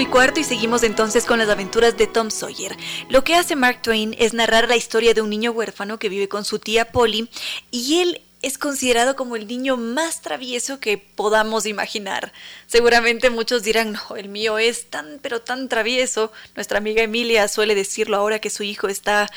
Y 0.00 0.06
cuarto 0.06 0.40
y 0.40 0.44
seguimos 0.44 0.82
entonces 0.82 1.24
con 1.24 1.38
las 1.38 1.48
aventuras 1.48 1.96
de 1.96 2.06
Tom 2.06 2.30
Sawyer. 2.30 2.76
Lo 3.08 3.24
que 3.24 3.34
hace 3.34 3.56
Mark 3.56 3.80
Twain 3.82 4.14
es 4.18 4.34
narrar 4.34 4.68
la 4.68 4.76
historia 4.76 5.14
de 5.14 5.22
un 5.22 5.30
niño 5.30 5.52
huérfano 5.52 5.98
que 5.98 6.10
vive 6.10 6.28
con 6.28 6.44
su 6.44 6.58
tía 6.58 6.92
Polly 6.92 7.30
y 7.70 8.00
él 8.00 8.20
es 8.42 8.58
considerado 8.58 9.16
como 9.16 9.36
el 9.36 9.46
niño 9.46 9.78
más 9.78 10.20
travieso 10.20 10.80
que 10.80 10.98
podamos 10.98 11.64
imaginar. 11.64 12.32
Seguramente 12.66 13.30
muchos 13.30 13.62
dirán, 13.62 13.92
no, 13.92 14.16
el 14.16 14.28
mío 14.28 14.58
es 14.58 14.90
tan, 14.90 15.18
pero 15.22 15.40
tan 15.40 15.68
travieso. 15.68 16.30
Nuestra 16.54 16.78
amiga 16.78 17.02
Emilia 17.02 17.48
suele 17.48 17.74
decirlo 17.74 18.18
ahora 18.18 18.38
que 18.38 18.50
su 18.50 18.62
hijo 18.62 18.88
está 18.88 19.30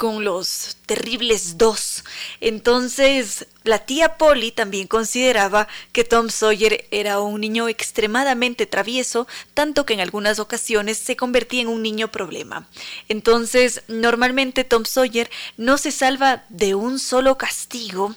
con 0.00 0.24
los 0.24 0.78
terribles 0.86 1.58
dos. 1.58 2.04
Entonces, 2.40 3.46
la 3.64 3.80
tía 3.80 4.16
Polly 4.16 4.50
también 4.50 4.86
consideraba 4.86 5.68
que 5.92 6.04
Tom 6.04 6.30
Sawyer 6.30 6.88
era 6.90 7.20
un 7.20 7.38
niño 7.38 7.68
extremadamente 7.68 8.64
travieso, 8.64 9.28
tanto 9.52 9.84
que 9.84 9.92
en 9.92 10.00
algunas 10.00 10.38
ocasiones 10.38 10.96
se 10.96 11.16
convertía 11.16 11.60
en 11.60 11.68
un 11.68 11.82
niño 11.82 12.10
problema. 12.10 12.66
Entonces, 13.10 13.82
normalmente 13.88 14.64
Tom 14.64 14.86
Sawyer 14.86 15.30
no 15.58 15.76
se 15.76 15.92
salva 15.92 16.46
de 16.48 16.74
un 16.74 16.98
solo 16.98 17.36
castigo, 17.36 18.16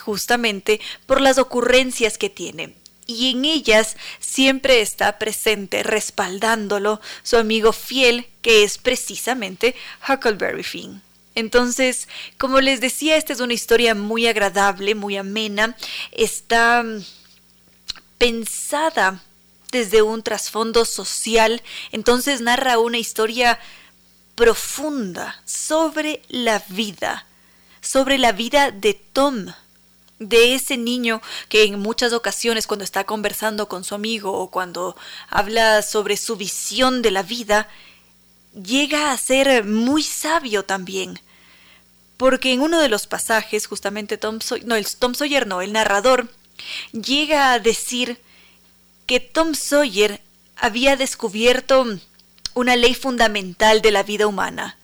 justamente 0.00 0.80
por 1.06 1.20
las 1.20 1.38
ocurrencias 1.38 2.18
que 2.18 2.28
tiene 2.28 2.74
y 3.06 3.30
en 3.30 3.44
ellas 3.44 3.96
siempre 4.18 4.80
está 4.80 5.18
presente, 5.18 5.82
respaldándolo, 5.82 7.00
su 7.22 7.36
amigo 7.36 7.72
fiel, 7.72 8.26
que 8.42 8.64
es 8.64 8.78
precisamente 8.78 9.74
Huckleberry 10.08 10.62
Finn. 10.62 11.02
Entonces, 11.34 12.08
como 12.38 12.60
les 12.60 12.80
decía, 12.80 13.16
esta 13.16 13.32
es 13.32 13.40
una 13.40 13.54
historia 13.54 13.94
muy 13.94 14.26
agradable, 14.26 14.94
muy 14.94 15.16
amena, 15.16 15.76
está 16.12 16.82
mm, 16.82 17.04
pensada 18.18 19.22
desde 19.72 20.02
un 20.02 20.22
trasfondo 20.22 20.84
social, 20.84 21.62
entonces 21.90 22.40
narra 22.40 22.78
una 22.78 22.98
historia 22.98 23.58
profunda 24.36 25.42
sobre 25.44 26.22
la 26.28 26.62
vida, 26.68 27.26
sobre 27.80 28.18
la 28.18 28.30
vida 28.30 28.70
de 28.70 28.94
Tom, 28.94 29.46
de 30.18 30.54
ese 30.54 30.76
niño 30.76 31.20
que 31.48 31.64
en 31.64 31.78
muchas 31.78 32.12
ocasiones 32.12 32.66
cuando 32.66 32.84
está 32.84 33.04
conversando 33.04 33.68
con 33.68 33.84
su 33.84 33.94
amigo 33.94 34.32
o 34.32 34.50
cuando 34.50 34.96
habla 35.28 35.82
sobre 35.82 36.16
su 36.16 36.36
visión 36.36 37.02
de 37.02 37.10
la 37.10 37.22
vida, 37.22 37.68
llega 38.54 39.12
a 39.12 39.18
ser 39.18 39.64
muy 39.64 40.02
sabio 40.02 40.64
también. 40.64 41.20
Porque 42.16 42.52
en 42.52 42.60
uno 42.60 42.80
de 42.80 42.88
los 42.88 43.06
pasajes, 43.06 43.66
justamente 43.66 44.18
Tom 44.18 44.38
no, 44.64 44.76
el 44.76 44.86
Tom 44.96 45.14
Sawyer 45.14 45.46
no, 45.46 45.62
el 45.62 45.72
narrador, 45.72 46.30
llega 46.92 47.52
a 47.52 47.58
decir 47.58 48.20
que 49.06 49.20
Tom 49.20 49.54
Sawyer 49.54 50.20
había 50.56 50.96
descubierto 50.96 51.84
una 52.54 52.76
ley 52.76 52.94
fundamental 52.94 53.82
de 53.82 53.90
la 53.90 54.04
vida 54.04 54.26
humana 54.28 54.78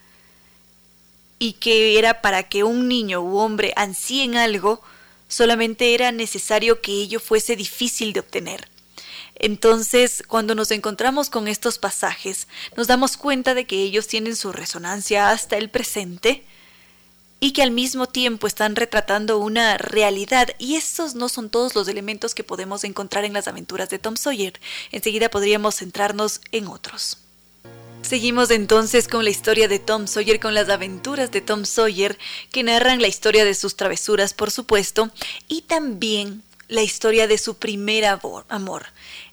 y 1.39 1.55
que 1.55 1.99
era 1.99 2.21
para 2.21 2.43
que 2.43 2.65
un 2.65 2.89
niño 2.89 3.23
u 3.23 3.39
hombre 3.39 3.73
ansíen 3.77 4.37
algo, 4.37 4.83
solamente 5.31 5.95
era 5.95 6.13
necesario 6.13 6.83
que 6.83 6.93
ello 6.93 7.21
fuese 7.21 7.57
difícil 7.57 8.13
de 8.13 8.21
obtener. 8.21 8.69
Entonces, 9.37 10.23
cuando 10.29 10.55
nos 10.55 10.71
encontramos 10.71 11.31
con 11.31 11.49
estos 11.49 11.79
pasajes, 11.79 12.47
nos 12.77 12.89
damos 12.89 13.17
cuenta 13.17 13.55
de 13.55 13.65
que 13.65 13.83
ellos 13.83 14.07
tienen 14.07 14.37
su 14.37 14.53
resonancia 14.53 15.31
hasta 15.31 15.57
el 15.57 15.71
presente 15.71 16.45
y 17.41 17.53
que 17.53 17.63
al 17.63 17.71
mismo 17.71 18.07
tiempo 18.07 18.47
están 18.47 18.77
retratando 18.77 19.39
una 19.39 19.79
realidad 19.79 20.51
y 20.59 20.77
esos 20.77 21.15
no 21.15 21.31
son 21.31 21.49
todos 21.49 21.75
los 21.75 21.89
elementos 21.89 22.35
que 22.35 22.45
podemos 22.45 22.85
encontrar 22.85 23.25
en 23.25 23.33
las 23.33 23.49
aventuras 23.49 23.89
de 23.89 23.99
Tom 23.99 24.17
Sawyer. 24.17 24.61
Enseguida 24.93 25.31
podríamos 25.31 25.77
centrarnos 25.77 26.43
en 26.53 26.67
otros. 26.67 27.20
Seguimos 28.03 28.51
entonces 28.51 29.07
con 29.07 29.25
la 29.25 29.31
historia 29.31 29.69
de 29.69 29.79
Tom 29.79 30.07
Sawyer, 30.07 30.41
con 30.41 30.55
las 30.55 30.69
aventuras 30.69 31.31
de 31.31 31.41
Tom 31.41 31.65
Sawyer, 31.65 32.19
que 32.51 32.63
narran 32.63 33.01
la 33.01 33.09
historia 33.09 33.45
de 33.45 33.55
sus 33.55 33.77
travesuras, 33.77 34.35
por 34.35 34.51
supuesto, 34.51 35.11
y 35.47 35.63
también 35.63 36.43
la 36.69 36.83
historia 36.83 37.27
de 37.27 37.39
su 37.39 37.57
primer 37.57 38.05
amor. 38.05 38.87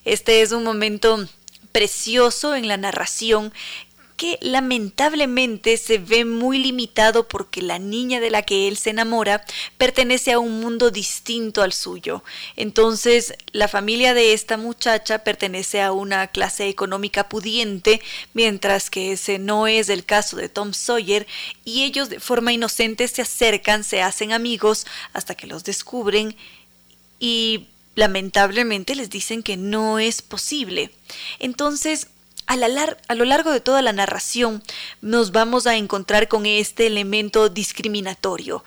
Este 0.06 0.41
es 0.41 0.52
un 0.52 0.64
momento 0.64 1.27
precioso 1.72 2.56
en 2.56 2.68
la 2.68 2.77
narración 2.77 3.53
que 4.18 4.39
lamentablemente 4.41 5.77
se 5.77 5.99
ve 5.99 6.26
muy 6.26 6.57
limitado 6.57 7.27
porque 7.27 7.61
la 7.61 7.77
niña 7.77 8.19
de 8.19 8.31
la 8.31 8.41
que 8.41 8.68
él 8.68 8.76
se 8.76 8.89
enamora 8.89 9.45
pertenece 9.77 10.34
a 10.34 10.39
un 10.39 10.60
mundo 10.60 10.89
distinto 10.89 11.61
al 11.61 11.72
suyo. 11.72 12.23
Entonces, 12.56 13.35
la 13.52 13.68
familia 13.68 14.15
de 14.15 14.34
esta 14.34 14.57
muchacha 14.57 15.23
pertenece 15.23 15.84
a 15.84 15.91
una 15.91 16.27
clase 16.27 16.68
económica 16.68 17.30
pudiente, 17.30 18.02
mientras 18.34 18.89
que 18.89 19.11
ese 19.11 19.38
no 19.38 19.68
es 19.68 19.88
el 19.88 20.03
caso 20.03 20.35
de 20.35 20.49
Tom 20.49 20.73
Sawyer, 20.73 21.27
y 21.64 21.84
ellos 21.84 22.10
de 22.10 22.19
forma 22.19 22.52
inocente 22.52 23.07
se 23.07 23.22
acercan, 23.22 23.84
se 23.84 24.02
hacen 24.02 24.34
amigos 24.34 24.88
hasta 25.14 25.35
que 25.35 25.45
los 25.45 25.64
descubren 25.64 26.35
y 27.19 27.68
lamentablemente 27.94 28.95
les 28.95 29.11
dicen 29.11 29.44
que 29.44 29.57
no 29.57 29.99
es 29.99 30.23
posible. 30.23 30.89
Entonces, 31.39 32.07
a, 32.48 32.53
a, 32.53 33.15
lo 33.15 33.26
largo 33.26 33.52
de 33.52 33.60
toda 33.60 33.82
la 33.82 33.94
narración 33.94 34.64
nos 35.02 35.32
vamos 35.32 35.68
a 35.68 35.76
encontrar 35.76 36.28
con 36.28 36.45
este 36.45 36.88
elemento 36.88 37.49
discriminatorio, 37.49 38.64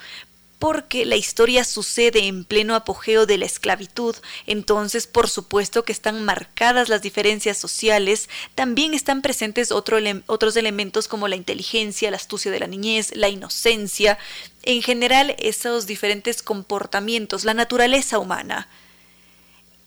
porque 0.60 1.06
la 1.06 1.16
historia 1.16 1.64
sucede 1.64 2.26
en 2.26 2.44
pleno 2.44 2.74
apogeo 2.74 3.24
de 3.24 3.38
la 3.38 3.46
esclavitud, 3.46 4.14
entonces 4.46 5.06
por 5.06 5.30
supuesto 5.30 5.84
que 5.84 5.92
están 5.92 6.22
marcadas 6.22 6.90
las 6.90 7.00
diferencias 7.00 7.56
sociales, 7.56 8.28
también 8.54 8.92
están 8.92 9.22
presentes 9.22 9.72
otros 9.72 10.56
elementos 10.56 11.08
como 11.08 11.28
la 11.28 11.36
inteligencia, 11.36 12.10
la 12.10 12.18
astucia 12.18 12.50
de 12.50 12.60
la 12.60 12.66
niñez, 12.66 13.16
la 13.16 13.30
inocencia, 13.30 14.18
en 14.62 14.82
general 14.82 15.34
esos 15.38 15.86
diferentes 15.86 16.42
comportamientos, 16.42 17.44
la 17.44 17.54
naturaleza 17.54 18.18
humana. 18.18 18.68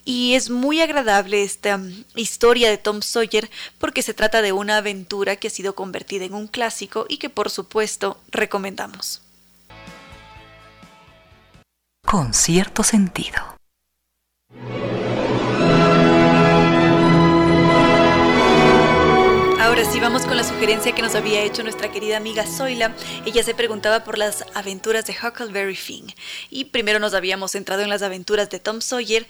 Y 0.06 0.36
es 0.36 0.50
muy 0.50 0.82
agradable 0.82 1.44
esta 1.44 1.78
mm, 1.78 2.06
historia 2.16 2.70
de 2.70 2.78
Tom 2.78 3.02
Sawyer 3.02 3.50
porque 3.78 4.02
se 4.02 4.14
trata 4.14 4.42
de 4.42 4.52
una 4.52 4.78
aventura 4.78 5.36
que 5.38 5.48
ha 5.48 5.52
sido 5.52 5.76
convertida 5.76 6.26
en 6.26 6.34
un 6.34 6.48
clásico 6.48 7.06
y 7.08 7.18
que 7.18 7.30
por 7.30 7.50
supuesto 7.50 8.20
recomendamos. 8.32 9.22
Con 12.06 12.34
cierto 12.34 12.84
sentido. 12.84 13.54
Ahora 19.74 19.86
sí 19.92 20.00
vamos 20.00 20.26
con 20.26 20.38
la 20.38 20.44
sugerencia 20.44 20.94
que 20.94 21.02
nos 21.02 21.16
había 21.16 21.42
hecho 21.42 21.64
nuestra 21.64 21.92
querida 21.92 22.18
amiga 22.18 22.46
Zoila. 22.46 22.94
Ella 23.26 23.42
se 23.42 23.56
preguntaba 23.56 24.04
por 24.04 24.20
las 24.20 24.46
aventuras 24.54 25.08
de 25.08 25.16
Huckleberry 25.16 25.76
Finn. 25.76 26.14
Y 26.52 26.66
primero 26.66 27.00
nos 27.00 27.16
habíamos 27.16 27.54
centrado 27.54 27.82
en 27.82 27.90
las 27.90 28.04
aventuras 28.04 28.52
de 28.52 28.60
Tom 28.60 28.82
Sawyer 28.82 29.26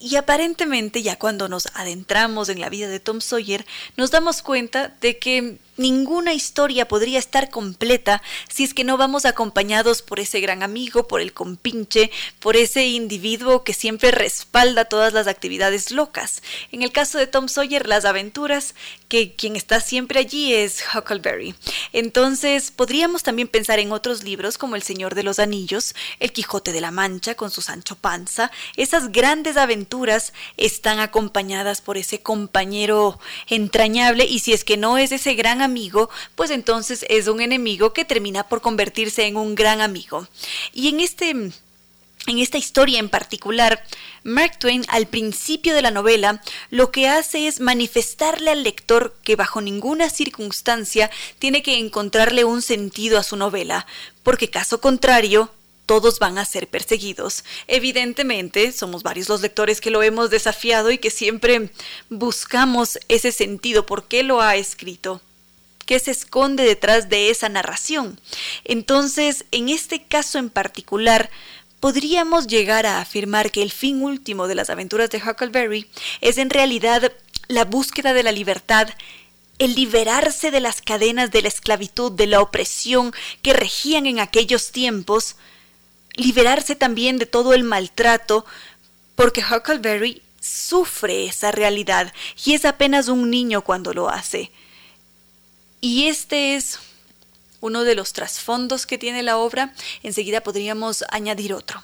y 0.00 0.16
aparentemente 0.16 1.02
ya 1.02 1.18
cuando 1.18 1.48
nos 1.48 1.68
adentramos 1.74 2.48
en 2.48 2.58
la 2.58 2.70
vida 2.70 2.88
de 2.88 3.00
Tom 3.00 3.20
Sawyer, 3.20 3.66
nos 3.96 4.10
damos 4.10 4.40
cuenta 4.40 4.96
de 5.00 5.18
que 5.18 5.58
Ninguna 5.80 6.34
historia 6.34 6.86
podría 6.86 7.18
estar 7.18 7.48
completa 7.48 8.20
si 8.50 8.64
es 8.64 8.74
que 8.74 8.84
no 8.84 8.98
vamos 8.98 9.24
acompañados 9.24 10.02
por 10.02 10.20
ese 10.20 10.38
gran 10.40 10.62
amigo, 10.62 11.08
por 11.08 11.22
el 11.22 11.32
compinche, 11.32 12.10
por 12.38 12.54
ese 12.54 12.88
individuo 12.88 13.64
que 13.64 13.72
siempre 13.72 14.10
respalda 14.10 14.84
todas 14.84 15.14
las 15.14 15.26
actividades 15.26 15.90
locas. 15.90 16.42
En 16.70 16.82
el 16.82 16.92
caso 16.92 17.16
de 17.16 17.26
Tom 17.26 17.48
Sawyer, 17.48 17.86
las 17.86 18.04
aventuras, 18.04 18.74
que 19.08 19.34
quien 19.34 19.56
está 19.56 19.80
siempre 19.80 20.20
allí 20.20 20.52
es 20.52 20.84
Huckleberry. 20.94 21.54
Entonces, 21.94 22.70
podríamos 22.70 23.22
también 23.22 23.48
pensar 23.48 23.78
en 23.78 23.90
otros 23.90 24.22
libros 24.22 24.58
como 24.58 24.76
El 24.76 24.82
Señor 24.82 25.14
de 25.14 25.22
los 25.22 25.38
Anillos, 25.38 25.94
El 26.18 26.32
Quijote 26.32 26.72
de 26.74 26.82
la 26.82 26.90
Mancha 26.90 27.36
con 27.36 27.50
su 27.50 27.62
Sancho 27.62 27.96
Panza. 27.96 28.50
Esas 28.76 29.12
grandes 29.12 29.56
aventuras 29.56 30.34
están 30.58 31.00
acompañadas 31.00 31.80
por 31.80 31.96
ese 31.96 32.20
compañero 32.20 33.18
entrañable 33.48 34.26
y 34.26 34.40
si 34.40 34.52
es 34.52 34.62
que 34.62 34.76
no 34.76 34.98
es 34.98 35.10
ese 35.10 35.32
gran 35.32 35.62
amigo, 35.62 35.69
amigo, 35.70 36.10
pues 36.34 36.50
entonces 36.50 37.06
es 37.08 37.28
un 37.28 37.40
enemigo 37.40 37.92
que 37.92 38.04
termina 38.04 38.48
por 38.48 38.60
convertirse 38.60 39.26
en 39.26 39.36
un 39.36 39.54
gran 39.54 39.80
amigo. 39.80 40.26
Y 40.72 40.88
en 40.88 41.00
este 41.00 41.52
en 42.26 42.38
esta 42.38 42.58
historia 42.58 42.98
en 42.98 43.08
particular, 43.08 43.82
Mark 44.24 44.58
Twain 44.58 44.84
al 44.88 45.06
principio 45.06 45.74
de 45.74 45.80
la 45.80 45.90
novela 45.90 46.42
lo 46.68 46.90
que 46.90 47.08
hace 47.08 47.46
es 47.46 47.60
manifestarle 47.60 48.50
al 48.50 48.62
lector 48.62 49.16
que 49.22 49.36
bajo 49.36 49.62
ninguna 49.62 50.10
circunstancia 50.10 51.10
tiene 51.38 51.62
que 51.62 51.78
encontrarle 51.78 52.44
un 52.44 52.60
sentido 52.60 53.18
a 53.18 53.22
su 53.22 53.36
novela, 53.36 53.86
porque 54.22 54.50
caso 54.50 54.82
contrario, 54.82 55.50
todos 55.86 56.20
van 56.20 56.38
a 56.38 56.44
ser 56.44 56.68
perseguidos. 56.68 57.42
Evidentemente, 57.66 58.70
somos 58.70 59.02
varios 59.02 59.28
los 59.28 59.40
lectores 59.40 59.80
que 59.80 59.90
lo 59.90 60.04
hemos 60.04 60.30
desafiado 60.30 60.92
y 60.92 60.98
que 60.98 61.10
siempre 61.10 61.70
buscamos 62.10 62.98
ese 63.08 63.32
sentido, 63.32 63.86
¿por 63.86 64.06
qué 64.06 64.22
lo 64.22 64.40
ha 64.40 64.54
escrito? 64.54 65.20
Qué 65.90 65.98
se 65.98 66.12
esconde 66.12 66.62
detrás 66.62 67.08
de 67.08 67.30
esa 67.30 67.48
narración. 67.48 68.20
Entonces, 68.62 69.44
en 69.50 69.68
este 69.68 70.04
caso 70.04 70.38
en 70.38 70.48
particular, 70.48 71.30
podríamos 71.80 72.46
llegar 72.46 72.86
a 72.86 73.00
afirmar 73.00 73.50
que 73.50 73.60
el 73.60 73.72
fin 73.72 74.00
último 74.00 74.46
de 74.46 74.54
las 74.54 74.70
aventuras 74.70 75.10
de 75.10 75.18
Huckleberry 75.18 75.90
es 76.20 76.38
en 76.38 76.48
realidad 76.48 77.10
la 77.48 77.64
búsqueda 77.64 78.12
de 78.12 78.22
la 78.22 78.30
libertad 78.30 78.88
el 79.58 79.74
liberarse 79.74 80.52
de 80.52 80.60
las 80.60 80.80
cadenas 80.80 81.32
de 81.32 81.42
la 81.42 81.48
esclavitud, 81.48 82.12
de 82.12 82.28
la 82.28 82.40
opresión 82.40 83.12
que 83.42 83.52
regían 83.52 84.06
en 84.06 84.20
aquellos 84.20 84.70
tiempos, 84.70 85.34
liberarse 86.14 86.76
también 86.76 87.18
de 87.18 87.26
todo 87.26 87.52
el 87.52 87.64
maltrato, 87.64 88.46
porque 89.16 89.42
Huckleberry 89.42 90.22
sufre 90.40 91.24
esa 91.24 91.50
realidad 91.50 92.12
y 92.44 92.54
es 92.54 92.64
apenas 92.64 93.08
un 93.08 93.28
niño 93.28 93.62
cuando 93.62 93.92
lo 93.92 94.08
hace. 94.08 94.52
Y 95.80 96.08
este 96.08 96.56
es 96.56 96.78
uno 97.60 97.84
de 97.84 97.94
los 97.94 98.12
trasfondos 98.12 98.86
que 98.86 98.98
tiene 98.98 99.22
la 99.22 99.38
obra. 99.38 99.74
Enseguida 100.02 100.42
podríamos 100.42 101.04
añadir 101.10 101.54
otro. 101.54 101.82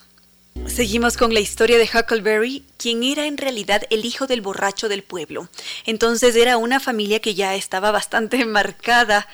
Seguimos 0.67 1.17
con 1.17 1.33
la 1.33 1.41
historia 1.41 1.79
de 1.79 1.89
Huckleberry, 1.93 2.65
quien 2.77 3.05
era 3.05 3.27
en 3.27 3.37
realidad 3.37 3.83
el 3.91 4.05
hijo 4.05 4.27
del 4.27 4.41
borracho 4.41 4.89
del 4.89 5.03
pueblo. 5.03 5.49
Entonces 5.85 6.35
era 6.35 6.57
una 6.57 6.81
familia 6.81 7.21
que 7.21 7.35
ya 7.35 7.55
estaba 7.55 7.91
bastante 7.91 8.45
marcada 8.47 9.29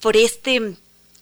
por 0.00 0.16
este 0.16 0.76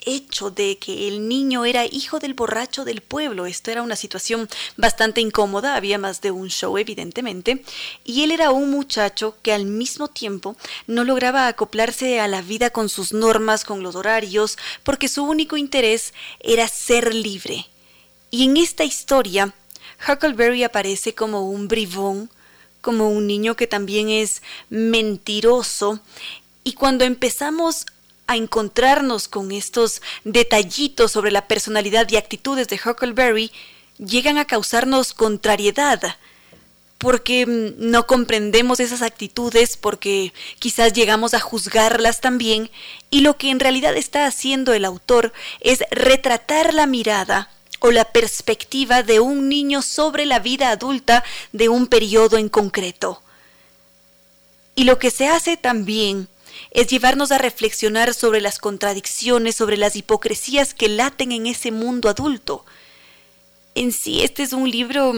hecho 0.06 0.50
de 0.50 0.78
que 0.78 1.08
el 1.08 1.28
niño 1.28 1.64
era 1.64 1.84
hijo 1.84 2.18
del 2.18 2.34
borracho 2.34 2.84
del 2.84 3.00
pueblo. 3.00 3.46
Esto 3.46 3.70
era 3.70 3.82
una 3.82 3.96
situación 3.96 4.48
bastante 4.76 5.20
incómoda, 5.20 5.76
había 5.76 5.98
más 5.98 6.20
de 6.20 6.30
un 6.30 6.48
show 6.48 6.78
evidentemente, 6.78 7.64
y 8.04 8.22
él 8.22 8.30
era 8.30 8.50
un 8.50 8.70
muchacho 8.70 9.36
que 9.42 9.52
al 9.52 9.64
mismo 9.64 10.08
tiempo 10.08 10.56
no 10.86 11.04
lograba 11.04 11.46
acoplarse 11.46 12.20
a 12.20 12.28
la 12.28 12.42
vida 12.42 12.70
con 12.70 12.88
sus 12.88 13.12
normas, 13.12 13.64
con 13.64 13.82
los 13.82 13.94
horarios, 13.94 14.58
porque 14.82 15.08
su 15.08 15.24
único 15.24 15.56
interés 15.56 16.14
era 16.40 16.68
ser 16.68 17.14
libre. 17.14 17.66
Y 18.30 18.44
en 18.44 18.56
esta 18.56 18.84
historia, 18.84 19.54
Huckleberry 20.08 20.64
aparece 20.64 21.14
como 21.14 21.48
un 21.48 21.68
bribón, 21.68 22.30
como 22.80 23.08
un 23.08 23.26
niño 23.26 23.54
que 23.56 23.66
también 23.66 24.08
es 24.08 24.42
mentiroso, 24.70 26.00
y 26.64 26.72
cuando 26.74 27.04
empezamos 27.04 27.86
a 28.26 28.36
encontrarnos 28.36 29.28
con 29.28 29.52
estos 29.52 30.02
detallitos 30.24 31.12
sobre 31.12 31.30
la 31.30 31.46
personalidad 31.46 32.08
y 32.10 32.16
actitudes 32.16 32.68
de 32.68 32.80
Huckleberry, 32.84 33.50
llegan 33.98 34.38
a 34.38 34.44
causarnos 34.44 35.12
contrariedad, 35.12 36.16
porque 36.98 37.46
mm, 37.46 37.90
no 37.90 38.06
comprendemos 38.06 38.80
esas 38.80 39.02
actitudes, 39.02 39.76
porque 39.76 40.32
quizás 40.58 40.92
llegamos 40.92 41.34
a 41.34 41.40
juzgarlas 41.40 42.20
también, 42.20 42.70
y 43.10 43.20
lo 43.20 43.36
que 43.36 43.50
en 43.50 43.60
realidad 43.60 43.96
está 43.96 44.26
haciendo 44.26 44.72
el 44.72 44.84
autor 44.84 45.32
es 45.60 45.80
retratar 45.90 46.74
la 46.74 46.86
mirada 46.86 47.50
o 47.80 47.90
la 47.90 48.04
perspectiva 48.04 49.02
de 49.02 49.18
un 49.18 49.48
niño 49.48 49.82
sobre 49.82 50.24
la 50.24 50.38
vida 50.38 50.70
adulta 50.70 51.24
de 51.50 51.68
un 51.68 51.88
periodo 51.88 52.38
en 52.38 52.48
concreto. 52.48 53.20
Y 54.76 54.84
lo 54.84 54.98
que 54.98 55.10
se 55.10 55.26
hace 55.26 55.56
también 55.56 56.28
es 56.72 56.86
llevarnos 56.86 57.32
a 57.32 57.38
reflexionar 57.38 58.14
sobre 58.14 58.40
las 58.40 58.58
contradicciones, 58.58 59.54
sobre 59.54 59.76
las 59.76 59.94
hipocresías 59.94 60.72
que 60.72 60.88
laten 60.88 61.30
en 61.32 61.46
ese 61.46 61.70
mundo 61.70 62.08
adulto. 62.08 62.64
En 63.74 63.92
sí, 63.92 64.22
este 64.22 64.42
es 64.42 64.52
un 64.52 64.70
libro 64.70 65.14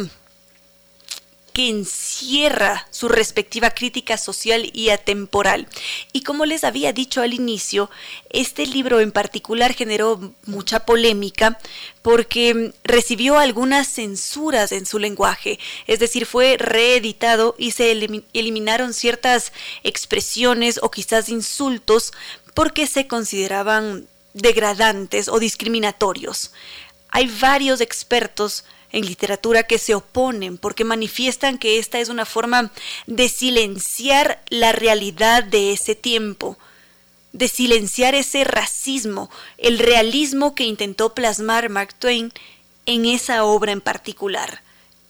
que 1.55 1.68
encierra 1.68 2.86
su 2.90 3.09
respectiva 3.09 3.70
crítica 3.70 4.18
social 4.18 4.68
y 4.72 4.90
atemporal. 4.90 5.68
Y 6.12 6.22
como 6.22 6.47
les 6.47 6.64
había 6.64 6.93
dicho 6.93 7.22
al 7.22 7.32
inicio, 7.32 7.90
este 8.28 8.66
libro 8.66 8.98
en 8.98 9.12
particular 9.12 9.72
generó 9.72 10.35
mucha 10.47 10.81
polémica 10.81 11.59
porque 12.02 12.72
recibió 12.82 13.39
algunas 13.39 13.86
censuras 13.86 14.72
en 14.72 14.85
su 14.85 14.98
lenguaje, 14.98 15.60
es 15.86 16.01
decir, 16.01 16.26
fue 16.26 16.56
reeditado 16.59 17.55
y 17.56 17.70
se 17.70 17.93
eliminaron 18.32 18.93
ciertas 18.93 19.52
expresiones 19.85 20.81
o 20.82 20.90
quizás 20.90 21.28
insultos 21.28 22.12
porque 22.52 22.89
se 22.89 23.06
consideraban 23.06 24.09
degradantes 24.32 25.28
o 25.28 25.39
discriminatorios. 25.39 26.51
Hay 27.10 27.28
varios 27.40 27.81
expertos 27.81 28.64
en 28.95 29.07
literatura 29.07 29.65
que 29.65 29.79
se 29.79 29.95
oponen 29.95 30.57
porque 30.57 30.85
manifiestan 30.85 31.59
que 31.59 31.79
esta 31.79 31.99
es 31.99 32.09
una 32.09 32.25
forma 32.25 32.71
de 33.07 33.29
silenciar 33.29 34.43
la 34.49 34.73
realidad 34.73 35.43
de 35.43 35.73
ese 35.73 35.95
tiempo. 35.95 36.57
de 37.35 37.49
silenciar 37.49 38.15
ese 38.15 38.45
racismo, 38.45 39.29
el 39.59 39.81
realismo 39.81 40.55
que 40.55 40.65
intentó 40.65 41.15
plasmar 41.15 41.69
Mark 41.69 41.93
Twain 41.99 42.33
en 42.87 43.07
esa 43.07 43.45
obra 43.45 43.73
en 43.73 43.81
particular, 43.81 44.62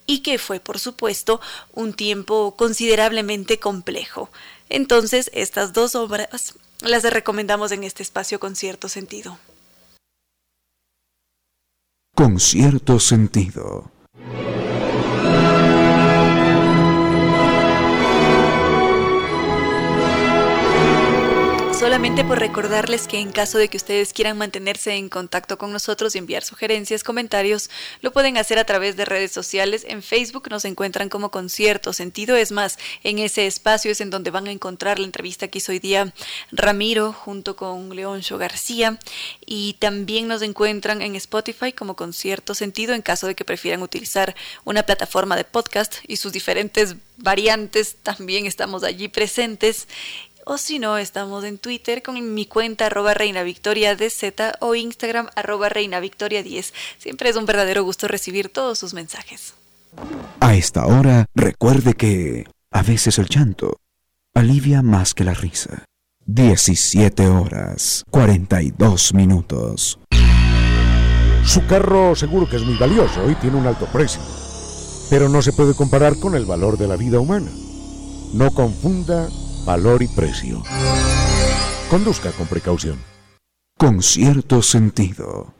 y 0.07 0.21
que 0.21 0.39
fue, 0.39 0.59
por 0.59 0.79
supuesto, 0.79 1.41
un 1.75 1.93
tiempo 1.93 2.55
considerablemente 2.57 3.59
complejo. 3.59 4.31
Entonces, 4.71 5.31
estas 5.35 5.75
dos 5.75 5.95
obras 5.95 6.55
las 6.81 7.03
recomendamos 7.05 7.73
en 7.73 7.85
este 7.85 8.03
espacio 8.03 8.41
con 8.41 8.57
cierto 8.57 8.89
sentido. 8.89 9.39
Con 12.15 12.39
cierto 12.39 13.01
sentido. 13.01 13.91
Solamente 21.85 22.25
por 22.25 22.39
recordarles 22.39 23.07
que 23.07 23.19
en 23.19 23.31
caso 23.31 23.59
de 23.59 23.69
que 23.69 23.77
ustedes 23.77 24.15
quieran 24.15 24.39
mantenerse 24.39 24.95
en 24.95 25.11
contacto 25.11 25.59
con 25.59 25.71
nosotros 25.71 26.15
y 26.15 26.19
enviar 26.19 26.43
sugerencias, 26.43 27.05
comentarios, 27.05 27.69
lo 28.01 28.11
pueden 28.11 28.39
hacer 28.39 28.59
a 28.59 28.65
través 28.65 28.97
de 28.97 29.05
redes 29.05 29.33
sociales. 29.33 29.85
En 29.87 30.03
Facebook 30.03 30.49
nos 30.49 30.65
encuentran 30.65 31.11
como 31.11 31.31
Concierto 31.31 31.93
Sentido. 31.93 32.37
Es 32.37 32.53
más, 32.53 32.79
en 33.03 33.19
ese 33.19 33.47
espacio 33.47 33.91
es 33.91 34.01
en 34.01 34.09
donde 34.09 34.31
van 34.31 34.47
a 34.47 34.51
encontrar 34.51 34.99
la 34.99 35.05
entrevista 35.05 35.49
que 35.49 35.59
hizo 35.59 35.73
hoy 35.73 35.79
día 35.79 36.15
Ramiro 36.51 37.13
junto 37.13 37.55
con 37.55 37.95
Leoncho 37.95 38.39
García. 38.39 38.99
Y 39.45 39.75
también 39.75 40.27
nos 40.27 40.41
encuentran 40.41 41.03
en 41.03 41.17
Spotify 41.17 41.75
como 41.75 41.97
Concierto 41.97 42.55
Sentido 42.55 42.95
en 42.95 43.03
caso 43.03 43.27
de 43.27 43.35
que 43.35 43.45
prefieran 43.45 43.83
utilizar 43.83 44.35
una 44.65 44.85
plataforma 44.85 45.37
de 45.37 45.45
podcast 45.45 45.97
y 46.09 46.17
sus 46.17 46.33
diferentes 46.33 46.97
variantes. 47.19 47.97
También 48.03 48.47
estamos 48.47 48.85
allí 48.85 49.09
presentes 49.09 49.87
o 50.47 50.59
si 50.59 50.79
no, 50.79 50.99
estamos 50.99 51.45
en 51.45 51.59
Twitter 51.59 52.03
con 52.03 52.35
mi 52.35 52.47
cuenta 52.47 52.87
arroba 52.87 53.15
reina 53.15 53.43
victoria 53.43 53.97
DZ 53.97 54.59
o 54.61 54.75
Instagram 54.75 55.29
arroba 55.37 55.69
reina 55.69 56.01
victoria 56.01 56.43
10. 56.43 56.73
Siempre 56.99 57.31
es 57.31 57.37
un 57.37 57.47
verdadero 57.47 57.85
gusto 57.85 58.09
recibir 58.09 58.49
todos 58.49 58.79
sus 58.79 58.95
mensajes. 58.95 59.55
A 60.41 60.55
esta 60.55 60.87
hora, 60.87 61.27
recuerde 61.35 61.95
que 61.95 62.47
a 62.71 62.83
veces 62.83 63.19
el 63.19 63.29
llanto 63.29 63.81
alivia 64.35 64.83
más 64.83 65.15
que 65.15 65.25
la 65.25 65.35
risa. 65.35 65.85
17 66.27 67.29
horas 67.29 68.05
42 68.11 69.15
minutos. 69.15 69.99
Su 71.45 71.67
carro 71.67 72.17
seguro 72.17 72.49
que 72.49 72.57
es 72.57 72.63
muy 72.63 72.77
valioso 72.77 73.31
y 73.31 73.35
tiene 73.35 73.59
un 73.59 73.67
alto 73.67 73.87
precio, 73.87 74.23
pero 75.11 75.29
no 75.29 75.43
se 75.43 75.53
puede 75.53 75.75
comparar 75.75 76.19
con 76.19 76.35
el 76.35 76.47
valor 76.47 76.79
de 76.79 76.89
la 76.89 76.97
vida 76.97 77.21
humana. 77.21 77.51
No 78.33 78.51
confunda 78.51 79.29
valor 79.65 80.03
y 80.03 80.09
precio. 80.09 80.63
Conduzca 81.91 82.31
con 82.33 82.47
precaución. 82.47 82.99
Con 83.79 84.03
cierto 84.03 84.63
sentido. 84.63 85.53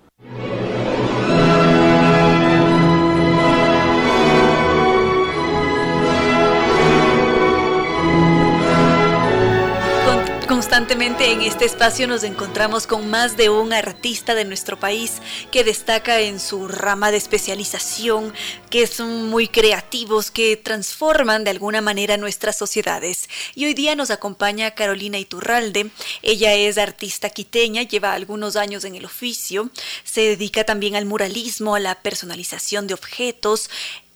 Constantemente 10.65 11.31
en 11.31 11.43
este 11.43 11.67
espacio 11.67 12.07
nos 12.07 12.23
encontramos 12.23 12.87
con 12.87 13.11
más 13.11 13.37
de 13.37 13.51
un 13.51 13.75
artista 13.75 14.35
de 14.35 14.47
nuestro 14.47 14.81
país 14.81 15.21
que 15.51 15.63
destaca 15.63 16.21
en 16.21 16.41
su 16.41 16.69
rama 16.69 17.11
de 17.11 17.19
especialización, 17.19 18.33
que 18.71 18.87
son 18.87 19.29
muy 19.29 19.47
creativos, 19.47 20.31
que 20.31 20.57
transforman 20.57 21.45
de 21.45 21.51
alguna 21.51 21.83
manera 21.83 22.17
nuestras 22.17 22.57
sociedades. 22.57 23.29
Y 23.55 23.67
hoy 23.67 23.75
día 23.75 23.95
nos 23.95 24.11
acompaña 24.11 24.71
Carolina 24.71 25.19
Iturralde. 25.19 25.91
Ella 26.23 26.55
es 26.55 26.79
artista 26.79 27.29
quiteña, 27.29 27.83
lleva 27.83 28.15
algunos 28.15 28.57
años 28.57 28.85
en 28.85 28.95
el 28.95 29.05
oficio, 29.05 29.69
se 30.03 30.23
dedica 30.23 30.65
también 30.65 30.97
al 30.97 31.05
muralismo, 31.05 31.75
a 31.75 31.81
la 31.81 32.01
personalización 32.01 32.87
de 32.87 32.95
objetos. 32.95 33.69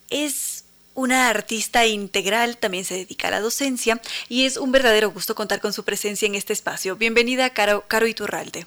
Es 0.09 0.58
una 0.99 1.29
artista 1.29 1.87
integral, 1.87 2.57
también 2.57 2.85
se 2.85 2.95
dedica 2.95 3.29
a 3.29 3.31
la 3.31 3.41
docencia 3.41 4.01
y 4.29 4.47
es 4.47 4.57
un 4.57 4.73
verdadero 4.73 5.13
gusto 5.13 5.37
contar 5.37 5.61
con 5.61 5.73
su 5.73 5.85
presencia 5.85 6.27
en 6.27 6.35
este 6.35 6.53
espacio. 6.53 6.97
Bienvenida, 6.97 7.51
Caro, 7.51 7.85
Caro 7.87 8.09
Iturralde. 8.09 8.67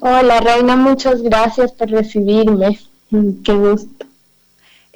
Hola, 0.00 0.40
Reina, 0.40 0.74
muchas 0.74 1.22
gracias 1.22 1.70
por 1.72 1.88
recibirme. 1.88 2.80
Qué 3.44 3.52
gusto. 3.52 4.06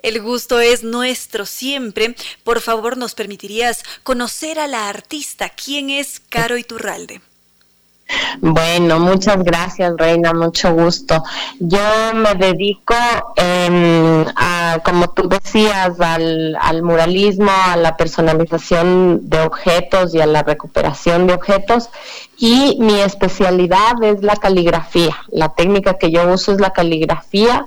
El 0.03 0.21
gusto 0.21 0.59
es 0.59 0.83
nuestro 0.83 1.47
siempre. 1.47 2.17
Por 2.43 2.61
favor, 2.61 2.97
¿nos 2.97 3.15
permitirías 3.15 3.85
conocer 4.03 4.59
a 4.59 4.67
la 4.67 4.89
artista? 4.89 5.51
¿Quién 5.51 5.89
es 5.89 6.21
Caro 6.29 6.59
Iturralde? 6.59 7.21
Bueno, 8.41 9.01
muchas 9.01 9.43
gracias, 9.43 9.93
Reina, 9.97 10.33
mucho 10.33 10.73
gusto. 10.73 11.23
Yo 11.59 11.79
me 12.15 12.35
dedico, 12.35 12.95
em, 13.37 14.25
a, 14.37 14.79
como 14.85 15.11
tú 15.11 15.29
decías, 15.29 16.01
al, 16.01 16.57
al, 16.61 16.83
muralismo, 16.83 17.51
a 17.51 17.77
la 17.77 17.97
personalización 17.97 19.29
de 19.29 19.41
objetos 19.41 20.15
y 20.15 20.21
a 20.21 20.27
la 20.27 20.43
recuperación 20.43 21.27
de 21.27 21.35
objetos. 21.35 21.91
Y 22.39 22.77
mi 22.81 23.01
especialidad 23.01 24.03
es 24.03 24.23
la 24.23 24.37
caligrafía. 24.37 25.17
La 25.29 25.51
técnica 25.51 25.95
que 25.95 26.11
yo 26.11 26.33
uso 26.33 26.53
es 26.53 26.61
la 26.61 26.73
caligrafía. 26.73 27.67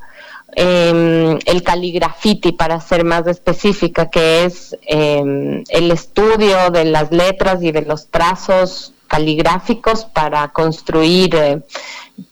Eh, 0.55 1.39
el 1.45 1.63
caligrafiti, 1.63 2.51
para 2.51 2.79
ser 2.81 3.05
más 3.05 3.27
específica, 3.27 4.09
que 4.09 4.45
es 4.45 4.75
em, 4.85 5.63
el 5.69 5.91
estudio 5.91 6.71
de 6.71 6.85
las 6.85 7.11
letras 7.11 7.63
y 7.63 7.71
de 7.71 7.83
los 7.83 8.07
trazos 8.07 8.93
caligráficos 9.11 10.05
para 10.05 10.47
construir 10.47 11.35
eh, 11.35 11.61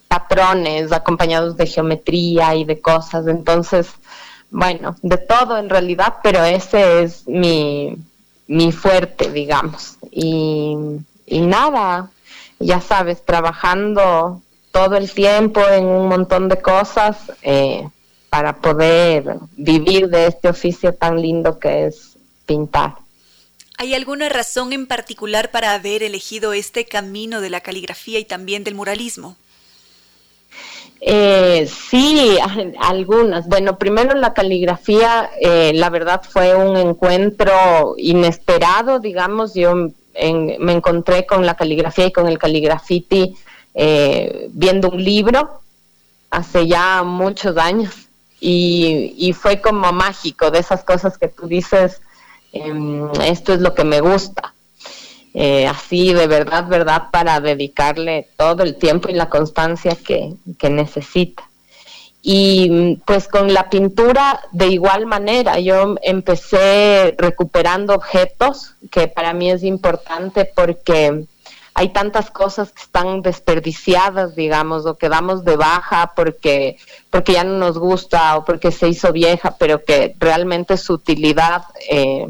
patrones 0.08 0.94
acompañados 0.94 1.58
de 1.58 1.68
geometría 1.68 2.56
y 2.56 2.64
de 2.64 2.80
cosas. 2.80 3.28
Entonces, 3.28 3.90
bueno, 4.50 4.96
de 5.02 5.18
todo 5.18 5.58
en 5.58 5.70
realidad, 5.70 6.16
pero 6.24 6.42
ese 6.46 7.04
es 7.04 7.28
mi, 7.28 7.98
mi 8.48 8.72
fuerte, 8.72 9.30
digamos. 9.30 9.98
Y, 10.10 10.74
y 11.26 11.42
nada, 11.42 12.12
ya 12.60 12.80
sabes, 12.80 13.26
trabajando 13.26 14.42
todo 14.72 14.96
el 14.96 15.12
tiempo 15.12 15.60
en 15.68 15.86
un 15.86 16.08
montón 16.08 16.48
de 16.48 16.62
cosas 16.62 17.18
eh, 17.42 17.90
para 18.30 18.54
poder 18.54 19.36
vivir 19.58 20.08
de 20.08 20.28
este 20.28 20.48
oficio 20.48 20.94
tan 20.94 21.22
lindo 21.22 21.60
que 21.60 21.88
es 21.88 22.16
pintar. 22.46 22.96
¿Hay 23.82 23.94
alguna 23.94 24.28
razón 24.28 24.74
en 24.74 24.88
particular 24.88 25.52
para 25.52 25.74
haber 25.74 26.04
elegido 26.04 26.52
este 26.52 26.84
camino 26.84 27.40
de 27.40 27.50
la 27.50 27.62
caligrafía 27.62 28.20
y 28.20 28.26
también 28.26 28.66
del 28.66 28.76
muralismo? 28.76 29.38
Eh, 31.00 31.66
sí, 31.90 32.38
algunas. 32.82 33.48
Bueno, 33.48 33.78
primero 33.78 34.16
la 34.16 34.34
caligrafía, 34.34 35.30
eh, 35.40 35.72
la 35.74 35.90
verdad 35.90 36.22
fue 36.30 36.54
un 36.58 36.76
encuentro 36.76 37.96
inesperado, 37.98 39.00
digamos. 39.00 39.54
Yo 39.54 39.74
me 39.74 40.74
encontré 40.74 41.26
con 41.26 41.46
la 41.46 41.56
caligrafía 41.56 42.08
y 42.08 42.12
con 42.12 42.28
el 42.28 42.38
caligrafiti 42.38 43.34
eh, 43.76 44.50
viendo 44.52 44.90
un 44.90 45.02
libro 45.02 45.62
hace 46.32 46.68
ya 46.68 47.04
muchos 47.04 47.56
años 47.56 48.10
y, 48.42 49.14
y, 49.18 49.32
fue 49.32 49.62
como 49.62 49.94
mágico 49.94 50.52
de 50.52 50.60
esas 50.60 50.84
cosas 50.84 51.18
que 51.18 51.30
tú 51.30 51.48
dices, 51.48 52.02
esto 52.52 53.54
es 53.54 53.62
lo 53.62 53.74
que 53.74 53.84
me 53.84 54.02
gusta. 54.02 54.54
Eh, 55.34 55.68
así 55.68 56.14
de 56.14 56.28
verdad, 56.28 56.68
verdad, 56.68 57.10
para 57.12 57.40
dedicarle 57.40 58.28
todo 58.36 58.64
el 58.64 58.76
tiempo 58.76 59.10
y 59.10 59.14
la 59.14 59.30
constancia 59.30 59.96
que, 59.96 60.34
que 60.58 60.70
necesita. 60.70 61.44
Y 62.22 62.98
pues 63.06 63.28
con 63.28 63.54
la 63.54 63.70
pintura 63.70 64.42
de 64.52 64.68
igual 64.68 65.06
manera, 65.06 65.60
yo 65.60 65.96
empecé 66.02 67.16
recuperando 67.18 67.96
objetos, 67.96 68.76
que 68.92 69.08
para 69.08 69.34
mí 69.34 69.50
es 69.52 69.64
importante 69.64 70.46
porque 70.46 71.26
hay 71.80 71.94
tantas 71.94 72.30
cosas 72.30 72.74
que 72.74 72.82
están 72.82 73.22
desperdiciadas, 73.22 74.36
digamos, 74.36 74.86
o 74.86 74.98
que 74.98 75.08
damos 75.08 75.46
de 75.46 75.56
baja 75.56 76.12
porque, 76.14 76.78
porque 77.10 77.32
ya 77.32 77.46
no 77.46 77.58
nos 77.58 77.78
gusta 77.78 78.36
o 78.36 78.44
porque 78.44 78.74
se 78.74 78.90
hizo 78.90 79.14
vieja, 79.14 79.56
pero 79.58 79.86
que 79.86 80.14
realmente 80.20 80.76
su 80.76 80.96
utilidad 80.96 81.64
eh, 81.90 82.28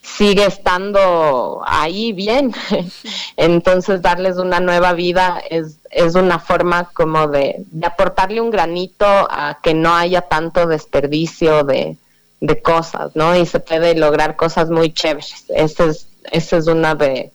sigue 0.00 0.46
estando 0.46 1.60
ahí 1.66 2.12
bien. 2.12 2.54
Entonces 3.36 4.00
darles 4.00 4.36
una 4.36 4.60
nueva 4.60 4.92
vida 4.92 5.42
es, 5.50 5.78
es 5.90 6.14
una 6.14 6.38
forma 6.38 6.84
como 6.94 7.26
de, 7.26 7.56
de, 7.66 7.86
aportarle 7.88 8.40
un 8.40 8.52
granito 8.52 9.06
a 9.06 9.58
que 9.60 9.74
no 9.74 9.92
haya 9.92 10.20
tanto 10.22 10.68
desperdicio 10.68 11.64
de, 11.64 11.96
de 12.38 12.62
cosas, 12.62 13.10
¿no? 13.16 13.34
Y 13.34 13.44
se 13.44 13.58
puede 13.58 13.96
lograr 13.96 14.36
cosas 14.36 14.70
muy 14.70 14.92
chéveres. 14.92 15.46
Esa 15.48 15.86
es, 15.86 16.06
esa 16.30 16.58
es 16.58 16.68
una 16.68 16.94
de 16.94 17.32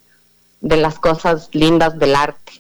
de 0.62 0.78
las 0.78 1.00
cosas 1.00 1.50
lindas 1.54 1.98
del 2.00 2.16
arte. 2.16 2.54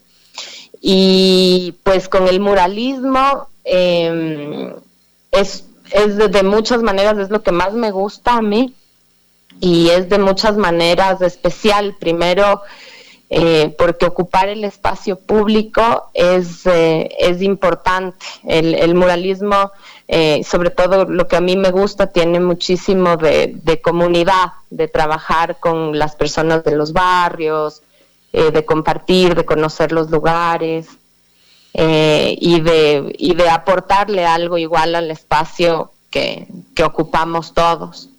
Y 0.82 1.76
pues 1.84 2.08
con 2.08 2.28
el 2.28 2.40
muralismo 2.40 3.50
em, 3.64 4.74
es, 5.32 5.66
es 5.92 6.18
de, 6.18 6.44
muchas 6.44 6.82
maneras, 6.82 7.18
es 7.18 7.30
lo 7.30 7.42
que 7.44 7.52
más 7.52 7.74
me 7.74 7.92
gusta 7.92 8.36
a 8.36 8.42
mí 8.42 8.74
y 9.60 9.90
es 9.90 10.10
de 10.10 10.20
muchas 10.20 10.56
maneras 10.58 11.22
especial. 11.22 11.96
Primero, 12.00 12.62
eh, 13.30 13.76
porque 13.78 14.06
ocupar 14.06 14.48
el 14.48 14.64
espacio 14.64 15.20
público 15.20 16.10
es, 16.14 16.66
eh, 16.66 17.10
es 17.20 17.42
importante. 17.42 18.26
El, 18.46 18.96
muralismo, 18.96 19.72
eh, 20.08 20.44
sobre 20.46 20.70
todo 20.70 21.04
lo 21.06 21.28
que 21.28 21.36
a 21.36 21.42
mí 21.42 21.58
me 21.58 21.72
gusta, 21.72 22.08
tiene 22.08 22.40
muchísimo 22.40 23.18
de, 23.18 23.82
comunidad, 23.84 24.54
de 24.70 24.88
trabajar 24.88 25.60
con 25.60 26.00
las 26.00 26.16
personas 26.16 26.64
de 26.64 26.76
los 26.76 26.94
barrios, 26.94 27.82
de 28.32 28.66
compartir, 28.66 29.36
de 29.36 29.46
conocer 29.46 29.92
los 29.92 30.10
lugares. 30.10 30.88
y, 31.74 32.62
de, 32.62 33.14
y 33.20 33.36
de 33.36 33.50
aportarle 33.50 34.26
algo 34.26 34.58
igual 34.58 34.96
al 34.96 35.12
espacio 35.12 35.92
que, 36.10 36.48
que 36.74 36.84
ocupamos 36.84 37.54
todos. 37.54 38.10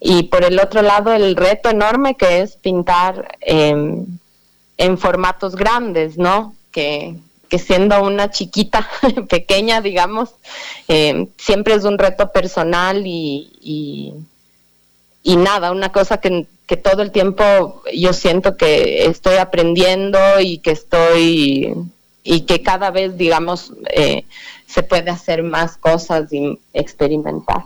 Y 0.00 0.24
por 0.24 0.44
el 0.44 0.58
otro 0.58 0.82
lado, 0.82 1.12
el 1.12 1.36
reto 1.36 1.68
enorme 1.68 2.16
que 2.16 2.40
es 2.40 2.56
pintar 2.56 3.36
em, 3.40 4.06
en 4.76 4.98
formatos 4.98 5.56
grandes, 5.56 6.18
¿no? 6.18 6.54
Que, 6.70 7.14
siendo 7.58 8.02
una 8.02 8.30
chiquita, 8.30 8.88
pequeña, 9.30 9.80
digamos, 9.80 10.34
em, 10.88 11.28
siempre 11.38 11.74
es 11.74 11.84
un 11.84 11.96
reto 11.96 12.30
personal 12.30 13.06
y, 13.06 14.14
y, 15.22 15.36
nada, 15.36 15.72
una 15.72 15.90
cosa 15.90 16.18
que, 16.18 16.46
que, 16.66 16.76
todo 16.76 17.02
el 17.02 17.12
tiempo 17.12 17.82
yo 17.94 18.12
siento 18.12 18.56
que 18.56 19.06
estoy 19.06 19.36
aprendiendo 19.36 20.18
y 20.40 20.58
que 20.58 20.72
estoy 20.72 21.74
y 22.22 22.40
que 22.40 22.62
cada 22.62 22.90
vez, 22.90 23.16
digamos, 23.16 23.72
eh, 23.94 24.24
se 24.66 24.82
puede 24.82 25.10
hacer 25.10 25.42
más 25.44 25.76
cosas 25.76 26.32
y 26.32 26.58
experimentar. 26.72 27.64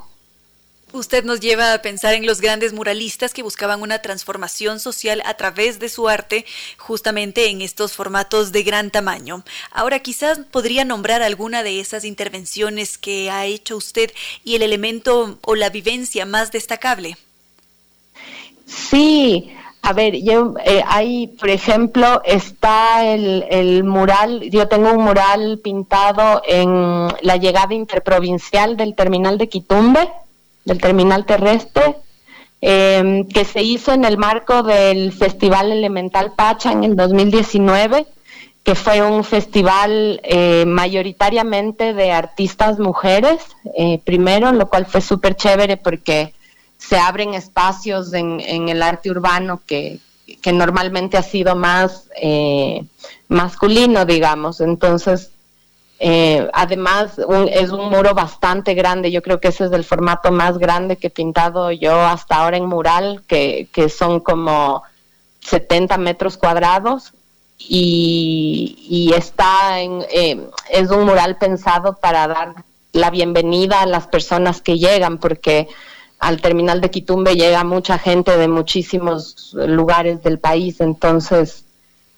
Usted 0.92 1.24
nos 1.24 1.40
lleva 1.40 1.72
a 1.72 1.82
pensar 1.82 2.14
en 2.14 2.26
los 2.26 2.40
grandes 2.40 2.72
muralistas 2.72 3.32
que 3.32 3.42
buscaban 3.42 3.82
una 3.82 4.00
transformación 4.00 4.80
social 4.80 5.22
a 5.24 5.34
través 5.34 5.78
de 5.78 5.88
su 5.88 6.08
arte, 6.08 6.44
justamente 6.78 7.48
en 7.48 7.62
estos 7.62 7.92
formatos 7.92 8.52
de 8.52 8.62
gran 8.62 8.90
tamaño. 8.90 9.44
Ahora 9.70 10.00
quizás 10.00 10.40
podría 10.50 10.84
nombrar 10.84 11.22
alguna 11.22 11.62
de 11.62 11.80
esas 11.80 12.04
intervenciones 12.04 12.98
que 12.98 13.30
ha 13.30 13.46
hecho 13.46 13.76
usted 13.76 14.10
y 14.44 14.56
el 14.56 14.62
elemento 14.62 15.38
o 15.42 15.54
la 15.54 15.70
vivencia 15.70 16.26
más 16.26 16.50
destacable. 16.50 17.16
Sí, 18.66 19.52
a 19.82 19.92
ver, 19.92 20.14
yo 20.22 20.54
eh, 20.64 20.82
ahí, 20.86 21.26
por 21.26 21.50
ejemplo, 21.50 22.20
está 22.24 23.06
el, 23.06 23.44
el, 23.50 23.84
mural, 23.84 24.42
yo 24.50 24.68
tengo 24.68 24.92
un 24.92 25.04
mural 25.04 25.58
pintado 25.62 26.42
en 26.46 27.08
la 27.22 27.36
llegada 27.36 27.74
interprovincial 27.74 28.76
del 28.76 28.94
terminal 28.94 29.38
de 29.38 29.48
Quitumbe, 29.48 30.08
del 30.64 30.78
terminal 30.78 31.24
terrestre, 31.26 31.96
em, 32.60 33.26
que 33.26 33.44
se 33.44 33.62
hizo 33.62 33.92
en 33.92 34.04
el 34.04 34.18
marco 34.18 34.62
del 34.62 35.12
Festival 35.12 35.72
Elemental 35.72 36.32
Pacha 36.32 36.72
en 36.72 36.84
el 36.84 36.96
2019, 36.96 38.06
que 38.62 38.74
fue 38.74 39.02
un 39.02 39.24
festival 39.24 40.20
eh, 40.22 40.64
mayoritariamente 40.66 41.94
de 41.94 42.12
artistas 42.12 42.78
mujeres, 42.78 43.40
eh, 43.76 44.00
primero, 44.04 44.52
lo 44.52 44.68
cual 44.68 44.86
fue 44.86 45.00
súper 45.00 45.34
chévere 45.34 45.76
porque 45.76 46.34
se 46.76 46.98
abren 46.98 47.34
espacios 47.34 48.12
en, 48.12 48.40
en 48.40 48.68
el 48.68 48.82
arte 48.82 49.10
urbano 49.10 49.62
que, 49.66 49.98
que 50.40 50.52
normalmente 50.52 51.16
ha 51.16 51.22
sido 51.22 51.56
más 51.56 52.08
eh, 52.20 52.84
masculino, 53.28 54.04
digamos. 54.04 54.60
Entonces, 54.60 55.30
eh, 56.02 56.48
además, 56.54 57.20
es 57.52 57.70
un 57.70 57.90
muro 57.90 58.14
bastante 58.14 58.72
grande. 58.72 59.12
Yo 59.12 59.20
creo 59.20 59.38
que 59.38 59.48
ese 59.48 59.66
es 59.66 59.72
el 59.72 59.84
formato 59.84 60.32
más 60.32 60.56
grande 60.56 60.96
que 60.96 61.08
he 61.08 61.10
pintado 61.10 61.70
yo 61.72 62.00
hasta 62.00 62.36
ahora 62.36 62.56
en 62.56 62.64
mural, 62.64 63.22
que, 63.26 63.68
son 63.94 64.20
como 64.20 64.82
70 65.40 65.98
metros 65.98 66.38
cuadrados. 66.38 67.12
Y, 67.58 69.12
está 69.14 69.80
en, 69.80 70.02
eh, 70.10 70.48
es 70.70 70.90
un 70.90 71.04
mural 71.04 71.36
pensado 71.36 71.92
para 71.92 72.26
dar 72.26 72.54
la 72.92 73.10
bienvenida 73.10 73.82
a 73.82 73.86
las 73.86 74.06
personas 74.06 74.62
que 74.62 74.78
llegan, 74.78 75.18
porque 75.18 75.68
al 76.18 76.40
terminal 76.40 76.80
de 76.80 76.90
Quitumbe 76.90 77.34
llega 77.34 77.62
mucha 77.62 77.98
gente 77.98 78.38
de 78.38 78.48
muchísimos 78.48 79.52
lugares 79.52 80.22
del 80.22 80.38
país. 80.38 80.80
Entonces, 80.80 81.66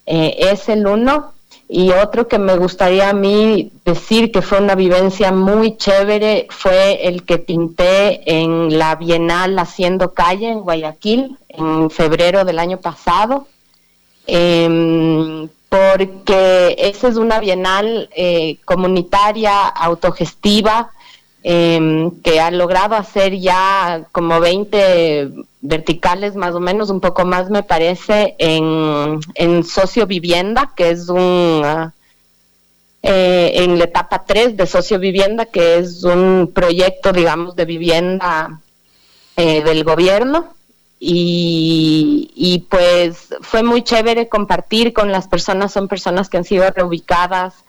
eh, 0.05 0.37
es 0.39 0.69
el 0.69 0.87
uno. 0.87 1.32
Y 1.75 1.89
otro 1.89 2.27
que 2.27 2.37
me 2.37 2.55
gustaría 2.55 3.09
a 3.09 3.13
mí 3.13 3.71
decir 3.83 4.31
que 4.31 4.43
fue 4.43 4.59
una 4.59 4.75
vivencia 4.75 5.31
muy 5.31 5.75
chévere 5.75 6.45
fue 6.51 7.07
el 7.07 7.23
que 7.23 7.39
pinté 7.39 8.21
en 8.31 8.77
la 8.77 8.93
Bienal 8.95 9.57
Haciendo 9.57 10.13
Calle 10.13 10.51
en 10.51 10.59
Guayaquil 10.59 11.35
en 11.49 11.89
febrero 11.89 12.45
del 12.45 12.59
año 12.59 12.77
pasado. 12.77 13.47
Em, 14.27 15.49
porque 15.67 16.75
esa 16.77 17.07
es 17.07 17.15
una 17.15 17.39
bienal 17.39 18.07
eh, 18.15 18.57
comunitaria, 18.65 19.67
autogestiva, 19.67 20.91
em, 21.43 22.11
que 22.21 22.39
ha 22.39 22.51
logrado 22.51 22.95
hacer 22.95 23.37
ya 23.37 24.07
como 24.11 24.39
20 24.39 25.31
verticales 25.61 26.35
más 26.35 26.55
o 26.55 26.59
menos, 26.59 26.89
un 26.89 26.99
poco 26.99 27.25
más 27.25 27.49
me 27.49 27.63
parece, 27.63 28.35
en, 28.37 29.19
en 29.35 29.63
socio 29.63 30.05
vivienda, 30.07 30.71
que 30.75 30.91
es 30.91 31.09
un... 31.09 31.91
Eh, 33.05 33.51
en 33.63 33.77
la 33.77 33.83
etapa 33.83 34.23
3 34.25 34.55
de 34.55 34.65
socio 34.65 34.97
vivienda, 34.97 35.45
que 35.45 35.77
es 35.77 36.05
un 36.05 36.49
proyecto, 36.53 37.11
digamos, 37.11 37.53
de 37.57 37.65
vivienda 37.65 38.61
eh, 39.35 39.61
del 39.61 39.83
gobierno. 39.83 40.53
Y, 41.01 42.31
y, 42.33 42.59
pues 42.59 43.27
fue 43.41 43.61
muy 43.61 43.81
chévere 43.81 44.29
compartir 44.29 44.93
con 44.93 45.11
las 45.11 45.27
personas, 45.27 45.73
son 45.73 45.89
personas 45.89 46.29
que 46.29 46.37
han 46.37 46.45
sido 46.45 46.69
reubicadas 46.71 47.62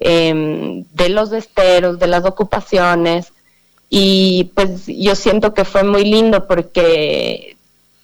em, 0.00 0.84
de 0.92 1.08
los 1.08 1.32
esteros, 1.32 1.98
de 1.98 2.06
las 2.06 2.24
ocupaciones, 2.24 3.32
y 3.96 4.50
pues 4.54 4.86
yo 4.86 5.14
siento 5.14 5.54
que 5.54 5.64
fue 5.64 5.84
muy 5.84 6.04
lindo 6.04 6.48
porque 6.48 7.56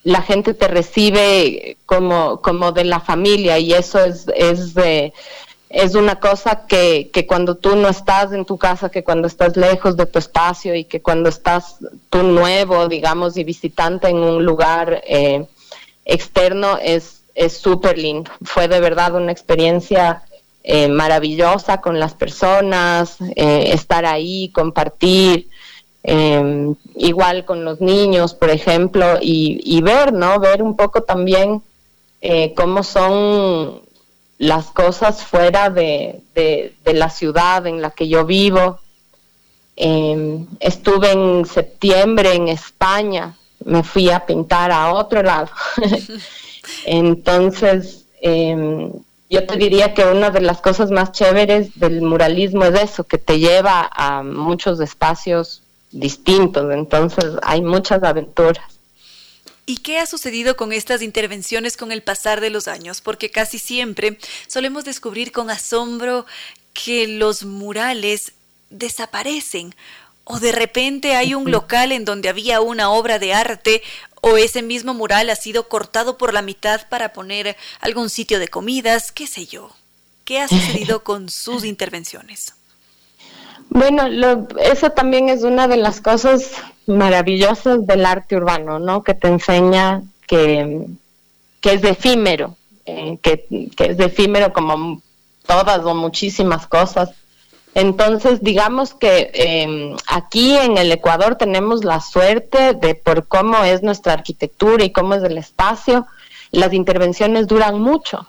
la 0.04 0.22
gente 0.22 0.54
te 0.54 0.68
recibe 0.68 1.76
como, 1.84 2.40
como 2.40 2.72
de 2.72 2.84
la 2.84 3.00
familia 3.00 3.58
y 3.58 3.72
eso 3.72 3.98
es, 3.98 4.26
es, 4.34 4.74
es 5.68 5.94
una 5.94 6.20
cosa 6.20 6.66
que, 6.68 7.10
que 7.12 7.26
cuando 7.26 7.56
tú 7.56 7.76
no 7.76 7.88
estás 7.88 8.32
en 8.32 8.44
tu 8.44 8.56
casa, 8.56 8.90
que 8.90 9.04
cuando 9.04 9.26
estás 9.26 9.56
lejos 9.56 9.96
de 9.96 10.06
tu 10.06 10.18
espacio 10.18 10.74
y 10.74 10.84
que 10.84 11.02
cuando 11.02 11.28
estás 11.28 11.76
tú 12.08 12.22
nuevo, 12.22 12.88
digamos, 12.88 13.36
y 13.36 13.44
visitante 13.44 14.08
en 14.08 14.18
un 14.18 14.44
lugar 14.44 15.02
eh, 15.06 15.46
externo 16.04 16.78
es 16.80 17.22
súper 17.48 17.98
lindo. 17.98 18.30
Fue 18.42 18.68
de 18.68 18.80
verdad 18.80 19.14
una 19.14 19.32
experiencia 19.32 20.22
eh, 20.62 20.88
maravillosa 20.88 21.80
con 21.80 21.98
las 21.98 22.14
personas, 22.14 23.16
eh, 23.36 23.70
estar 23.72 24.04
ahí, 24.04 24.50
compartir. 24.50 25.48
Eh, 26.02 26.74
igual 26.96 27.44
con 27.44 27.64
los 27.64 27.80
niños, 27.80 28.34
por 28.34 28.50
ejemplo, 28.50 29.18
y, 29.20 29.80
ver, 29.82 30.12
¿no? 30.12 30.40
Ver 30.40 30.62
un 30.62 30.76
poco 30.76 31.02
también 31.02 31.62
eh, 32.22 32.54
cómo 32.54 32.82
son 32.82 33.82
las 34.38 34.66
cosas 34.66 35.22
fuera 35.22 35.68
de, 35.68 36.22
de, 36.34 36.94
la 36.94 37.10
ciudad 37.10 37.66
en 37.66 37.82
la 37.82 37.90
que 37.90 38.08
yo 38.08 38.24
vivo. 38.24 38.80
Em, 39.76 40.46
estuve 40.60 41.12
en 41.12 41.46
septiembre 41.46 42.34
en 42.34 42.48
España, 42.48 43.36
me 43.64 43.82
fui 43.82 44.10
a 44.10 44.24
pintar 44.26 44.72
a 44.72 44.92
otro 44.92 45.22
lado. 45.22 45.48
Entonces, 46.86 48.06
em, 48.20 48.90
yo 49.30 49.46
te 49.46 49.56
diría 49.56 49.94
que 49.94 50.04
una 50.04 50.30
de 50.30 50.40
las 50.40 50.60
cosas 50.60 50.90
más 50.90 51.12
chéveres 51.12 51.78
del 51.78 52.02
muralismo 52.02 52.64
es 52.64 52.80
eso, 52.82 53.04
que 53.04 53.16
te 53.16 53.38
lleva 53.38 53.88
a 53.92 54.24
muchos 54.24 54.80
espacios 54.80 55.62
distintos, 55.92 56.72
entonces 56.72 57.26
hay 57.42 57.62
muchas 57.62 58.02
aventuras. 58.02 58.64
¿Y 59.66 59.78
qué 59.78 60.00
ha 60.00 60.06
sucedido 60.06 60.56
con 60.56 60.72
estas 60.72 61.00
intervenciones 61.00 61.76
con 61.76 61.92
el 61.92 62.02
pasar 62.02 62.40
de 62.40 62.50
los 62.50 62.66
años? 62.66 63.00
Porque 63.00 63.30
casi 63.30 63.60
siempre 63.60 64.18
solemos 64.48 64.84
descubrir 64.84 65.30
con 65.30 65.48
asombro 65.48 66.26
que 66.72 67.06
los 67.06 67.44
murales 67.44 68.32
desaparecen 68.70 69.76
o 70.24 70.38
de 70.38 70.52
repente 70.52 71.16
hay 71.16 71.34
un 71.34 71.50
local 71.50 71.92
en 71.92 72.04
donde 72.04 72.28
había 72.28 72.60
una 72.60 72.90
obra 72.90 73.18
de 73.18 73.34
arte 73.34 73.82
o 74.20 74.36
ese 74.36 74.62
mismo 74.62 74.94
mural 74.94 75.30
ha 75.30 75.36
sido 75.36 75.68
cortado 75.68 76.18
por 76.18 76.34
la 76.34 76.42
mitad 76.42 76.82
para 76.88 77.12
poner 77.12 77.56
algún 77.80 78.10
sitio 78.10 78.38
de 78.38 78.48
comidas, 78.48 79.12
qué 79.12 79.26
sé 79.26 79.46
yo. 79.46 79.70
¿Qué 80.24 80.40
ha 80.40 80.48
sucedido 80.48 81.02
con 81.04 81.28
sus 81.28 81.64
intervenciones? 81.64 82.54
Bueno, 83.68 84.04
eso 84.60 84.90
también 84.90 85.28
es 85.28 85.42
una 85.42 85.68
de 85.68 85.76
las 85.76 86.00
cosas 86.00 86.52
maravillosas 86.86 87.86
del 87.86 88.04
arte 88.04 88.36
urbano, 88.36 88.78
¿no? 88.78 89.02
Que 89.04 89.14
te 89.14 89.28
enseña 89.28 90.02
que, 90.26 90.86
que 91.60 91.74
es 91.74 91.84
efímero, 91.84 92.56
eh, 92.86 93.18
que, 93.22 93.46
es 93.78 94.00
efímero 94.00 94.52
como 94.52 95.00
todas 95.46 95.84
o 95.84 95.94
muchísimas 95.94 96.66
cosas. 96.66 97.10
Entonces, 97.74 98.42
digamos 98.42 98.94
que 98.94 99.30
em, 99.32 99.96
aquí 100.08 100.56
en 100.56 100.76
el 100.76 100.90
Ecuador 100.90 101.36
tenemos 101.36 101.84
la 101.84 102.00
suerte 102.00 102.74
de 102.74 102.94
por 102.94 103.28
cómo 103.28 103.62
es 103.64 103.82
nuestra 103.82 104.12
arquitectura 104.12 104.84
y 104.84 104.90
cómo 104.90 105.14
es 105.14 105.22
el 105.22 105.38
espacio, 105.38 106.06
las 106.50 106.72
intervenciones 106.72 107.46
duran 107.46 107.80
mucho. 107.80 108.26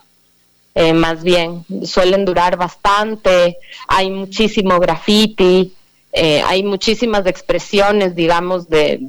eh, 0.74 0.94
más 0.94 1.22
bien, 1.22 1.66
suelen 1.84 2.24
durar 2.24 2.56
bastante, 2.56 3.58
hay 3.90 4.10
muchísimo 4.10 4.80
graffiti, 4.80 5.74
eh, 6.14 6.42
hay 6.46 6.64
muchísimas 6.64 7.26
expresiones, 7.26 8.16
digamos, 8.16 8.70
de, 8.70 9.00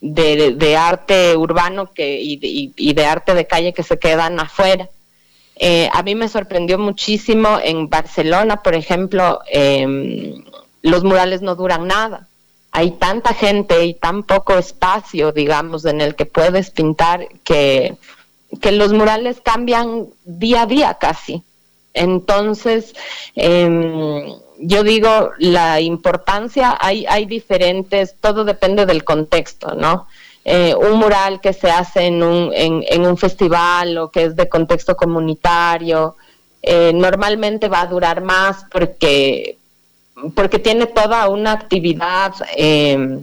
de, 0.00 0.76
arte 0.76 1.36
urbano 1.36 1.92
que, 1.92 2.18
y, 2.20 2.92
de 2.92 3.04
arte 3.04 3.34
de 3.34 3.46
calle 3.46 3.72
que 3.72 3.82
se 3.82 3.98
quedan 3.98 4.38
afuera. 4.38 4.88
Eh, 5.58 5.88
a 5.92 6.02
mí 6.02 6.14
me 6.14 6.28
sorprendió 6.28 6.78
muchísimo 6.78 7.58
en 7.62 7.88
Barcelona, 7.88 8.62
por 8.62 8.74
ejemplo, 8.74 9.40
em, 9.50 10.44
los 10.82 11.02
murales 11.02 11.40
no 11.42 11.54
duran 11.54 11.86
nada. 11.86 12.28
Hay 12.72 12.92
tanta 12.92 13.32
gente 13.32 13.86
y 13.86 13.94
tan 13.94 14.22
poco 14.22 14.54
espacio, 14.58 15.32
digamos, 15.32 15.86
en 15.86 16.02
el 16.02 16.14
que 16.14 16.26
puedes 16.26 16.70
pintar 16.70 17.26
que, 17.42 17.96
que 18.60 18.72
los 18.72 18.92
murales 18.92 19.40
cambian 19.42 20.08
día 20.24 20.62
a 20.62 20.66
día 20.66 20.94
casi. 21.00 21.42
Entonces, 21.94 22.94
eh, 23.34 24.36
yo 24.58 24.82
digo, 24.82 25.30
la 25.38 25.80
importancia, 25.80 26.76
hay, 26.78 27.06
hay 27.06 27.24
diferentes, 27.24 28.16
todo 28.20 28.44
depende 28.44 28.84
del 28.84 29.04
contexto, 29.04 29.74
¿no? 29.74 30.06
Eh, 30.48 30.76
un 30.76 30.98
mural 30.98 31.40
que 31.40 31.52
se 31.52 31.68
hace 31.68 32.06
en 32.06 32.22
un, 32.22 32.52
en, 32.54 33.04
un 33.04 33.16
festival 33.16 33.98
o 33.98 34.10
que 34.12 34.26
es 34.26 34.36
de 34.36 34.48
contexto 34.48 34.96
comunitario, 34.96 36.14
eh, 36.62 36.92
normalmente 36.94 37.68
va 37.68 37.80
a 37.80 37.86
durar 37.86 38.20
más 38.20 38.64
porque, 38.70 39.58
porque 40.36 40.60
tiene 40.60 40.86
toda 40.86 41.28
una 41.28 41.50
actividad 41.50 42.32
eh, 42.56 43.18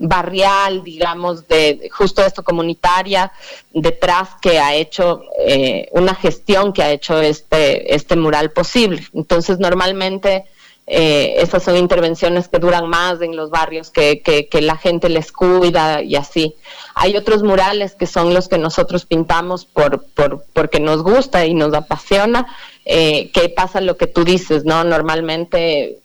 barrial, 0.00 0.82
digamos, 0.82 1.46
de 1.46 1.88
justo 1.92 2.24
esto 2.24 2.42
comunitaria 2.42 3.30
detrás 3.72 4.30
que 4.42 4.58
ha 4.58 4.74
hecho 4.74 5.22
eh, 5.46 5.88
una 5.92 6.16
gestión 6.16 6.72
que 6.72 6.82
ha 6.82 6.90
hecho 6.90 7.20
este, 7.20 7.94
este 7.94 8.16
mural 8.16 8.50
posible. 8.50 9.06
Entonces, 9.14 9.60
normalmente 9.60 10.46
eh, 10.86 11.34
esas 11.38 11.62
son 11.62 11.76
intervenciones 11.76 12.48
que 12.48 12.58
duran 12.58 12.88
más 12.88 13.20
en 13.20 13.36
los 13.36 13.50
barrios, 13.50 13.90
que, 13.90 14.20
que, 14.22 14.60
la 14.60 14.76
gente 14.76 15.08
les 15.08 15.30
cuida 15.30 16.02
y 16.02 16.16
así. 16.16 16.56
Hay 16.94 17.16
otros 17.16 17.42
murales 17.42 17.94
que 17.94 18.06
son 18.06 18.34
los 18.34 18.48
que 18.48 18.58
nosotros 18.58 19.06
pintamos 19.06 19.64
por, 19.64 20.04
por, 20.14 20.44
porque 20.52 20.80
nos 20.80 21.02
gusta 21.02 21.46
y 21.46 21.54
nos 21.54 21.74
apasiona, 21.74 22.46
eh, 22.84 23.30
que 23.32 23.48
pasa 23.48 23.80
lo 23.80 23.96
que 23.96 24.08
tú 24.08 24.24
dices, 24.24 24.64
¿no? 24.64 24.82
Normalmente 24.82 25.98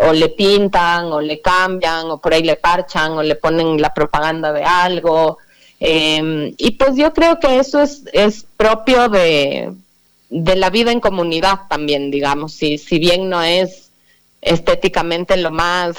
o 0.00 0.12
le 0.12 0.28
pintan 0.28 1.06
o 1.06 1.20
le 1.20 1.40
cambian 1.40 2.10
o 2.10 2.18
por 2.18 2.34
ahí 2.34 2.42
le 2.42 2.56
parchan 2.56 3.12
o 3.12 3.22
le 3.22 3.36
ponen 3.36 3.80
la 3.80 3.94
propaganda 3.94 4.52
de 4.52 4.64
algo. 4.64 5.38
Em, 5.78 6.54
y 6.56 6.72
pues 6.72 6.96
yo 6.96 7.12
creo 7.12 7.38
que 7.38 7.58
eso 7.58 7.80
es, 7.80 8.02
es 8.12 8.44
propio 8.56 9.08
de, 9.08 9.72
de 10.30 10.56
la 10.56 10.70
vida 10.70 10.90
en 10.90 11.00
comunidad 11.00 11.60
también, 11.68 12.10
digamos, 12.10 12.54
si, 12.54 12.78
si 12.78 12.98
bien 12.98 13.28
no 13.28 13.42
es 13.42 13.85
estéticamente 14.46 15.36
lo 15.36 15.50
más, 15.50 15.96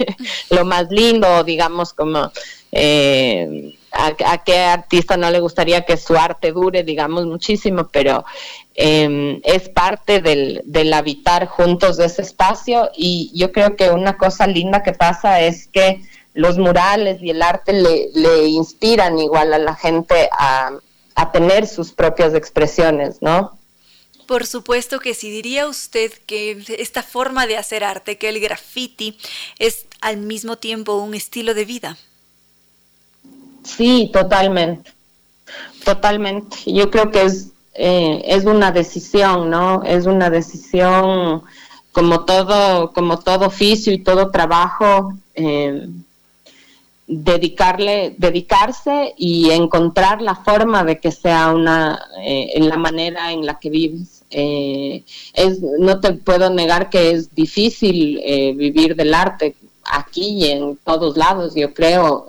lo 0.50 0.64
más 0.64 0.90
lindo, 0.90 1.44
digamos, 1.44 1.92
como 1.92 2.32
eh, 2.72 3.74
a, 3.92 4.42
qué 4.44 4.58
artista 4.58 5.16
no 5.16 5.30
le 5.30 5.40
gustaría 5.40 5.82
que 5.82 5.96
su 5.96 6.16
arte 6.16 6.52
dure, 6.52 6.82
digamos, 6.82 7.26
muchísimo, 7.26 7.88
pero 7.92 8.24
em, 8.74 9.40
es 9.44 9.68
parte 9.68 10.20
del, 10.20 10.62
del, 10.64 10.92
habitar 10.92 11.46
juntos 11.46 11.96
de 11.98 12.06
ese 12.06 12.22
espacio 12.22 12.90
y 12.96 13.30
yo 13.34 13.52
creo 13.52 13.76
que 13.76 13.90
una 13.90 14.16
cosa 14.16 14.46
linda 14.46 14.82
que 14.82 14.92
pasa 14.92 15.40
es 15.40 15.66
que 15.66 16.00
los 16.32 16.56
murales 16.56 17.22
y 17.22 17.30
el 17.30 17.42
arte 17.42 17.72
le, 17.72 18.08
le 18.14 18.46
inspiran 18.46 19.18
igual 19.18 19.52
a 19.52 19.58
la 19.58 19.74
gente 19.74 20.30
a, 20.32 20.70
a 21.16 21.32
tener 21.32 21.66
sus 21.66 21.92
propias 21.92 22.34
expresiones, 22.34 23.20
¿no? 23.20 23.59
Por 24.30 24.46
supuesto 24.46 25.00
que 25.00 25.12
sí. 25.12 25.28
Diría 25.28 25.66
usted 25.66 26.12
que 26.24 26.62
esta 26.78 27.02
forma 27.02 27.48
de 27.48 27.56
hacer 27.56 27.82
arte, 27.82 28.16
que 28.16 28.28
el 28.28 28.38
graffiti, 28.38 29.18
es 29.58 29.86
al 30.00 30.18
mismo 30.18 30.54
tiempo 30.54 30.94
un 30.98 31.14
estilo 31.14 31.52
de 31.52 31.64
vida. 31.64 31.96
Sí, 33.64 34.08
totalmente, 34.12 34.92
totalmente. 35.84 36.58
Yo 36.64 36.92
creo 36.92 37.10
que 37.10 37.22
es, 37.22 37.48
eh, 37.74 38.22
es 38.24 38.44
una 38.44 38.70
decisión, 38.70 39.50
¿no? 39.50 39.82
Es 39.82 40.06
una 40.06 40.30
decisión 40.30 41.42
como 41.90 42.24
todo, 42.24 42.92
como 42.92 43.18
todo 43.18 43.46
oficio 43.46 43.92
y 43.92 43.98
todo 43.98 44.30
trabajo, 44.30 45.12
eh, 45.34 45.88
dedicarle, 47.08 48.14
dedicarse 48.16 49.12
y 49.16 49.50
encontrar 49.50 50.22
la 50.22 50.36
forma 50.36 50.84
de 50.84 51.00
que 51.00 51.10
sea 51.10 51.50
una, 51.50 52.00
eh, 52.22 52.52
en 52.54 52.68
la 52.68 52.76
manera 52.76 53.32
en 53.32 53.44
la 53.44 53.58
que 53.58 53.70
vives. 53.70 54.19
Es, 54.30 55.60
no 55.60 56.00
te 56.00 56.12
puedo 56.12 56.50
negar 56.50 56.88
que 56.88 57.10
es 57.10 57.34
difícil 57.34 58.20
vivir 58.56 58.94
del 58.94 59.12
arte 59.14 59.56
aquí 59.84 60.44
y 60.44 60.44
en 60.46 60.76
todos 60.84 61.16
lados, 61.16 61.54
yo 61.54 61.74
creo 61.74 62.26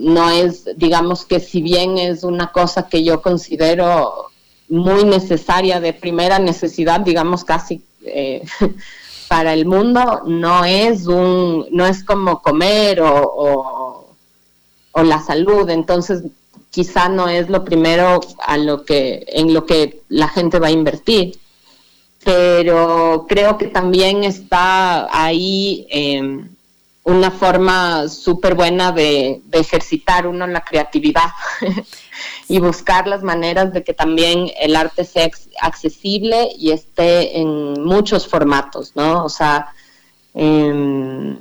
no 0.00 0.30
es, 0.30 0.64
digamos 0.76 1.26
que 1.26 1.40
si 1.40 1.60
bien 1.60 1.98
es 1.98 2.24
una 2.24 2.52
cosa 2.52 2.88
que 2.88 3.04
yo 3.04 3.20
considero 3.20 4.30
muy 4.68 5.04
necesaria, 5.04 5.80
de 5.80 5.92
primera 5.92 6.38
necesidad, 6.38 7.00
digamos 7.00 7.44
casi 7.44 7.82
eh, 8.04 8.42
para 9.28 9.52
el 9.52 9.66
mundo, 9.66 10.22
no 10.26 10.64
es 10.64 11.06
un, 11.06 11.66
no 11.70 11.86
es 11.86 12.02
como 12.02 12.40
comer 12.40 13.02
o, 13.02 14.06
o, 14.92 15.02
la 15.02 15.20
salud, 15.20 15.68
entonces 15.70 16.22
quizá 16.70 17.08
no 17.08 17.28
es 17.28 17.50
lo 17.50 17.64
primero 17.64 18.20
a 18.38 18.56
lo 18.56 18.84
que, 18.84 19.24
en 19.28 19.52
lo 19.52 19.66
que 19.66 20.02
la 20.08 20.28
gente 20.28 20.58
va 20.58 20.68
a 20.68 20.72
invertir. 20.72 21.38
Pero 22.24 23.26
creo 23.28 23.56
que 23.56 23.66
también 23.66 24.24
está 24.24 25.08
ahí 25.10 25.86
eh, 25.90 26.44
una 27.04 27.30
forma 27.30 28.08
súper 28.08 28.54
buena 28.54 28.92
de, 28.92 29.42
ejercitar 29.52 30.26
uno 30.26 30.46
la 30.46 30.60
creatividad 30.60 31.30
y 32.48 32.58
buscar 32.60 33.06
las 33.06 33.22
maneras 33.22 33.72
de 33.72 33.82
que 33.82 33.94
también 33.94 34.50
el 34.60 34.76
arte 34.76 35.04
sea 35.04 35.30
accesible 35.62 36.50
y 36.56 36.72
esté 36.72 37.38
en 37.38 37.82
muchos 37.82 38.28
formatos, 38.28 38.92
¿no? 38.94 39.24
O 39.24 39.28
sea, 39.28 39.72
em, 40.34 41.38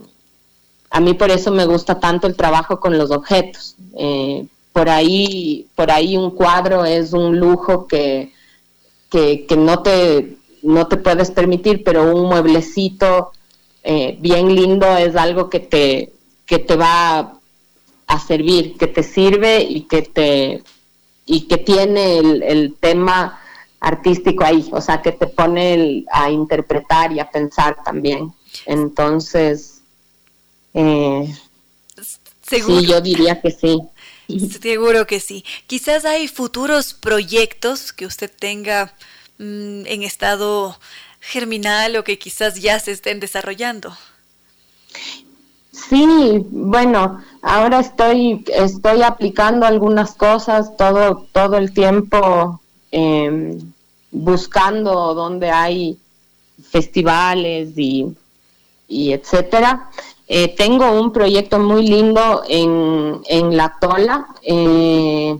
a 0.89 0.99
mí 1.01 1.13
por 1.13 1.29
eso 1.29 1.51
me 1.51 1.65
gusta 1.65 1.99
tanto 1.99 2.25
el 2.25 2.35
trabajo 2.35 2.79
con 2.79 2.97
los 2.97 3.11
objetos. 3.11 3.75
Eh, 3.97 4.47
por 4.73 4.89
ahí, 4.89 5.67
por 5.75 5.91
ahí 5.91 6.17
un 6.17 6.31
cuadro 6.31 6.85
es 6.85 7.13
un 7.13 7.39
lujo 7.39 7.87
que, 7.87 8.33
que, 9.09 9.45
que 9.45 9.57
no 9.57 9.81
te 9.81 10.37
no 10.61 10.87
te 10.87 10.97
puedes 10.97 11.31
permitir, 11.31 11.83
pero 11.83 12.13
un 12.13 12.27
mueblecito 12.27 13.31
eh, 13.83 14.17
bien 14.19 14.53
lindo, 14.55 14.97
es 14.97 15.15
algo 15.15 15.49
que 15.49 15.59
te, 15.59 16.11
que 16.45 16.59
te 16.59 16.75
va 16.75 17.39
a 18.07 18.19
servir, 18.19 18.77
que 18.77 18.87
te 18.87 19.03
sirve 19.03 19.61
y 19.61 19.81
que 19.81 20.01
te 20.01 20.63
y 21.25 21.41
que 21.41 21.57
tiene 21.57 22.17
el, 22.17 22.75
tema 22.79 23.39
artístico 23.79 24.43
ahí, 24.43 24.67
o 24.71 24.81
sea, 24.81 25.01
que 25.03 25.11
te 25.11 25.27
pone 25.27 26.03
a 26.11 26.31
interpretar 26.31 27.11
y 27.11 27.19
a 27.19 27.29
pensar 27.29 27.83
también. 27.83 28.33
Entonces, 28.65 29.81
eh, 30.73 31.31
sí, 32.41 32.85
yo 32.87 32.99
diría 32.99 33.39
que 33.39 33.51
sí. 33.51 33.79
Seguro 34.61 35.07
que 35.07 35.19
sí. 35.19 35.43
Quizás 35.65 36.05
hay 36.05 36.27
futuros 36.27 36.93
proyectos 36.93 37.93
que 37.93 38.05
usted 38.05 38.31
tenga 38.37 38.93
mm, 39.39 39.85
en 39.87 40.03
estado 40.03 40.77
germinal 41.19 41.95
o 41.95 42.03
que 42.03 42.17
quizás 42.17 42.61
ya 42.61 42.79
se 42.79 42.91
estén 42.91 43.19
desarrollando? 43.19 43.95
Sí, 45.71 46.45
bueno, 46.49 47.23
ahora 47.41 47.79
estoy, 47.79 48.43
estoy 48.47 49.01
aplicando 49.01 49.65
algunas 49.65 50.13
cosas 50.13 50.75
todo, 50.77 51.27
todo 51.31 51.57
el 51.57 51.71
tiempo, 51.71 52.59
em, 52.91 53.59
buscando 54.11 55.13
donde 55.13 55.49
hay 55.51 55.97
festivales 56.69 57.77
y, 57.77 58.15
y 58.87 59.13
etcétera. 59.13 59.89
Eh, 60.31 60.55
tengo 60.55 60.91
un 60.91 61.11
proyecto 61.11 61.57
muy 61.57 61.87
lindo 61.87 62.43
en, 62.47 63.19
en 63.27 63.57
La 63.57 63.77
Tola, 63.81 64.27
eh, 64.43 65.35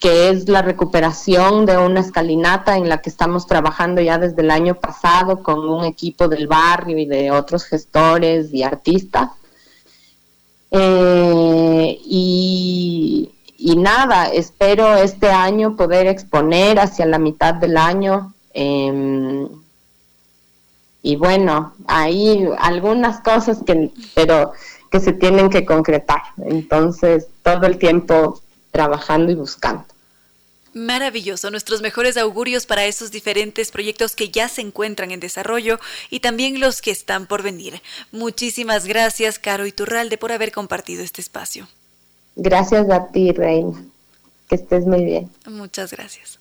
que 0.00 0.28
es 0.28 0.48
la 0.48 0.62
recuperación 0.62 1.66
de 1.66 1.76
una 1.76 1.98
escalinata 1.98 2.76
en 2.76 2.88
la 2.88 3.02
que 3.02 3.10
estamos 3.10 3.48
trabajando 3.48 4.00
ya 4.00 4.16
desde 4.16 4.42
el 4.42 4.52
año 4.52 4.76
pasado 4.76 5.42
con 5.42 5.68
un 5.68 5.84
equipo 5.84 6.28
del 6.28 6.46
barrio 6.46 6.98
y 6.98 7.06
de 7.06 7.32
otros 7.32 7.64
gestores 7.64 8.54
y 8.54 8.62
artistas. 8.62 9.30
Eh, 10.70 11.98
y, 12.04 13.32
nada, 13.76 14.26
espero 14.26 14.96
este 14.96 15.30
año 15.30 15.74
poder 15.74 16.06
exponer 16.06 16.78
hacia 16.78 17.06
la 17.06 17.18
mitad 17.18 17.54
del 17.54 17.76
año. 17.76 18.34
Y 21.08 21.16
bueno, 21.16 21.72
hay 21.86 22.46
algunas 22.58 23.22
cosas 23.22 23.60
que, 23.64 23.90
pero 24.14 24.52
que 24.90 25.00
se 25.00 25.14
tienen 25.14 25.48
que 25.48 25.64
concretar. 25.64 26.20
Entonces, 26.44 27.28
todo 27.42 27.66
el 27.66 27.78
tiempo 27.78 28.42
trabajando 28.72 29.32
y 29.32 29.34
buscando. 29.34 29.86
Maravilloso, 30.74 31.50
nuestros 31.50 31.80
mejores 31.80 32.18
augurios 32.18 32.66
para 32.66 32.84
esos 32.84 33.10
diferentes 33.10 33.70
proyectos 33.70 34.14
que 34.14 34.28
ya 34.28 34.50
se 34.50 34.60
encuentran 34.60 35.10
en 35.10 35.20
desarrollo 35.20 35.80
y 36.10 36.20
también 36.20 36.60
los 36.60 36.82
que 36.82 36.90
están 36.90 37.26
por 37.26 37.42
venir. 37.42 37.80
Muchísimas 38.12 38.84
gracias, 38.84 39.38
Caro 39.38 39.64
Iturralde, 39.64 40.18
por 40.18 40.30
haber 40.30 40.52
compartido 40.52 41.02
este 41.02 41.22
espacio. 41.22 41.68
Gracias 42.36 42.90
a 42.90 43.06
ti, 43.06 43.32
Reina. 43.32 43.82
Que 44.46 44.56
estés 44.56 44.84
muy 44.84 45.06
bien. 45.06 45.30
Muchas 45.46 45.90
gracias. 45.90 46.37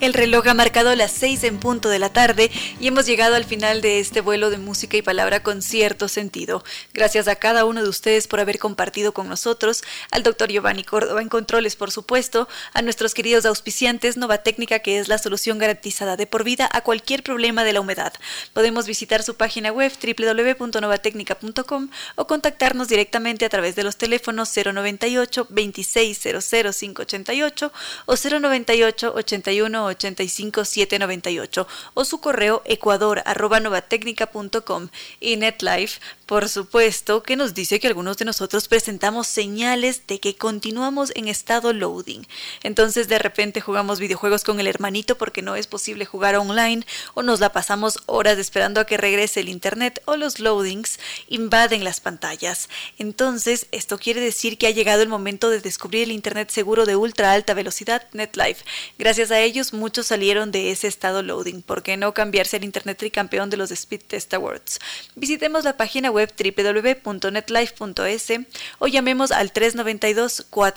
El 0.00 0.14
reloj 0.14 0.48
ha 0.48 0.54
marcado 0.54 0.94
las 0.96 1.12
seis 1.12 1.44
en 1.44 1.58
punto 1.58 1.90
de 1.90 1.98
la 1.98 2.10
tarde 2.10 2.50
y 2.80 2.86
hemos 2.86 3.04
llegado 3.04 3.34
al 3.34 3.44
final 3.44 3.82
de 3.82 4.00
este 4.00 4.22
vuelo 4.22 4.48
de 4.48 4.56
música 4.56 4.96
y 4.96 5.02
palabra 5.02 5.42
con 5.42 5.60
cierto 5.60 6.08
sentido. 6.08 6.64
Gracias 6.94 7.28
a 7.28 7.36
cada 7.36 7.66
uno 7.66 7.82
de 7.82 7.88
ustedes 7.90 8.26
por 8.26 8.40
haber 8.40 8.58
compartido 8.58 9.12
con 9.12 9.28
nosotros, 9.28 9.82
al 10.10 10.22
doctor 10.22 10.48
Giovanni 10.50 10.84
Córdoba 10.84 11.20
en 11.20 11.28
controles, 11.28 11.76
por 11.76 11.90
supuesto, 11.90 12.48
a 12.72 12.80
nuestros 12.80 13.12
queridos 13.12 13.44
auspiciantes 13.44 14.16
Nova 14.16 14.38
Técnica, 14.38 14.78
que 14.78 14.98
es 14.98 15.08
la 15.08 15.18
solución 15.18 15.58
garantizada 15.58 16.16
de 16.16 16.26
por 16.26 16.44
vida 16.44 16.66
a 16.72 16.80
cualquier 16.80 17.22
problema 17.22 17.62
de 17.62 17.74
la 17.74 17.82
humedad. 17.82 18.14
Podemos 18.54 18.86
visitar 18.86 19.22
su 19.22 19.34
página 19.34 19.70
web 19.70 19.92
www.novatecnica.com 20.02 21.90
o 22.16 22.26
contactarnos 22.26 22.88
directamente 22.88 23.44
a 23.44 23.50
través 23.50 23.76
de 23.76 23.84
los 23.84 23.98
teléfonos 23.98 24.50
098 24.56 25.46
2600 25.50 26.48
588 26.48 27.72
o 28.06 28.14
098 28.16 29.14
81 29.60 29.84
85798 29.86 31.66
o 31.94 32.04
su 32.04 32.20
correo 32.20 32.62
ecuador 32.64 33.22
arroba 33.24 33.60
novatecnica.com 33.60 34.88
y 35.20 35.36
NetLife, 35.36 36.00
por 36.30 36.48
supuesto, 36.48 37.24
que 37.24 37.34
nos 37.34 37.54
dice 37.54 37.80
que 37.80 37.88
algunos 37.88 38.16
de 38.16 38.24
nosotros 38.24 38.68
presentamos 38.68 39.26
señales 39.26 40.06
de 40.06 40.20
que 40.20 40.36
continuamos 40.36 41.10
en 41.16 41.26
estado 41.26 41.72
loading. 41.72 42.24
Entonces 42.62 43.08
de 43.08 43.18
repente 43.18 43.60
jugamos 43.60 43.98
videojuegos 43.98 44.44
con 44.44 44.60
el 44.60 44.68
hermanito 44.68 45.18
porque 45.18 45.42
no 45.42 45.56
es 45.56 45.66
posible 45.66 46.04
jugar 46.04 46.36
online 46.36 46.86
o 47.14 47.24
nos 47.24 47.40
la 47.40 47.50
pasamos 47.50 47.98
horas 48.06 48.38
esperando 48.38 48.80
a 48.80 48.84
que 48.84 48.96
regrese 48.96 49.40
el 49.40 49.48
internet 49.48 50.02
o 50.04 50.14
los 50.14 50.38
loadings 50.38 51.00
invaden 51.26 51.82
las 51.82 51.98
pantallas. 52.00 52.68
Entonces 52.96 53.66
esto 53.72 53.98
quiere 53.98 54.20
decir 54.20 54.56
que 54.56 54.68
ha 54.68 54.70
llegado 54.70 55.02
el 55.02 55.08
momento 55.08 55.50
de 55.50 55.60
descubrir 55.60 56.04
el 56.04 56.12
internet 56.12 56.50
seguro 56.50 56.86
de 56.86 56.94
ultra 56.94 57.32
alta 57.32 57.54
velocidad 57.54 58.06
NetLife. 58.12 58.64
Gracias 59.00 59.32
a 59.32 59.40
ellos 59.40 59.72
muchos 59.72 60.06
salieron 60.06 60.52
de 60.52 60.70
ese 60.70 60.86
estado 60.86 61.24
loading. 61.24 61.62
¿Por 61.62 61.82
qué 61.82 61.96
no 61.96 62.14
cambiarse 62.14 62.58
al 62.58 62.62
Internet 62.62 62.98
tricampeón 62.98 63.50
de 63.50 63.56
los 63.56 63.72
Speed 63.72 64.02
Test 64.06 64.32
Awards? 64.32 64.78
Visitemos 65.16 65.64
la 65.64 65.76
página 65.76 66.12
web 66.12 66.19
www.netlife.es 66.26 68.32
o 68.78 68.86
llamemos 68.86 69.32
al 69.32 69.52
392 69.52 70.46
40 70.50 70.70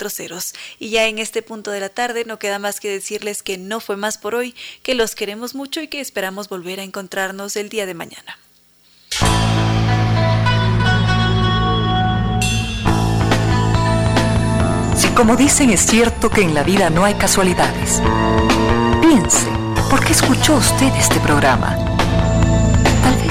Y 0.79 0.89
ya 0.89 1.07
en 1.07 1.19
este 1.19 1.41
punto 1.41 1.71
de 1.71 1.79
la 1.79 1.89
tarde 1.89 2.25
no 2.25 2.39
queda 2.39 2.59
más 2.59 2.79
que 2.79 2.89
decirles 2.89 3.43
que 3.43 3.57
no 3.57 3.79
fue 3.79 3.97
más 3.97 4.17
por 4.17 4.35
hoy, 4.35 4.55
que 4.81 4.95
los 4.95 5.15
queremos 5.15 5.55
mucho 5.55 5.81
y 5.81 5.87
que 5.87 5.99
esperamos 5.99 6.49
volver 6.49 6.79
a 6.79 6.83
encontrarnos 6.83 7.55
el 7.55 7.69
día 7.69 7.85
de 7.85 7.93
mañana. 7.93 8.37
Si 14.95 15.07
como 15.09 15.35
dicen 15.35 15.69
es 15.69 15.81
cierto 15.81 16.29
que 16.29 16.41
en 16.41 16.53
la 16.53 16.63
vida 16.63 16.89
no 16.89 17.05
hay 17.05 17.15
casualidades, 17.15 18.01
piense, 19.01 19.47
¿por 19.89 20.03
qué 20.03 20.13
escuchó 20.13 20.55
usted 20.55 20.93
este 20.95 21.19
programa? 21.19 21.92